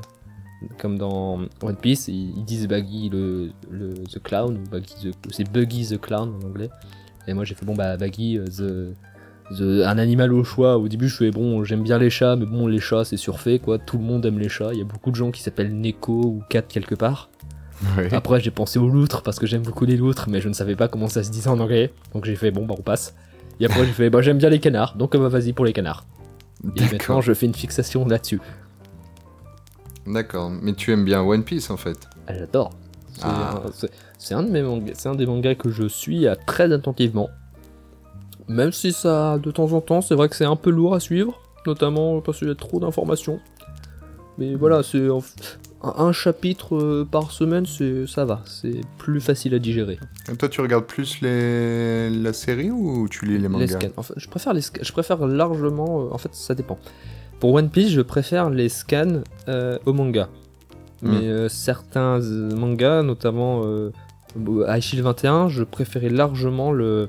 comme 0.79 0.99
dans 0.99 1.41
One 1.63 1.77
Piece, 1.77 2.09
ils, 2.09 2.45
disent 2.45 2.69
Baggy 2.69 3.09
le, 3.09 3.51
le 3.71 3.95
the 3.95 4.23
clown, 4.23 4.59
Baggy 4.71 5.11
c'est 5.31 5.51
Buggy 5.51 5.87
the 5.87 6.01
clown 6.01 6.35
en 6.43 6.47
anglais. 6.47 6.71
Et 7.27 7.35
moi 7.35 7.45
j'ai 7.45 7.55
fait 7.55 7.65
bon 7.65 7.75
bah 7.75 7.97
Baggy 7.97 8.39
euh, 8.39 8.45
the, 8.47 8.95
The- 9.51 9.85
un 9.85 9.99
animal 9.99 10.33
au 10.33 10.45
choix. 10.45 10.79
Au 10.79 10.89
début, 10.89 11.09
je 11.09 11.17
fais 11.17 11.31
bon, 11.31 11.65
j'aime 11.65 11.83
bien 11.83 11.99
les 11.99 12.11
chats, 12.11 12.37
mais 12.37 12.47
bon, 12.47 12.69
les 12.69 12.79
chats, 12.79 13.05
c'est 13.05 13.17
surfait, 13.17 13.59
quoi. 13.59 13.79
Tout 13.79 13.99
le 13.99 14.05
monde 14.05 14.25
aime 14.25 14.39
les 14.39 14.49
chats. 14.49 14.71
Il 14.73 14.79
y 14.79 14.81
a 14.81 14.85
beaucoup 14.85 15.11
de 15.11 15.17
gens 15.17 15.33
qui 15.33 15.43
s'appellent 15.43 15.75
Neko 15.75 16.13
ou 16.13 16.43
Cat 16.49 16.63
quelque 16.63 16.95
part. 16.95 17.31
Après, 18.13 18.41
j'ai 18.41 18.51
pensé 18.51 18.79
aux 18.79 18.89
loutres 18.89 19.23
parce 19.23 19.39
que 19.39 19.47
j'aime 19.47 19.63
beaucoup 19.63 19.87
les 19.87 19.97
loutres, 19.97 20.29
mais 20.29 20.41
je 20.41 20.49
ne 20.49 20.53
savais 20.55 20.77
pas 20.77 20.87
comment 20.87 21.09
ça 21.09 21.23
se 21.23 21.31
disait 21.31 21.49
en 21.49 21.59
anglais. 21.59 21.93
Donc 22.15 22.27
j'ai 22.27 22.37
fait 22.37 22.51
bon, 22.51 22.67
bah 22.67 22.75
on 22.79 22.83
passe. 22.83 23.17
Et 23.59 23.65
après, 23.65 23.87
j'ai 23.87 23.93
fait 23.93 24.11
bah 24.11 24.23
j'aime 24.23 24.39
bien 24.39 24.51
les 24.51 24.61
canards, 24.61 24.97
donc 24.97 25.15
euh, 25.15 25.19
bah, 25.19 25.29
vas-y 25.29 25.53
pour 25.53 25.65
les 25.65 25.73
canards. 25.73 26.07
Et 26.77 26.83
maintenant, 26.93 27.21
je 27.21 27.33
fais 27.33 27.47
une 27.47 27.55
fixation 27.55 28.07
là-dessus. 28.07 28.41
D'accord. 30.07 30.51
Mais 30.63 30.73
tu 30.75 30.93
aimes 30.93 31.05
bien 31.05 31.23
One 31.23 31.45
Piece 31.45 31.71
en 31.71 31.77
fait. 31.77 32.09
Ah, 32.27 32.35
J'adore. 32.39 32.71
C'est 33.13 33.23
Ah. 33.25 33.63
un- 33.67 33.71
c'est- 34.19 34.35
un, 34.35 34.43
de 34.43 34.51
mes 34.51 34.63
mangas- 34.63 34.93
c'est 34.95 35.09
un 35.09 35.15
des 35.15 35.27
mangas 35.27 35.55
que 35.57 35.71
je 35.71 35.87
suis 35.87 36.27
à 36.27 36.37
très 36.37 36.73
attentivement. 36.73 37.29
Même 38.49 38.73
si 38.73 38.93
ça, 38.93 39.39
de 39.39 39.51
temps 39.51 39.73
en 39.73 39.81
temps, 39.81 40.01
c'est 40.01 40.15
vrai 40.15 40.29
que 40.29 40.37
c'est 40.37 40.45
un 40.45 40.57
peu 40.57 40.71
lourd 40.71 40.95
à 40.95 41.01
suivre, 41.01 41.41
notamment 41.67 42.21
parce 42.21 42.39
qu'il 42.39 42.49
y 42.49 42.51
a 42.51 42.55
trop 42.55 42.81
d'informations. 42.81 43.41
Mais 44.39 44.55
voilà, 44.55 44.83
c'est 44.83 45.07
un, 45.09 45.19
un 45.83 46.13
chapitre 46.13 46.77
euh, 46.77 47.05
par 47.09 47.31
semaine, 47.31 47.67
c'est 47.67 48.07
ça 48.07 48.25
va, 48.25 48.43
c'est 48.47 48.81
plus 48.99 49.21
facile 49.21 49.55
à 49.55 49.59
digérer. 49.59 49.99
Et 50.33 50.37
toi, 50.37 50.49
tu 50.49 50.61
regardes 50.63 50.87
plus 50.87 51.21
les... 51.21 52.09
la 52.11 52.33
série 52.33 52.71
ou 52.71 53.07
tu 53.09 53.27
lis 53.27 53.33
les 53.33 53.39
Les 53.41 53.49
mangas 53.49 53.67
scans. 53.79 54.15
Je 54.17 54.29
préfère 54.29 54.55
les 54.55 54.63
je 54.63 54.93
préfère 54.93 55.27
largement. 55.27 56.07
euh, 56.07 56.09
en 56.15 56.19
fait, 56.19 56.35
ça 56.35 56.55
dépend. 56.55 56.79
Pour 57.41 57.55
One 57.55 57.71
Piece, 57.71 57.91
je 57.91 58.03
préfère 58.03 58.51
les 58.51 58.69
scans 58.69 59.23
euh, 59.49 59.79
au 59.87 59.93
manga. 59.93 60.29
Hmm. 61.03 61.11
Mais 61.11 61.27
euh, 61.29 61.49
certains 61.49 62.21
euh, 62.21 62.55
mangas, 62.55 63.03
notamment 63.03 63.63
euh, 63.65 63.91
High 64.69 64.83
Shield 64.83 65.03
21, 65.05 65.49
je 65.49 65.65
préférais 65.65 66.11
largement 66.11 66.71
le 66.73 67.07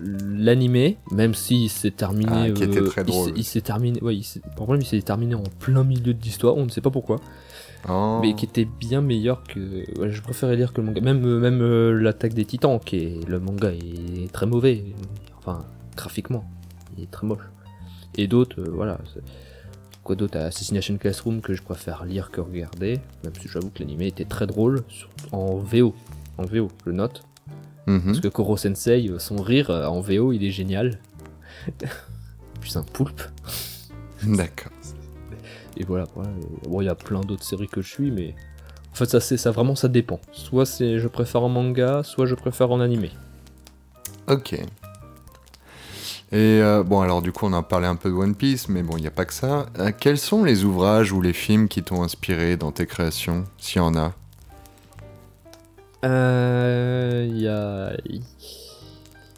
l'animé, 0.00 0.96
même 1.10 1.34
si 1.34 1.68
s'est 1.68 1.90
terminé. 1.90 2.32
Ah, 2.32 2.50
qui 2.50 2.64
était 2.64 2.80
euh, 2.80 2.86
très 2.86 3.02
il 3.02 3.04
s'est- 3.06 3.12
drôle. 3.12 3.32
Il 3.36 3.44
s'est 3.44 3.60
terminé. 3.60 4.02
Ouais, 4.02 4.16
il 4.16 4.24
problème, 4.56 4.80
il 4.82 4.86
s'est 4.86 5.02
terminé 5.02 5.34
en 5.34 5.42
plein 5.60 5.84
milieu 5.84 6.14
de 6.14 6.22
l'histoire. 6.22 6.56
On 6.56 6.64
ne 6.64 6.70
sait 6.70 6.80
pas 6.80 6.90
pourquoi 6.90 7.16
Oh. 7.88 8.20
mais 8.22 8.34
qui 8.34 8.44
était 8.44 8.64
bien 8.64 9.00
meilleur 9.00 9.42
que. 9.42 9.58
ouais, 10.00 10.10
je 10.10 10.22
préférais 10.22 10.54
lire 10.56 10.72
que 10.72 10.80
le 10.80 10.86
manga. 10.86 11.00
Même, 11.00 11.24
euh, 11.26 11.40
même 11.40 11.60
euh, 11.60 11.92
l'attaque 11.92 12.32
des 12.32 12.44
titans, 12.44 12.78
qui 12.84 12.96
est. 12.96 13.28
Le 13.28 13.40
manga 13.40 13.70
est 13.72 14.30
très 14.32 14.46
mauvais. 14.46 14.84
Enfin, 15.38 15.64
graphiquement, 15.96 16.44
il 16.96 17.02
est 17.04 17.10
très 17.10 17.26
moche. 17.26 17.42
Et 18.16 18.28
d'autres, 18.28 18.60
euh, 18.60 18.70
voilà. 18.72 18.98
Quoi 20.04 20.16
d'autre 20.16 20.38
Assassination 20.38 20.96
Classroom 20.96 21.40
que 21.40 21.54
je 21.54 21.62
préfère 21.62 22.04
lire 22.04 22.30
que 22.30 22.40
regarder. 22.40 23.00
Même 23.22 23.32
si 23.40 23.48
j'avoue 23.48 23.70
que 23.70 23.78
l'animé 23.80 24.08
était 24.08 24.24
très 24.24 24.46
drôle. 24.46 24.82
En 25.30 25.56
VO. 25.56 25.94
En 26.38 26.44
VO, 26.44 26.68
je 26.84 26.90
le 26.90 26.96
note. 26.96 27.22
Mhm. 27.86 28.02
Parce 28.04 28.20
que 28.20 28.28
Koro 28.28 28.56
Sensei, 28.56 29.08
euh, 29.08 29.18
son 29.18 29.36
rire 29.36 29.70
euh, 29.70 29.86
en 29.86 30.00
VO, 30.00 30.32
il 30.32 30.44
est 30.44 30.50
génial. 30.50 30.98
Puis 32.60 32.70
c'est 32.70 32.78
un 32.78 32.82
poulpe. 32.82 33.22
D'accord. 34.24 34.72
Et 35.76 35.84
voilà, 35.84 36.06
Bon, 36.68 36.80
il 36.80 36.84
y 36.84 36.88
a 36.88 36.94
plein 36.94 37.20
d'autres 37.20 37.44
séries 37.44 37.68
que 37.68 37.80
je 37.80 37.88
suis, 37.88 38.10
mais 38.10 38.34
en 38.92 38.94
fait, 38.94 39.18
ça 39.18 39.50
vraiment, 39.50 39.74
ça 39.74 39.88
dépend. 39.88 40.20
Soit 40.32 40.66
c'est 40.66 40.98
je 40.98 41.08
préfère 41.08 41.42
en 41.42 41.48
manga, 41.48 42.02
soit 42.02 42.26
je 42.26 42.34
préfère 42.34 42.70
en 42.70 42.80
animé. 42.80 43.10
Ok. 44.28 44.60
Et 46.32 46.60
euh, 46.62 46.82
bon, 46.82 47.00
alors 47.02 47.20
du 47.20 47.30
coup, 47.30 47.44
on 47.46 47.52
a 47.52 47.62
parlé 47.62 47.86
un 47.86 47.94
peu 47.96 48.08
de 48.08 48.14
One 48.14 48.34
Piece, 48.34 48.68
mais 48.70 48.82
bon, 48.82 48.96
il 48.96 49.02
n'y 49.02 49.06
a 49.06 49.10
pas 49.10 49.26
que 49.26 49.34
ça. 49.34 49.66
Euh, 49.78 49.90
quels 49.98 50.18
sont 50.18 50.44
les 50.44 50.64
ouvrages 50.64 51.12
ou 51.12 51.20
les 51.20 51.34
films 51.34 51.68
qui 51.68 51.82
t'ont 51.82 52.02
inspiré 52.02 52.56
dans 52.56 52.72
tes 52.72 52.86
créations, 52.86 53.44
s'il 53.58 53.78
y 53.78 53.84
en 53.84 53.94
a? 53.94 54.14
Euh, 56.04 57.26
il 57.30 57.38
y 57.40 57.48
a, 57.48 57.92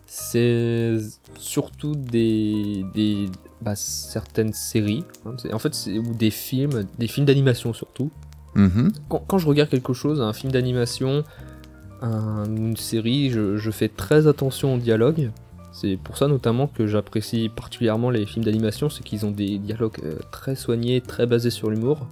c'est 0.06 0.96
surtout 1.36 1.94
des 1.96 2.84
des 2.94 3.26
bah, 3.60 3.74
certaines 3.76 4.52
séries. 4.52 5.04
hein, 5.26 5.34
en 5.52 5.58
fait, 5.58 5.72
ou 5.88 6.14
des 6.14 6.30
films, 6.30 6.84
des 6.98 7.08
films 7.08 7.26
d'animation 7.26 7.72
surtout. 7.72 8.10
Mhm. 8.54 8.92
quand, 9.08 9.24
quand 9.26 9.38
je 9.38 9.48
regarde 9.48 9.68
quelque 9.68 9.92
chose, 9.92 10.20
un 10.20 10.32
film 10.32 10.52
d'animation, 10.52 11.24
un- 12.02 12.44
une 12.44 12.76
série, 12.76 13.30
je, 13.30 13.56
je 13.56 13.70
fais 13.72 13.88
très 13.88 14.28
attention 14.28 14.74
au 14.74 14.78
dialogue. 14.78 15.32
C'est 15.74 15.96
pour 15.96 16.16
ça 16.16 16.28
notamment 16.28 16.68
que 16.68 16.86
j'apprécie 16.86 17.48
particulièrement 17.48 18.08
les 18.08 18.26
films 18.26 18.44
d'animation, 18.44 18.88
c'est 18.88 19.02
qu'ils 19.02 19.26
ont 19.26 19.32
des 19.32 19.58
dialogues 19.58 19.98
euh, 20.04 20.20
très 20.30 20.54
soignés, 20.54 21.00
très 21.00 21.26
basés 21.26 21.50
sur 21.50 21.68
l'humour. 21.68 22.06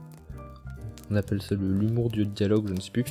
On 1.12 1.14
appelle 1.14 1.40
ça 1.40 1.54
l'humour 1.54 2.10
du 2.10 2.26
dialogue, 2.26 2.66
je 2.66 2.74
ne 2.74 2.80
sais 2.80 2.90
plus. 2.90 3.04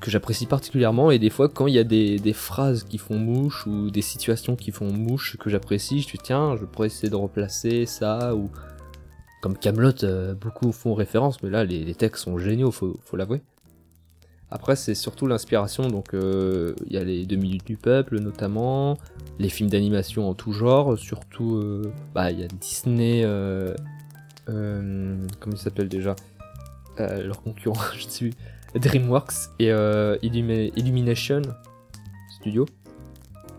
que 0.00 0.10
j'apprécie 0.10 0.46
particulièrement 0.46 1.12
et 1.12 1.20
des 1.20 1.30
fois 1.30 1.48
quand 1.48 1.68
il 1.68 1.74
y 1.74 1.78
a 1.78 1.84
des, 1.84 2.32
phrases 2.32 2.82
qui 2.82 2.98
font 2.98 3.18
mouche 3.18 3.64
ou 3.68 3.92
des 3.92 4.02
situations 4.02 4.56
qui 4.56 4.72
font 4.72 4.92
mouche 4.92 5.36
que 5.38 5.48
j'apprécie, 5.48 6.00
je 6.00 6.08
dis 6.08 6.18
tiens, 6.20 6.56
je 6.56 6.64
pourrais 6.64 6.88
essayer 6.88 7.08
de 7.08 7.14
replacer 7.14 7.86
ça 7.86 8.34
ou 8.34 8.50
comme 9.42 9.56
Camelot, 9.56 10.34
beaucoup 10.40 10.72
font 10.72 10.94
référence, 10.94 11.40
mais 11.40 11.50
là 11.50 11.62
les, 11.62 11.94
textes 11.94 12.24
sont 12.24 12.36
géniaux, 12.36 12.72
faut 12.72 12.98
l'avouer. 13.16 13.42
Après, 14.54 14.76
c'est 14.76 14.94
surtout 14.94 15.26
l'inspiration, 15.26 15.88
donc 15.88 16.12
euh, 16.12 16.74
il 16.86 16.92
y 16.92 16.98
a 16.98 17.04
les 17.04 17.24
2 17.24 17.36
minutes 17.36 17.64
du 17.66 17.76
peuple 17.78 18.18
notamment, 18.20 18.98
les 19.38 19.48
films 19.48 19.70
d'animation 19.70 20.28
en 20.28 20.34
tout 20.34 20.52
genre, 20.52 20.98
surtout, 20.98 21.56
euh, 21.56 21.90
bah, 22.14 22.30
il 22.30 22.40
y 22.40 22.44
a 22.44 22.48
Disney, 22.48 23.22
euh, 23.24 23.74
euh, 24.50 25.16
comment 25.40 25.56
il 25.56 25.58
s'appelle 25.58 25.88
déjà 25.88 26.14
Euh, 27.00 27.22
Leur 27.26 27.42
concurrent, 27.42 27.80
je 27.96 28.02
sais 28.06 28.30
plus, 28.30 28.78
DreamWorks 28.80 29.32
et 29.58 29.70
euh, 29.72 30.18
Illumi- 30.22 30.70
Illumination 30.76 31.40
Studio. 32.36 32.66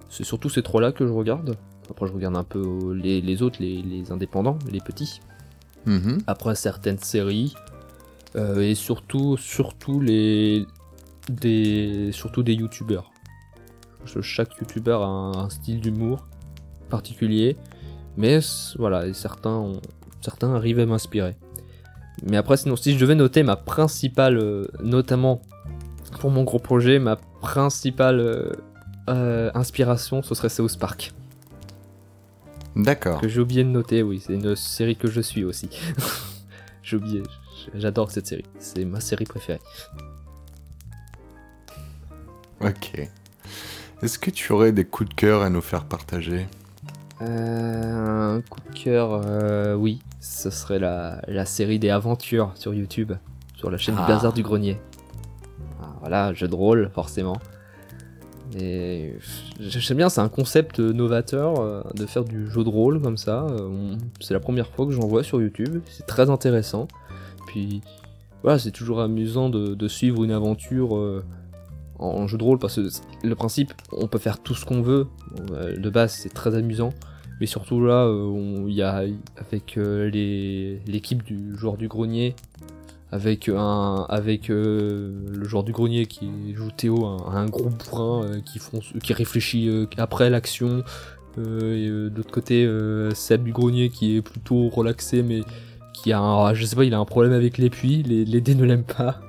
C'est 0.10 0.24
surtout 0.24 0.50
ces 0.50 0.62
trois-là 0.62 0.92
que 0.92 1.08
je 1.08 1.12
regarde. 1.12 1.58
Après, 1.90 2.06
je 2.08 2.14
regarde 2.14 2.36
un 2.38 2.44
peu 2.44 2.94
les, 2.94 3.20
les 3.20 3.42
autres, 3.42 3.58
les, 3.60 3.82
les 3.82 4.12
indépendants, 4.12 4.60
les 4.72 4.80
petits 4.80 5.22
Mhm. 5.86 6.20
après 6.28 6.56
certaines 6.56 6.98
séries 7.00 7.54
euh, 8.38 8.62
et 8.62 8.74
surtout 8.74 9.36
surtout 9.36 10.00
les 10.00 10.66
des 11.30 12.10
surtout 12.12 12.44
des 12.44 12.54
youtubeurs 12.54 13.12
chaque 14.22 14.56
youtubeur 14.60 15.02
a 15.02 15.06
un, 15.08 15.32
un 15.46 15.50
style 15.50 15.80
d'humour 15.80 16.28
particulier 16.90 17.56
mais 18.18 18.40
voilà 18.78 19.08
et 19.08 19.14
certains 19.14 19.56
ont- 19.56 19.82
certains 20.22 20.54
arrivent 20.54 20.80
à 20.80 20.86
m'inspirer 20.86 21.36
mais 22.24 22.38
après 22.38 22.58
sinon 22.58 22.76
si 22.76 22.94
je 22.94 23.00
devais 23.00 23.16
noter 23.16 23.44
ma 23.44 23.56
principale 23.56 24.38
euh, 24.38 24.66
notamment 24.84 25.42
pour 26.20 26.30
mon 26.32 26.44
gros 26.44 26.60
projet 26.60 27.00
ma 27.00 27.16
principale 27.16 28.20
euh, 28.20 28.52
euh, 29.10 29.50
inspiration 29.54 30.22
ce 30.22 30.36
serait 30.36 30.50
South 30.50 30.78
Park 30.78 31.14
D'accord. 32.76 33.22
que 33.22 33.28
j'ai 33.28 33.40
oublié 33.40 33.64
de 33.64 33.70
noter, 33.70 34.02
oui, 34.02 34.20
c'est 34.26 34.34
une 34.34 34.56
série 34.56 34.96
que 34.96 35.08
je 35.08 35.22
suis 35.22 35.44
aussi. 35.44 35.70
j'ai 36.84 36.98
oublié, 36.98 37.22
j'adore 37.76 38.10
cette 38.10 38.26
série, 38.26 38.46
c'est 38.58 38.84
ma 38.84 39.00
série 39.00 39.26
préférée. 39.26 39.60
Ok. 42.64 43.10
Est-ce 44.02 44.20
que 44.20 44.30
tu 44.32 44.52
aurais 44.52 44.72
des 44.72 44.86
coups 44.86 45.10
de 45.10 45.14
cœur 45.16 45.42
à 45.42 45.50
nous 45.50 45.62
faire 45.62 45.86
partager? 45.86 46.48
Euh, 47.22 48.38
un 48.38 48.42
coup 48.42 48.60
de 48.70 48.78
cœur, 48.78 49.22
euh, 49.26 49.76
oui, 49.76 50.02
ce 50.20 50.50
serait 50.50 50.80
la, 50.80 51.22
la 51.28 51.46
série 51.46 51.80
des 51.80 51.90
aventures 51.90 52.52
sur 52.56 52.74
YouTube, 52.74 53.14
sur 53.56 53.70
la 53.72 53.78
chaîne 53.78 53.96
Ah. 53.98 54.02
du 54.06 54.08
Bazar 54.12 54.34
du 54.34 54.44
Grenier. 54.44 54.80
Ah, 55.82 55.94
voilà, 56.02 56.34
jeu 56.34 56.48
de 56.48 56.56
rôle, 56.56 56.90
forcément. 56.94 57.38
Et 58.60 59.16
j'aime 59.60 59.98
bien, 59.98 60.10
c'est 60.10 60.22
un 60.22 60.30
concept 60.30 60.80
novateur 60.80 61.60
euh, 61.60 61.82
de 61.96 62.06
faire 62.06 62.24
du 62.24 62.50
jeu 62.52 62.64
de 62.64 62.70
rôle 62.70 63.02
comme 63.02 63.18
ça. 63.18 63.48
euh, 63.50 63.96
C'est 64.20 64.34
la 64.34 64.40
première 64.40 64.68
fois 64.68 64.86
que 64.86 64.92
j'en 64.92 65.08
vois 65.08 65.24
sur 65.24 65.42
YouTube, 65.42 65.82
c'est 65.90 66.06
très 66.06 66.30
intéressant. 66.30 66.88
Puis 67.48 67.82
voilà, 68.44 68.60
c'est 68.60 68.72
toujours 68.72 69.00
amusant 69.00 69.50
de, 69.50 69.74
de 69.76 69.88
suivre 69.88 70.24
une 70.24 70.32
aventure 70.32 70.96
en, 72.00 72.28
jeu 72.28 72.38
de 72.38 72.44
rôle 72.44 72.60
parce 72.60 72.76
que 72.76 72.88
le 73.28 73.36
principe, 73.36 73.74
on 73.92 74.08
peut 74.08 74.18
faire 74.18 74.40
tout 74.40 74.56
ce 74.56 74.66
qu'on 74.66 74.82
veut. 74.82 75.08
Euh, 75.52 75.78
de 75.78 75.90
base, 75.90 76.14
c'est 76.14 76.34
très 76.34 76.56
amusant. 76.56 76.94
Mais 77.40 77.46
surtout 77.48 77.84
là, 77.84 78.06
euh, 78.06 78.66
il 78.68 78.74
y 78.76 78.82
a 78.82 79.04
avec 79.38 79.78
euh, 79.78 80.10
les- 80.10 80.80
l'équipe 80.88 81.24
du 81.24 81.58
joueur 81.58 81.78
du 81.78 81.88
grenier, 81.88 82.36
avec 83.12 83.50
un 83.50 84.06
avec 84.10 84.48
le 84.50 85.44
joueur 85.44 85.64
du 85.64 85.72
grenier 85.72 86.06
qui 86.06 86.54
joue 86.56 86.72
Théo, 86.72 87.06
un, 87.06 87.46
gros 87.46 87.70
bourrin 87.70 88.42
qui 88.42 88.60
qui 89.04 89.14
réfléchit 89.14 89.88
après 89.98 90.30
l'action. 90.30 90.84
De 91.38 92.12
l'autre 92.16 92.32
côté, 92.32 92.68
Seb 93.14 93.44
du 93.44 93.52
grenier 93.52 93.90
qui 93.90 94.18
est 94.18 94.22
plutôt 94.22 94.70
relaxé, 94.70 95.22
mais 95.22 95.42
qui 95.94 96.12
a 96.12 96.20
un, 96.20 96.54
je 96.54 96.66
sais 96.66 96.76
pas, 96.76 96.86
il 96.86 96.94
a 96.94 97.00
un 97.00 97.06
problème 97.06 97.34
avec 97.34 97.58
les 97.58 97.70
puits. 97.70 98.04
Les 98.04 98.42
dés 98.42 98.56
ne 98.56 98.64
l'aiment 98.64 98.84
pas. 98.84 99.20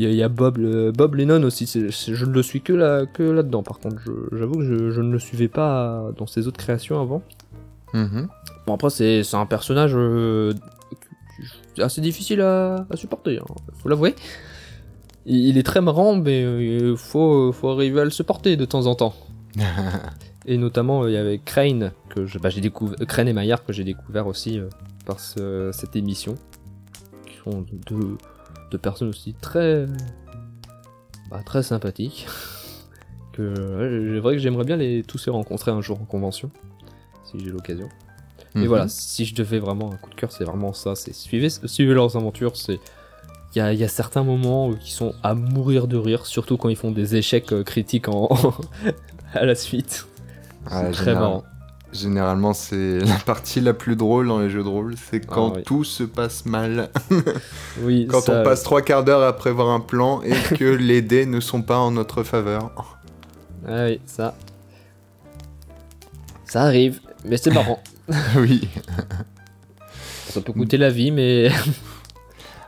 Il 0.00 0.04
y, 0.04 0.06
a, 0.06 0.10
il 0.10 0.16
y 0.16 0.22
a 0.22 0.28
Bob, 0.30 0.56
le- 0.56 0.92
Bob 0.92 1.14
Lennon 1.16 1.42
aussi. 1.42 1.66
je 1.66 2.24
ne 2.24 2.32
le 2.32 2.42
suis 2.42 2.62
que 2.62 2.72
là 2.72 3.04
que 3.04 3.22
là-dedans. 3.22 3.62
Par 3.62 3.80
contre, 3.80 3.96
j'avoue 4.32 4.54
que 4.54 4.64
je, 4.64 4.90
je 4.90 5.00
ne 5.02 5.12
le 5.12 5.18
suivais 5.18 5.48
pas 5.48 6.10
dans 6.16 6.26
ses 6.26 6.46
autres 6.46 6.56
créations 6.56 6.98
avant. 7.02 7.22
Mhm. 7.92 8.28
Bon 8.66 8.74
après 8.74 8.88
c'est 8.88 9.22
un 9.34 9.44
personnage 9.46 9.92
euh, 9.94 10.54
assez 11.78 12.00
difficile 12.00 12.40
à, 12.40 12.86
à 12.88 12.96
supporter, 12.96 13.38
hein, 13.38 13.44
faut 13.82 13.88
l'avouer. 13.88 14.14
Il, 15.26 15.48
il 15.48 15.58
est 15.58 15.62
très 15.64 15.80
marrant 15.80 16.16
mais 16.16 16.42
euh, 16.44 16.96
faut, 16.96 17.52
faut 17.52 17.68
arriver 17.68 18.00
à 18.00 18.04
le 18.04 18.10
supporter 18.10 18.56
de 18.56 18.64
temps 18.64 18.86
en 18.86 18.94
temps. 18.94 19.14
Et 20.46 20.56
notamment 20.56 21.06
il 21.06 21.12
y 21.12 21.16
avait 21.16 21.38
Crane 21.44 21.92
que 22.08 22.20
bah, 22.38 22.48
j'ai 22.48 22.60
découvert, 22.60 22.96
Crane 23.06 23.28
et 23.28 23.32
Maillard 23.32 23.64
que 23.64 23.72
j'ai 23.72 23.84
découvert 23.84 24.26
aussi 24.26 24.58
euh, 24.58 24.68
par 25.04 25.20
ce- 25.20 25.70
cette 25.74 25.96
émission, 25.96 26.36
qui 27.26 27.34
sont 27.44 27.66
deux, 27.90 28.16
deux 28.70 28.78
personnes 28.78 29.08
aussi 29.08 29.34
très 29.40 29.86
bah, 31.30 31.40
très 31.44 31.62
sympathiques. 31.62 32.26
que 33.32 33.42
ouais, 33.42 34.14
c'est 34.14 34.20
vrai 34.20 34.34
que 34.34 34.40
j'aimerais 34.40 34.64
bien 34.64 34.76
les 34.76 35.02
tous 35.02 35.26
les 35.26 35.32
rencontrer 35.32 35.70
un 35.70 35.80
jour 35.80 36.00
en 36.00 36.04
convention 36.04 36.50
si 37.24 37.38
j'ai 37.38 37.50
l'occasion. 37.50 37.88
Et 38.56 38.60
Mhm. 38.60 38.66
voilà, 38.66 38.88
si 38.88 39.24
je 39.24 39.34
devais 39.36 39.60
vraiment 39.60 39.92
un 39.92 39.96
coup 39.96 40.10
de 40.10 40.16
cœur, 40.16 40.32
c'est 40.32 40.42
vraiment 40.44 40.72
ça. 40.72 40.96
C'est 40.96 41.14
suivez, 41.14 41.48
suivez 41.50 41.94
leurs 41.94 42.16
aventures. 42.16 42.56
C'est 42.56 42.80
il 43.54 43.58
y 43.58 43.60
a, 43.60 43.72
il 43.72 43.78
y 43.78 43.84
a 43.84 43.88
certains 43.88 44.22
moments 44.24 44.70
euh, 44.70 44.74
qui 44.74 44.90
sont 44.92 45.12
à 45.22 45.34
mourir 45.34 45.86
de 45.88 45.96
rire, 45.96 46.26
surtout 46.26 46.56
quand 46.56 46.68
ils 46.68 46.76
font 46.76 46.90
des 46.92 47.16
échecs 47.16 47.52
euh, 47.52 47.62
critiques 47.64 48.08
en 48.08 48.28
à 49.34 49.44
la 49.44 49.54
suite. 49.54 50.06
Ah, 50.66 50.84
c'est 50.86 50.90
très 50.92 51.14
marrant. 51.14 51.44
Généralement, 51.92 52.52
c'est 52.54 52.98
la 53.04 53.16
partie 53.16 53.60
la 53.60 53.74
plus 53.74 53.96
drôle 53.96 54.28
dans 54.28 54.38
les 54.38 54.48
jeux 54.50 54.62
de 54.62 54.68
rôle, 54.68 54.94
c'est 55.10 55.24
quand 55.26 55.52
Ah 55.54 55.56
oui. 55.58 55.62
tout 55.64 55.84
se 55.84 56.04
passe 56.04 56.46
mal. 56.46 56.90
Oui, 57.82 58.06
Quand 58.10 58.20
ça- 58.20 58.40
on 58.40 58.44
passe 58.44 58.62
trois 58.62 58.82
quarts 58.82 59.04
d'heure 59.04 59.22
à 59.22 59.32
prévoir 59.36 59.68
un 59.70 59.80
plan 59.80 60.22
et 60.22 60.32
que 60.56 60.64
les 60.64 61.02
dés 61.02 61.26
ne 61.26 61.40
sont 61.40 61.62
pas 61.62 61.78
en 61.78 61.90
notre 61.90 62.22
faveur. 62.22 62.96
Ah 63.66 63.84
oui, 63.86 64.00
ça. 64.06 64.34
Ça 66.44 66.62
arrive, 66.62 67.00
mais 67.24 67.36
c'est 67.36 67.52
marrant. 67.52 67.80
oui. 68.36 68.68
ça 70.28 70.40
peut 70.40 70.52
coûter 70.52 70.76
la 70.76 70.90
vie, 70.90 71.10
mais 71.12 71.50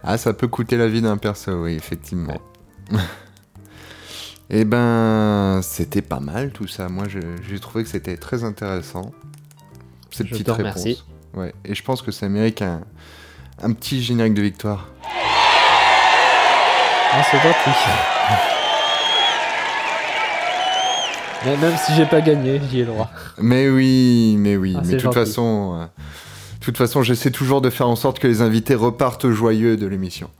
Ah, 0.04 0.18
ça 0.18 0.32
peut 0.34 0.48
coûter 0.48 0.76
la 0.76 0.88
vie 0.88 1.00
d'un 1.02 1.16
perso, 1.16 1.64
oui, 1.64 1.74
effectivement. 1.74 2.40
Eh 4.54 4.64
ben, 4.66 5.60
c'était 5.62 6.02
pas 6.02 6.20
mal 6.20 6.50
tout 6.52 6.66
ça. 6.66 6.88
Moi, 6.88 7.06
j'ai 7.08 7.58
trouvé 7.58 7.84
que 7.84 7.90
c'était 7.90 8.18
très 8.18 8.44
intéressant. 8.44 9.10
Cette 10.10 10.26
Je 10.26 10.32
petite 10.32 10.46
te 10.46 10.50
réponse. 10.52 11.06
Ouais, 11.32 11.54
et 11.64 11.74
je 11.74 11.82
pense 11.82 12.02
que 12.02 12.10
ça 12.12 12.28
mérite 12.28 12.60
un, 12.60 12.82
un 13.62 13.72
petit 13.72 14.02
générique 14.02 14.34
de 14.34 14.42
victoire. 14.42 14.88
Ah, 17.14 17.22
c'est 17.30 17.38
gentil. 17.38 17.78
Mais 21.46 21.56
même 21.56 21.76
si 21.78 21.94
j'ai 21.94 22.04
pas 22.06 22.20
gagné, 22.20 22.60
j'y 22.70 22.80
ai 22.80 22.84
le 22.84 22.92
droit. 22.92 23.10
Mais 23.38 23.70
oui, 23.70 24.36
mais 24.38 24.56
oui. 24.56 24.74
Ah, 24.76 24.82
mais 24.84 24.92
de 24.92 24.98
toute 25.00 25.12
gentil. 25.12 25.18
façon, 25.30 25.80
euh, 25.80 25.86
de 26.62 26.66
toute 26.66 26.76
façon, 26.78 27.02
j'essaie 27.02 27.32
toujours 27.32 27.60
de 27.60 27.70
faire 27.70 27.88
en 27.88 27.96
sorte 27.96 28.20
que 28.20 28.28
les 28.28 28.40
invités 28.40 28.76
repartent 28.76 29.28
joyeux 29.30 29.76
de 29.76 29.84
l'émission. 29.86 30.30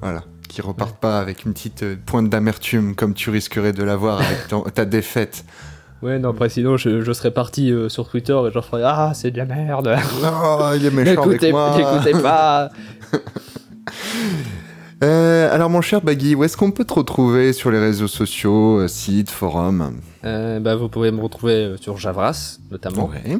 Voilà. 0.00 0.22
Qu'ils 0.48 0.64
repartent 0.64 1.00
pas 1.00 1.18
avec 1.18 1.44
une 1.44 1.52
petite 1.54 1.82
euh, 1.82 1.96
pointe 2.06 2.28
d'amertume 2.30 2.94
comme 2.94 3.14
tu 3.14 3.30
risquerais 3.30 3.72
de 3.72 3.82
l'avoir 3.82 4.18
avec 4.20 4.46
ton- 4.48 4.62
ta 4.74 4.84
défaite. 4.84 5.44
Ouais, 6.00 6.20
non, 6.20 6.30
après, 6.30 6.48
sinon, 6.50 6.76
je, 6.76 7.00
je 7.00 7.12
serais 7.12 7.32
parti 7.32 7.72
euh, 7.72 7.88
sur 7.88 8.08
Twitter 8.08 8.32
et 8.46 8.52
j'en 8.52 8.62
ferais 8.62 8.82
Ah, 8.84 9.10
c'est 9.14 9.32
de 9.32 9.38
la 9.38 9.44
merde. 9.44 9.96
Oh, 10.24 10.68
il 10.76 10.86
est 10.86 10.90
méchant 10.92 11.22
avec 11.24 11.42
moi. 11.50 11.76
n'écoutez 11.76 12.22
pas. 12.22 12.70
Euh, 15.02 15.52
alors 15.52 15.68
mon 15.68 15.80
cher 15.80 16.00
Baggy, 16.00 16.36
où 16.36 16.44
est-ce 16.44 16.56
qu'on 16.56 16.70
peut 16.70 16.84
te 16.84 16.94
retrouver 16.94 17.52
sur 17.52 17.72
les 17.72 17.80
réseaux 17.80 18.06
sociaux, 18.06 18.86
sites, 18.86 19.30
forums 19.32 19.94
Euh, 20.24 20.60
bah, 20.60 20.76
vous 20.76 20.88
pouvez 20.88 21.10
me 21.10 21.20
retrouver 21.20 21.74
sur 21.80 21.96
Javras, 21.98 22.58
notamment. 22.70 23.08
Ouais. 23.10 23.38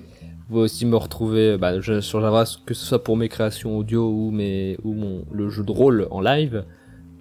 Pouvez 0.53 0.65
aussi 0.65 0.85
me 0.85 0.97
retrouver 0.97 1.57
bah, 1.57 1.81
sur 1.81 2.21
Javras, 2.21 2.59
que 2.67 2.75
ce 2.75 2.85
soit 2.85 3.03
pour 3.03 3.17
mes 3.17 3.31
créations 3.31 3.79
audio 3.79 4.07
ou, 4.11 4.31
mes, 4.31 4.77
ou 4.85 4.93
mon, 4.93 5.25
le 5.33 5.49
jeu 5.49 5.65
de 5.65 5.73
rôle 5.73 6.07
en 6.11 6.21
live. 6.21 6.65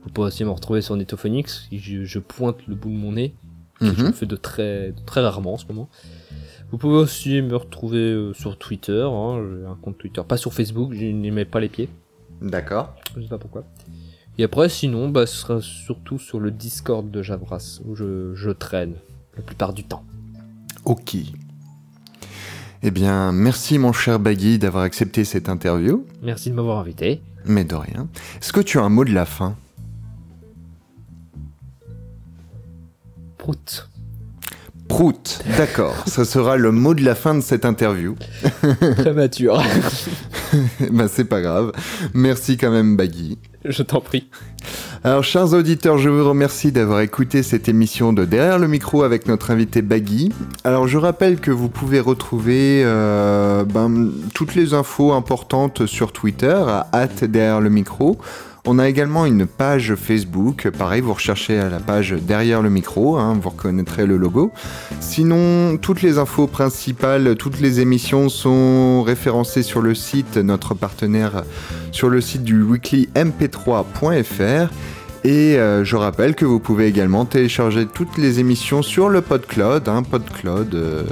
Vous 0.03 0.09
pouvez 0.09 0.27
aussi 0.27 0.43
me 0.43 0.49
retrouver 0.49 0.81
sur 0.81 0.97
Netophonix, 0.97 1.67
je, 1.71 2.03
je 2.03 2.19
pointe 2.19 2.57
le 2.67 2.75
bout 2.75 2.89
de 2.89 2.95
mon 2.95 3.13
nez. 3.13 3.33
que 3.79 3.85
Je 3.85 3.91
Mhm. 4.01 4.07
le 4.07 4.11
fais 4.11 4.25
de 4.25 4.35
très, 4.35 4.91
de 4.91 4.99
très 5.05 5.21
rarement 5.21 5.53
en 5.53 5.57
ce 5.57 5.65
moment. 5.67 5.87
Vous 6.71 6.77
pouvez 6.77 6.97
aussi 6.97 7.41
me 7.41 7.55
retrouver 7.55 7.99
euh, 7.99 8.33
sur 8.33 8.57
Twitter, 8.57 9.01
hein, 9.09 9.41
j'ai 9.61 9.65
un 9.65 9.75
compte 9.81 9.97
Twitter, 9.97 10.21
pas 10.27 10.35
sur 10.37 10.53
Facebook, 10.53 10.91
je 10.93 11.05
n'y 11.05 11.31
mets 11.31 11.45
pas 11.45 11.59
les 11.61 11.69
pieds, 11.69 11.87
D'accord. 12.41 12.95
je 13.15 13.21
sais 13.21 13.27
pas 13.29 13.37
pourquoi. 13.37 13.63
Et 14.37 14.43
après, 14.43 14.67
sinon, 14.67 15.07
bah, 15.09 15.25
ce 15.25 15.37
sera 15.37 15.61
surtout 15.61 16.19
sur 16.19 16.39
le 16.41 16.51
Discord 16.51 17.09
de 17.09 17.21
Javras, 17.21 17.79
où 17.85 17.95
je, 17.95 18.33
je 18.35 18.49
traîne 18.51 18.95
la 19.37 19.41
plupart 19.43 19.71
du 19.73 19.83
temps. 19.85 20.03
Ok. 20.83 21.15
Eh 22.83 22.89
bien, 22.89 23.31
merci 23.31 23.77
mon 23.77 23.93
cher 23.93 24.19
Baggy 24.19 24.57
d'avoir 24.57 24.83
accepté 24.83 25.23
cette 25.23 25.49
interview. 25.49 26.05
Merci 26.23 26.49
de 26.49 26.55
m'avoir 26.55 26.79
invité. 26.79 27.21
Mais 27.45 27.63
de 27.63 27.75
rien. 27.75 28.07
Est-ce 28.41 28.51
que 28.53 28.59
tu 28.59 28.79
as 28.79 28.83
un 28.83 28.89
mot 28.89 29.05
de 29.05 29.13
la 29.13 29.25
fin? 29.25 29.55
Prout. 33.37 33.90
Prout, 34.91 35.39
d'accord. 35.57 35.95
Ça 36.05 36.25
sera 36.25 36.57
le 36.57 36.73
mot 36.73 36.93
de 36.93 37.01
la 37.01 37.15
fin 37.15 37.33
de 37.33 37.39
cette 37.39 37.63
interview. 37.63 38.15
Très 38.97 39.13
mature. 39.13 39.63
bah 40.91 41.05
c'est 41.07 41.23
pas 41.23 41.39
grave. 41.39 41.71
Merci 42.13 42.57
quand 42.57 42.71
même 42.71 42.97
Baggy. 42.97 43.37
Je 43.63 43.83
t'en 43.83 44.01
prie. 44.01 44.27
Alors, 45.05 45.23
chers 45.23 45.53
auditeurs, 45.53 45.97
je 45.97 46.09
vous 46.09 46.27
remercie 46.27 46.73
d'avoir 46.73 46.99
écouté 46.99 47.41
cette 47.41 47.69
émission 47.69 48.11
de 48.11 48.25
Derrière 48.25 48.59
le 48.59 48.67
micro 48.67 49.03
avec 49.03 49.27
notre 49.27 49.51
invité 49.51 49.81
Baggy. 49.81 50.33
Alors, 50.65 50.89
je 50.89 50.97
rappelle 50.97 51.39
que 51.39 51.51
vous 51.51 51.69
pouvez 51.69 52.01
retrouver 52.01 52.83
euh, 52.83 53.63
ben, 53.63 54.11
toutes 54.33 54.55
les 54.55 54.73
infos 54.73 55.13
importantes 55.13 55.85
sur 55.85 56.11
Twitter 56.11 56.61
à 56.67 57.07
derrière 57.07 57.61
le 57.61 57.69
micro. 57.69 58.17
On 58.65 58.77
a 58.77 58.87
également 58.87 59.25
une 59.25 59.47
page 59.47 59.95
Facebook, 59.95 60.69
pareil, 60.69 61.01
vous 61.01 61.13
recherchez 61.13 61.57
à 61.57 61.69
la 61.69 61.79
page 61.79 62.11
derrière 62.11 62.61
le 62.61 62.69
micro, 62.69 63.17
hein, 63.17 63.35
vous 63.41 63.49
reconnaîtrez 63.49 64.05
le 64.05 64.17
logo. 64.17 64.51
Sinon, 64.99 65.77
toutes 65.77 66.03
les 66.03 66.19
infos 66.19 66.45
principales, 66.45 67.35
toutes 67.37 67.59
les 67.59 67.79
émissions 67.79 68.29
sont 68.29 69.01
référencées 69.01 69.63
sur 69.63 69.81
le 69.81 69.95
site, 69.95 70.37
notre 70.37 70.75
partenaire, 70.75 71.43
sur 71.91 72.09
le 72.09 72.21
site 72.21 72.43
du 72.43 72.63
weeklymp3.fr. 72.63 74.69
Et 75.23 75.57
euh, 75.57 75.83
je 75.83 75.95
rappelle 75.95 76.33
que 76.33 76.45
vous 76.45 76.59
pouvez 76.59 76.87
également 76.87 77.25
télécharger 77.25 77.85
toutes 77.85 78.17
les 78.17 78.39
émissions 78.39 78.81
sur 78.81 79.07
le 79.07 79.21
PodCloud. 79.21 79.87
Hein, 79.87 80.01
PodCloud, 80.01 80.73
euh, 80.73 81.03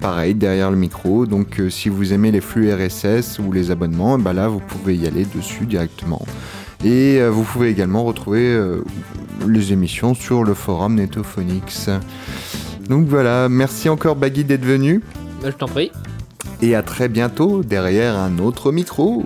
pareil, 0.00 0.34
derrière 0.34 0.70
le 0.70 0.76
micro. 0.76 1.26
Donc 1.26 1.60
euh, 1.60 1.70
si 1.70 1.88
vous 1.88 2.12
aimez 2.12 2.32
les 2.32 2.40
flux 2.40 2.72
RSS 2.72 3.38
ou 3.38 3.52
les 3.52 3.70
abonnements, 3.70 4.18
bah 4.18 4.32
là 4.32 4.48
vous 4.48 4.58
pouvez 4.58 4.96
y 4.96 5.06
aller 5.06 5.24
dessus 5.32 5.66
directement. 5.66 6.26
Et 6.84 7.20
euh, 7.20 7.30
vous 7.30 7.44
pouvez 7.44 7.68
également 7.68 8.02
retrouver 8.04 8.44
euh, 8.44 8.82
les 9.46 9.72
émissions 9.72 10.14
sur 10.14 10.42
le 10.44 10.54
forum 10.54 10.94
Netophonics. 10.96 11.88
Donc 12.88 13.06
voilà, 13.06 13.48
merci 13.48 13.88
encore 13.88 14.16
Baggy 14.16 14.42
d'être 14.44 14.64
venu. 14.64 15.00
Bah, 15.42 15.50
je 15.50 15.56
t'en 15.56 15.68
prie. 15.68 15.92
Et 16.60 16.74
à 16.74 16.82
très 16.82 17.08
bientôt 17.08 17.62
derrière 17.62 18.16
un 18.16 18.38
autre 18.38 18.72
micro. 18.72 19.24